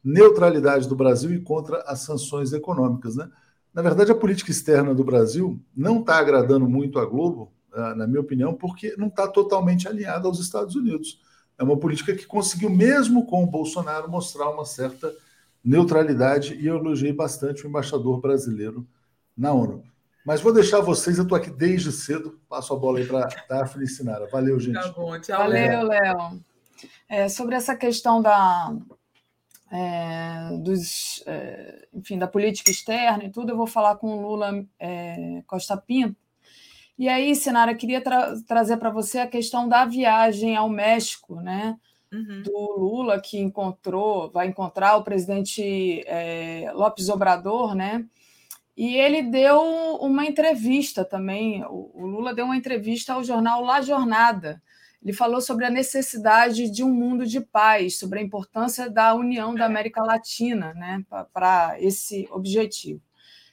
[0.03, 3.17] neutralidade do Brasil e contra as sanções econômicas.
[3.17, 3.29] Né?
[3.73, 8.07] Na verdade, a política externa do Brasil não está agradando muito a Globo, ah, na
[8.07, 11.21] minha opinião, porque não está totalmente alinhada aos Estados Unidos.
[11.59, 15.13] É uma política que conseguiu, mesmo com o Bolsonaro, mostrar uma certa
[15.63, 18.87] neutralidade e eu elogiei bastante o embaixador brasileiro
[19.37, 19.83] na ONU.
[20.25, 23.29] Mas vou deixar vocês, eu estou aqui desde cedo, passo a bola aí para a
[23.49, 24.29] Daphne e Sinara.
[24.31, 24.75] Valeu, gente.
[24.75, 26.41] Tá bom, tchau, Valeu, Léo.
[27.09, 28.77] É, sobre essa questão da,
[29.71, 34.65] é, dos, é, enfim, da política externa e tudo, eu vou falar com o Lula
[34.79, 36.17] é, Costa Pinto.
[36.99, 41.77] E aí, Sinara, queria tra trazer para você a questão da viagem ao México, né?
[42.13, 42.43] uhum.
[42.43, 48.05] do Lula, que encontrou, vai encontrar o presidente é, Lopes Obrador, né?
[48.77, 49.61] E ele deu
[50.01, 51.65] uma entrevista também.
[51.65, 54.63] O Lula deu uma entrevista ao jornal La Jornada.
[55.03, 59.55] Ele falou sobre a necessidade de um mundo de paz, sobre a importância da união
[59.55, 63.01] da América Latina né, para esse objetivo.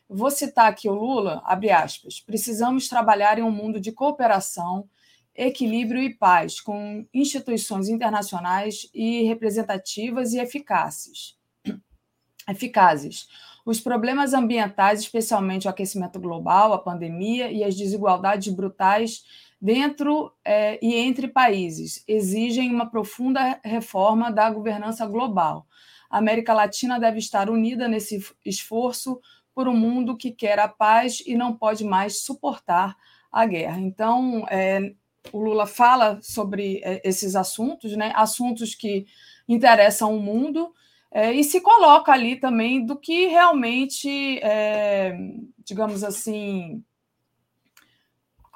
[0.09, 4.89] vou citar aqui o Lula, abre aspas, precisamos trabalhar em um mundo de cooperação,
[5.35, 11.37] equilíbrio e paz, com instituições internacionais e representativas e eficazes.
[12.49, 13.27] eficazes.
[13.65, 19.23] Os problemas ambientais, especialmente o aquecimento global, a pandemia e as desigualdades brutais
[19.61, 25.65] dentro é, e entre países, exigem uma profunda reforma da governança global.
[26.09, 29.19] A América Latina deve estar unida nesse esforço
[29.53, 32.95] por um mundo que quer a paz e não pode mais suportar
[33.31, 33.79] a guerra.
[33.79, 34.93] Então, é,
[35.31, 38.11] o Lula fala sobre é, esses assuntos, né?
[38.15, 39.05] assuntos que
[39.47, 40.73] interessam o mundo,
[41.11, 45.17] é, e se coloca ali também do que realmente, é,
[45.63, 46.83] digamos assim,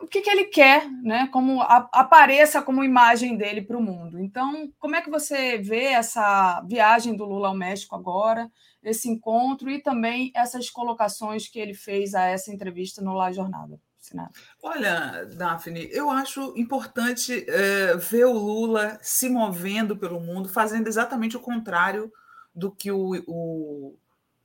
[0.01, 1.27] o que, que, ele quer, né?
[1.31, 4.19] Como a, apareça como imagem dele para o mundo.
[4.19, 8.49] Então, como é que você vê essa viagem do Lula ao México agora,
[8.81, 13.79] esse encontro e também essas colocações que ele fez a essa entrevista no La Jornada?
[14.63, 21.35] Olha, Daphne, eu acho importante é, ver o Lula se movendo pelo mundo, fazendo exatamente
[21.35, 22.11] o contrário
[22.55, 23.97] do que o, o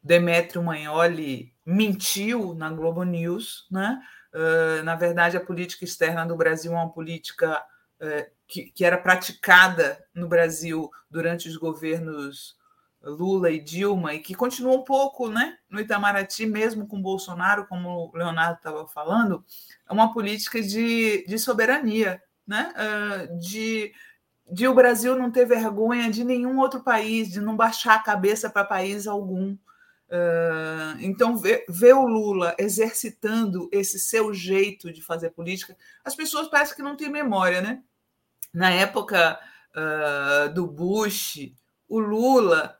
[0.03, 3.67] Demetrio Magnoli mentiu na Globo News.
[3.71, 3.99] Né?
[4.35, 7.65] Uh, na verdade, a política externa do Brasil é uma política
[8.01, 12.57] uh, que, que era praticada no Brasil durante os governos
[13.05, 17.89] Lula e Dilma, e que continua um pouco né, no Itamaraty, mesmo com Bolsonaro, como
[17.89, 19.45] o Leonardo estava falando,
[19.89, 22.73] é uma política de, de soberania, né?
[22.75, 23.93] Uh, de,
[24.51, 28.51] de o Brasil não ter vergonha de nenhum outro país, de não baixar a cabeça
[28.51, 29.57] para país algum.
[30.15, 36.47] Uh, então, ver, ver o Lula exercitando esse seu jeito de fazer política, as pessoas
[36.47, 37.83] parecem que não têm memória, né?
[38.53, 39.41] Na época
[39.75, 41.53] uh, do Bush,
[41.89, 42.79] o Lula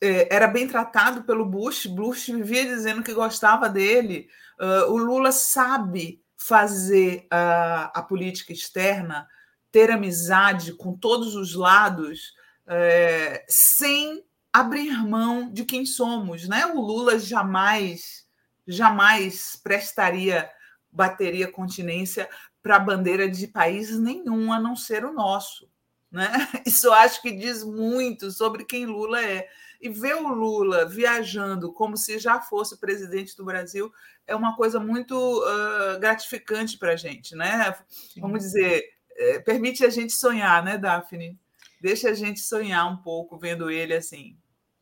[0.00, 4.28] é, era bem tratado pelo Bush, Bush vivia dizendo que gostava dele.
[4.58, 9.28] Uh, o Lula sabe fazer a política externa,
[9.70, 12.32] ter amizade com todos os lados,
[12.66, 16.48] uh, sem abrir mão de quem somos.
[16.48, 16.66] Né?
[16.66, 18.26] O Lula jamais,
[18.66, 20.50] jamais prestaria,
[20.90, 22.28] bateria continência
[22.62, 25.70] para a bandeira de país nenhum, a não ser o nosso.
[26.10, 26.28] Né?
[26.66, 29.48] Isso acho que diz muito sobre quem Lula é.
[29.80, 33.90] E ver o Lula viajando como se já fosse presidente do Brasil
[34.26, 37.74] é uma coisa muito uh, gratificante para a gente, né?
[38.18, 38.84] Vamos dizer,
[39.16, 41.38] é, permite a gente sonhar, né, Daphne?
[41.80, 44.36] Deixa a gente sonhar um pouco vendo ele assim.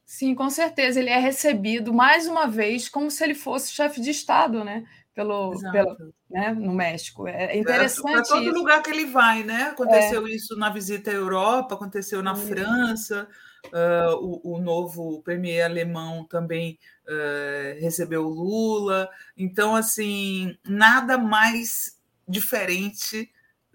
[0.09, 0.99] Sim, com certeza.
[0.99, 4.87] Ele é recebido mais uma vez como se ele fosse chefe de Estado, né?
[5.15, 7.29] Pelo, pelo, né, no México.
[7.29, 8.13] É, é interessante.
[8.15, 8.55] Para todo isso.
[8.55, 9.65] lugar que ele vai, né?
[9.65, 10.31] Aconteceu é.
[10.31, 13.29] isso na visita à Europa, aconteceu na França.
[13.67, 19.11] Uh, o, o, novo premier alemão também uh, recebeu o Lula.
[19.37, 23.31] Então, assim, nada mais diferente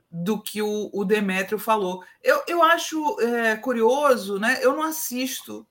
[0.09, 2.03] do que o, o Demétrio falou.
[2.23, 4.57] Eu, eu acho é, curioso, né?
[4.63, 5.67] Eu não assisto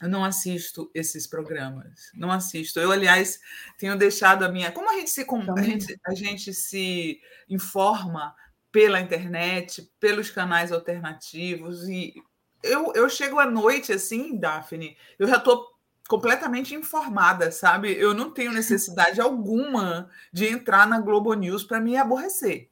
[0.00, 2.10] Eu não assisto esses programas.
[2.14, 2.78] Não assisto.
[2.78, 3.40] Eu, aliás,
[3.78, 4.72] tenho deixado a minha.
[4.72, 8.34] Como a gente se, a gente, a gente se informa
[8.70, 12.14] pela internet, pelos canais alternativos, e
[12.62, 15.66] eu, eu chego à noite assim, Daphne, eu já estou
[16.08, 17.92] completamente informada, sabe?
[17.92, 22.68] Eu não tenho necessidade alguma de entrar na Globo News para me aborrecer.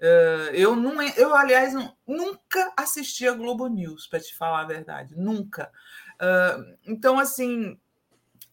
[0.00, 1.74] Uh, eu não, eu aliás
[2.06, 5.72] nunca assisti a Globo News para te falar a verdade, nunca.
[6.86, 7.78] Então assim,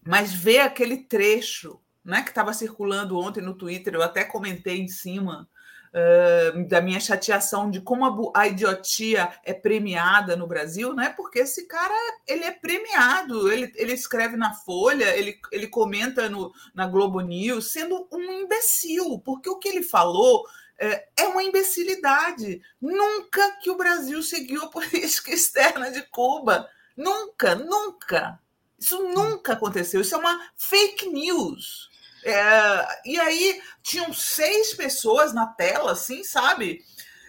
[0.06, 4.88] mas ver aquele trecho, né, que estava circulando ontem no Twitter, eu até comentei em
[4.88, 5.50] cima
[5.96, 11.10] uh, da minha chateação de como a, a, idiotia é premiada no Brasil, né?
[11.16, 11.94] Porque esse cara
[12.28, 17.72] ele é premiado, ele, ele escreve na Folha, ele, ele comenta no, na Globo News,
[17.72, 20.46] sendo um imbecil, porque o que ele falou
[20.78, 22.62] é, é uma imbecilidade.
[22.82, 26.70] Nunca que o Brasil seguiu a política externa de Cuba.
[26.96, 28.40] Nunca, nunca.
[28.80, 30.02] Isso nunca aconteceu.
[30.02, 31.90] Isso é uma fake news.
[32.24, 36.84] É, e aí tinham seis pessoas na tela, assim, sabe?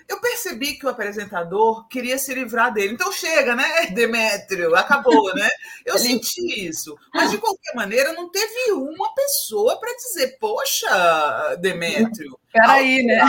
[0.09, 2.95] Eu percebi que o apresentador queria se livrar dele.
[2.95, 4.75] Então chega, né, Demétrio?
[4.77, 5.49] Acabou, né?
[5.85, 6.97] Eu senti isso.
[7.13, 12.39] Mas, de qualquer maneira, não teve uma pessoa para dizer, poxa, Demétrio.
[12.53, 13.21] Peraí, né?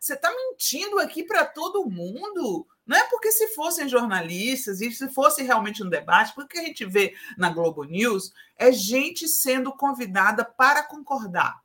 [0.00, 2.66] Você está mentindo aqui para todo mundo?
[2.92, 6.84] Não é porque se fossem jornalistas e se fosse realmente um debate, porque a gente
[6.84, 11.58] vê na Globo News é gente sendo convidada para concordar.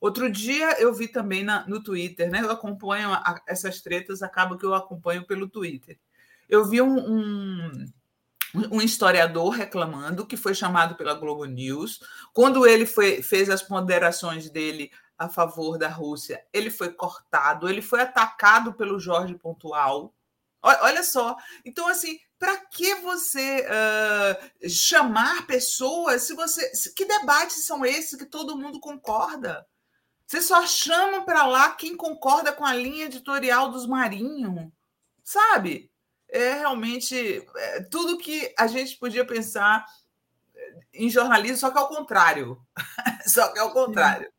[0.00, 2.40] Outro dia eu vi também na, no Twitter, né?
[2.40, 5.98] Eu acompanho a, essas tretas, acaba que eu acompanho pelo Twitter.
[6.48, 7.92] Eu vi um, um,
[8.72, 12.00] um, historiador reclamando que foi chamado pela Globo News.
[12.32, 17.82] Quando ele foi, fez as ponderações dele a favor da Rússia, ele foi cortado, ele
[17.82, 20.14] foi atacado pelo Jorge Pontual
[20.62, 21.36] Olha só.
[21.64, 26.70] Então, assim, para que você uh, chamar pessoas se você.
[26.94, 29.66] Que debates são esses que todo mundo concorda?
[30.26, 34.72] Você só chama para lá quem concorda com a linha editorial dos Marinho,
[35.24, 35.90] sabe?
[36.28, 39.84] É realmente é, tudo que a gente podia pensar
[40.94, 42.60] em jornalismo, só que ao contrário.
[43.26, 44.30] só que ao contrário.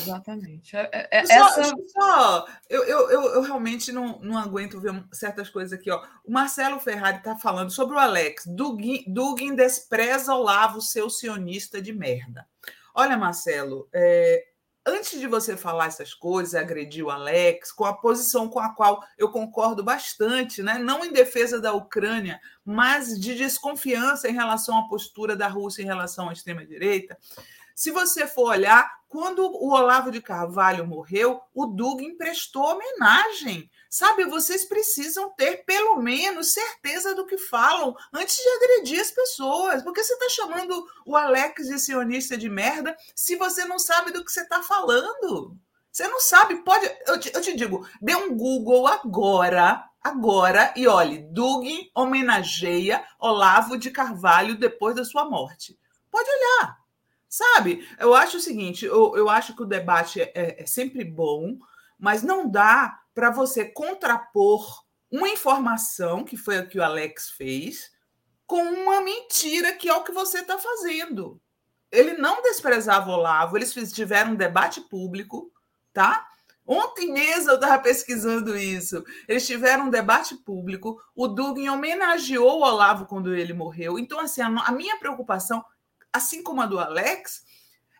[0.00, 0.76] Exatamente.
[0.76, 1.74] É, é, é só, essa...
[1.88, 5.90] só, eu, eu, eu, eu, realmente não, não aguento ver certas coisas aqui.
[5.90, 6.04] Ó.
[6.24, 8.44] O Marcelo Ferrari está falando sobre o Alex.
[8.46, 12.46] Dugin, Dugin despreza Olavo, seu sionista de merda.
[12.94, 14.44] Olha, Marcelo, é,
[14.86, 19.02] antes de você falar essas coisas, agredir o Alex, com a posição com a qual
[19.16, 20.78] eu concordo bastante, né?
[20.78, 25.86] não em defesa da Ucrânia, mas de desconfiança em relação à postura da Rússia em
[25.86, 27.16] relação à extrema-direita,
[27.74, 33.70] se você for olhar, quando o Olavo de Carvalho morreu, o Dugin prestou homenagem.
[33.88, 39.82] Sabe, vocês precisam ter pelo menos certeza do que falam antes de agredir as pessoas.
[39.82, 44.24] Porque você está chamando o Alex de sionista de merda se você não sabe do
[44.24, 45.56] que você está falando.
[45.92, 46.84] Você não sabe, pode.
[47.06, 53.78] Eu te, eu te, digo, dê um Google agora, agora, e olhe, Dugin homenageia Olavo
[53.78, 55.78] de Carvalho depois da sua morte.
[56.10, 56.83] Pode olhar.
[57.34, 57.84] Sabe?
[57.98, 61.58] Eu acho o seguinte: eu, eu acho que o debate é, é sempre bom,
[61.98, 67.90] mas não dá para você contrapor uma informação, que foi o que o Alex fez,
[68.46, 71.40] com uma mentira, que é o que você está fazendo.
[71.90, 75.50] Ele não desprezava o Olavo, eles tiveram um debate público,
[75.92, 76.28] tá?
[76.64, 79.04] Ontem mesmo eu estava pesquisando isso.
[79.26, 81.02] Eles tiveram um debate público.
[81.16, 83.98] O Dugin homenageou o Olavo quando ele morreu.
[83.98, 85.64] Então, assim, a, a minha preocupação
[86.14, 87.44] assim como a do Alex,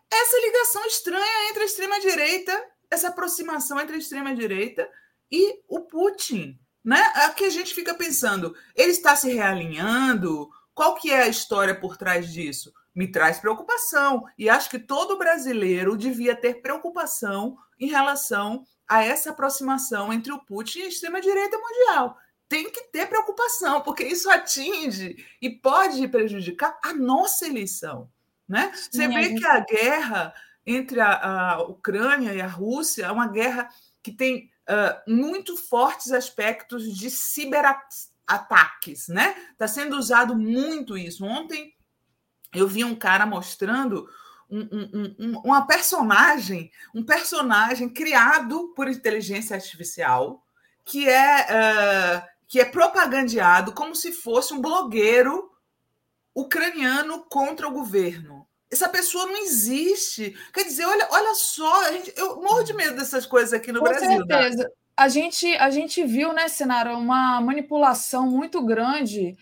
[0.09, 4.89] essa ligação estranha entre a extrema-direita, essa aproximação entre a extrema-direita
[5.29, 6.57] e o Putin.
[6.81, 7.01] Né?
[7.15, 10.49] Aqui a gente fica pensando, ele está se realinhando?
[10.73, 12.73] Qual que é a história por trás disso?
[12.93, 14.23] Me traz preocupação.
[14.37, 20.39] E acho que todo brasileiro devia ter preocupação em relação a essa aproximação entre o
[20.45, 22.17] Putin e a extrema-direita mundial
[22.47, 28.09] tem que ter preocupação, porque isso atinge e pode prejudicar a nossa eleição.
[28.47, 28.71] Né?
[28.73, 30.33] Você vê que a guerra
[30.65, 33.69] entre a, a, Ucrânia e a Rússia é uma guerra
[34.01, 39.07] que tem uh, muito fortes aspectos de ciberataques.
[39.07, 39.35] Né?
[39.51, 41.25] Está sendo usado muito isso.
[41.25, 41.73] Ontem
[42.53, 44.07] eu vi um cara mostrando
[44.49, 50.45] um, um, um, uma personagem, um personagem criado por inteligência artificial
[50.85, 55.51] que é uh, que é propagandeado como se fosse um blogueiro
[56.33, 58.47] ucraniano contra o governo.
[58.71, 60.35] Essa pessoa não existe.
[60.53, 63.85] Quer dizer, olha, olha só, gente, eu morro de medo dessas coisas aqui no Com
[63.85, 64.09] Brasil.
[64.09, 64.63] Certeza.
[64.63, 64.69] Né?
[64.97, 69.35] A gente, a gente viu, né, Sinara, uma manipulação muito grande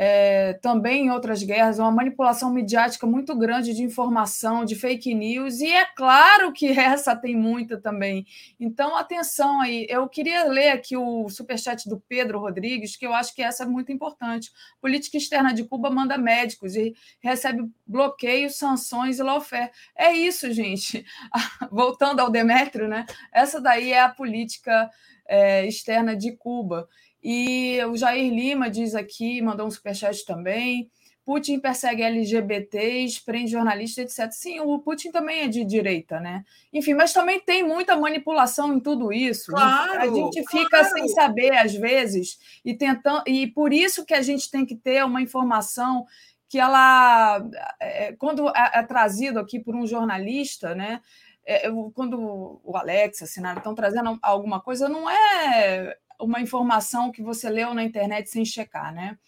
[0.00, 5.58] é, também em outras guerras, uma manipulação midiática muito grande de informação, de fake news,
[5.58, 8.24] e é claro que essa tem muita também.
[8.60, 9.88] Então, atenção aí.
[9.90, 13.66] Eu queria ler aqui o superchat do Pedro Rodrigues, que eu acho que essa é
[13.66, 14.52] muito importante.
[14.80, 19.72] Política externa de Cuba manda médicos e recebe bloqueios, sanções e lawfare.
[19.96, 21.04] É isso, gente.
[21.72, 23.04] Voltando ao Demétrio, né?
[23.32, 24.88] Essa daí é a política
[25.26, 26.88] é, externa de Cuba.
[27.22, 30.90] E o Jair Lima diz aqui, mandou um superchat também.
[31.28, 34.32] Putin persegue LGBTs, prende jornalistas, etc.
[34.32, 36.42] Sim, o Putin também é de direita, né?
[36.72, 39.52] Enfim, mas também tem muita manipulação em tudo isso.
[39.52, 40.88] Claro, a gente fica claro.
[40.88, 43.24] sem saber, às vezes, e tentando.
[43.26, 46.06] E por isso que a gente tem que ter uma informação
[46.48, 47.46] que ela,
[47.78, 51.02] é, quando é, é trazido aqui por um jornalista, né?
[51.44, 57.22] É, quando o Alex, a Sinara estão trazendo alguma coisa, não é uma informação que
[57.22, 59.18] você leu na internet sem checar, né?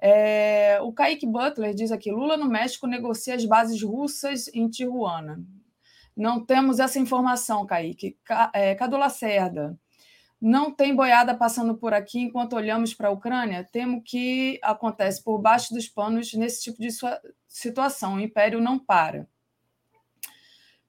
[0.00, 5.42] É, o Kaique Butler diz aqui: Lula no México negocia as bases russas em Tijuana.
[6.16, 8.16] Não temos essa informação, Kaique.
[8.52, 9.78] É, Cadu Lacerda.
[10.40, 13.68] Não tem boiada passando por aqui enquanto olhamos para a Ucrânia?
[13.72, 16.90] Temo que acontece por baixo dos panos nesse tipo de
[17.48, 18.14] situação.
[18.14, 19.28] O império não para.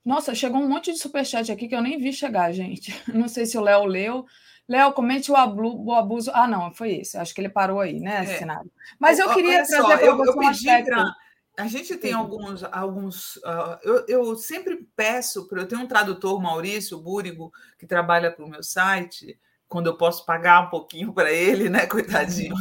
[0.06, 2.92] Nossa, chegou um monte de superchat aqui que eu nem vi chegar, gente.
[3.14, 4.26] Não sei se o Léo leu.
[4.70, 6.30] Léo, comente o, abuso.
[6.32, 7.18] Ah, não, foi esse.
[7.18, 8.38] Acho que ele parou aí, né, é.
[8.38, 8.72] cenário.
[9.00, 11.12] Mas eu queria trazer para eu, eu pedi pra...
[11.58, 12.18] A gente tem Sim.
[12.18, 12.64] alguns.
[12.64, 18.46] alguns uh, eu, eu, sempre peço, eu tenho um tradutor, Maurício Búrigo, que trabalha para
[18.46, 22.56] o meu site, quando eu posso pagar um pouquinho para ele, né, coitadinho.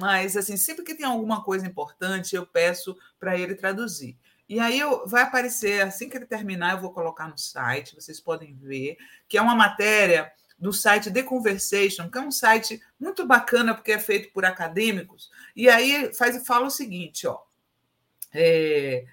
[0.00, 4.18] Mas, assim, sempre que tem alguma coisa importante, eu peço para ele traduzir.
[4.48, 8.18] E aí eu, vai aparecer, assim que ele terminar, eu vou colocar no site, vocês
[8.18, 8.96] podem ver,
[9.28, 13.92] que é uma matéria do site The Conversation, que é um site muito bacana porque
[13.92, 15.30] é feito por acadêmicos.
[15.56, 17.40] E aí faz fala o seguinte, ó,
[18.32, 19.04] é,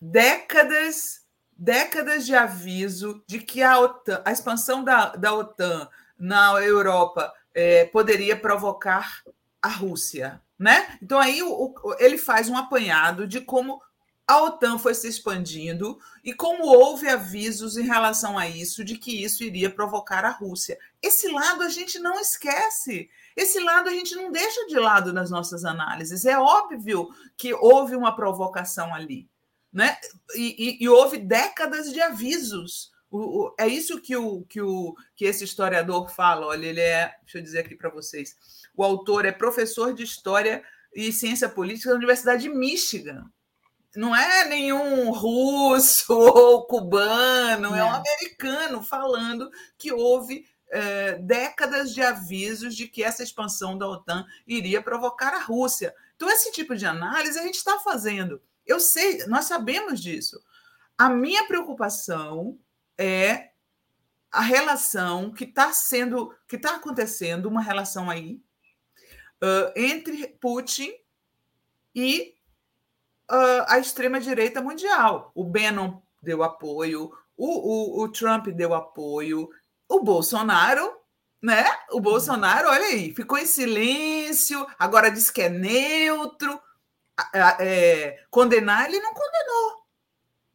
[0.00, 1.20] décadas
[1.56, 5.86] décadas de aviso de que a, OTAN, a expansão da, da OTAN
[6.18, 9.22] na Europa é, poderia provocar
[9.60, 10.98] a Rússia, né?
[11.02, 13.82] Então aí o, o, ele faz um apanhado de como
[14.30, 19.24] a OTAN foi se expandindo e como houve avisos em relação a isso, de que
[19.24, 20.78] isso iria provocar a Rússia.
[21.02, 23.10] Esse lado a gente não esquece.
[23.34, 26.24] Esse lado a gente não deixa de lado nas nossas análises.
[26.24, 29.28] É óbvio que houve uma provocação ali.
[29.72, 29.98] Né?
[30.36, 32.92] E, e, e houve décadas de avisos.
[33.10, 36.46] O, o, é isso que, o, que, o, que esse historiador fala.
[36.46, 37.16] Olha, ele é.
[37.22, 38.36] Deixa eu dizer aqui para vocês.
[38.76, 40.62] O autor é professor de História
[40.94, 43.28] e Ciência Política da Universidade de Michigan
[43.96, 51.92] não é nenhum russo ou cubano, é, é um americano falando que houve é, décadas
[51.92, 55.94] de avisos de que essa expansão da OTAN iria provocar a Rússia.
[56.14, 58.40] Então, esse tipo de análise a gente está fazendo.
[58.64, 60.40] Eu sei, nós sabemos disso.
[60.96, 62.58] A minha preocupação
[62.96, 63.50] é
[64.30, 68.40] a relação que está sendo, que está acontecendo, uma relação aí
[69.42, 70.92] uh, entre Putin
[71.94, 72.36] e
[73.30, 75.30] uh, a extrema-direita mundial.
[75.34, 79.48] O Bannon deu apoio, o, o, o Trump deu apoio,
[79.88, 81.00] o Bolsonaro
[81.42, 81.64] né?
[81.90, 86.60] O Bolsonaro, olha aí, ficou em silêncio, agora diz que é neutro.
[87.34, 89.86] É, condenar, ele não condenou.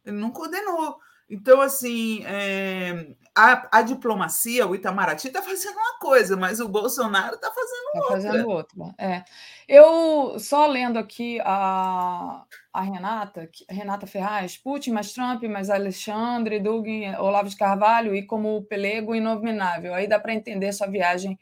[0.05, 0.99] Ele não condenou.
[1.29, 7.35] Então, assim, é, a, a, diplomacia, o Itamaraty está fazendo uma coisa, mas o Bolsonaro
[7.35, 8.15] está fazendo tá outra.
[8.15, 8.95] fazendo outra.
[8.97, 9.23] É.
[9.67, 16.61] Eu, só lendo aqui a, a Renata, a Renata Ferraz, Putin mais Trump, mais Alexandre,
[16.61, 19.93] Dugin, Olavo de Carvalho e como pelego inominável.
[19.93, 21.37] Aí dá para entender sua viagem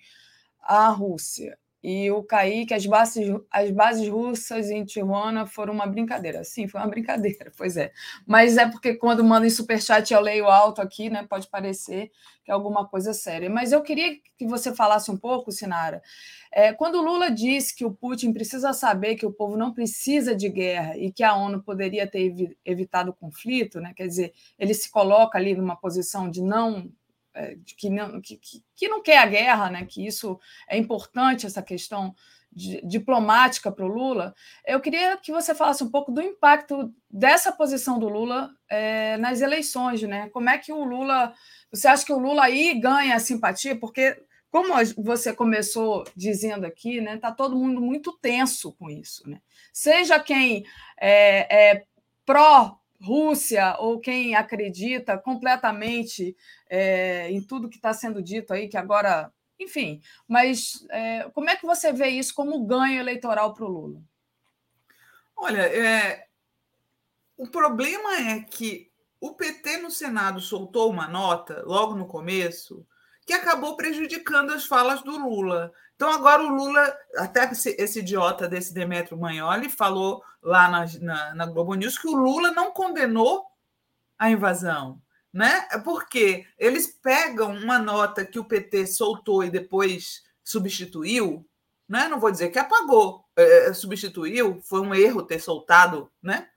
[0.61, 1.57] à Rússia.
[1.84, 6.41] E o Kaique, as bases, as bases russas em Tijuana foram uma brincadeira.
[6.45, 7.91] Sim, foi uma brincadeira, pois é.
[8.26, 11.26] Mas é porque quando manda em superchat eu leio alto aqui, né?
[11.30, 12.10] Pode parecer
[12.45, 13.49] que é alguma coisa séria.
[13.49, 16.01] Mas eu queria que você falasse um pouco, Sinara.
[16.53, 20.34] É, quando o Lula disse que o Putin precisa saber que o povo não precisa
[20.34, 22.34] de guerra e que a ONU poderia ter
[22.64, 23.93] evitado o conflito, né?
[23.93, 26.89] Quer dizer, ele se coloca ali numa posição de não
[27.77, 28.39] que não, que,
[28.76, 29.85] que não quer a guerra, né?
[29.85, 32.15] que isso é importante, essa questão
[32.55, 34.34] diplomática para o Lula,
[34.65, 39.41] eu queria que você falasse um pouco do impacto dessa posição do Lula é, nas
[39.41, 40.30] eleições, né?
[40.30, 41.34] Como é que o Lula.
[41.72, 43.76] Você acha que o Lula aí ganha simpatia?
[43.76, 47.15] Porque, como você começou dizendo aqui, né?
[47.15, 49.41] Está todo mundo muito tenso com isso, né?
[49.72, 50.64] Seja quem
[50.99, 51.84] é, é
[52.26, 56.35] pró Rússia ou quem acredita completamente
[56.69, 60.01] é, em tudo que está sendo dito aí, que agora, enfim.
[60.27, 64.01] Mas é, como é que você vê isso como ganho eleitoral para o Lula?
[65.35, 66.27] Olha, é,
[67.35, 68.89] o problema é que
[69.19, 72.85] o PT no Senado soltou uma nota logo no começo
[73.26, 75.72] que acabou prejudicando as falas do Lula.
[75.95, 81.45] Então, agora o Lula, até esse, idiota desse Demetrio Magnoli, falou lá na, na, na,
[81.45, 83.45] Globo News que o Lula não condenou
[84.18, 85.02] a invasão.
[85.32, 85.62] Né?
[85.84, 91.48] Porque eles pegam uma nota que o PT soltou e depois substituiu,
[91.88, 92.08] né?
[92.08, 96.48] não vou dizer que apagou, é, substituiu, foi um erro ter soltado, né?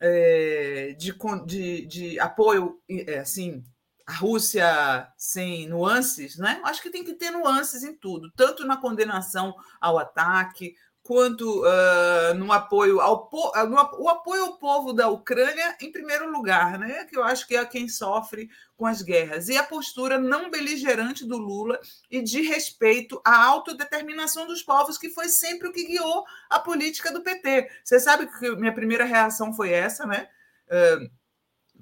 [0.00, 1.14] É, de,
[1.46, 3.64] de, de apoio é, assim
[4.06, 6.60] a Rússia sem nuances, né?
[6.64, 10.74] Acho que tem que ter nuances em tudo, tanto na condenação ao ataque,
[11.04, 16.30] quanto uh, no apoio ao po no, o apoio ao povo da Ucrânia em primeiro
[16.30, 17.04] lugar, né?
[17.04, 21.26] Que eu acho que é quem sofre com as guerras e a postura não beligerante
[21.26, 21.78] do Lula
[22.10, 27.12] e de respeito à autodeterminação dos povos, que foi sempre o que guiou a política
[27.12, 27.68] do PT.
[27.84, 30.26] Você sabe que minha primeira reação foi essa, né?
[30.68, 31.23] Uh,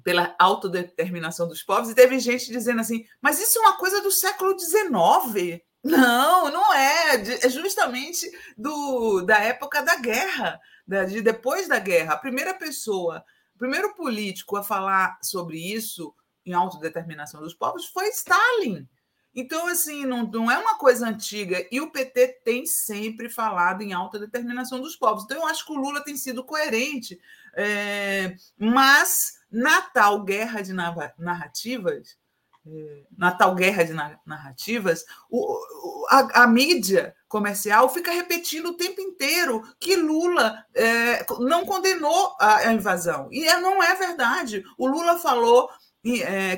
[0.03, 4.11] pela autodeterminação dos povos, e teve gente dizendo assim: mas isso é uma coisa do
[4.11, 5.61] século XIX.
[5.83, 7.15] Não, não é.
[7.45, 10.59] É justamente do, da época da guerra,
[11.07, 12.13] de depois da guerra.
[12.13, 13.23] A primeira pessoa,
[13.55, 16.13] o primeiro político a falar sobre isso,
[16.45, 18.87] em autodeterminação dos povos, foi Stalin.
[19.35, 21.65] Então, assim, não, não é uma coisa antiga.
[21.71, 25.23] E o PT tem sempre falado em autodeterminação dos povos.
[25.23, 27.19] Então, eu acho que o Lula tem sido coerente.
[27.55, 32.17] É, mas na tal guerra de narrativas,
[32.65, 33.93] é, na tal guerra de
[34.25, 41.65] narrativas, o, a, a, mídia comercial fica repetindo o tempo inteiro que Lula é, não
[41.65, 43.27] condenou a, a, invasão.
[43.31, 44.63] E é, não é verdade.
[44.77, 45.69] O Lula falou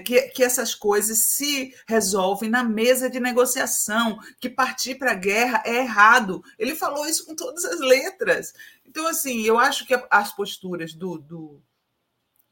[0.03, 5.61] que, que essas coisas se resolvem na mesa de negociação, que partir para a guerra
[5.65, 6.43] é errado.
[6.57, 8.53] Ele falou isso com todas as letras.
[8.83, 11.61] Então, assim, eu acho que as posturas do, do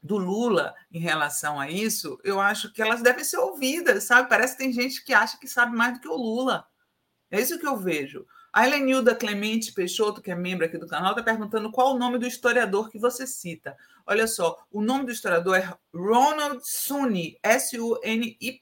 [0.04, 4.28] do Lula em relação a isso, eu acho que elas devem ser ouvidas, sabe?
[4.28, 6.68] Parece que tem gente que acha que sabe mais do que o Lula.
[7.32, 8.28] É isso que eu vejo.
[8.54, 12.20] A Helenilda Clemente Peixoto, que é membro aqui do canal, está perguntando qual o nome
[12.20, 13.76] do historiador que você cita.
[14.06, 18.60] Olha só, o nome do historiador é Ronald Suni, S-U-N-Y.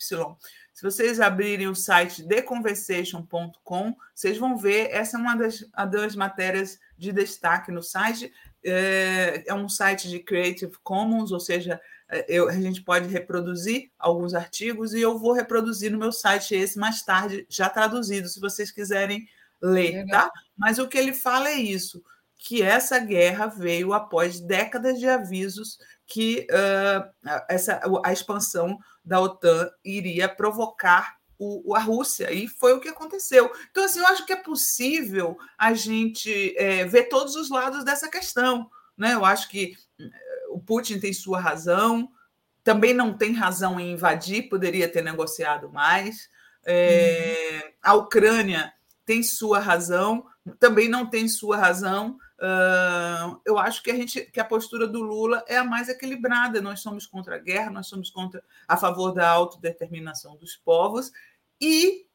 [0.73, 6.79] Se vocês abrirem o site theconversation.com, vocês vão ver, essa é uma das, das matérias
[6.97, 8.31] de destaque no site
[8.63, 13.89] é, é um site de Creative Commons, ou seja, é, eu, a gente pode reproduzir
[13.97, 18.39] alguns artigos e eu vou reproduzir no meu site esse mais tarde, já traduzido, se
[18.39, 19.27] vocês quiserem
[19.61, 20.31] ler, tá?
[20.57, 22.03] Mas o que ele fala é isso,
[22.37, 25.77] que essa guerra veio após décadas de avisos
[26.07, 32.79] que uh, essa, a expansão da OTAN iria provocar o, a Rússia, e foi o
[32.79, 33.51] que aconteceu.
[33.71, 38.07] Então, assim, eu acho que é possível a gente é, ver todos os lados dessa
[38.07, 38.69] questão.
[38.95, 39.15] Né?
[39.15, 39.75] Eu acho que
[40.51, 42.11] o Putin tem sua razão,
[42.63, 46.29] também não tem razão em invadir, poderia ter negociado mais.
[46.63, 47.71] É, uhum.
[47.81, 48.71] A Ucrânia
[49.05, 50.25] tem sua razão,
[50.59, 52.17] também não tem sua razão.
[52.39, 56.61] Uh, eu acho que a gente que a postura do Lula é a mais equilibrada.
[56.61, 61.11] Nós somos contra a guerra, nós somos contra a favor da autodeterminação dos povos
[61.59, 62.05] e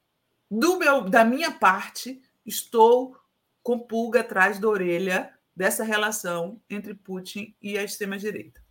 [0.51, 3.17] do meu, da minha parte, estou
[3.63, 8.66] com pulga atrás da orelha dessa relação entre Putin e a extrema-direita.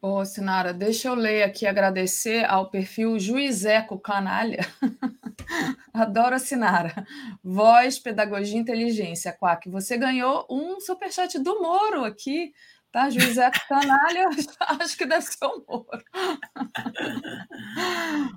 [0.00, 4.60] Ô, Sinara, deixa eu ler aqui agradecer ao perfil Juizeco Canalha.
[5.92, 7.04] Adoro a Sinara.
[7.42, 9.68] Voz, Pedagogia e Inteligência, Quack.
[9.68, 12.52] Você ganhou um superchat do Moro aqui.
[12.90, 14.30] Tá, José Canalha,
[14.80, 16.02] acho que deve ser o Moro.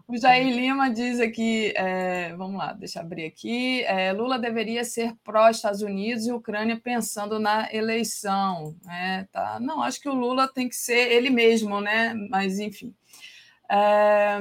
[0.06, 3.82] o Jair Lima diz aqui, é, vamos lá, deixa eu abrir aqui.
[3.86, 8.76] É, Lula deveria ser pró-Estados Unidos e Ucrânia pensando na eleição.
[8.90, 9.58] É, tá?
[9.62, 12.14] Não, acho que o Lula tem que ser ele mesmo, né?
[12.30, 12.94] Mas, enfim.
[13.70, 14.38] É,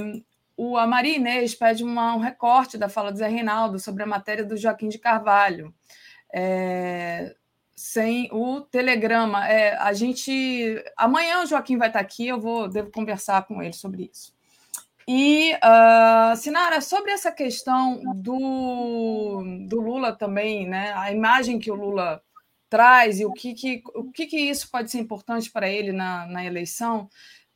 [0.56, 4.06] o, a Maria Inês pede uma, um recorte da fala do Zé Reinaldo sobre a
[4.06, 5.72] matéria do Joaquim de Carvalho.
[6.34, 7.34] É,
[7.80, 9.48] sem o telegrama.
[9.48, 13.72] É, a gente amanhã o Joaquim vai estar aqui, eu vou devo conversar com ele
[13.72, 14.34] sobre isso.
[15.08, 20.92] E uh, Sinara, sobre essa questão do, do Lula também, né?
[20.94, 22.22] A imagem que o Lula
[22.68, 26.26] traz e o que, que, o que, que isso pode ser importante para ele na,
[26.26, 27.08] na eleição.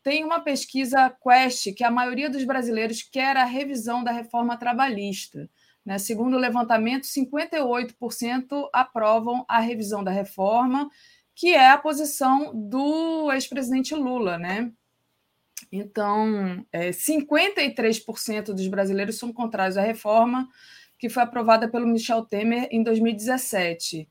[0.02, 5.48] Tem uma pesquisa Quest que a maioria dos brasileiros quer a revisão da reforma trabalhista.
[5.85, 5.98] Né?
[5.98, 10.90] Segundo o levantamento, 58% aprovam a revisão da reforma,
[11.35, 14.39] que é a posição do ex-presidente Lula.
[14.39, 14.73] Né?
[15.70, 20.48] Então, é, 53% dos brasileiros são contrários à reforma
[20.98, 24.09] que foi aprovada pelo Michel Temer em 2017.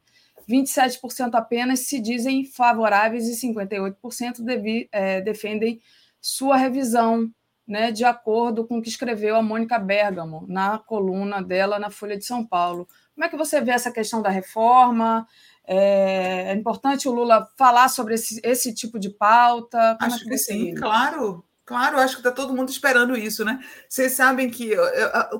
[0.48, 5.82] 27% apenas se dizem favoráveis e 58% devi, é, defendem
[6.22, 7.32] sua revisão,
[7.68, 12.18] né, de acordo com o que escreveu a Mônica Bergamo na coluna dela na Folha
[12.18, 12.88] de São Paulo.
[13.14, 15.27] Como é que você vê essa questão da reforma?
[15.65, 19.98] É, é importante o Lula falar sobre esse, esse tipo de pauta?
[19.99, 21.44] Como acho é que, que sim, claro.
[21.65, 23.60] Claro, acho que está todo mundo esperando isso, né?
[23.88, 24.76] Vocês sabem que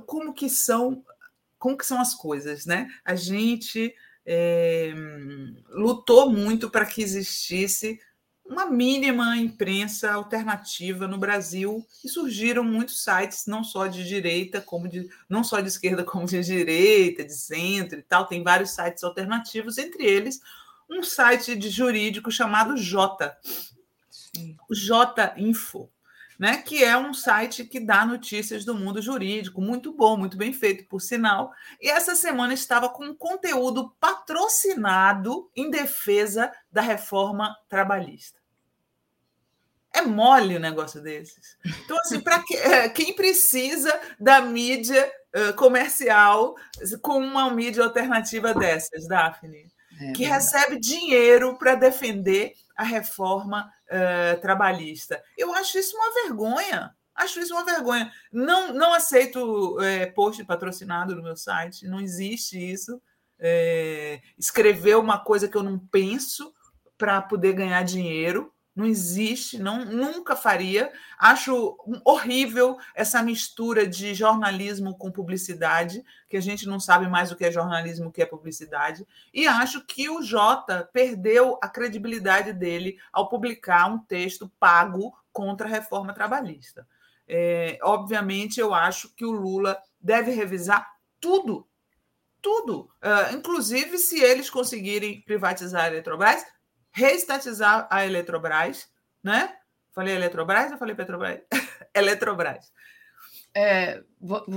[0.06, 1.04] como que são,
[1.60, 2.88] como que são as coisas, né?
[3.04, 3.94] A gente
[4.26, 4.94] é,
[5.70, 8.00] lutou muito para que existisse
[8.46, 14.88] uma mínima imprensa alternativa no Brasil e surgiram muitos sites não só de direita como
[14.88, 19.04] de não só de esquerda como de direita, de centro e tal, tem vários sites
[19.04, 20.42] alternativos, entre eles
[20.90, 23.36] um site de jurídico chamado J.
[24.70, 25.90] O J Info
[26.40, 30.54] né, que é um site que dá notícias do mundo jurídico, muito bom, muito bem
[30.54, 31.52] feito, por sinal.
[31.82, 38.42] E essa semana estava com conteúdo patrocinado em defesa da reforma trabalhista.
[39.94, 41.56] É mole o um negócio desses.
[41.86, 46.56] Então, assim, para que, é, quem precisa da mídia uh, comercial
[47.00, 49.72] com uma mídia alternativa dessas, Daphne?
[50.02, 55.24] É que recebe dinheiro para defender a reforma uh, trabalhista.
[55.38, 56.96] Eu acho isso uma vergonha.
[57.16, 58.12] Acho isso uma vergonha.
[58.32, 63.02] Não, não aceito é, post patrocinado no meu site, não existe isso.
[63.40, 66.54] É, escrever uma coisa que eu não penso
[66.98, 68.53] para poder ganhar dinheiro.
[68.76, 70.92] Não existe, não, nunca faria.
[71.20, 77.36] Acho horrível essa mistura de jornalismo com publicidade, que a gente não sabe mais o
[77.36, 79.06] que é jornalismo, o que é publicidade.
[79.32, 85.68] E acho que o Jota perdeu a credibilidade dele ao publicar um texto pago contra
[85.68, 86.88] a reforma trabalhista.
[87.28, 91.68] É, obviamente, eu acho que o Lula deve revisar tudo,
[92.42, 92.90] tudo.
[93.02, 96.46] Uh, inclusive, se eles conseguirem privatizar a Eletrobras,
[96.94, 98.88] reestatizar a Eletrobras,
[99.24, 99.54] né?
[99.94, 101.42] Falei Eletrobras ou falei Petrobras?
[101.94, 102.72] Eletrobras.
[103.56, 104.02] É,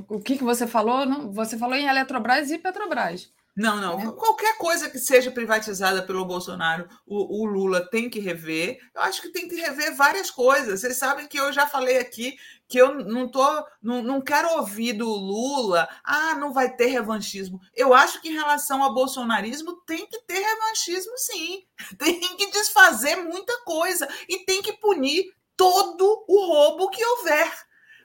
[0.08, 1.32] o que, que você falou?
[1.32, 3.32] Você falou em Eletrobras e Petrobras.
[3.56, 3.98] Não, não.
[3.98, 4.12] É.
[4.12, 8.78] Qualquer coisa que seja privatizada pelo Bolsonaro, o, o, Lula tem que rever.
[8.94, 10.80] Eu acho que tem que rever várias coisas.
[10.80, 12.36] Vocês sabem que eu já falei aqui
[12.68, 17.60] que eu não tô, não, não quero ouvir do Lula, ah, não vai ter revanchismo.
[17.74, 21.64] Eu acho que em relação ao bolsonarismo tem que ter revanchismo, sim.
[21.96, 27.52] Tem que desfazer muita coisa e tem que punir todo o roubo que houver,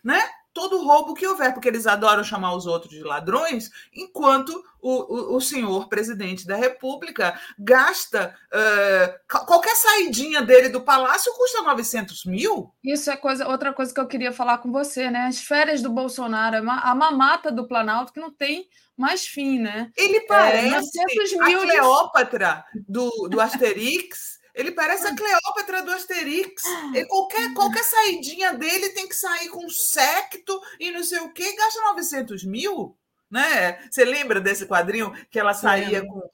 [0.03, 0.30] né?
[0.53, 4.49] Todo roubo que houver, porque eles adoram chamar os outros de ladrões, enquanto
[4.82, 11.61] o, o, o senhor presidente da República gasta uh, qualquer saidinha dele do palácio custa
[11.61, 12.73] 900 mil.
[12.84, 15.28] Isso é coisa, outra coisa que eu queria falar com você, né?
[15.28, 18.68] As férias do Bolsonaro, a mamata do Planalto que não tem
[18.98, 19.91] mais fim, né?
[19.95, 21.03] Ele é, parece é,
[21.41, 22.82] a Cleópatra de...
[22.88, 24.40] do, do Asterix.
[24.61, 26.63] Ele parece a Cleópatra do Asterix.
[26.93, 31.55] Ele, qualquer, qualquer saidinha dele tem que sair com secto e não sei o quê,
[31.55, 32.95] gasta 900 mil.
[33.29, 33.79] Né?
[33.89, 36.29] Você lembra desse quadrinho que ela saía com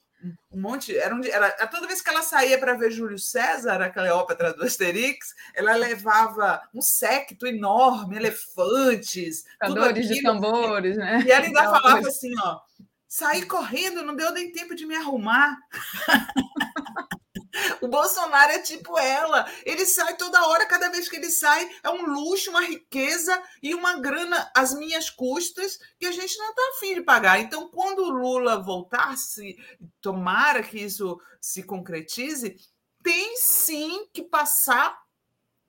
[0.51, 0.97] um monte.
[0.97, 4.63] Era, um, era toda vez que ela saía para ver Júlio César, a Cleópatra do
[4.63, 11.23] Asterix, ela levava um secto enorme, elefantes, Cantores de tambores, né?
[11.25, 12.59] E ela ainda falava assim: ó,
[13.07, 15.55] saí correndo, não deu nem tempo de me arrumar.
[17.81, 19.49] O Bolsonaro é tipo ela.
[19.65, 23.73] Ele sai toda hora, cada vez que ele sai, é um luxo, uma riqueza e
[23.73, 27.39] uma grana às minhas custas que a gente não está afim de pagar.
[27.39, 29.57] Então, quando o Lula voltar, se
[30.01, 32.55] tomara que isso se concretize,
[33.03, 34.97] tem sim que passar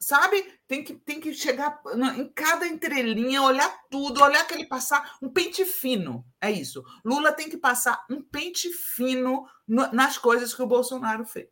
[0.01, 0.43] sabe?
[0.67, 1.81] Tem que, tem que chegar
[2.17, 6.25] em cada entrelinha, olhar tudo, olhar que ele passar um pente fino.
[6.41, 6.85] É isso.
[7.05, 11.49] Lula tem que passar um pente fino nas coisas que o Bolsonaro fez.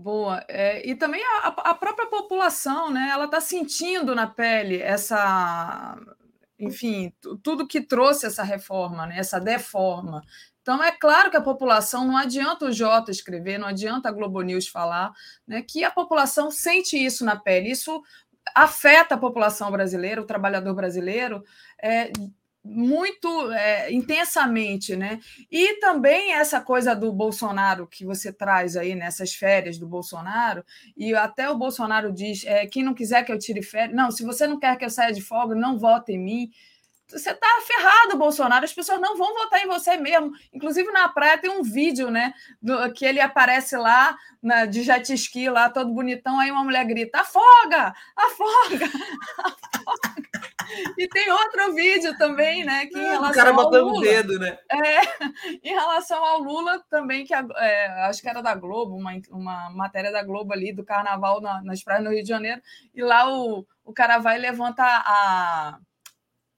[0.00, 0.42] Boa.
[0.48, 3.10] É, e também a, a, própria população, né?
[3.12, 5.94] Ela está sentindo na pele essa,
[6.58, 7.12] enfim,
[7.42, 9.18] tudo que trouxe essa reforma, né?
[9.18, 10.22] essa deforma.
[10.62, 14.40] Então, é claro que a população, não adianta o Jota escrever, não adianta a Globo
[14.40, 15.12] News falar,
[15.46, 17.70] né, que a população sente isso na pele.
[17.70, 18.02] Isso
[18.54, 21.42] afeta a população brasileira, o trabalhador brasileiro,
[21.82, 22.10] é,
[22.62, 25.18] muito é, intensamente, né?
[25.50, 30.64] E também essa coisa do Bolsonaro que você traz aí nessas férias do Bolsonaro,
[30.96, 34.24] e até o Bolsonaro diz: é, quem não quiser que eu tire férias, não, se
[34.24, 36.50] você não quer que eu saia de folga, não vote em mim.
[37.08, 38.64] você tá ferrado, Bolsonaro.
[38.64, 40.32] As pessoas não vão votar em você mesmo.
[40.52, 42.34] Inclusive, na praia tem um vídeo, né?
[42.62, 46.38] Do, que ele aparece lá na, de jet ski, lá, todo bonitão.
[46.38, 47.94] Aí uma mulher grita: afoga!
[48.16, 48.86] Afoga!
[49.38, 50.20] afoga!
[50.96, 52.86] E tem outro vídeo também, né?
[52.86, 54.58] Que em relação é, o cara botando o dedo, né?
[54.70, 55.00] É,
[55.62, 60.12] em relação ao Lula também, que é, acho que era da Globo, uma, uma matéria
[60.12, 62.60] da Globo ali do carnaval na, nas praias no Rio de Janeiro,
[62.94, 65.78] e lá o, o cara vai e levanta a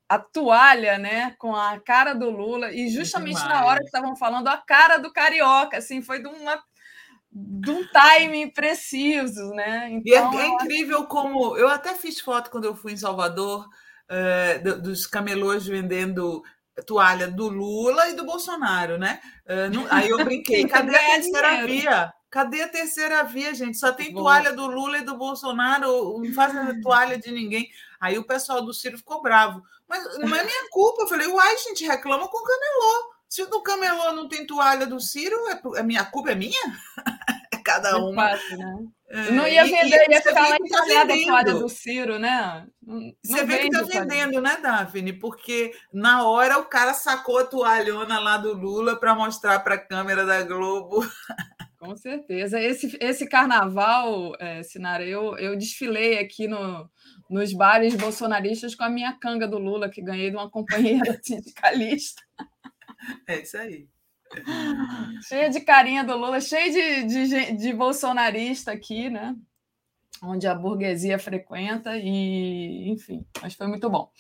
[0.09, 4.47] a toalha, né, com a cara do Lula, e justamente na hora que estavam falando
[4.47, 6.63] a cara do carioca, assim, foi de uma
[7.35, 9.89] de um timing preciso, né?
[9.91, 12.97] Então, e é, então, é incrível como eu até fiz foto quando eu fui em
[12.97, 13.67] Salvador
[14.13, 16.43] uh, dos camelôs vendendo
[16.87, 19.21] toalha do Lula e do Bolsonaro, né?
[19.47, 22.15] Uh, aí eu brinquei, cadê a terceira via?
[22.31, 23.77] Cadê a terceira via, gente?
[23.77, 27.69] Só tem toalha do Lula e do Bolsonaro, não faz toalha de ninguém.
[28.01, 29.63] Aí o pessoal do Ciro ficou bravo.
[29.87, 31.03] Mas não é minha culpa.
[31.03, 33.13] Eu falei, uai, gente, reclama com o camelô.
[33.29, 36.61] Se no camelô não tem toalha do Ciro, é, a minha culpa é minha?
[37.53, 38.13] é cada um.
[38.13, 38.87] É fácil, né?
[39.15, 42.67] É, não ia vender, ia ficar lá entalhada a toalha do Ciro, né?
[42.83, 45.13] Não você vê que tá vendendo, né, Daphne?
[45.13, 49.79] Porque na hora o cara sacou a toalhona lá do Lula para mostrar para a
[49.79, 51.01] câmera da Globo.
[51.79, 52.59] Com certeza.
[52.59, 56.89] Esse, esse carnaval, é, Sinara, eu, eu desfilei aqui no,
[57.29, 62.23] nos bares bolsonaristas com a minha canga do Lula, que ganhei de uma companheira sindicalista.
[63.29, 63.92] É isso aí.
[65.27, 69.37] Cheia de carinha do Lula, cheia de, de, de bolsonarista aqui, né?
[70.23, 74.11] Onde a burguesia frequenta, e enfim, mas foi muito bom.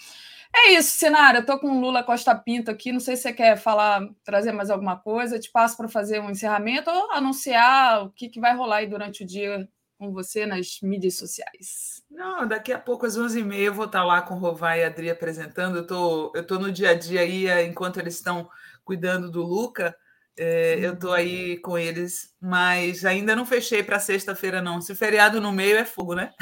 [0.55, 1.39] É isso, Sinara.
[1.39, 2.93] Eu tô com o Lula Costa Pinto aqui.
[2.93, 5.37] Não sei se você quer falar, trazer mais alguma coisa.
[5.37, 8.87] Eu te passo para fazer um encerramento ou anunciar o que, que vai rolar aí
[8.87, 9.67] durante o dia
[9.99, 12.03] com você nas mídias sociais.
[12.11, 14.89] Não, daqui a pouco, às 11h30, eu vou estar lá com o Rovai e a
[14.89, 15.77] Adri apresentando.
[15.77, 18.51] Eu tô, eu tô no dia a dia aí, eh, enquanto eles estão
[18.85, 19.97] cuidando do Luca.
[20.39, 24.81] É, eu estou aí com eles, mas ainda não fechei para sexta-feira, não.
[24.81, 26.33] Se feriado no meio é fogo, né?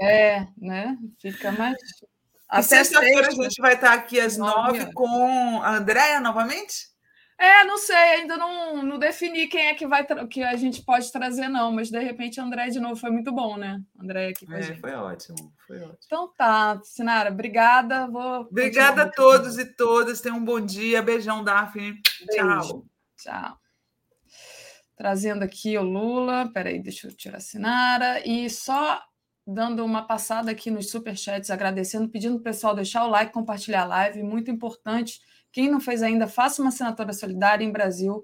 [0.00, 0.96] É, né?
[1.20, 1.76] Fica mais
[2.48, 6.88] até sexta-feira a gente vai estar aqui às nove com a Andréia novamente?
[7.40, 11.12] É, não sei, ainda não, não defini quem é que vai que a gente pode
[11.12, 13.80] trazer, não, mas de repente a André de novo foi muito bom, né?
[13.96, 14.80] André aqui com é, a.
[14.80, 15.98] Foi ótimo, foi ótimo.
[16.04, 18.08] Então tá, Sinara, obrigada.
[18.08, 20.20] Vou obrigada a todos e todas.
[20.20, 21.00] Tenham um bom dia.
[21.00, 22.00] Beijão, Daphne.
[22.26, 22.72] Beijo.
[22.72, 22.97] Tchau.
[23.18, 23.58] Tchau.
[24.96, 26.50] Trazendo aqui o Lula.
[26.52, 28.26] Peraí, deixa eu tirar a Sinara.
[28.26, 29.02] E só
[29.46, 33.82] dando uma passada aqui nos superchats, agradecendo, pedindo para o pessoal deixar o like, compartilhar
[33.82, 35.20] a live, muito importante.
[35.50, 38.22] Quem não fez ainda, faça uma assinatura solidária em Brasil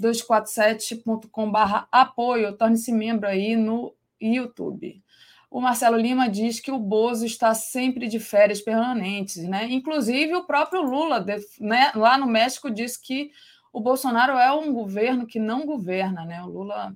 [0.00, 5.02] 247.com.br apoio, torne-se membro aí no YouTube.
[5.50, 9.66] O Marcelo Lima diz que o Bozo está sempre de férias permanentes, né?
[9.70, 11.24] Inclusive o próprio Lula,
[11.60, 13.30] né, lá no México, disse que
[13.72, 16.42] o Bolsonaro é um governo que não governa, né?
[16.42, 16.94] O Lula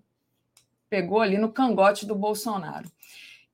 [0.90, 2.88] pegou ali no cangote do Bolsonaro.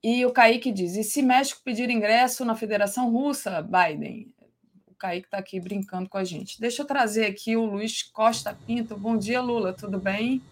[0.03, 4.35] E o Kaique diz: e se México pedir ingresso na Federação Russa, Biden?
[4.87, 6.61] O Kaique está aqui brincando com a gente.
[6.61, 8.97] Deixa eu trazer aqui o Luiz Costa Pinto.
[8.97, 10.43] Bom dia, Lula, tudo bem?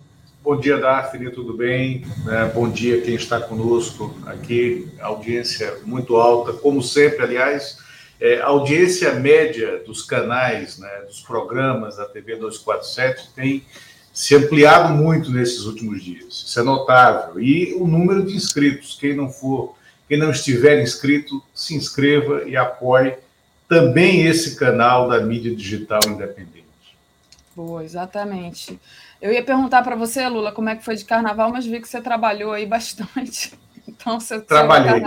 [0.42, 2.02] Bom dia, Daphne, tudo bem?
[2.28, 4.90] É, bom dia quem está conosco aqui.
[5.00, 7.78] Audiência muito alta, como sempre, aliás.
[8.20, 13.64] É, a audiência média dos canais, né, dos programas da TV 247 tem
[14.12, 16.44] se ampliado muito nesses últimos dias.
[16.46, 17.40] Isso é notável.
[17.40, 19.74] E o número de inscritos, quem não for,
[20.08, 23.16] quem não estiver inscrito, se inscreva e apoie
[23.68, 26.64] também esse canal da mídia digital independente.
[27.54, 28.78] Boa, exatamente.
[29.22, 31.88] Eu ia perguntar para você, Lula, como é que foi de carnaval, mas vi que
[31.88, 33.52] você trabalhou aí bastante.
[33.88, 35.02] Então, você trabalhei.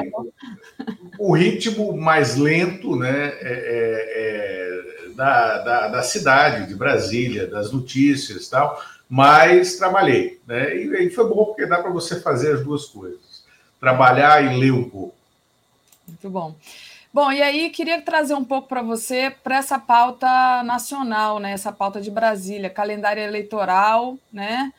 [1.18, 7.72] O ritmo mais lento, né, é, é, é da, da, da, cidade, de Brasília, das
[7.72, 8.82] notícias, tal
[9.16, 10.42] mas trabalhei.
[10.48, 10.76] Né?
[10.76, 13.44] E, e foi bom porque dá para você fazer as duas coisas:
[13.80, 15.14] trabalhar e ler um pouco.
[16.08, 16.56] Muito bom.
[17.14, 21.52] Bom, e aí queria trazer um pouco para você para essa pauta nacional, né?
[21.52, 24.74] Essa pauta de Brasília, calendário eleitoral, né?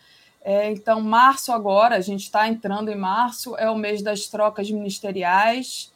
[0.44, 4.68] É, então, março agora, a gente está entrando em março, é o mês das trocas
[4.68, 5.92] ministeriais.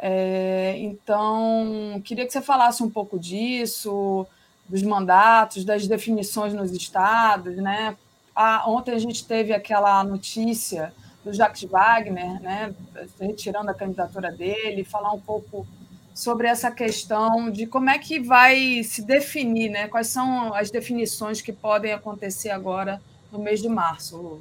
[0.00, 4.26] É, então, queria que você falasse um pouco disso,
[4.68, 7.96] dos mandatos, das definições nos estados, né?
[8.34, 10.92] Ah, ontem a gente teve aquela notícia
[11.24, 12.72] do Jacques Wagner, né,
[13.20, 15.66] retirando a candidatura dele, falar um pouco
[16.14, 19.86] sobre essa questão de como é que vai se definir, né?
[19.86, 23.00] Quais são as definições que podem acontecer agora
[23.30, 24.40] no mês de março?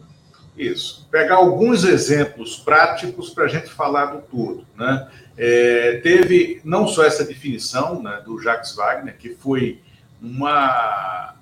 [0.58, 1.08] Isso.
[1.12, 4.66] Pegar alguns exemplos práticos para a gente falar do todo.
[4.76, 5.08] Né?
[5.38, 9.80] É, teve não só essa definição né, do Jacques Wagner, que foi
[10.22, 11.36] uma.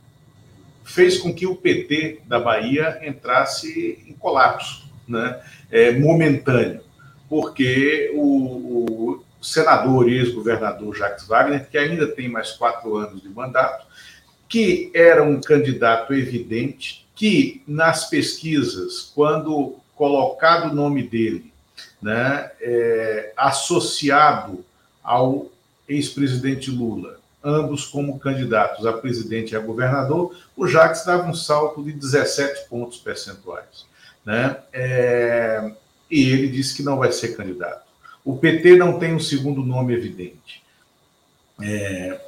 [0.84, 5.42] fez com que o PT da Bahia entrasse em colapso né,
[5.72, 6.82] é, momentâneo,
[7.30, 13.30] porque o, o senador e ex-governador Jacques Wagner, que ainda tem mais quatro anos de
[13.30, 13.86] mandato,
[14.50, 21.54] que era um candidato evidente, que nas pesquisas, quando colocado o nome dele,
[22.06, 24.64] né, é, associado
[25.04, 25.52] ao
[25.90, 31.84] ex-presidente Lula, ambos como candidatos a presidente e a governador, o Jacques dava um salto
[31.84, 33.88] de 17 pontos percentuais.
[34.24, 34.56] Né?
[34.72, 35.72] É,
[36.12, 37.84] e ele disse que não vai ser candidato.
[38.24, 40.62] O PT não tem um segundo nome evidente.
[41.60, 42.22] É,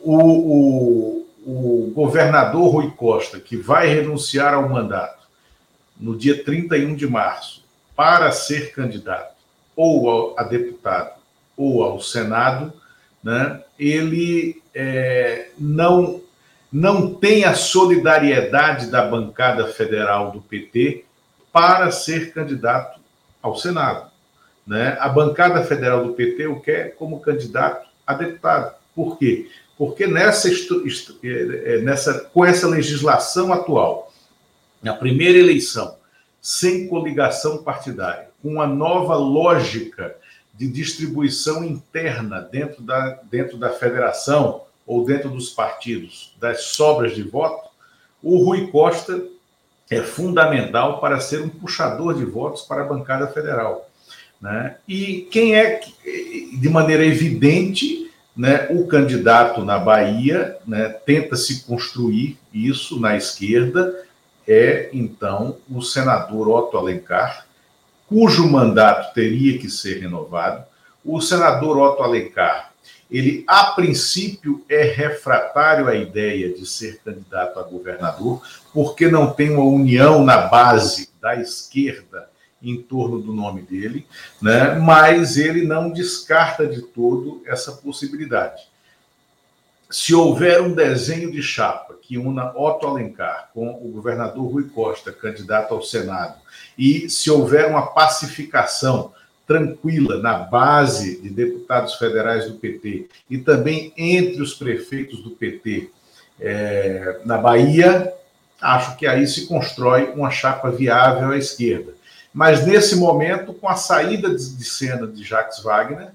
[0.00, 5.26] o, o, o governador Rui Costa, que vai renunciar ao mandato
[5.98, 7.63] no dia 31 de março
[7.96, 9.34] para ser candidato
[9.76, 11.14] ou a deputado
[11.56, 12.72] ou ao Senado,
[13.22, 16.20] né, ele é, não,
[16.72, 21.04] não tem a solidariedade da bancada federal do PT
[21.52, 23.00] para ser candidato
[23.40, 24.10] ao Senado.
[24.66, 24.96] Né?
[24.98, 28.74] A bancada federal do PT o quer como candidato a deputado.
[28.94, 29.48] Por quê?
[29.76, 30.52] Porque nessa, é,
[31.22, 34.12] é, nessa, com essa legislação atual,
[34.82, 35.96] na primeira eleição,
[36.44, 40.14] sem coligação partidária, com uma nova lógica
[40.52, 47.22] de distribuição interna dentro da, dentro da federação ou dentro dos partidos, das sobras de
[47.22, 47.70] voto,
[48.22, 49.24] o Rui Costa
[49.90, 53.88] é fundamental para ser um puxador de votos para a bancada federal.
[54.38, 54.76] Né?
[54.86, 55.80] E quem é,
[56.60, 64.04] de maneira evidente, né, o candidato na Bahia né, tenta se construir isso na esquerda,
[64.46, 67.46] é então o senador Otto Alencar,
[68.08, 70.64] cujo mandato teria que ser renovado.
[71.04, 72.72] O senador Otto Alencar,
[73.10, 78.42] ele a princípio é refratário à ideia de ser candidato a governador,
[78.72, 82.28] porque não tem uma união na base da esquerda
[82.62, 84.06] em torno do nome dele,
[84.40, 84.74] né?
[84.76, 88.62] mas ele não descarta de todo essa possibilidade.
[89.94, 95.12] Se houver um desenho de chapa que una Otto Alencar com o governador Rui Costa,
[95.12, 96.34] candidato ao Senado,
[96.76, 99.12] e se houver uma pacificação
[99.46, 105.88] tranquila na base de deputados federais do PT e também entre os prefeitos do PT
[106.40, 108.12] é, na Bahia,
[108.60, 111.94] acho que aí se constrói uma chapa viável à esquerda.
[112.32, 116.08] Mas nesse momento, com a saída de cena de Jacques Wagner,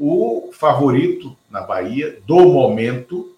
[0.00, 3.36] o favorito na Bahia do momento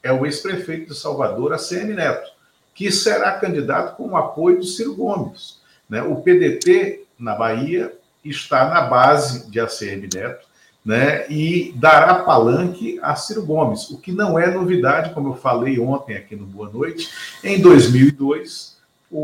[0.00, 2.30] é o ex-prefeito de Salvador, ACM Neto,
[2.72, 5.58] que será candidato com o apoio do Ciro Gomes.
[5.88, 6.02] Né?
[6.02, 7.92] O PDT na Bahia
[8.24, 10.46] está na base de ACM Neto
[10.84, 11.28] né?
[11.28, 16.16] e dará palanque a Ciro Gomes, o que não é novidade, como eu falei ontem
[16.16, 17.08] aqui no Boa Noite.
[17.42, 18.76] Em 2002,
[19.10, 19.18] o,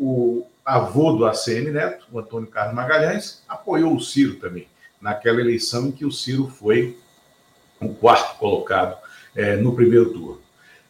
[0.00, 4.68] o avô do ACM Neto, o Antônio Carlos Magalhães, apoiou o Ciro também,
[5.00, 6.96] naquela eleição em que o Ciro foi
[7.80, 8.96] o quarto colocado
[9.34, 10.40] é, no primeiro turno.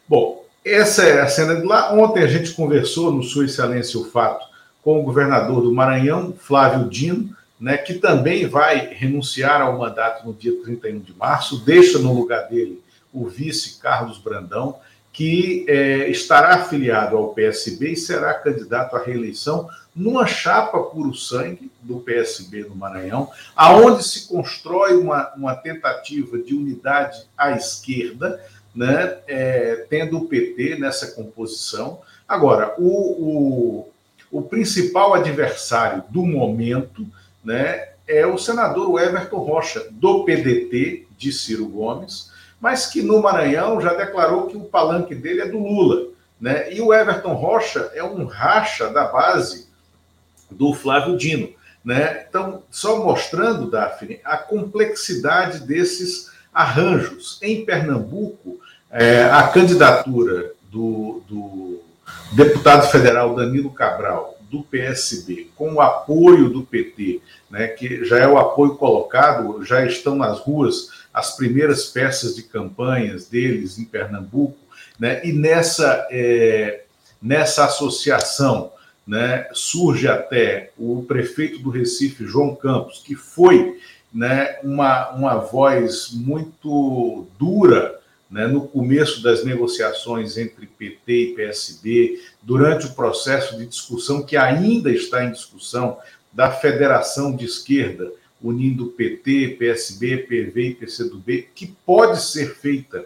[0.07, 1.93] Bom, essa é a cena de lá.
[1.93, 4.45] Ontem a gente conversou no Sua Excelência o Fato
[4.81, 10.33] com o governador do Maranhão, Flávio Dino, né, que também vai renunciar ao mandato no
[10.33, 12.81] dia 31 de março, deixa no lugar dele
[13.11, 14.77] o vice Carlos Brandão
[15.17, 21.71] que é, estará afiliado ao PSB e será candidato à reeleição numa chapa puro sangue
[21.81, 28.39] do PSB no Maranhão, aonde se constrói uma, uma tentativa de unidade à esquerda,
[28.75, 31.99] né, é, tendo o PT nessa composição.
[32.27, 33.89] Agora, o, o,
[34.31, 37.07] o principal adversário do momento
[37.43, 43.79] né, é o senador Everton Rocha, do PDT, de Ciro Gomes, mas que no Maranhão
[43.79, 46.07] já declarou que o palanque dele é do Lula.
[46.39, 46.73] Né?
[46.73, 49.67] E o Everton Rocha é um racha da base
[50.49, 51.49] do Flávio Dino.
[51.83, 52.25] Né?
[52.27, 57.39] Então, só mostrando, Daphne, a complexidade desses arranjos.
[57.41, 58.59] Em Pernambuco,
[58.89, 61.81] é, a candidatura do, do
[62.33, 68.27] deputado federal Danilo Cabral, do PSB, com o apoio do PT, né, que já é
[68.27, 74.55] o apoio colocado, já estão nas ruas as primeiras peças de campanhas deles em Pernambuco,
[74.99, 75.19] né?
[75.25, 76.83] e nessa, é,
[77.19, 78.71] nessa associação
[79.05, 83.79] né, surge até o prefeito do Recife, João Campos, que foi
[84.13, 87.99] né, uma, uma voz muito dura
[88.29, 94.37] né, no começo das negociações entre PT e PSB, durante o processo de discussão que
[94.37, 95.97] ainda está em discussão
[96.31, 98.11] da federação de esquerda
[98.41, 103.05] unindo PT, PSB, PV e PCdoB, que pode ser feita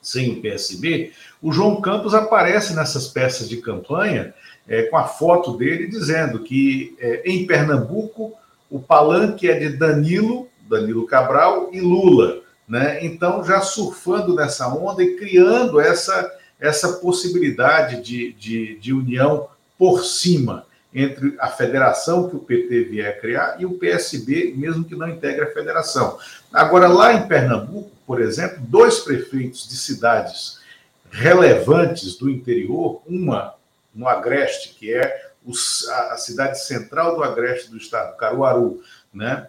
[0.00, 4.34] sem o PSB, o João Campos aparece nessas peças de campanha
[4.68, 8.34] é, com a foto dele dizendo que é, em Pernambuco
[8.70, 12.42] o palanque é de Danilo, Danilo Cabral e Lula.
[12.68, 13.04] Né?
[13.04, 20.04] Então, já surfando nessa onda e criando essa, essa possibilidade de, de, de união por
[20.04, 25.08] cima entre a federação que o PT vier criar e o PSB, mesmo que não
[25.08, 26.18] integre a federação.
[26.52, 30.60] Agora, lá em Pernambuco, por exemplo, dois prefeitos de cidades
[31.10, 33.54] relevantes do interior, uma
[33.94, 35.30] no Agreste, que é
[36.10, 39.48] a cidade central do Agreste do estado, Caruaru, né?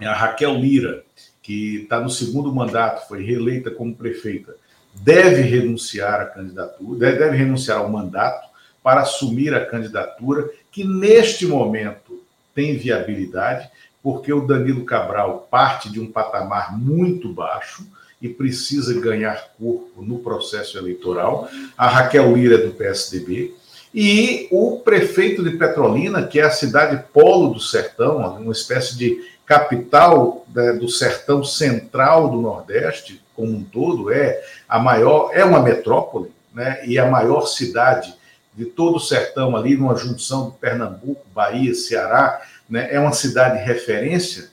[0.00, 1.02] É a Raquel Lira,
[1.42, 4.54] que está no segundo mandato, foi reeleita como prefeita,
[4.94, 8.48] deve renunciar à candidatura, deve renunciar ao mandato
[8.82, 12.22] para assumir a candidatura, que neste momento
[12.54, 13.68] tem viabilidade,
[14.02, 17.86] porque o Danilo Cabral parte de um patamar muito baixo
[18.20, 21.48] e precisa ganhar corpo no processo eleitoral.
[21.76, 23.54] A Raquel Lira é do PSDB.
[23.94, 29.24] E o prefeito de Petrolina, que é a cidade polo do sertão, uma espécie de
[29.44, 35.60] capital né, do sertão central do Nordeste, como um todo, é a maior, é uma
[35.60, 38.14] metrópole, né, e a maior cidade
[38.60, 43.58] de todo o sertão ali, numa junção de Pernambuco, Bahia, Ceará, né, é uma cidade
[43.58, 44.50] de referência.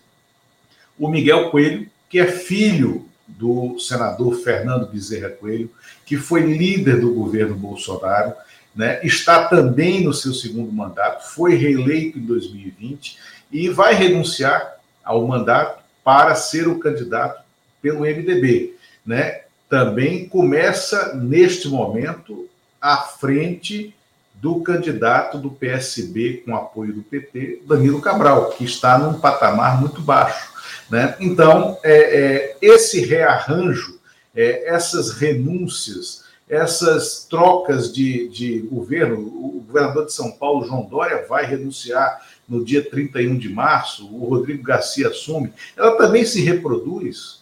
[0.97, 5.69] O Miguel Coelho, que é filho do senador Fernando Bezerra Coelho,
[6.05, 8.34] que foi líder do governo Bolsonaro,
[8.73, 13.17] né, está também no seu segundo mandato, foi reeleito em 2020
[13.51, 17.43] e vai renunciar ao mandato para ser o candidato
[17.81, 18.73] pelo MDB.
[19.05, 19.41] Né?
[19.69, 22.47] Também começa, neste momento,
[22.79, 23.93] à frente
[24.41, 30.01] do candidato do PSB com apoio do PT, Danilo Cabral, que está num patamar muito
[30.01, 30.53] baixo.
[30.89, 31.15] Né?
[31.19, 33.99] Então, é, é, esse rearranjo,
[34.36, 41.26] é, essas renúncias, essas trocas de, de governo, o governador de São Paulo, João Dória,
[41.28, 47.41] vai renunciar no dia 31 de março, o Rodrigo Garcia assume, ela também se reproduz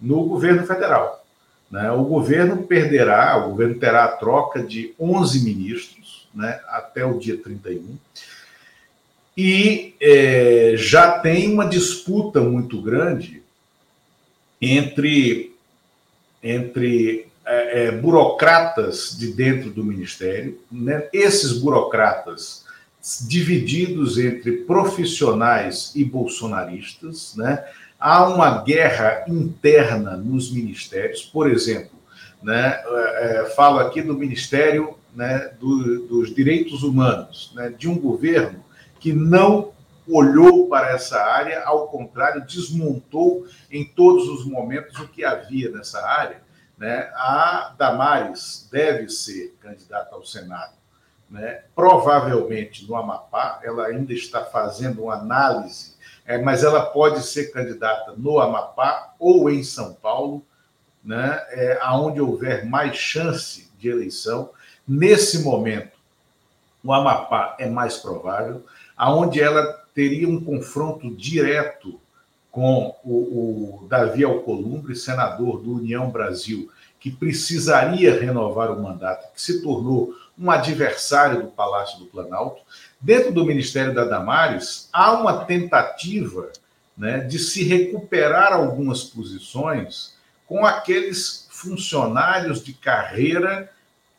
[0.00, 1.24] no governo federal.
[1.70, 1.90] Né?
[1.90, 6.03] O governo perderá, o governo terá a troca de 11 ministros
[6.34, 7.96] né, até o dia 31,
[9.36, 13.42] e é, já tem uma disputa muito grande
[14.60, 15.54] entre,
[16.42, 20.60] entre é, é, burocratas de dentro do ministério.
[20.70, 21.08] Né?
[21.12, 22.64] Esses burocratas
[23.26, 27.62] divididos entre profissionais e bolsonaristas, né?
[28.00, 31.98] Há uma guerra interna nos ministérios, por exemplo,
[32.42, 32.82] né?
[32.86, 38.64] É, é, falo aqui do Ministério né, do, dos Direitos Humanos, né, de um governo
[38.98, 39.72] que não
[40.06, 46.06] olhou para essa área, ao contrário, desmontou em todos os momentos o que havia nessa
[46.06, 46.42] área.
[46.76, 47.10] Né?
[47.14, 50.74] A Damares deve ser candidata ao Senado
[51.34, 51.64] né?
[51.74, 55.94] provavelmente no Amapá, ela ainda está fazendo uma análise,
[56.24, 60.46] é, mas ela pode ser candidata no Amapá ou em São Paulo,
[61.02, 61.44] né?
[61.50, 64.50] é, aonde houver mais chance de eleição.
[64.86, 65.92] Nesse momento,
[66.82, 68.64] o Amapá é mais provável,
[68.96, 71.98] aonde ela teria um confronto direto
[72.50, 79.40] com o, o Davi Alcolumbre, senador do União Brasil, que precisaria renovar o mandato, que
[79.40, 82.62] se tornou um adversário do Palácio do Planalto.
[83.00, 86.50] Dentro do Ministério da Damares, há uma tentativa
[86.96, 90.14] né, de se recuperar algumas posições
[90.46, 93.70] com aqueles funcionários de carreira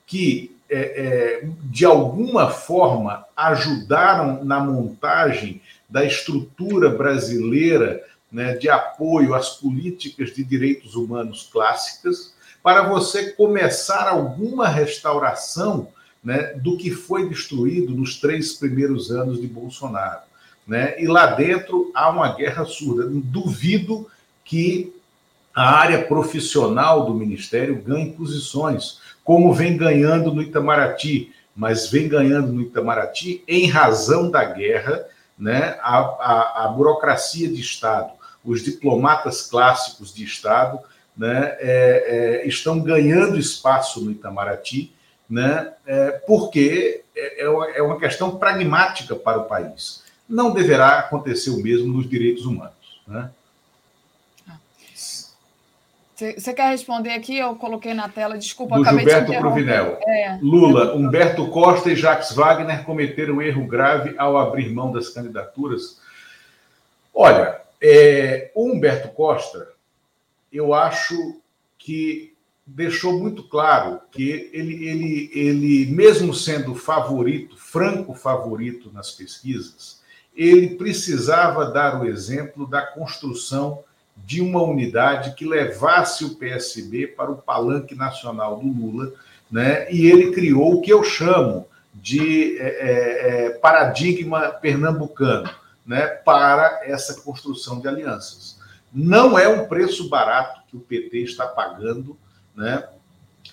[0.06, 9.34] que, é, é, de alguma forma, ajudaram na montagem da estrutura brasileira né, de apoio
[9.34, 15.88] às políticas de direitos humanos clássicas, para você começar alguma restauração
[16.24, 20.22] né, do que foi destruído nos três primeiros anos de Bolsonaro.
[20.66, 21.00] Né?
[21.00, 23.08] E lá dentro há uma guerra surda.
[23.08, 24.10] Duvido
[24.44, 24.92] que
[25.54, 32.54] a área profissional do Ministério ganhe posições, como vem ganhando no Itamaraty, mas vem ganhando
[32.54, 35.06] no Itamaraty em razão da guerra,
[35.38, 35.78] né?
[35.82, 38.14] a, a, a burocracia de Estado,
[38.46, 40.80] os diplomatas clássicos de Estado
[41.18, 41.56] né?
[41.60, 44.96] É, é, estão ganhando espaço no Itamaraty
[45.30, 45.74] né?
[45.86, 50.04] É, porque é, é, é uma questão pragmática para o país.
[50.28, 53.02] Não deverá acontecer o mesmo nos direitos humanos.
[53.08, 53.30] Né?
[56.16, 57.38] Você quer responder aqui?
[57.38, 58.78] Eu coloquei na tela, desculpa.
[58.78, 60.00] Do Gilberto Provinel.
[60.08, 60.96] É, Lula.
[60.96, 66.00] Humberto Costa e Jacques Wagner cometeram um erro grave ao abrir mão das candidaturas.
[67.14, 69.68] Olha, é, o Humberto Costa,
[70.52, 71.42] eu acho
[71.78, 72.34] que
[72.66, 80.02] deixou muito claro que ele, ele, ele, mesmo sendo favorito, franco favorito nas pesquisas,
[80.36, 83.84] ele precisava dar o exemplo da construção
[84.16, 89.14] de uma unidade que levasse o PSB para o palanque nacional do Lula,
[89.52, 89.92] né?
[89.92, 95.50] e ele criou o que eu chamo de é, é, é, paradigma pernambucano
[95.86, 96.08] né?
[96.08, 98.60] para essa construção de alianças.
[98.94, 102.18] Não é um preço barato que o PT está pagando
[102.56, 102.88] né,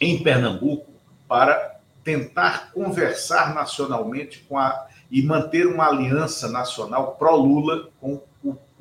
[0.01, 0.93] em Pernambuco
[1.27, 8.23] para tentar conversar nacionalmente com a, e manter uma aliança nacional pró-Lula com o,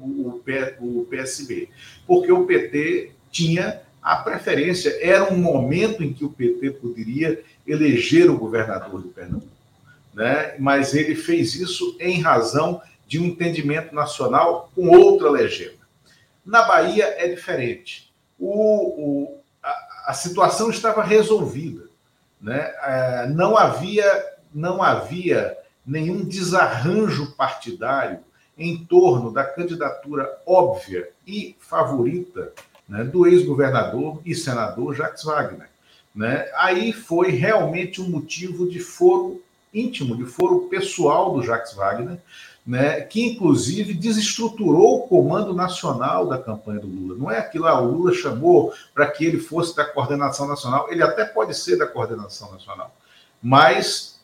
[0.01, 0.41] o,
[0.79, 1.69] o PSB,
[2.05, 8.29] porque o PT tinha a preferência, era um momento em que o PT poderia eleger
[8.29, 9.47] o governador de Pernambuco,
[10.13, 10.55] né?
[10.57, 15.81] mas ele fez isso em razão de um entendimento nacional com outra legenda.
[16.45, 18.11] Na Bahia é diferente.
[18.39, 21.83] O, o a, a, situação estava resolvida.
[22.41, 22.73] Né?
[22.81, 25.55] É, não, havia, não havia
[25.85, 28.19] nenhum desarranjo partidário
[28.61, 32.53] em torno da candidatura óbvia e favorita
[32.87, 35.69] né, do ex-governador e senador Jacques Wagner.
[36.13, 36.49] Né?
[36.55, 39.41] Aí foi realmente um motivo de foro
[39.73, 42.19] íntimo, de foro pessoal do Jacques Wagner,
[42.67, 47.17] né, que inclusive desestruturou o comando nacional da campanha do Lula.
[47.17, 51.01] Não é aquilo, ah, o Lula chamou para que ele fosse da coordenação nacional, ele
[51.01, 52.93] até pode ser da coordenação nacional,
[53.41, 54.19] mas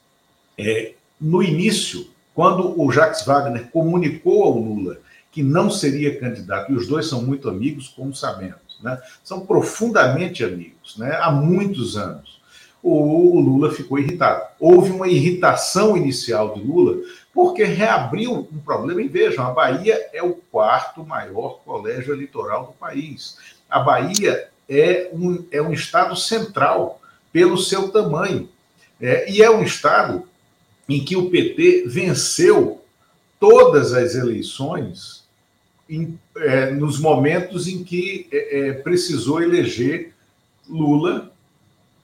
[0.57, 2.07] é, no início
[2.37, 4.99] quando o Jacques Wagner comunicou ao Lula
[5.31, 9.01] que não seria candidato, e os dois são muito amigos, como sabemos, né?
[9.23, 11.17] são profundamente amigos, né?
[11.19, 12.39] há muitos anos,
[12.83, 14.43] o Lula ficou irritado.
[14.59, 17.01] Houve uma irritação inicial de Lula,
[17.33, 19.01] porque reabriu um problema.
[19.01, 23.37] E vejam, a Bahia é o quarto maior colégio eleitoral do país.
[23.67, 27.01] A Bahia é um, é um estado central
[27.33, 28.47] pelo seu tamanho.
[29.01, 30.27] É, e é um estado
[30.87, 32.81] em que o PT venceu
[33.39, 35.25] todas as eleições
[35.89, 40.13] em, é, nos momentos em que é, é precisou eleger
[40.67, 41.31] Lula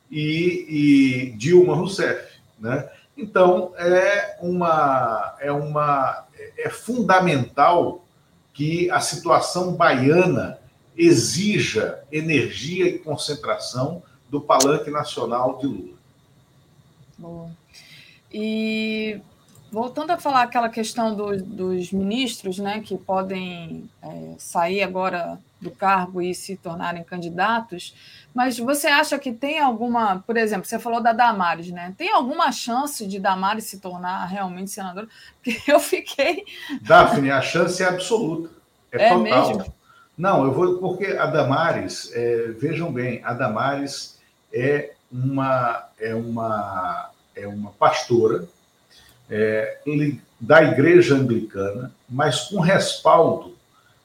[0.10, 2.90] e, e, Dilma Rousseff, né?
[3.18, 6.26] Então é uma é uma
[6.58, 8.06] é fundamental
[8.53, 10.60] que a situação baiana
[10.95, 15.94] exija energia e concentração do palanque nacional de Lula.
[17.18, 17.52] Bom.
[18.34, 19.22] E
[19.72, 25.72] voltando a falar aquela questão do, dos ministros, né, que podem é, sair agora do
[25.72, 27.95] cargo e se tornarem candidatos,
[28.34, 31.94] mas você acha que tem alguma, por exemplo, você falou da Damares, né?
[31.98, 35.08] Tem alguma chance de Damares se tornar realmente senadora?
[35.42, 36.44] Porque eu fiquei.
[36.82, 38.50] Daphne, a chance é absoluta.
[38.92, 39.22] É, é total.
[39.22, 39.74] Mesmo?
[40.18, 44.20] Não, eu vou porque a Damares, é, vejam bem, a Damares
[44.52, 48.45] é uma é uma é uma pastora
[49.30, 49.80] é,
[50.40, 53.56] da igreja anglicana, mas com respaldo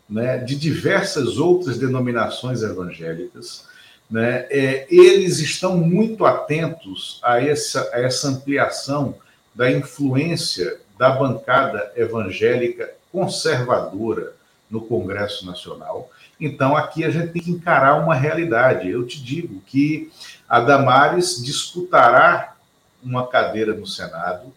[0.09, 3.67] né, de diversas outras denominações evangélicas.
[4.11, 9.17] Né, é, eles estão muito atentos a essa, a essa ampliação
[9.55, 14.33] da influência da bancada evangélica conservadora
[14.71, 16.11] no Congresso Nacional.
[16.41, 18.89] Então, aqui a gente tem que encarar uma realidade.
[18.89, 20.11] Eu te digo que
[20.49, 22.57] a Damares disputará
[23.03, 24.53] uma cadeira no Senado,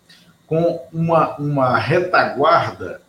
[0.48, 3.02] com uma, uma retaguarda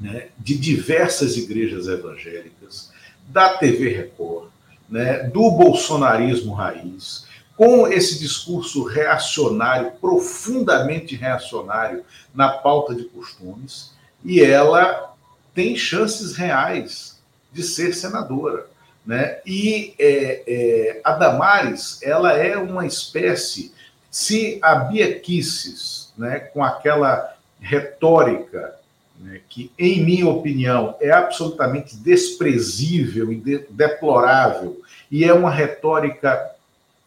[0.00, 2.90] né, de diversas igrejas evangélicas,
[3.28, 4.48] da TV Record,
[4.88, 7.26] né, do bolsonarismo raiz,
[7.56, 13.92] com esse discurso reacionário, profundamente reacionário na pauta de costumes,
[14.24, 15.14] e ela
[15.54, 17.20] tem chances reais
[17.52, 18.66] de ser senadora.
[19.04, 19.40] Né?
[19.44, 23.72] E é, é, a Damares, ela é uma espécie
[24.12, 28.74] se a Bia Kisses, né, com aquela retórica
[29.18, 36.50] né, que, em minha opinião, é absolutamente desprezível e de, deplorável, e é uma retórica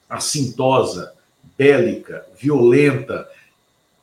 [0.09, 1.14] assintosa,
[1.56, 3.30] bélica, violenta,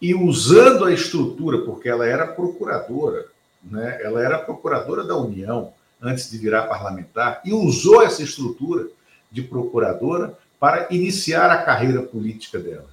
[0.01, 3.27] e usando a estrutura, porque ela era procuradora,
[3.65, 8.87] né, ela era procuradora da União antes de virar parlamentar, e usou essa estrutura
[9.31, 12.92] de procuradora para iniciar a carreira política dela.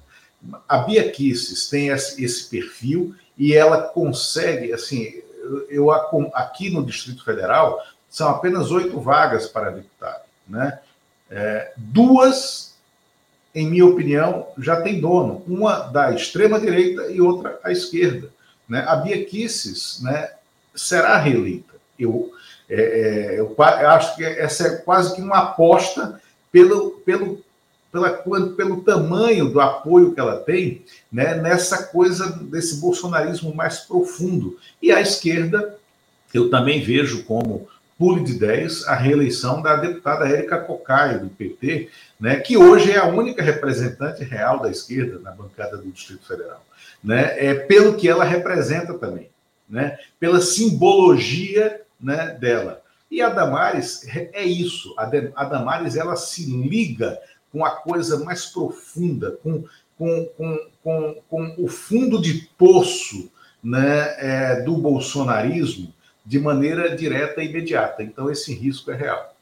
[0.68, 5.22] A Bia Kisses tem esse perfil e ela consegue, assim,
[5.68, 10.80] eu aqui no Distrito Federal são apenas oito vagas para deputado, né?
[11.30, 12.74] É, duas,
[13.54, 18.30] em minha opinião, já tem dono, uma da extrema-direita e outra à esquerda.
[18.68, 18.84] Né?
[18.86, 20.32] A Bia Kicis né,
[20.74, 21.74] será reeleita.
[21.96, 22.32] Eu,
[22.68, 23.54] é, é, eu
[23.90, 26.20] acho que essa é quase que uma aposta
[26.50, 27.44] pelo, pelo
[27.92, 28.10] pela,
[28.56, 34.58] pelo tamanho do apoio que ela tem né, nessa coisa desse bolsonarismo mais profundo.
[34.80, 35.76] E a esquerda,
[36.32, 41.90] eu também vejo como pule de 10 a reeleição da deputada Érica Cocai, do PT,
[42.18, 46.64] né, que hoje é a única representante real da esquerda na bancada do Distrito Federal.
[47.04, 49.28] Né, é pelo que ela representa também,
[49.68, 52.80] né, pela simbologia né, dela.
[53.10, 54.94] E a Damares é isso.
[54.96, 57.18] A Damares ela se liga
[57.52, 59.64] com a coisa mais profunda, com,
[59.98, 60.28] com,
[60.82, 63.30] com, com, o fundo de poço
[63.62, 65.92] né, é, do bolsonarismo
[66.24, 68.02] de maneira direta e imediata.
[68.02, 69.34] Então, esse risco é real.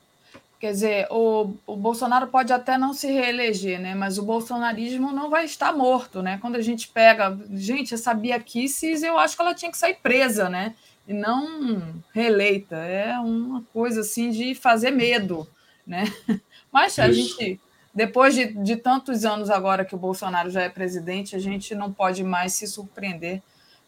[0.58, 3.94] Quer dizer, o, o Bolsonaro pode até não se reeleger, né?
[3.94, 6.20] mas o bolsonarismo não vai estar morto.
[6.20, 6.38] Né?
[6.40, 7.38] Quando a gente pega.
[7.52, 10.74] Gente, essa Bia Kicis, eu acho que ela tinha que sair presa, né?
[11.06, 12.74] E não reeleita.
[12.76, 15.46] É uma coisa assim de fazer medo.
[15.86, 16.12] Né?
[16.72, 17.02] Mas Isso.
[17.02, 17.60] a gente
[17.98, 21.92] depois de, de tantos anos agora que o Bolsonaro já é presidente, a gente não
[21.92, 23.42] pode mais se surpreender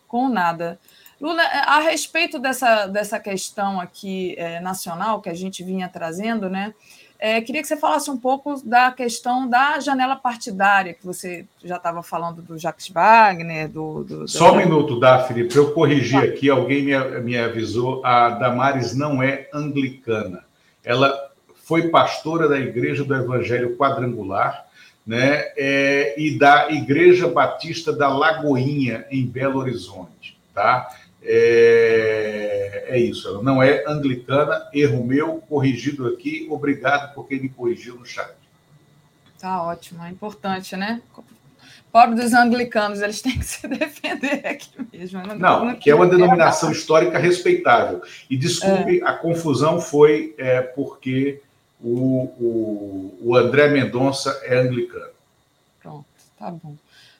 [0.08, 0.80] com nada.
[1.20, 6.50] Lula, é, a respeito dessa, dessa questão aqui é, nacional que a gente vinha trazendo,
[6.50, 6.74] né?
[7.20, 11.76] É, queria que você falasse um pouco da questão da janela partidária, que você já
[11.76, 14.02] estava falando do Jacques Wagner, do.
[14.02, 18.92] do Só um minuto, Daphne, para eu corrigir aqui, alguém me, me avisou, a Damares
[18.92, 20.42] não é anglicana.
[20.82, 21.29] Ela
[21.70, 24.66] foi pastora da Igreja do Evangelho Quadrangular,
[25.06, 30.88] né, é, e da Igreja Batista da Lagoinha, em Belo Horizonte, tá?
[31.22, 37.48] É, é, isso, ela não é anglicana, erro meu, corrigido aqui, obrigado por quem me
[37.48, 38.32] corrigiu no chat.
[39.38, 41.00] Tá ótimo, é importante, né?
[41.92, 45.22] Pobre dos anglicanos, eles têm que se defender aqui mesmo.
[45.36, 48.02] Não, não que é uma denominação histórica respeitável.
[48.28, 49.04] E desculpe, é.
[49.04, 51.40] a confusão foi é, porque
[51.82, 55.12] o, o, o André Mendonça é anglicano.
[55.80, 56.06] Pronto,
[56.38, 56.76] tá bom.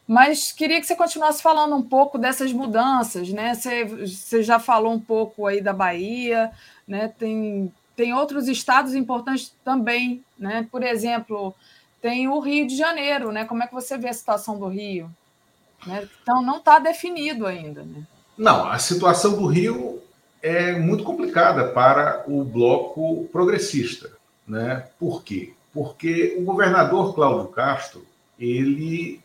[0.07, 3.55] Mas queria que você continuasse falando um pouco dessas mudanças, né?
[3.55, 6.51] Você, você já falou um pouco aí da Bahia,
[6.87, 7.13] né?
[7.17, 10.67] Tem, tem outros estados importantes também, né?
[10.71, 11.55] Por exemplo,
[12.03, 13.45] tem o Rio de Janeiro, né?
[13.45, 15.09] Como é que você vê a situação do Rio?
[15.87, 16.09] Né?
[16.23, 18.03] Então não está definido ainda, né?
[18.37, 20.03] Não, a situação do Rio
[20.43, 24.11] é muito complicada para o bloco progressista.
[24.51, 24.85] Né?
[24.99, 25.53] Por quê?
[25.73, 28.05] Porque o governador Cláudio Castro,
[28.37, 29.21] ele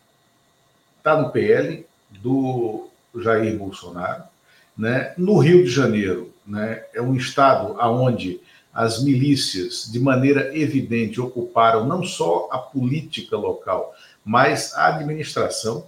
[1.00, 4.24] está no PL do Jair Bolsonaro.
[4.78, 5.16] Né?
[5.18, 8.40] No Rio de Janeiro, né, é um estado onde
[8.72, 15.88] as milícias, de maneira evidente, ocuparam não só a política local, mas a administração,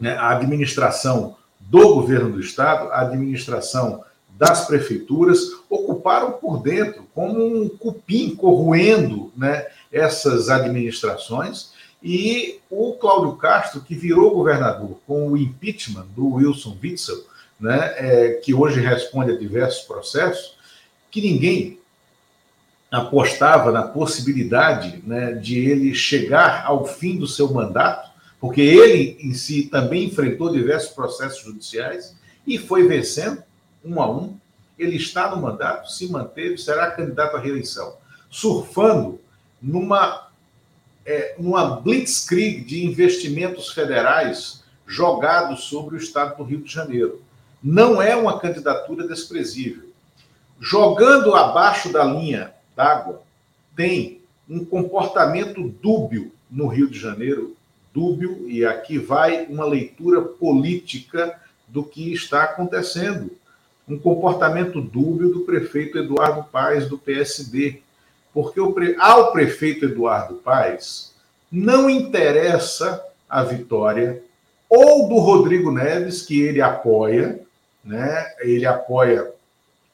[0.00, 4.02] né, a administração do governo do estado, a administração
[4.38, 11.72] das prefeituras ocuparam por dentro, como um cupim corroendo né, essas administrações.
[12.00, 17.24] E o Cláudio Castro, que virou governador com o impeachment do Wilson Witzel,
[17.58, 20.56] né, é, que hoje responde a diversos processos,
[21.10, 21.80] que ninguém
[22.92, 28.08] apostava na possibilidade né, de ele chegar ao fim do seu mandato,
[28.40, 33.42] porque ele em si também enfrentou diversos processos judiciais e foi vencendo
[33.84, 34.36] um a um,
[34.78, 37.96] ele está no mandato, se manteve, será candidato à reeleição,
[38.30, 39.20] surfando
[39.60, 40.28] numa,
[41.04, 47.22] é, numa blitzkrieg de investimentos federais jogados sobre o estado do Rio de Janeiro.
[47.62, 49.88] Não é uma candidatura desprezível.
[50.60, 53.22] Jogando abaixo da linha d'água,
[53.76, 57.56] tem um comportamento dúbio no Rio de Janeiro,
[57.92, 63.30] dúbio, e aqui vai uma leitura política do que está acontecendo
[63.88, 67.80] um comportamento dúbio do prefeito Eduardo Paes, do PSD.
[68.32, 68.60] Porque
[68.98, 71.14] ao prefeito Eduardo Paes
[71.50, 74.22] não interessa a vitória
[74.68, 77.40] ou do Rodrigo Neves, que ele apoia,
[77.82, 78.26] né?
[78.40, 79.32] ele apoia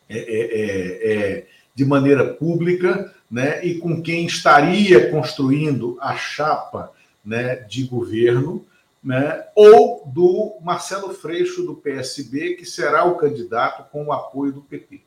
[0.09, 3.65] é, é, é, é, de maneira pública, né?
[3.65, 6.93] e com quem estaria construindo a chapa
[7.25, 8.65] né, de governo,
[9.05, 14.63] né, ou do Marcelo Freixo, do PSB, que será o candidato com o apoio do
[14.63, 15.03] PT.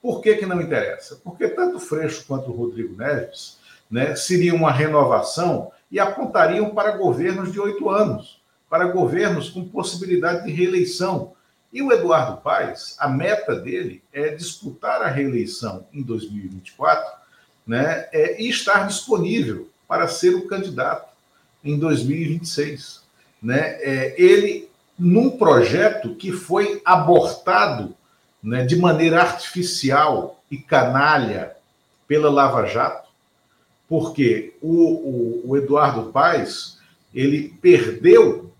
[0.00, 1.20] Por que, que não interessa?
[1.22, 3.58] Porque tanto Freixo quanto Rodrigo Neves
[3.90, 8.40] né, seria uma renovação e apontariam para governos de oito anos,
[8.70, 11.34] para governos com possibilidade de reeleição.
[11.70, 17.20] E o Eduardo Paes, a meta dele é disputar a reeleição em 2024
[17.66, 21.10] né, é, e estar disponível para ser o candidato
[21.62, 22.99] em 2026.
[23.42, 23.78] Né?
[23.80, 27.94] É, ele, num projeto que foi abortado
[28.42, 31.56] né, de maneira artificial e canalha
[32.06, 33.08] pela Lava Jato,
[33.88, 36.78] porque o, o, o Eduardo Paes
[37.14, 38.52] ele perdeu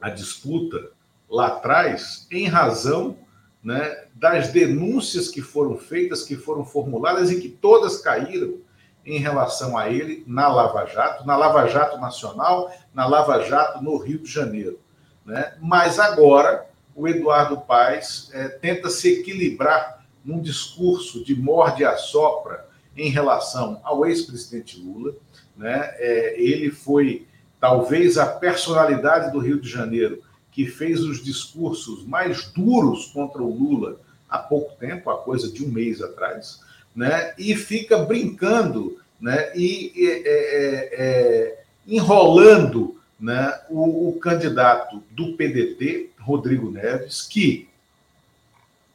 [0.00, 0.90] a disputa
[1.30, 3.16] lá atrás em razão
[3.62, 8.58] né, das denúncias que foram feitas, que foram formuladas e que todas caíram
[9.04, 13.96] em relação a ele na Lava Jato, na Lava Jato Nacional, na Lava Jato no
[13.96, 14.78] Rio de Janeiro.
[15.24, 15.54] Né?
[15.60, 22.68] Mas agora o Eduardo Paes é, tenta se equilibrar num discurso de morde a sopra
[22.96, 25.14] em relação ao ex-presidente Lula.
[25.56, 25.90] Né?
[25.96, 27.26] É, ele foi
[27.58, 33.52] talvez a personalidade do Rio de Janeiro que fez os discursos mais duros contra o
[33.52, 33.98] Lula
[34.28, 36.60] há pouco tempo, há coisa de um mês atrás,
[36.94, 37.34] né?
[37.38, 39.52] e fica brincando né?
[39.56, 43.56] e é, é, é, enrolando né?
[43.70, 47.68] O, o candidato do PDT, Rodrigo Neves, que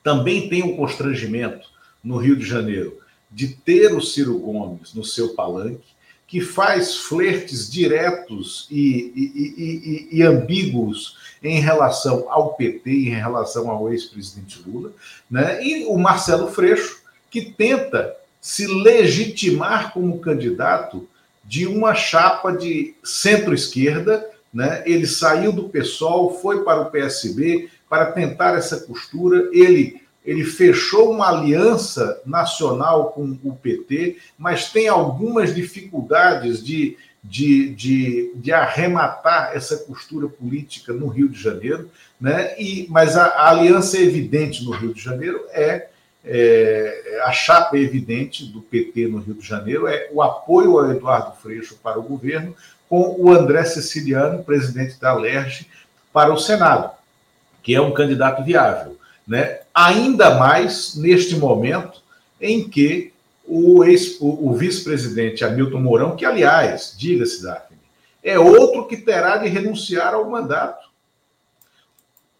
[0.03, 1.69] também tem um constrangimento
[2.03, 2.99] no Rio de Janeiro
[3.31, 5.95] de ter o Ciro Gomes no seu palanque,
[6.27, 13.71] que faz flertes diretos e, e, e, e, ambíguos em relação ao PT, em relação
[13.71, 14.91] ao ex-presidente Lula,
[15.31, 15.63] né?
[15.65, 21.07] e o Marcelo Freixo, que tenta se legitimar como candidato
[21.43, 24.25] de uma chapa de centro-esquerda.
[24.53, 24.83] Né?
[24.85, 29.49] Ele saiu do PSOL, foi para o PSB para tentar essa costura.
[29.51, 37.73] Ele ele fechou uma aliança nacional com o PT, mas tem algumas dificuldades de, de,
[37.73, 41.89] de, de arrematar essa costura política no Rio de Janeiro,
[42.19, 42.59] né?
[42.59, 45.87] e, mas a, a aliança evidente no Rio de Janeiro é,
[46.27, 51.35] é, a chapa evidente do PT no Rio de Janeiro é o apoio ao Eduardo
[51.41, 52.55] Freixo para o governo,
[52.89, 55.67] com o André Siciliano, presidente da LERJ,
[56.13, 56.91] para o Senado,
[57.61, 58.97] que é um candidato viável
[59.27, 59.59] né?
[59.73, 62.01] ainda mais neste momento
[62.39, 63.13] em que
[63.45, 67.77] o, o, o vice-presidente Hamilton Mourão, que, aliás, diga-se, Daphne,
[68.23, 70.87] é outro que terá de renunciar ao mandato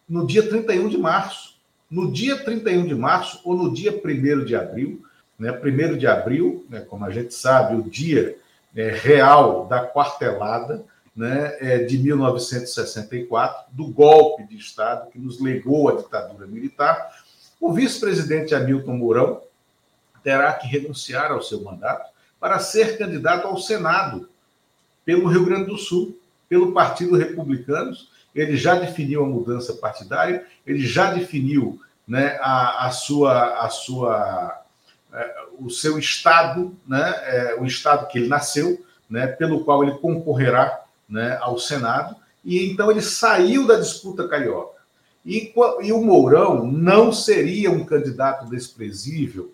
[0.08, 1.47] no dia 31 de março.
[1.90, 5.02] No dia 31 de março ou no dia 1 de abril,
[5.38, 5.52] né?
[5.52, 8.36] 1 de abril, né, como a gente sabe, o dia
[8.74, 10.84] é, real da quartelada,
[11.16, 17.10] né, é, de 1964, do golpe de Estado que nos legou a ditadura militar,
[17.60, 19.42] o vice-presidente Hamilton Mourão
[20.22, 24.28] terá que renunciar ao seu mandato para ser candidato ao Senado
[25.04, 26.16] pelo Rio Grande do Sul,
[26.48, 27.92] pelo Partido Republicano.
[28.40, 34.62] Ele já definiu a mudança partidária, ele já definiu né, a, a sua, a sua,
[35.12, 39.98] é, o seu estado, né, é, o estado que ele nasceu, né, pelo qual ele
[39.98, 44.78] concorrerá né, ao Senado, e então ele saiu da disputa carioca.
[45.24, 45.52] E,
[45.82, 49.52] e o Mourão não seria um candidato desprezível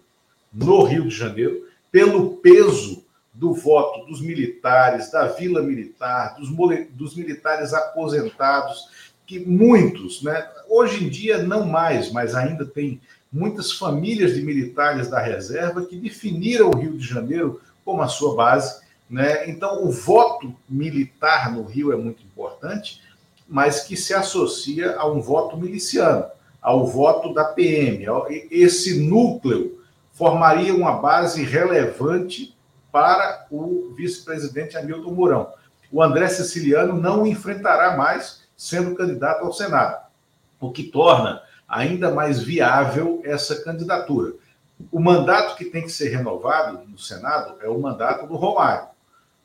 [0.53, 3.04] no Rio de Janeiro, pelo peso
[3.35, 6.49] do voto dos militares, da Vila Militar, dos,
[6.91, 8.89] dos militares aposentados,
[9.27, 13.01] que muitos, né, hoje em dia não mais, mas ainda tem
[13.33, 18.37] muitas famílias de militares da reserva que definiram o Rio de Janeiro como a sua
[18.37, 19.49] base né?
[19.49, 23.03] Então, o voto militar no Rio é muito importante,
[23.49, 26.25] mas que se associa a um voto miliciano,
[26.61, 28.07] ao voto da PM.
[28.51, 29.79] Esse núcleo
[30.13, 32.54] formaria uma base relevante
[32.95, 35.53] para o vice-presidente Hamilton Mourão.
[35.91, 40.07] O André Siciliano não enfrentará mais sendo candidato ao Senado,
[40.61, 44.35] o que torna ainda mais viável essa candidatura.
[44.93, 48.87] O mandato que tem que ser renovado no Senado é o mandato do Romário.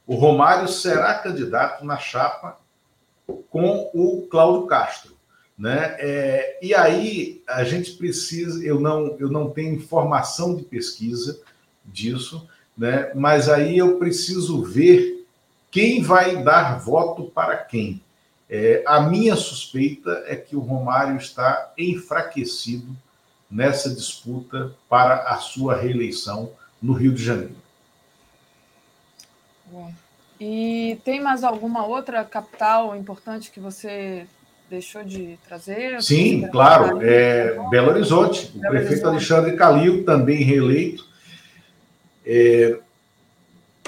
[0.06, 2.56] O Romário será candidato na chapa
[3.50, 5.18] com o Cláudio Castro.
[5.58, 5.96] Né?
[5.98, 11.42] É, e aí a gente precisa, eu não, eu não tenho informação de pesquisa
[11.84, 12.48] disso,
[12.80, 13.12] né?
[13.14, 15.28] mas aí eu preciso ver
[15.70, 18.02] quem vai dar voto para quem.
[18.50, 22.96] É, a minha suspeita é que o Romário está enfraquecido
[23.52, 26.52] nessa disputa para a sua reeleição
[26.82, 27.56] no Rio de Janeiro.
[30.40, 34.26] E tem mais alguma outra capital importante que você
[34.70, 36.02] deixou de trazer?
[36.02, 37.02] Sim, claro.
[37.04, 38.52] É, Belo Horizonte.
[38.56, 39.34] O Belo prefeito Horizonte.
[39.34, 41.09] Alexandre Calil, também reeleito.
[42.32, 42.78] É,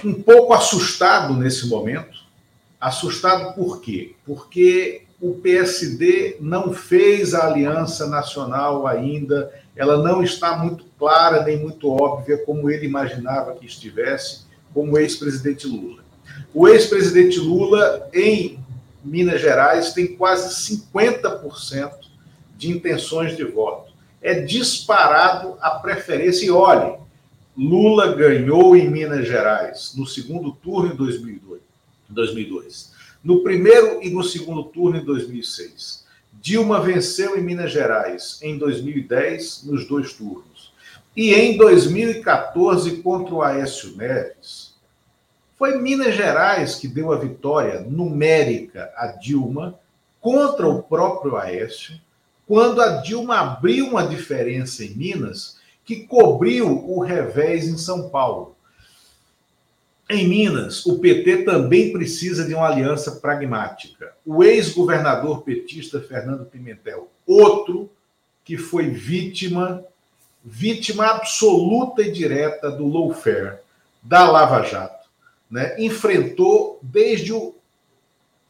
[0.03, 2.19] um pouco assustado nesse momento.
[2.79, 4.15] Assustado por quê?
[4.25, 11.59] Porque o PSD não fez a aliança nacional ainda, ela não está muito clara nem
[11.59, 16.01] muito óbvia como ele imaginava que estivesse, como ex-presidente Lula.
[16.51, 18.59] O ex-presidente Lula, em
[19.03, 21.91] Minas Gerais, tem quase 50%
[22.57, 23.91] de intenções de voto.
[24.19, 26.45] É disparado a preferência.
[26.45, 27.00] E olhe,
[27.57, 31.61] Lula ganhou em Minas Gerais no segundo turno em 2002.
[32.09, 32.91] 2002.
[33.23, 36.05] No primeiro e no segundo turno em 2006.
[36.33, 40.73] Dilma venceu em Minas Gerais em 2010, nos dois turnos.
[41.15, 44.73] E em 2014, contra o Aécio Neves,
[45.57, 49.77] foi Minas Gerais que deu a vitória numérica a Dilma
[50.19, 51.99] contra o próprio Aécio,
[52.47, 55.60] quando a Dilma abriu uma diferença em Minas
[55.91, 58.55] que cobriu o revés em São Paulo.
[60.09, 64.13] Em Minas, o PT também precisa de uma aliança pragmática.
[64.25, 67.89] O ex-governador petista Fernando Pimentel, outro
[68.45, 69.83] que foi vítima,
[70.41, 73.57] vítima absoluta e direta do lawfare,
[74.01, 75.09] da Lava Jato,
[75.49, 75.75] né?
[75.77, 77.53] enfrentou desde o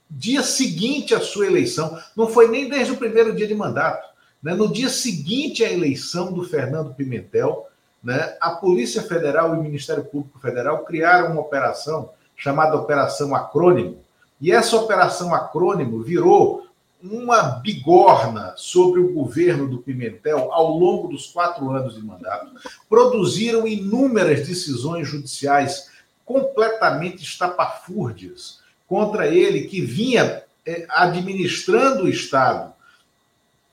[0.07, 4.10] dia seguinte à sua eleição, não foi nem desde o primeiro dia de mandato,
[4.41, 4.53] né?
[4.53, 7.67] no dia seguinte à eleição do Fernando Pimentel,
[8.03, 13.99] né, a Polícia Federal e o Ministério Público Federal criaram uma operação chamada Operação Acrônimo,
[14.39, 16.65] e essa Operação Acrônimo virou
[17.03, 22.51] uma bigorna sobre o governo do Pimentel ao longo dos quatro anos de mandato.
[22.89, 25.89] Produziram inúmeras decisões judiciais
[26.25, 32.70] completamente estapafúrdias contra ele, que vinha eh, administrando o Estado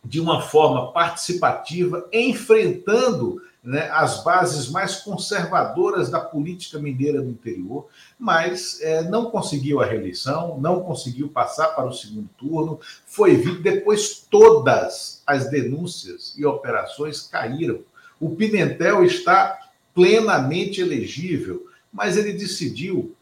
[0.05, 7.87] de uma forma participativa, enfrentando né, as bases mais conservadoras da política mineira do interior,
[8.19, 13.61] mas é, não conseguiu a reeleição, não conseguiu passar para o segundo turno, foi visto,
[13.61, 17.81] depois todas as denúncias e operações caíram.
[18.21, 19.59] O Pimentel está
[19.95, 23.15] plenamente elegível, mas ele decidiu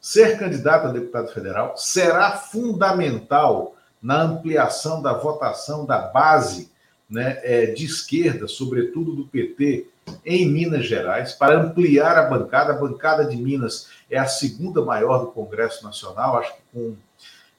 [0.00, 6.70] ser candidato a deputado federal, será fundamental na ampliação da votação da base
[7.08, 9.86] né, é, de esquerda, sobretudo do PT,
[10.24, 12.72] em Minas Gerais, para ampliar a bancada.
[12.72, 16.96] A bancada de Minas é a segunda maior do Congresso Nacional, acho que com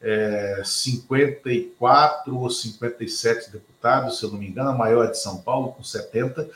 [0.02, 5.38] é, 54 ou 57 deputados, se eu não me engano, a maior é de São
[5.38, 6.50] Paulo, com 70.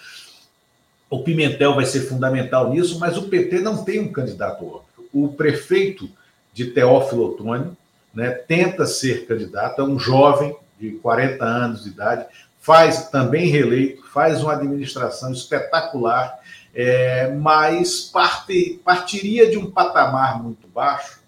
[1.10, 5.08] O Pimentel vai ser fundamental nisso, mas o PT não tem um candidato óbvio.
[5.14, 6.10] O prefeito
[6.54, 7.78] de Teófilo Otoni
[8.18, 12.26] né, tenta ser candidato, é um jovem de 40 anos de idade,
[12.60, 16.40] faz também reeleito, faz uma administração espetacular,
[16.74, 21.20] é, mas parte, partiria de um patamar muito baixo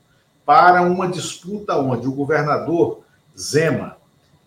[0.43, 3.01] para uma disputa onde o governador
[3.37, 3.95] Zema,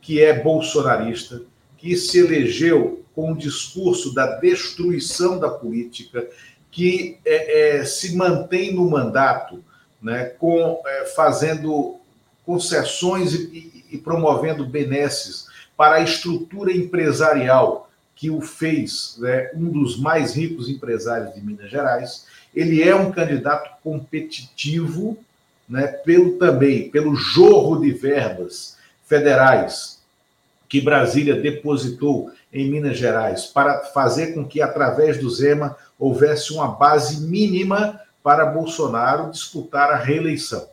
[0.01, 1.43] que é bolsonarista,
[1.79, 6.29] que se elegeu com o discurso da destruição da política,
[6.73, 9.63] que é, é, se mantém no mandato,
[10.03, 12.02] né, com, é, fazendo
[12.45, 15.47] concessões e, e, promovendo benesses
[15.77, 21.71] para a estrutura empresarial que o fez né, um dos mais ricos empresários de Minas
[21.71, 22.27] Gerais.
[22.55, 25.17] Ele é um candidato competitivo,
[25.69, 30.03] né, pelo também pelo jorro de verbas federais
[30.73, 36.69] que Brasília depositou em Minas Gerais para fazer com que através do Zema houvesse uma
[36.69, 40.67] base mínima para Bolsonaro disputar a reeleição.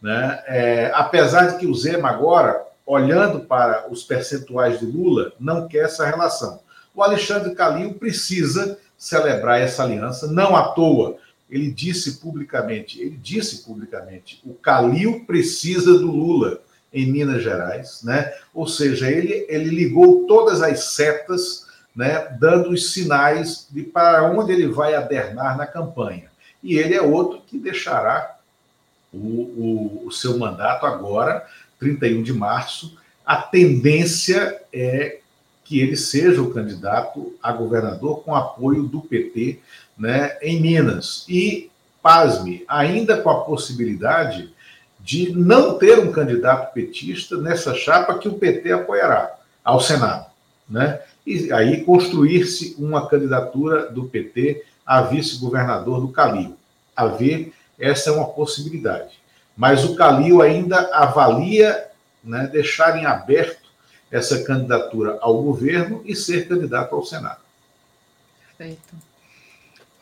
[0.00, 0.42] Né?
[0.46, 5.84] É, apesar de que o Zema agora olhando para os percentuais de Lula, não quer
[5.84, 6.60] essa relação.
[6.94, 11.18] O Alexandre Calil precisa celebrar essa aliança, não à toa.
[11.50, 16.60] Ele disse publicamente, ele disse publicamente, o Calil precisa do Lula
[16.92, 18.32] em Minas Gerais, né?
[18.54, 24.52] Ou seja, ele, ele ligou todas as setas, né, dando os sinais de para onde
[24.52, 26.30] ele vai adernar na campanha.
[26.62, 28.37] E ele é outro que deixará
[29.12, 31.46] o, o, o seu mandato agora
[31.78, 35.18] 31 de março, a tendência é
[35.64, 39.60] que ele seja o candidato a governador com apoio do PT
[39.98, 41.26] né, em Minas.
[41.28, 41.70] E,
[42.02, 44.50] pasme, ainda com a possibilidade
[44.98, 50.26] de não ter um candidato petista nessa chapa que o PT apoiará ao Senado.
[50.68, 51.00] Né?
[51.26, 56.56] E aí construir-se uma candidatura do PT a vice-governador do Calil.
[56.96, 59.18] A ver, essa é uma possibilidade
[59.58, 61.88] mas o Calil ainda avalia
[62.22, 63.68] né, deixar em aberto
[64.08, 67.40] essa candidatura ao governo e ser candidato ao Senado.
[68.56, 68.94] Perfeito.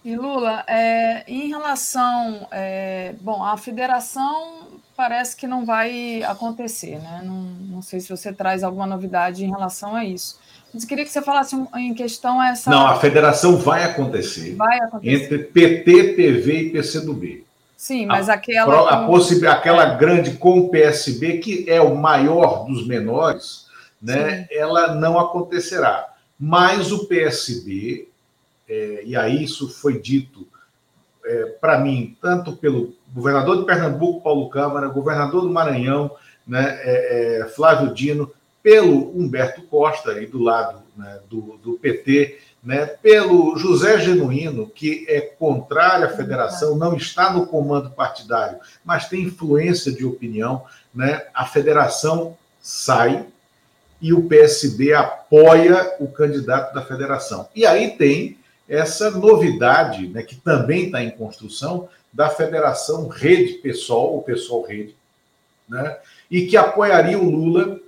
[0.05, 7.23] E Lula, é, em relação, é, bom, a federação parece que não vai acontecer, né?
[7.25, 10.39] Não, não sei se você traz alguma novidade em relação a isso.
[10.73, 12.71] Mas queria que você falasse em questão essa.
[12.71, 14.55] Não, a federação vai acontecer.
[14.55, 15.25] Vai acontecer.
[15.25, 17.46] Entre PT, PV e PCdoB.
[17.87, 18.91] Sim, mas a, aquela.
[18.91, 19.47] A possi...
[19.47, 23.67] Aquela grande com o PSB, que é o maior dos menores,
[24.03, 24.41] né?
[24.41, 24.47] Sim.
[24.51, 26.13] Ela não acontecerá.
[26.37, 28.09] Mas o PSB,
[28.69, 30.49] é, e aí isso foi dito
[31.25, 36.11] é, para mim, tanto pelo governador de Pernambuco, Paulo Câmara, governador do Maranhão,
[36.45, 38.33] né, é, é, Flávio Dino,
[38.65, 45.07] pelo Humberto Costa, aí do lado né, do, do, PT, né, pelo José Genuíno, que
[45.09, 51.27] é contrário à federação, não está no comando partidário, mas tem influência de opinião, né,
[51.33, 53.25] a federação sai
[54.03, 57.49] e o PSB apoia o candidato da federação.
[57.55, 58.37] E aí tem
[58.69, 64.97] essa novidade, né, que também está em construção, da Federação Rede Pessoal, o Pessoal Rede,
[65.69, 67.79] né, e que apoiaria o Lula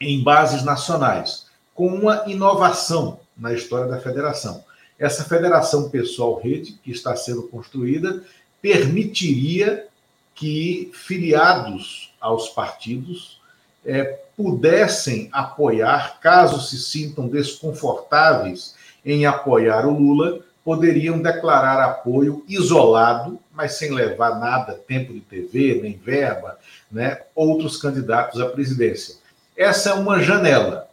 [0.00, 4.64] em bases nacionais, com uma inovação na história da federação.
[4.98, 8.24] Essa Federação Pessoal Rede, que está sendo construída,
[8.60, 9.86] permitiria
[10.34, 13.40] que filiados aos partidos
[13.84, 23.38] é, pudessem apoiar, caso se sintam desconfortáveis em apoiar o Lula poderiam declarar apoio isolado,
[23.50, 26.58] mas sem levar nada, tempo de TV, nem verba,
[26.92, 29.16] né, outros candidatos à presidência.
[29.56, 30.87] Essa é uma janela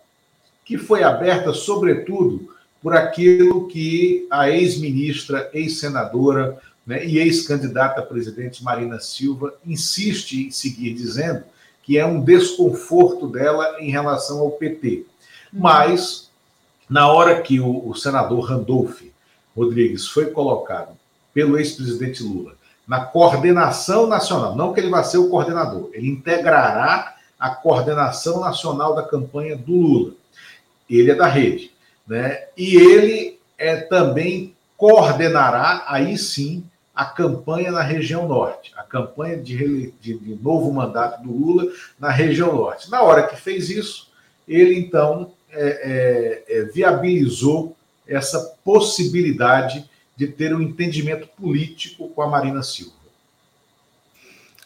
[0.65, 8.63] que foi aberta, sobretudo, por aquilo que a ex-ministra, ex-senadora né, e ex-candidata a presidente
[8.63, 11.43] Marina Silva insiste em seguir dizendo
[11.81, 15.05] que é um desconforto dela em relação ao PT.
[15.53, 16.31] Mas
[16.89, 19.01] na hora que o, o senador Randolph
[19.55, 20.97] Rodrigues foi colocado
[21.33, 22.55] pelo ex-presidente Lula
[22.87, 28.95] na coordenação nacional, não que ele vá ser o coordenador, ele integrará a coordenação nacional
[28.95, 30.11] da campanha do Lula.
[30.89, 31.71] Ele é da rede,
[32.07, 32.45] né?
[32.55, 39.93] E ele é também coordenará aí sim a campanha na região norte, a campanha de,
[39.99, 42.89] de, de novo mandato do Lula na região norte.
[42.89, 44.11] Na hora que fez isso,
[44.47, 47.75] ele então é, é, é, viabilizou
[48.07, 52.94] essa possibilidade de ter um entendimento político com a Marina Silva.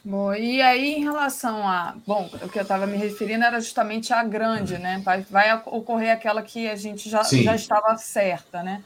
[0.03, 1.95] Bom, e aí em relação a.
[2.07, 5.01] Bom, o que eu estava me referindo era justamente a grande, né?
[5.03, 8.81] Vai, vai ocorrer aquela que a gente já, já estava certa, né?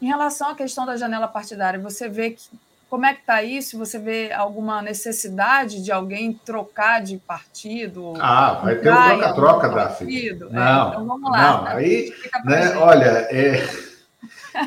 [0.00, 2.42] Em relação à questão da janela partidária, você vê que
[2.88, 3.76] como é que está isso?
[3.78, 8.14] Você vê alguma necessidade de alguém trocar de partido?
[8.18, 10.28] Ah, vai ter um troca-troca, Daphne.
[10.28, 11.52] É, não, é, então vamos lá.
[11.52, 12.14] Não, aí,
[12.46, 13.68] né, olha, é,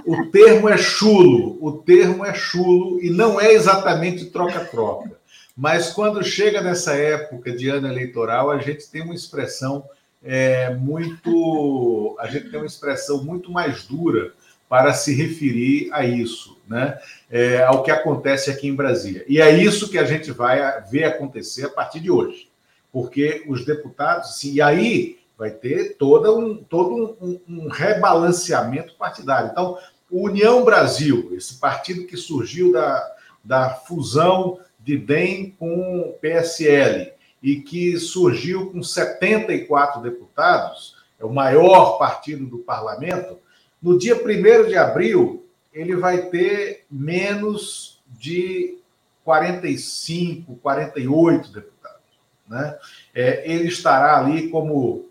[0.06, 5.20] o termo é chulo, o termo é chulo e não é exatamente troca-troca.
[5.62, 9.88] Mas quando chega nessa época de ano eleitoral, a gente tem uma expressão
[10.24, 14.34] é, muito, a gente tem uma expressão muito mais dura
[14.68, 16.98] para se referir a isso, né?
[17.30, 19.24] É, ao que acontece aqui em Brasília.
[19.28, 22.50] E é isso que a gente vai ver acontecer a partir de hoje,
[22.92, 29.52] porque os deputados, e aí vai ter todo um, todo um, um rebalanceamento partidário.
[29.52, 29.78] Então,
[30.10, 37.98] União Brasil, esse partido que surgiu da, da fusão de DEM com PSL e que
[37.98, 43.40] surgiu com 74 deputados, é o maior partido do parlamento,
[43.82, 48.78] no dia 1 de abril, ele vai ter menos de
[49.24, 52.02] 45, 48 deputados.
[52.48, 52.78] Né?
[53.14, 55.10] É, ele estará ali como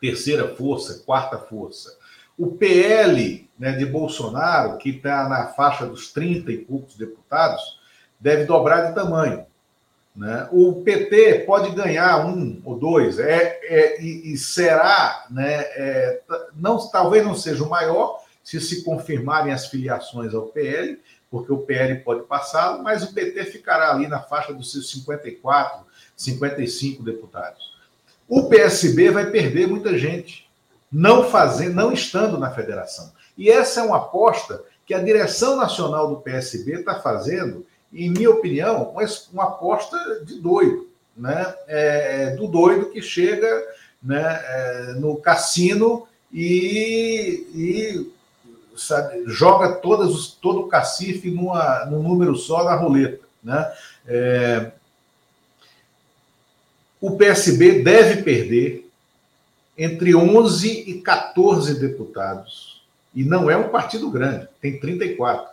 [0.00, 1.96] terceira força, quarta força.
[2.36, 7.78] O PL né, de Bolsonaro, que está na faixa dos 30 e poucos deputados,
[8.22, 9.44] deve dobrar de tamanho.
[10.14, 10.48] Né?
[10.52, 16.20] O PT pode ganhar um ou dois, é, é e, e, será, né, é,
[16.54, 21.58] não, talvez não seja o maior, se se confirmarem as filiações ao PL, porque o
[21.58, 27.72] PL pode passá-lo, mas o PT ficará ali na faixa dos seus 54, 55 deputados.
[28.28, 30.48] O PSB vai perder muita gente,
[30.90, 33.12] não fazendo, não estando na federação.
[33.36, 38.30] E essa é uma aposta que a direção nacional do PSB está fazendo em minha
[38.30, 41.54] opinião, uma, uma aposta de doido, né?
[41.68, 43.46] É, do doido que chega
[44.02, 48.12] né, é, no cassino e, e
[48.76, 53.20] sabe, joga todas todo o cacife numa, num número só na roleta.
[53.44, 53.72] Né?
[54.06, 54.72] É,
[57.00, 58.90] o PSB deve perder
[59.76, 62.82] entre 11 e 14 deputados.
[63.14, 65.52] E não é um partido grande, tem 34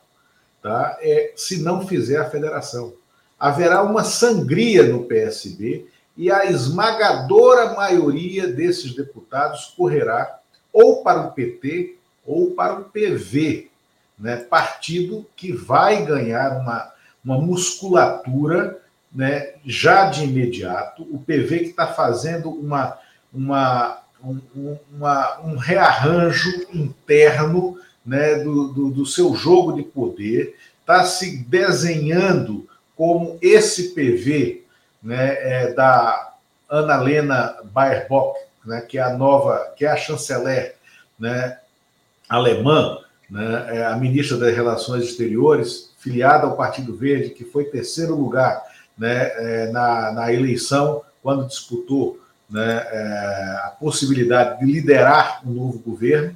[0.61, 0.97] tá?
[1.01, 2.93] É, se não fizer a federação.
[3.39, 10.39] haverá uma sangria no PSB e a esmagadora maioria desses deputados correrá
[10.73, 13.69] ou para o PT ou para o PV,
[14.17, 14.37] né?
[14.37, 16.91] partido que vai ganhar uma,
[17.23, 18.79] uma musculatura
[19.11, 21.03] né, já de imediato.
[21.03, 22.97] O PV que está fazendo uma,
[23.33, 27.77] uma, um, uma, um rearranjo interno
[28.09, 34.63] né, do, do, do seu jogo de poder, está se desenhando como esse PV
[35.01, 36.33] né, é, da
[36.67, 40.75] Ana Lena Baerbock, né, que é a nova, que é a chanceler
[41.19, 41.59] né,
[42.27, 42.97] alemã,
[43.29, 48.59] né, é a ministra das Relações Exteriores, filiada ao Partido Verde, que foi terceiro lugar
[48.97, 55.77] né, é, na, na eleição, quando disputou né, é, a possibilidade de liderar um novo
[55.77, 56.35] governo,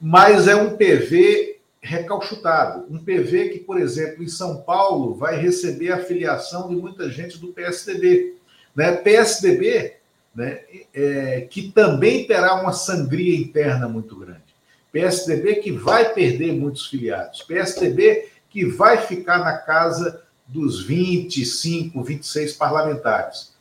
[0.00, 2.86] mas é um PV recalchutado.
[2.90, 7.38] Um PV que, por exemplo, em São Paulo, vai receber a filiação de muita gente
[7.38, 8.34] do PSDB.
[8.74, 8.92] Né?
[8.92, 9.96] PSDB
[10.34, 10.60] né,
[10.94, 14.50] é, que também terá uma sangria interna muito grande.
[14.92, 17.42] PSDB que vai perder muitos filiados.
[17.42, 23.54] PSDB que vai ficar na casa dos 25, 26 parlamentares.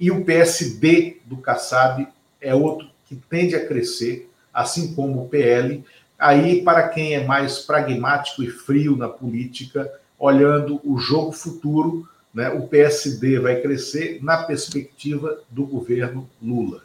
[0.00, 2.08] E o PSD do Kassab
[2.40, 5.84] é outro que tende a crescer, assim como o PL.
[6.18, 12.48] Aí, para quem é mais pragmático e frio na política, olhando o jogo futuro, né,
[12.50, 16.82] o PSD vai crescer na perspectiva do governo Lula.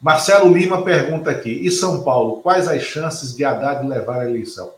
[0.00, 4.72] Marcelo Lima pergunta aqui: e São Paulo, quais as chances de Haddad levar a eleição?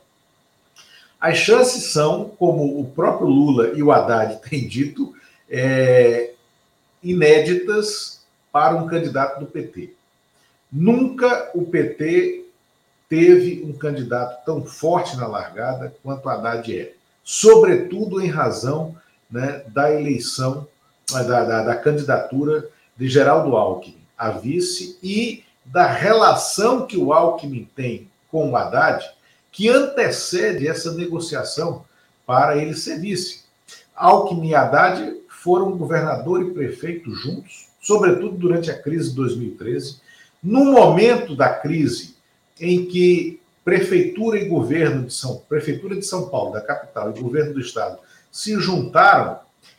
[1.19, 5.15] As chances são, como o próprio Lula e o Haddad têm dito,
[5.49, 6.33] é,
[7.03, 8.23] inéditas
[8.53, 9.95] para um candidato do PT.
[10.75, 12.47] Nunca o PT
[13.09, 18.97] teve um candidato tão forte na largada quanto Haddad é, sobretudo em razão
[19.31, 20.67] né, da eleição,
[21.09, 27.69] da, da, da candidatura de Geraldo Alckmin a vice e da relação que o Alckmin
[27.75, 29.05] tem com o Haddad,
[29.51, 31.85] que antecede essa negociação
[32.27, 33.45] para ele ser vice.
[33.95, 40.01] Alckmin e Haddad foram governador e prefeito juntos, sobretudo durante a crise de 2013.
[40.45, 42.17] No momento da crise
[42.61, 47.55] em que prefeitura e governo de São prefeitura de São Paulo, da capital, e governo
[47.55, 47.99] do estado
[48.31, 49.39] se juntaram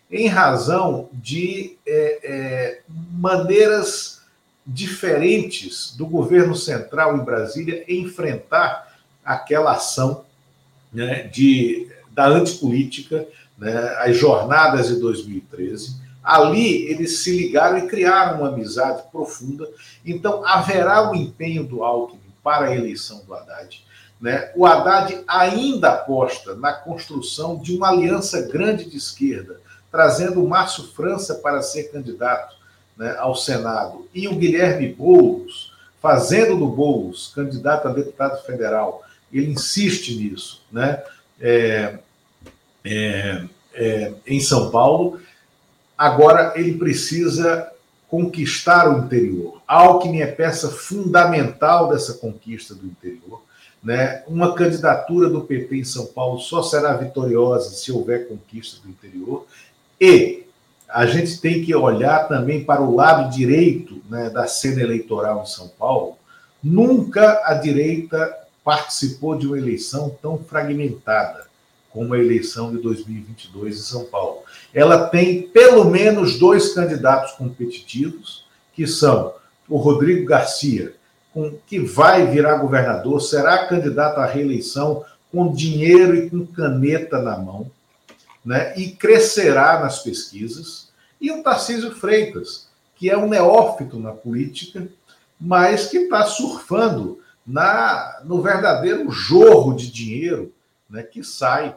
[0.09, 4.21] em razão de é, é, maneiras
[4.65, 10.25] diferentes do governo central em Brasília enfrentar aquela ação
[10.91, 16.04] né, de, da antipolítica, né, as jornadas de 2013.
[16.25, 19.69] Ali eles se ligaram e criaram uma amizade profunda.
[20.05, 23.83] Então haverá o empenho do Alckmin para a eleição do Haddad.
[24.19, 24.51] Né?
[24.55, 29.59] O Haddad ainda aposta na construção de uma aliança grande de esquerda,
[29.91, 32.55] trazendo o Márcio França para ser candidato
[32.97, 39.51] né, ao Senado e o Guilherme Boulos, fazendo do Boulos candidato a deputado federal ele
[39.51, 41.03] insiste nisso, né?
[41.39, 41.97] É,
[42.83, 45.19] é, é, em São Paulo.
[45.97, 47.71] Agora ele precisa
[48.09, 49.61] conquistar o interior.
[49.67, 53.41] Alckmin é peça fundamental dessa conquista do interior.
[53.83, 54.23] Né?
[54.27, 59.45] Uma candidatura do PT em São Paulo só será vitoriosa se houver conquista do interior.
[59.99, 60.43] E
[60.89, 65.45] a gente tem que olhar também para o lado direito né, da cena eleitoral em
[65.45, 66.17] São Paulo.
[66.63, 71.45] Nunca a direita participou de uma eleição tão fragmentada
[71.91, 74.44] como a eleição de 2022 em São Paulo.
[74.75, 79.33] Ela tem pelo menos dois candidatos competitivos, que são
[79.69, 80.93] o Rodrigo Garcia,
[81.65, 87.71] que vai virar governador, será candidato à reeleição com dinheiro e com caneta na mão,
[88.43, 90.89] né, e crescerá nas pesquisas,
[91.19, 94.87] e o Tarcísio Freitas, que é um neófito na política,
[95.39, 100.53] mas que está surfando na no verdadeiro jorro de dinheiro
[100.89, 101.75] né, que sai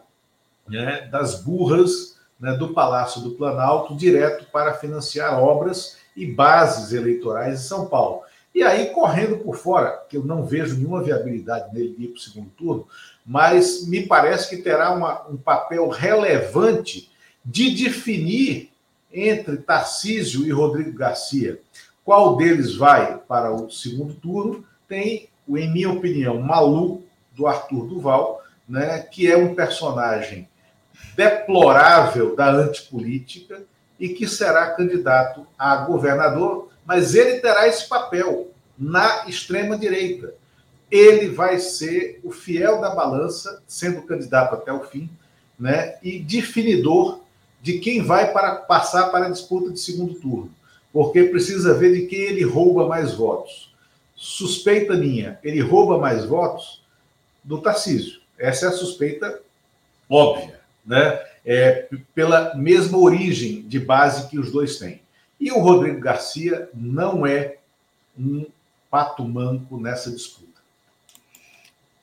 [0.69, 7.61] né, das burras né, do Palácio do Planalto direto para financiar obras e bases eleitorais
[7.61, 8.23] em São Paulo.
[8.55, 12.21] E aí, correndo por fora, que eu não vejo nenhuma viabilidade nele ir para o
[12.21, 12.87] segundo turno,
[13.25, 17.11] mas me parece que terá uma, um papel relevante
[17.45, 18.71] de definir
[19.13, 21.61] entre Tarcísio e Rodrigo Garcia
[22.09, 27.03] qual deles vai para o segundo turno, tem em minha opinião, Malu,
[27.37, 30.49] do Arthur Duval, né, que é um personagem
[31.19, 33.65] deplorável da antipolítica
[33.99, 40.33] e que será candidato a governador, mas ele terá esse papel na extrema-direita.
[40.89, 45.11] Ele vai ser o fiel da balança, sendo candidato até o fim,
[45.59, 47.19] né, e definidor
[47.61, 50.55] de quem vai para passar para a disputa de segundo turno,
[50.93, 53.75] porque precisa ver de quem ele rouba mais votos.
[54.15, 56.81] Suspeita minha, ele rouba mais votos
[57.43, 58.21] do Tarcísio.
[58.39, 59.41] Essa é a suspeita
[60.09, 60.58] óbvia,
[60.89, 61.23] né?
[61.45, 65.03] É, pela mesma origem de base que os dois têm.
[65.39, 67.59] E o Rodrigo Garcia não é
[68.19, 68.47] um
[68.91, 70.49] pato manco nessa disputa.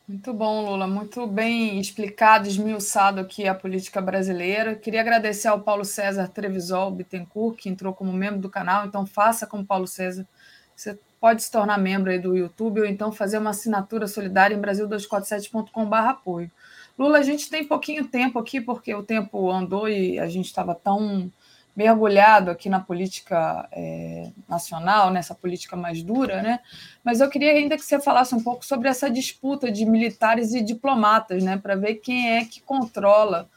[0.08, 0.86] Muito bom, Lula.
[0.86, 4.76] Muito bem explicado, esmiuçado aqui a política brasileira.
[4.76, 8.86] Queria agradecer ao Paulo César Trevisol Bittencourt, que entrou como membro do canal.
[8.86, 10.28] Então, faça como Paulo César.
[10.76, 14.62] Você pode se tornar membro aí do YouTube ou então fazer uma assinatura solidária em
[14.62, 16.52] brasil247.com.br apoio.
[16.98, 20.74] Lula, a gente tem pouquinho tempo aqui, porque o tempo andou e a gente estava
[20.74, 21.32] tão
[21.76, 26.62] mergulhado aqui na política é, nacional, nessa política mais dura, né?
[27.04, 30.62] Mas eu queria ainda que você falasse um pouco sobre essa disputa de militares e
[30.62, 31.58] diplomatas, né?
[31.58, 33.50] Para ver quem é que controla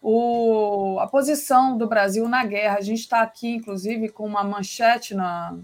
[0.00, 2.78] o, a posição do Brasil na guerra.
[2.78, 5.56] A gente está aqui, inclusive, com uma manchete na,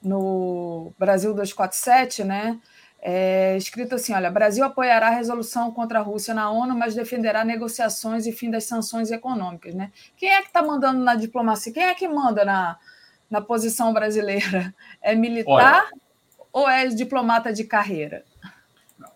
[0.00, 2.60] no Brasil 247, né?
[3.00, 7.44] É, escrito assim: olha, Brasil apoiará a resolução contra a Rússia na ONU, mas defenderá
[7.44, 9.74] negociações e fim das sanções econômicas.
[9.74, 9.92] Né?
[10.16, 11.72] Quem é que está mandando na diplomacia?
[11.72, 12.76] Quem é que manda na,
[13.30, 14.74] na posição brasileira?
[15.00, 16.00] É militar olha,
[16.52, 18.24] ou é diplomata de carreira?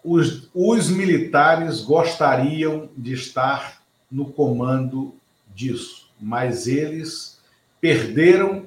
[0.04, 5.14] Os, os militares gostariam de estar no comando
[5.54, 7.40] disso, mas eles
[7.80, 8.66] perderam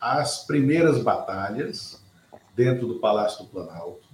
[0.00, 2.02] as primeiras batalhas
[2.54, 4.09] dentro do Palácio do Planalto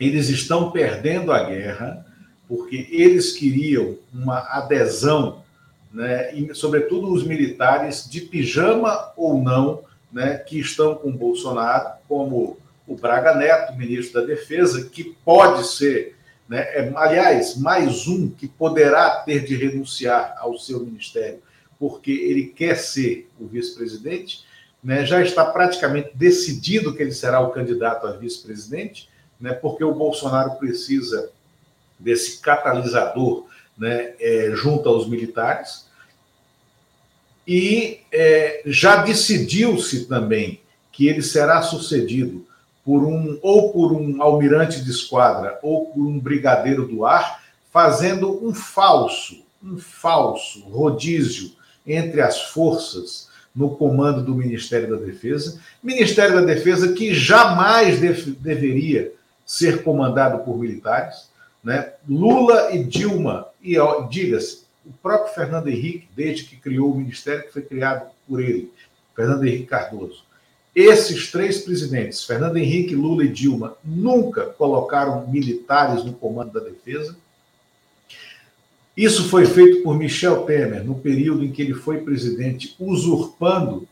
[0.00, 2.06] eles estão perdendo a guerra
[2.48, 5.42] porque eles queriam uma adesão,
[5.92, 12.58] né, e, sobretudo os militares de pijama ou não, né, que estão com Bolsonaro, como
[12.86, 16.16] o Braga Neto, ministro da Defesa, que pode ser,
[16.48, 21.40] né, é, aliás, mais um que poderá ter de renunciar ao seu ministério,
[21.78, 24.42] porque ele quer ser o vice-presidente,
[24.82, 29.08] né, já está praticamente decidido que ele será o candidato a vice-presidente
[29.40, 31.30] né, porque o Bolsonaro precisa
[31.98, 35.86] desse catalisador né, é, junto aos militares.
[37.46, 40.60] E é, já decidiu-se também
[40.92, 42.46] que ele será sucedido
[42.84, 48.44] por um ou por um almirante de esquadra ou por um brigadeiro do ar, fazendo
[48.44, 51.52] um falso, um falso rodízio
[51.86, 55.60] entre as forças no comando do Ministério da Defesa.
[55.82, 59.12] Ministério da Defesa que jamais def deveria
[59.48, 61.30] ser comandado por militares.
[61.64, 61.94] Né?
[62.06, 63.76] Lula e Dilma, e
[64.10, 68.70] diga-se, o próprio Fernando Henrique, desde que criou o ministério que foi criado por ele,
[69.16, 70.22] Fernando Henrique Cardoso.
[70.74, 77.16] Esses três presidentes, Fernando Henrique, Lula e Dilma, nunca colocaram militares no comando da defesa.
[78.96, 83.88] Isso foi feito por Michel Temer no período em que ele foi presidente, usurpando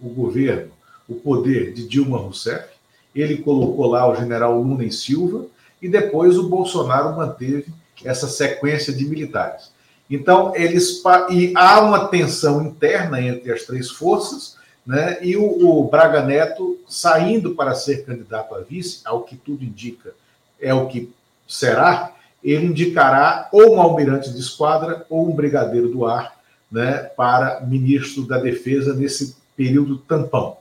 [0.00, 0.72] o governo,
[1.08, 2.79] o poder de Dilma Rousseff
[3.14, 5.46] ele colocou lá o general Luna e Silva,
[5.80, 7.66] e depois o Bolsonaro manteve
[8.04, 9.70] essa sequência de militares.
[10.10, 15.18] Então, eles e há uma tensão interna entre as três forças, né?
[15.22, 20.12] E o, o, Braga Neto saindo para ser candidato a vice, ao que tudo indica,
[20.60, 21.12] é o que
[21.46, 26.40] será, ele indicará ou um almirante de esquadra ou um brigadeiro do ar,
[26.70, 30.56] né, para ministro da Defesa nesse período tampão.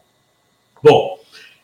[0.83, 1.18] Bom,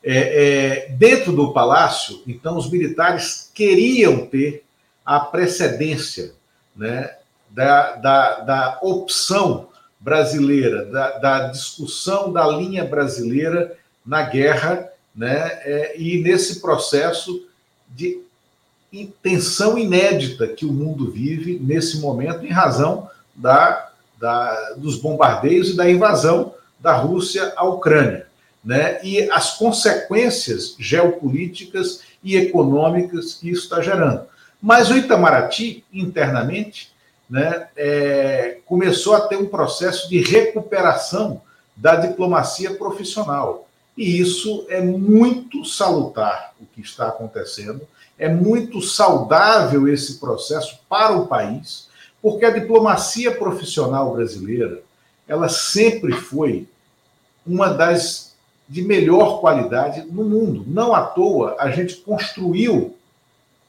[0.07, 4.63] é, é, dentro do palácio, então, os militares queriam ter
[5.03, 6.33] a precedência
[6.75, 7.15] né,
[7.49, 9.69] da, da, da opção
[9.99, 13.75] brasileira, da, da, discussão da linha brasileira
[14.05, 17.47] na guerra, né, é, e nesse processo
[17.89, 18.21] de
[19.23, 25.75] tensão inédita que o mundo vive nesse momento, em razão da, da, dos bombardeios e
[25.75, 28.27] da invasão da Rússia à Ucrânia
[28.65, 34.25] né, e as consequências geopolíticas e econômicas que isso está gerando.
[34.59, 36.91] Mas o Itamaraty, internamente,
[37.29, 41.41] né, é, começou a ter um processo de recuperação
[41.75, 43.67] da diplomacia profissional.
[43.95, 47.81] E isso é muito salutar o que está acontecendo,
[48.17, 51.87] é muito saudável esse processo para o país,
[52.21, 54.81] porque a diplomacia profissional brasileira,
[55.27, 56.67] ela sempre foi
[57.45, 58.24] uma das
[58.67, 60.63] de melhor qualidade no mundo.
[60.67, 62.95] Não à toa a gente construiu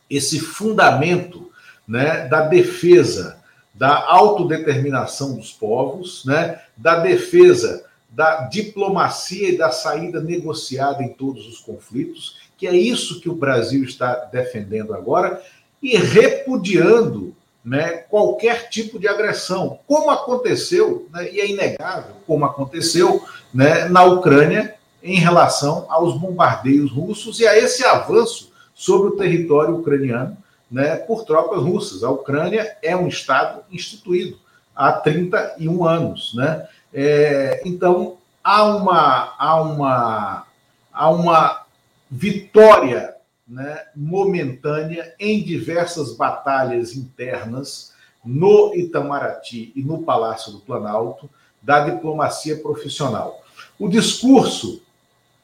[0.08, 1.50] esse fundamento
[1.86, 3.41] né, da defesa
[3.75, 11.47] da autodeterminação dos povos, né, da defesa da diplomacia e da saída negociada em todos
[11.47, 15.42] os conflitos, que é isso que o Brasil está defendendo agora
[15.83, 23.23] e repudiando né, qualquer tipo de agressão, como aconteceu, né, e é inegável como aconteceu
[23.52, 24.75] né, na Ucrânia
[25.06, 30.36] em relação aos bombardeios russos e a esse avanço sobre o território ucraniano
[30.68, 32.02] né, por tropas russas.
[32.02, 34.36] A Ucrânia é um Estado instituído
[34.74, 36.34] há 31 anos.
[36.34, 36.66] Né?
[36.92, 40.46] É, então, há uma, há, uma,
[40.92, 41.62] há uma
[42.10, 43.14] vitória
[43.46, 47.92] né, momentânea em diversas batalhas internas
[48.24, 51.30] no Itamaraty e no Palácio do Planalto
[51.62, 53.40] da diplomacia profissional.
[53.78, 54.82] O discurso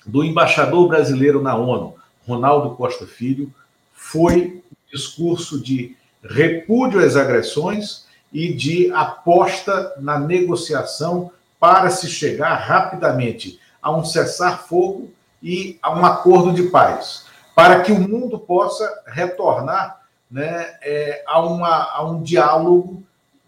[0.06, 3.52] do embaixador brasileiro na ONU, Ronaldo Costa Filho,
[3.92, 12.54] foi um discurso de repúdio às agressões e de aposta na negociação para se chegar
[12.54, 15.10] rapidamente a um cessar-fogo
[15.42, 20.00] e a um acordo de paz, para que o mundo possa retornar
[20.30, 23.02] né, é, a, uma, a um diálogo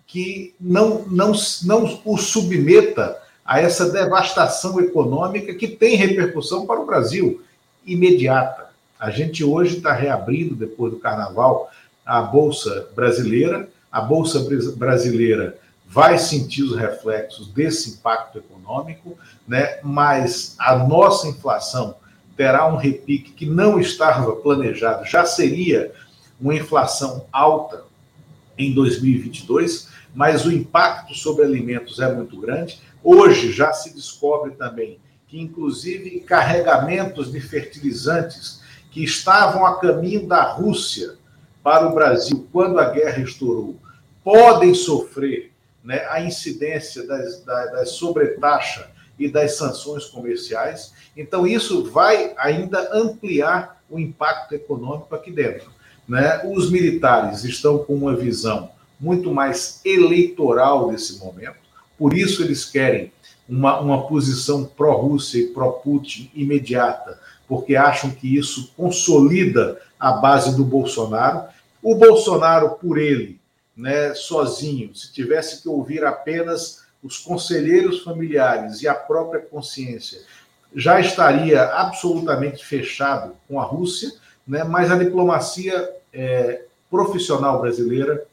[0.07, 1.33] que não, não,
[1.65, 7.43] não o submeta a essa devastação econômica que tem repercussão para o Brasil
[7.85, 8.71] imediata.
[8.99, 11.71] A gente hoje está reabrindo, depois do carnaval,
[12.07, 13.69] a Bolsa Brasileira.
[13.93, 19.17] A Bolsa Brasileira vai sentir os reflexos desse impacto econômico,
[19.47, 19.79] né?
[19.83, 21.97] mas a nossa inflação
[22.37, 25.93] terá um repique que não estava planejado, já seria
[26.41, 27.85] uma inflação alta
[28.59, 32.81] em 2022, mas o impacto sobre alimentos é muito grande.
[33.05, 40.43] Hoje já se descobre também que, inclusive, carregamentos de fertilizantes que estavam a caminho da
[40.43, 41.17] Rússia
[41.63, 43.77] para o Brasil quando a guerra estourou
[44.25, 45.53] podem sofrer
[45.85, 50.95] né, a incidência das, das, das sobretaxa e das sanções comerciais.
[51.15, 55.71] Então, isso vai ainda ampliar o impacto econômico aqui dentro.
[56.09, 56.41] Né?
[56.45, 61.64] Os militares estão com uma visão muito mais eleitoral nesse momento,
[61.99, 63.13] por isso eles querem
[63.49, 70.65] uma, uma posição pró-Rússia e pró-Putin imediata, porque acham que isso consolida a base do
[70.65, 71.45] Bolsonaro.
[71.83, 73.39] O Bolsonaro, por ele,
[73.77, 80.21] né, sozinho, se tivesse que ouvir apenas os conselheiros familiares e a própria consciência,
[80.75, 84.13] já estaria absolutamente fechado com a Rússia,
[84.47, 88.27] né, mas a diplomacia é, profissional brasileira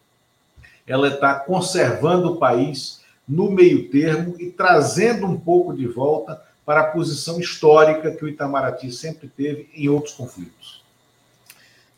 [0.88, 6.82] ela está conservando o país no meio termo e trazendo um pouco de volta para
[6.82, 10.84] a posição histórica que o Itamaraty sempre teve em outros conflitos.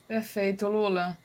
[0.08, 1.18] Perfeito, Lula.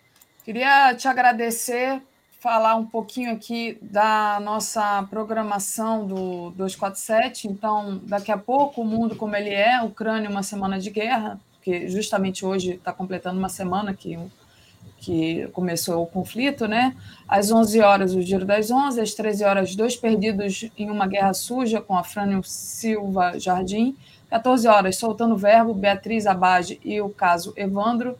[0.44, 2.00] Queria te agradecer,
[2.40, 7.48] falar um pouquinho aqui da nossa programação do 247.
[7.48, 11.88] Então, daqui a pouco, o mundo como ele é, Ucrânia, uma semana de guerra, porque
[11.88, 14.18] justamente hoje está completando uma semana que
[15.00, 16.94] que começou o conflito, né?
[17.26, 21.32] Às 11 horas, o Giro das 11, às 13 horas, dois perdidos em uma guerra
[21.32, 23.96] suja com Afrânio Silva Jardim,
[24.28, 28.18] 14 horas, Soltando Verbo, Beatriz Abage e o caso Evandro,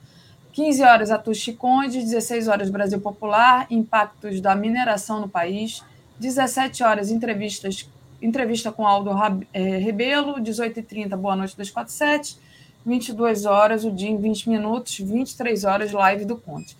[0.52, 5.84] 15 horas, Atushi Conde, 16 horas, Brasil Popular, impactos da mineração no país,
[6.18, 7.88] 17 horas, entrevistas,
[8.20, 9.10] entrevista com Aldo
[9.52, 12.38] eh, Rebelo, 18h30, Boa Noite 247,
[12.88, 16.76] 22 horas, o dia em 20 minutos, 23 horas, live do Conte.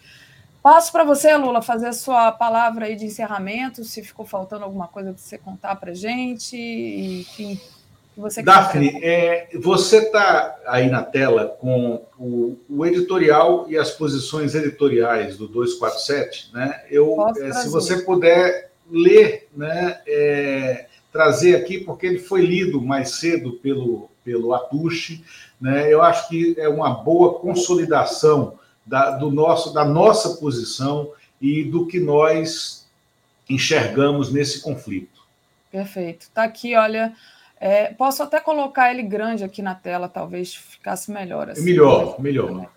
[0.62, 4.88] Passo para você, Lula, fazer a sua palavra aí de encerramento, se ficou faltando alguma
[4.88, 7.60] coisa para você contar para a gente, enfim,
[8.18, 14.56] você Daphne, é, você está aí na tela com o, o, editorial e as posições
[14.56, 16.82] editoriais do 247, né?
[16.90, 23.20] Eu, é, se você puder ler, né, é, trazer aqui, porque ele foi lido mais
[23.20, 25.22] cedo pelo, pelo Atushi,
[25.60, 25.92] né?
[25.92, 31.86] Eu acho que é uma boa consolidação da, do nosso, da nossa posição e do
[31.86, 32.88] que nós
[33.48, 35.20] enxergamos nesse conflito.
[35.70, 36.22] Perfeito.
[36.22, 37.14] Está aqui, olha.
[37.60, 41.50] É, posso até colocar ele grande aqui na tela, talvez ficasse melhor.
[41.50, 42.70] Assim, melhor, melhor.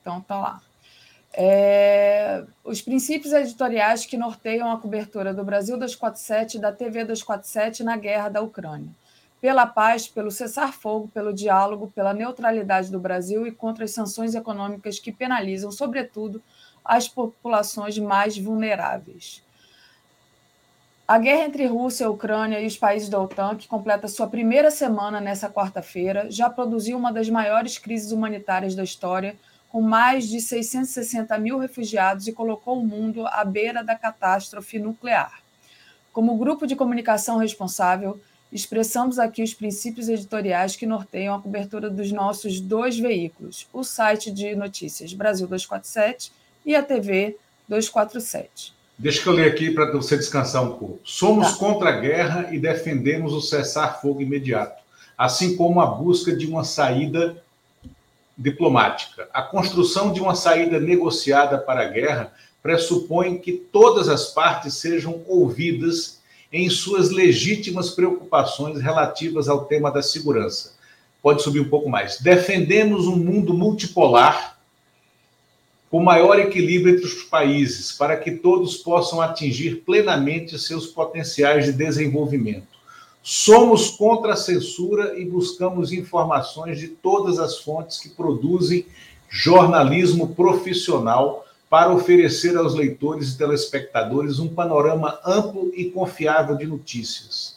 [0.00, 0.60] Então tá lá.
[1.32, 7.84] É, os princípios editoriais que norteiam a cobertura do Brasil 247 e da TV 247
[7.84, 8.90] na guerra da Ucrânia
[9.46, 14.98] pela paz, pelo cessar-fogo, pelo diálogo, pela neutralidade do Brasil e contra as sanções econômicas
[14.98, 16.42] que penalizam, sobretudo,
[16.84, 19.44] as populações mais vulneráveis.
[21.06, 25.20] A guerra entre Rússia, Ucrânia e os países da OTAN, que completa sua primeira semana
[25.20, 29.36] nessa quarta-feira, já produziu uma das maiores crises humanitárias da história,
[29.70, 35.40] com mais de 660 mil refugiados e colocou o mundo à beira da catástrofe nuclear.
[36.12, 38.20] Como grupo de comunicação responsável,
[38.52, 44.30] expressamos aqui os princípios editoriais que norteiam a cobertura dos nossos dois veículos, o site
[44.30, 46.32] de notícias Brasil 247
[46.64, 47.36] e a TV
[47.68, 48.74] 247.
[48.98, 51.00] Deixa que eu ler aqui para você descansar um pouco.
[51.04, 51.58] Somos tá.
[51.58, 54.82] contra a guerra e defendemos o cessar-fogo imediato,
[55.18, 57.36] assim como a busca de uma saída
[58.36, 59.28] diplomática.
[59.32, 65.22] A construção de uma saída negociada para a guerra pressupõe que todas as partes sejam
[65.26, 66.20] ouvidas
[66.52, 70.74] em suas legítimas preocupações relativas ao tema da segurança.
[71.22, 72.20] Pode subir um pouco mais.
[72.20, 74.56] Defendemos um mundo multipolar
[75.90, 81.72] com maior equilíbrio entre os países, para que todos possam atingir plenamente seus potenciais de
[81.72, 82.76] desenvolvimento.
[83.22, 88.86] Somos contra a censura e buscamos informações de todas as fontes que produzem
[89.28, 97.56] jornalismo profissional para oferecer aos leitores e telespectadores um panorama amplo e confiável de notícias.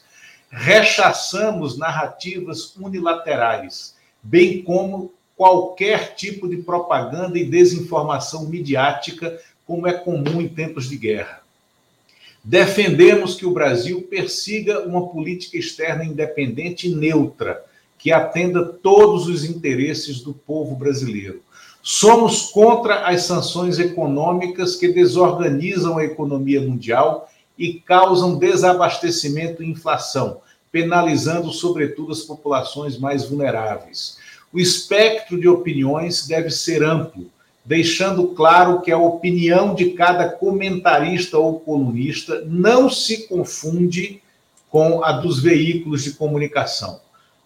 [0.50, 10.42] Rechaçamos narrativas unilaterais, bem como qualquer tipo de propaganda e desinformação midiática, como é comum
[10.42, 11.44] em tempos de guerra.
[12.44, 17.64] Defendemos que o Brasil persiga uma política externa independente e neutra,
[17.98, 21.44] que atenda todos os interesses do povo brasileiro.
[21.82, 30.42] Somos contra as sanções econômicas que desorganizam a economia mundial e causam desabastecimento e inflação,
[30.72, 34.18] penalizando sobretudo as populações mais vulneráveis.
[34.52, 37.28] O espectro de opiniões deve ser amplo,
[37.64, 44.22] deixando claro que a opinião de cada comentarista ou colunista não se confunde
[44.70, 47.00] com a dos veículos de comunicação.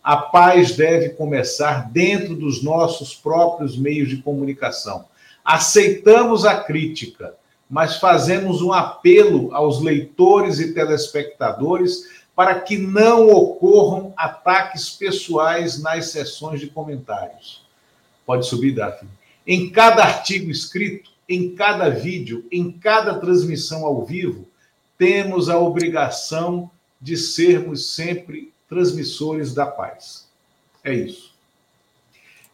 [0.04, 5.06] A paz deve começar dentro dos nossos próprios meios de comunicação.
[5.46, 7.36] Aceitamos a crítica,
[7.70, 16.08] mas fazemos um apelo aos leitores e telespectadores para que não ocorram ataques pessoais nas
[16.08, 17.64] sessões de comentários.
[18.26, 19.10] Pode subir, Daphne.
[19.48, 24.48] Em cada artigo escrito, em cada vídeo, em cada transmissão ao vivo,
[24.98, 30.28] temos a obrigação de sermos sempre transmissores da paz.
[30.84, 31.34] É isso.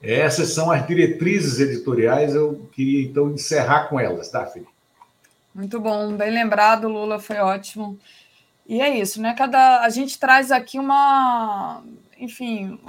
[0.02, 2.34] Essas são as diretrizes editoriais.
[2.34, 4.68] Eu queria então encerrar com elas, Daphne.
[5.54, 8.00] Muito bom, bem lembrado, Lula, foi ótimo.
[8.68, 9.34] E é isso, né?
[9.34, 11.84] Cada a gente traz aqui uma,
[12.18, 12.80] enfim,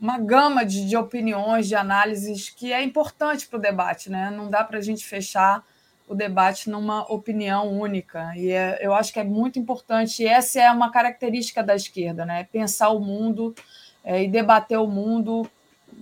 [0.00, 4.30] uma gama de, de opiniões, de análises que é importante para o debate, né?
[4.30, 5.64] Não dá para a gente fechar
[6.08, 8.32] o debate numa opinião única.
[8.34, 12.24] E é, eu acho que é muito importante, e essa é uma característica da esquerda,
[12.24, 12.44] né?
[12.50, 13.54] Pensar o mundo
[14.02, 15.48] é, e debater o mundo,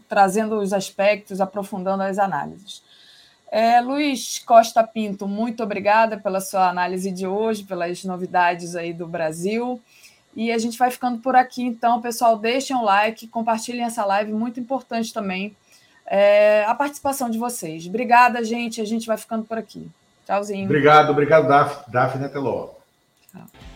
[0.08, 2.82] trazendo os aspectos, aprofundando as análises.
[3.50, 9.06] É, Luiz Costa Pinto, muito obrigada pela sua análise de hoje, pelas novidades aí do
[9.06, 9.80] Brasil.
[10.34, 14.32] E a gente vai ficando por aqui, então, pessoal, deixem um like, compartilhem essa live,
[14.32, 15.56] muito importante também
[16.06, 17.86] é, a participação de vocês.
[17.86, 19.88] Obrigada, gente, a gente vai ficando por aqui.
[20.26, 20.64] Tchauzinho.
[20.64, 22.76] Obrigado, obrigado, Daphne, Daphne até logo.
[23.32, 23.75] Tchau.